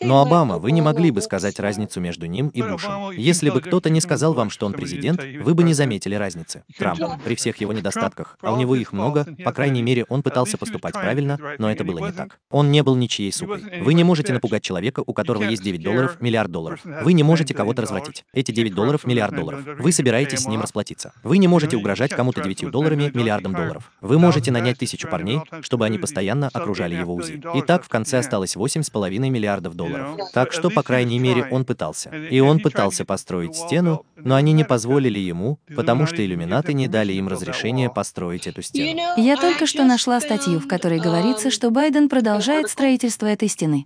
Но 0.00 0.22
Обама, 0.22 0.58
вы 0.58 0.72
не 0.72 0.80
могли 0.80 1.10
бы 1.10 1.20
сказать 1.20 1.60
разницу 1.60 2.00
между 2.00 2.26
ним 2.26 2.48
и 2.48 2.62
Бушем. 2.62 3.10
Если 3.10 3.50
бы 3.50 3.60
кто-то 3.60 3.90
не 3.90 4.00
сказал 4.00 4.32
вам, 4.32 4.48
что 4.48 4.64
он 4.64 4.72
президент, 4.72 5.22
вы 5.42 5.54
бы 5.54 5.62
не 5.62 5.74
заметили 5.74 6.14
разницы. 6.14 6.64
Трамп, 6.78 7.00
при 7.24 7.34
всех 7.34 7.58
его 7.58 7.72
недостатках, 7.72 8.38
а 8.40 8.52
у 8.52 8.56
него 8.56 8.76
их 8.76 8.92
много, 8.92 9.26
по 9.44 9.52
крайней 9.52 9.82
мере, 9.82 10.06
он 10.08 10.22
пытался 10.22 10.56
поступать 10.56 10.94
правильно, 10.94 11.38
но 11.58 11.70
это 11.70 11.84
было 11.84 12.06
не 12.06 12.12
так. 12.12 12.38
Он 12.50 12.70
не 12.70 12.82
был 12.82 12.96
ничьей 12.96 13.30
сукой. 13.30 13.62
Вы 13.82 13.92
не 13.92 14.04
можете 14.04 14.32
напугать 14.32 14.62
человека, 14.62 15.02
у 15.04 15.12
которого 15.12 15.42
есть 15.42 15.62
9 15.62 15.82
долларов, 15.82 16.16
миллиард 16.20 16.50
долларов. 16.50 16.80
Вы 16.84 17.12
не 17.12 17.22
можете 17.22 17.52
кого-то 17.52 17.82
развратить. 17.82 18.24
Эти 18.32 18.52
9 18.52 18.74
долларов, 18.74 19.04
миллиард 19.04 19.34
долларов. 19.34 19.60
Вы 19.78 19.92
собираетесь 19.92 20.40
с 20.40 20.48
ним 20.48 20.62
расплатиться. 20.62 21.12
Вы 21.22 21.36
не 21.36 21.48
можете 21.48 21.76
угрожать 21.76 21.89
угрожать 21.90 22.10
кому-то 22.12 22.40
9 22.40 22.70
долларами, 22.70 23.10
миллиардом 23.12 23.52
долларов. 23.52 23.90
Вы 24.00 24.18
можете 24.18 24.52
нанять 24.52 24.78
тысячу 24.78 25.08
парней, 25.08 25.40
чтобы 25.60 25.86
они 25.86 25.98
постоянно 25.98 26.48
окружали 26.52 26.94
его 26.94 27.14
УЗИ. 27.14 27.42
И 27.54 27.62
так 27.62 27.84
в 27.84 27.88
конце 27.88 28.18
осталось 28.18 28.56
8,5 28.56 29.18
миллиардов 29.28 29.74
долларов. 29.74 30.16
Так 30.32 30.52
что, 30.52 30.70
по 30.70 30.82
крайней 30.82 31.18
мере, 31.18 31.48
он 31.50 31.64
пытался. 31.64 32.10
И 32.10 32.38
он 32.40 32.60
пытался 32.60 33.04
построить 33.04 33.56
стену, 33.56 34.04
но 34.16 34.36
они 34.36 34.52
не 34.52 34.64
позволили 34.64 35.18
ему, 35.18 35.58
потому 35.74 36.06
что 36.06 36.24
иллюминаты 36.24 36.74
не 36.74 36.86
дали 36.86 37.12
им 37.12 37.28
разрешения 37.28 37.90
построить 37.90 38.46
эту 38.46 38.62
стену. 38.62 39.00
Я 39.16 39.36
только 39.36 39.66
что 39.66 39.84
нашла 39.84 40.20
статью, 40.20 40.60
в 40.60 40.68
которой 40.68 41.00
говорится, 41.00 41.50
что 41.50 41.70
Байден 41.70 42.08
продолжает 42.08 42.70
строительство 42.70 43.26
этой 43.26 43.48
стены. 43.48 43.84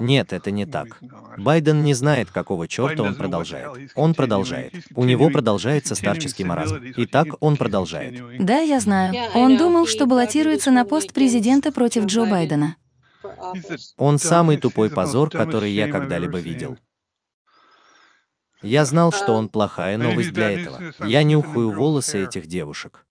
Нет, 0.00 0.32
это 0.32 0.50
не 0.50 0.66
так. 0.66 0.98
Байден 1.36 1.82
не 1.82 1.94
знает, 1.94 2.30
какого 2.30 2.68
черта 2.68 3.02
он 3.02 3.14
продолжает. 3.14 3.90
Он 3.94 4.14
продолжает. 4.14 4.72
У 4.94 5.04
него 5.04 5.30
продолжается 5.30 5.94
старческий 5.94 6.44
маразм. 6.44 6.76
И 6.76 7.06
так 7.06 7.28
он 7.40 7.56
продолжает. 7.56 8.44
Да, 8.44 8.60
я 8.60 8.80
знаю. 8.80 9.14
Он 9.34 9.56
думал, 9.56 9.86
что 9.86 10.06
баллотируется 10.06 10.70
на 10.70 10.84
пост 10.84 11.12
президента 11.12 11.72
против 11.72 12.06
Джо 12.06 12.24
Байдена. 12.26 12.76
Он 13.96 14.18
самый 14.18 14.56
тупой 14.56 14.90
позор, 14.90 15.30
который 15.30 15.70
я 15.72 15.88
когда-либо 15.88 16.38
видел. 16.38 16.78
Я 18.62 18.84
знал, 18.84 19.12
что 19.12 19.32
он 19.34 19.48
плохая 19.48 19.98
новость 19.98 20.32
для 20.32 20.50
этого. 20.50 20.80
Я 21.04 21.22
нюхаю 21.22 21.70
волосы 21.72 22.24
этих 22.24 22.46
девушек. 22.46 23.05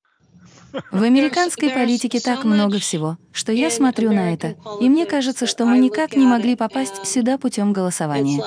В 0.91 1.03
американской 1.03 1.69
политике 1.69 2.19
так 2.19 2.43
много 2.43 2.79
всего, 2.79 3.17
что 3.31 3.51
я 3.51 3.69
смотрю 3.69 4.11
на 4.11 4.33
это, 4.33 4.55
и 4.81 4.89
мне 4.89 5.05
кажется, 5.05 5.45
что 5.45 5.65
мы 5.65 5.79
никак 5.79 6.15
не 6.15 6.25
могли 6.25 6.55
попасть 6.55 7.05
сюда 7.05 7.37
путем 7.37 7.73
голосования. 7.73 8.41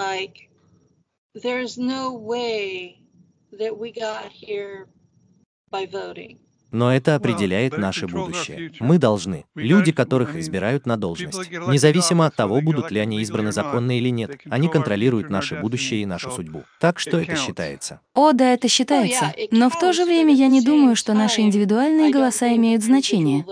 Но 6.70 6.94
это 6.94 7.14
определяет 7.14 7.78
наше 7.78 8.06
будущее. 8.06 8.72
Мы 8.80 8.98
должны, 8.98 9.44
люди, 9.54 9.92
которых 9.92 10.36
избирают 10.36 10.86
на 10.86 10.96
должность, 10.96 11.50
независимо 11.50 12.26
от 12.26 12.36
того, 12.36 12.60
будут 12.60 12.90
ли 12.90 13.00
они 13.00 13.20
избраны 13.20 13.52
законно 13.52 13.96
или 13.96 14.10
нет, 14.10 14.38
они 14.50 14.68
контролируют 14.68 15.30
наше 15.30 15.56
будущее 15.56 16.02
и 16.02 16.06
нашу 16.06 16.30
судьбу. 16.30 16.64
Так 16.80 16.98
что 16.98 17.18
это 17.18 17.36
считается. 17.36 18.00
О, 18.14 18.32
да, 18.32 18.52
это 18.52 18.68
считается. 18.68 19.32
Но 19.50 19.70
в 19.70 19.78
то 19.78 19.92
же 19.92 20.04
время 20.04 20.34
я 20.34 20.48
не 20.48 20.60
думаю, 20.60 20.96
что 20.96 21.14
наши 21.14 21.40
индивидуальные 21.40 22.10
голоса 22.10 22.54
имеют 22.54 22.82
значение. 22.82 23.44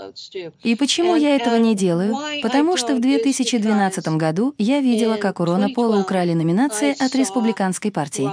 И 0.62 0.74
почему 0.74 1.16
я 1.16 1.36
этого 1.36 1.56
не 1.56 1.74
делаю? 1.74 2.16
Потому 2.42 2.76
что 2.76 2.94
в 2.94 3.00
2012 3.00 4.08
году 4.08 4.54
я 4.58 4.80
видела, 4.80 5.16
как 5.16 5.40
у 5.40 5.44
Рона 5.44 5.68
Пола 5.70 6.00
украли 6.00 6.34
номинации 6.34 6.94
от 6.98 7.14
республиканской 7.14 7.90
партии. 7.90 8.30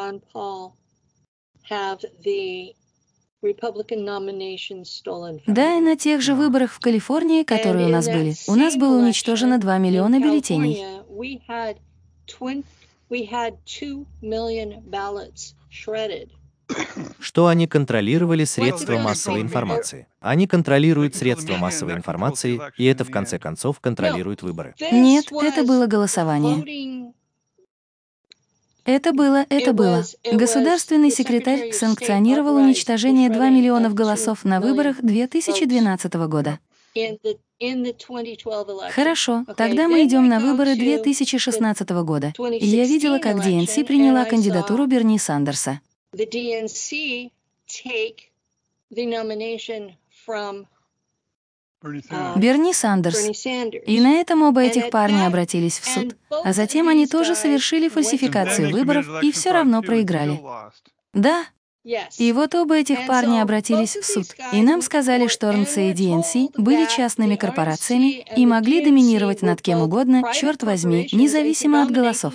Да, 5.47 5.77
и 5.77 5.81
на 5.81 5.95
тех 5.97 6.21
же 6.21 6.33
выборах 6.33 6.71
в 6.71 6.79
Калифорнии, 6.79 7.43
которые 7.43 7.87
у 7.87 7.89
нас 7.89 8.07
были, 8.07 8.33
у 8.47 8.55
нас 8.55 8.75
было 8.75 8.97
уничтожено 9.03 9.57
2 9.59 9.77
миллиона 9.77 10.19
бюллетеней. 10.19 10.83
Что 17.19 17.47
они 17.47 17.67
контролировали 17.67 18.45
средства 18.45 18.97
массовой 18.97 19.41
информации? 19.41 20.07
Они 20.19 20.47
контролируют 20.47 21.15
средства 21.15 21.57
массовой 21.57 21.93
информации, 21.93 22.61
и 22.77 22.85
это 22.85 23.03
в 23.03 23.11
конце 23.11 23.39
концов 23.39 23.79
контролирует 23.79 24.41
выборы. 24.41 24.73
Нет, 24.91 25.25
это 25.31 25.63
было 25.63 25.85
голосование. 25.87 27.13
Это 28.85 29.13
было, 29.13 29.45
это 29.49 29.73
было. 29.73 30.03
Государственный 30.31 31.09
секретарь 31.09 31.71
санкционировал 31.71 32.55
уничтожение 32.55 33.29
2 33.29 33.49
миллионов 33.49 33.93
голосов 33.93 34.43
на 34.43 34.59
выборах 34.59 34.97
2012 35.01 36.13
года. 36.13 36.59
Хорошо, 38.91 39.45
тогда 39.57 39.87
мы 39.87 40.03
идем 40.03 40.27
на 40.27 40.39
выборы 40.39 40.75
2016 40.75 41.89
года. 41.89 42.33
Я 42.37 42.85
видела, 42.85 43.19
как 43.19 43.37
ДНС 43.37 43.73
приняла 43.85 44.25
кандидатуру 44.25 44.85
Берни 44.85 45.17
Сандерса. 45.17 45.79
Берни 52.35 52.73
Сандерс. 52.73 53.45
И 53.85 53.99
на 53.99 54.13
этом 54.13 54.43
оба 54.43 54.61
этих 54.61 54.89
парня 54.89 55.27
обратились 55.27 55.79
в 55.79 55.85
суд. 55.87 56.15
А 56.29 56.53
затем 56.53 56.87
они 56.87 57.07
тоже 57.07 57.35
совершили 57.35 57.89
фальсификацию 57.89 58.71
выборов 58.71 59.07
и 59.21 59.31
все 59.31 59.51
равно 59.51 59.81
проиграли. 59.81 60.39
Да. 61.13 61.45
И 62.17 62.31
вот 62.31 62.55
оба 62.55 62.77
этих 62.77 63.07
парня 63.07 63.41
обратились 63.41 63.97
в 63.97 64.05
суд, 64.05 64.27
и 64.53 64.61
нам 64.61 64.81
сказали, 64.81 65.27
что 65.27 65.51
РНЦ 65.51 65.77
и 65.77 65.93
ДНС 65.93 66.33
были 66.57 66.85
частными 66.85 67.35
корпорациями 67.35 68.25
и 68.37 68.45
могли 68.45 68.83
доминировать 68.85 69.41
над 69.41 69.61
кем 69.61 69.81
угодно, 69.81 70.23
черт 70.33 70.63
возьми, 70.63 71.09
независимо 71.11 71.83
от 71.83 71.91
голосов. 71.91 72.33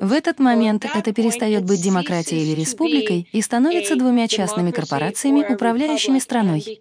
В 0.00 0.12
этот 0.12 0.38
момент 0.38 0.84
это 0.84 1.12
перестает 1.12 1.64
быть 1.64 1.82
демократией 1.82 2.42
или 2.42 2.60
республикой 2.60 3.28
и 3.32 3.42
становится 3.42 3.96
двумя 3.96 4.28
частными 4.28 4.70
корпорациями, 4.70 5.44
управляющими 5.52 6.20
страной. 6.20 6.80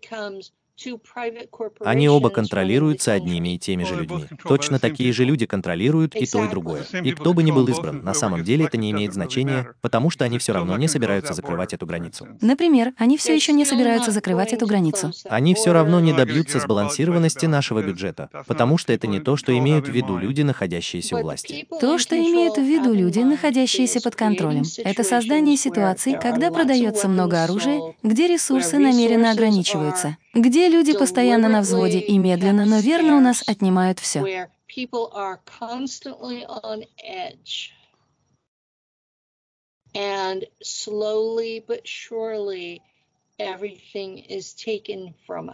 Они 1.81 2.07
оба 2.07 2.29
контролируются 2.29 3.13
одними 3.13 3.55
и 3.55 3.59
теми 3.59 3.83
же 3.83 3.95
людьми. 3.95 4.25
Точно 4.43 4.79
такие 4.79 5.11
же 5.11 5.25
люди 5.25 5.45
контролируют 5.45 6.15
и 6.15 6.25
то, 6.25 6.43
и 6.45 6.49
другое. 6.49 6.83
И 7.03 7.11
кто 7.11 7.33
бы 7.33 7.43
ни 7.43 7.51
был 7.51 7.67
избран, 7.67 8.03
на 8.03 8.13
самом 8.13 8.43
деле 8.43 8.65
это 8.65 8.77
не 8.77 8.91
имеет 8.91 9.13
значения, 9.13 9.73
потому 9.81 10.09
что 10.09 10.25
они 10.25 10.37
все 10.37 10.53
равно 10.53 10.77
не 10.77 10.87
собираются 10.87 11.33
закрывать 11.33 11.73
эту 11.73 11.85
границу. 11.85 12.27
Например, 12.41 12.93
они 12.97 13.17
все 13.17 13.35
еще 13.35 13.53
не 13.53 13.65
собираются 13.65 14.11
закрывать 14.11 14.53
эту 14.53 14.67
границу. 14.67 15.11
Они 15.29 15.55
все 15.55 15.73
равно 15.73 15.99
не 15.99 16.13
добьются 16.13 16.59
сбалансированности 16.59 17.45
нашего 17.45 17.81
бюджета, 17.81 18.29
потому 18.45 18.77
что 18.77 18.93
это 18.93 19.07
не 19.07 19.19
то, 19.19 19.35
что 19.35 19.57
имеют 19.57 19.87
в 19.87 19.91
виду 19.91 20.17
люди, 20.17 20.41
находящиеся 20.41 21.17
у 21.17 21.21
власти. 21.21 21.67
То, 21.81 21.97
что 21.97 22.15
имеют 22.15 22.57
в 22.57 22.61
виду 22.61 22.93
люди, 22.93 23.19
находящиеся 23.19 24.01
под 24.01 24.15
контролем, 24.15 24.63
это 24.77 25.03
создание 25.03 25.57
ситуаций, 25.57 26.17
когда 26.19 26.51
продается 26.51 27.07
много 27.07 27.43
оружия, 27.43 27.81
где 28.03 28.27
ресурсы 28.27 28.77
намеренно 28.77 29.31
ограничиваются 29.31 30.17
где 30.37 30.69
люди 30.69 30.97
постоянно 30.97 31.49
на 31.49 31.61
взводе 31.61 31.99
и 31.99 32.17
медленно, 32.17 32.65
но 32.65 32.79
верно 32.79 33.17
у 33.17 33.19
нас 33.19 33.43
отнимают 33.47 33.99
все. 33.99 34.49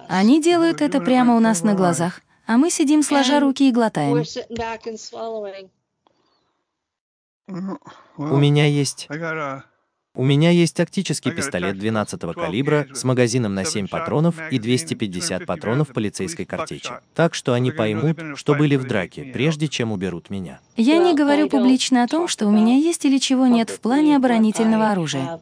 Они 0.09 0.41
делают 0.41 0.81
это 0.81 0.99
прямо 1.01 1.35
у 1.35 1.39
нас 1.39 1.63
на 1.63 1.73
глазах, 1.75 2.21
а 2.45 2.57
мы 2.57 2.69
сидим 2.69 3.03
сложа 3.03 3.39
руки 3.39 3.69
и 3.69 3.71
глотаем. 3.71 4.23
У 8.17 8.37
меня 8.37 8.65
есть 8.65 9.07
у 10.15 10.23
меня 10.23 10.51
есть 10.51 10.75
тактический 10.75 11.31
пистолет 11.31 11.75
12-го 11.77 12.33
калибра 12.33 12.87
с 12.93 13.03
магазином 13.03 13.55
на 13.55 13.65
7 13.65 13.87
патронов 13.87 14.35
и 14.51 14.59
250 14.59 15.45
патронов 15.45 15.91
полицейской 15.91 16.45
картечи. 16.45 16.91
Так 17.15 17.33
что 17.33 17.53
они 17.53 17.71
поймут, 17.71 18.19
что 18.35 18.53
были 18.53 18.75
в 18.75 18.85
драке, 18.85 19.23
прежде 19.23 19.67
чем 19.67 19.91
уберут 19.91 20.29
меня. 20.29 20.59
Я 20.77 20.99
не 20.99 21.15
говорю 21.15 21.49
публично 21.49 22.03
о 22.03 22.07
том, 22.07 22.27
что 22.27 22.45
у 22.45 22.51
меня 22.51 22.75
есть 22.75 23.05
или 23.05 23.17
чего 23.17 23.47
нет 23.47 23.71
в 23.71 23.79
плане 23.79 24.15
оборонительного 24.15 24.91
оружия. 24.91 25.39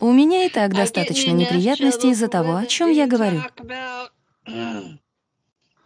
У 0.00 0.12
меня 0.12 0.46
и 0.46 0.48
так 0.48 0.72
достаточно 0.72 1.32
неприятностей 1.32 2.10
из-за 2.10 2.28
того, 2.28 2.56
о 2.56 2.64
чем 2.64 2.90
я 2.90 3.06
говорю. 3.06 3.42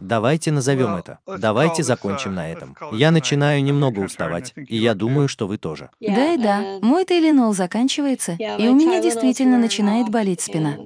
Давайте 0.05 0.52
назовем 0.52 0.94
это. 0.97 1.18
Давайте 1.26 1.82
закончим 1.82 2.35
на 2.35 2.51
этом. 2.51 2.76
Я 2.93 3.10
начинаю 3.10 3.62
немного 3.62 4.01
уставать, 4.01 4.52
и 4.56 4.76
я 4.76 4.94
думаю, 4.94 5.28
что 5.28 5.47
вы 5.47 5.59
тоже. 5.59 5.90
Да 6.01 6.35
и 6.35 6.36
да. 6.36 6.78
Мой 6.82 7.05
Тейлинол 7.05 7.55
заканчивается, 7.55 8.32
и 8.32 8.68
у 8.68 8.74
меня 8.74 9.01
действительно 9.01 9.59
начинает 9.59 10.10
болеть 10.10 10.40
спина. 10.40 10.76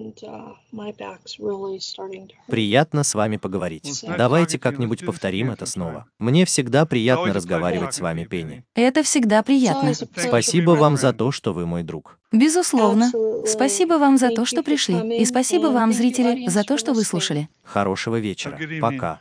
Приятно 2.47 3.03
с 3.03 3.15
вами 3.15 3.37
поговорить. 3.39 4.05
Давайте 4.17 4.59
как-нибудь 4.59 5.05
повторим 5.05 5.51
это 5.51 5.67
снова. 5.67 6.07
Мне 6.19 6.45
всегда 6.45 6.87
приятно 6.87 7.33
разговаривать 7.33 7.95
с 7.95 8.01
вами, 8.01 8.25
Пенни. 8.25 8.65
Это 8.75 9.03
всегда 9.03 9.43
приятно. 9.43 9.93
Спасибо 10.17 10.73
вам 10.73 10.97
за 10.97 11.13
то, 11.13 11.33
что 11.33 11.53
вы 11.53 11.67
мой 11.67 11.83
друг. 11.83 12.18
Безусловно. 12.33 13.11
Спасибо 13.47 13.95
вам 13.95 14.19
за 14.19 14.31
то, 14.31 14.45
что 14.45 14.63
пришли. 14.63 15.19
И 15.19 15.25
спасибо 15.25 15.67
вам, 15.69 15.93
зрители, 15.93 16.49
за 16.49 16.65
то, 16.65 16.77
что 16.79 16.93
выслушали. 16.93 17.49
Хорошего 17.65 18.19
вечера. 18.19 18.59
Пока. 18.81 19.21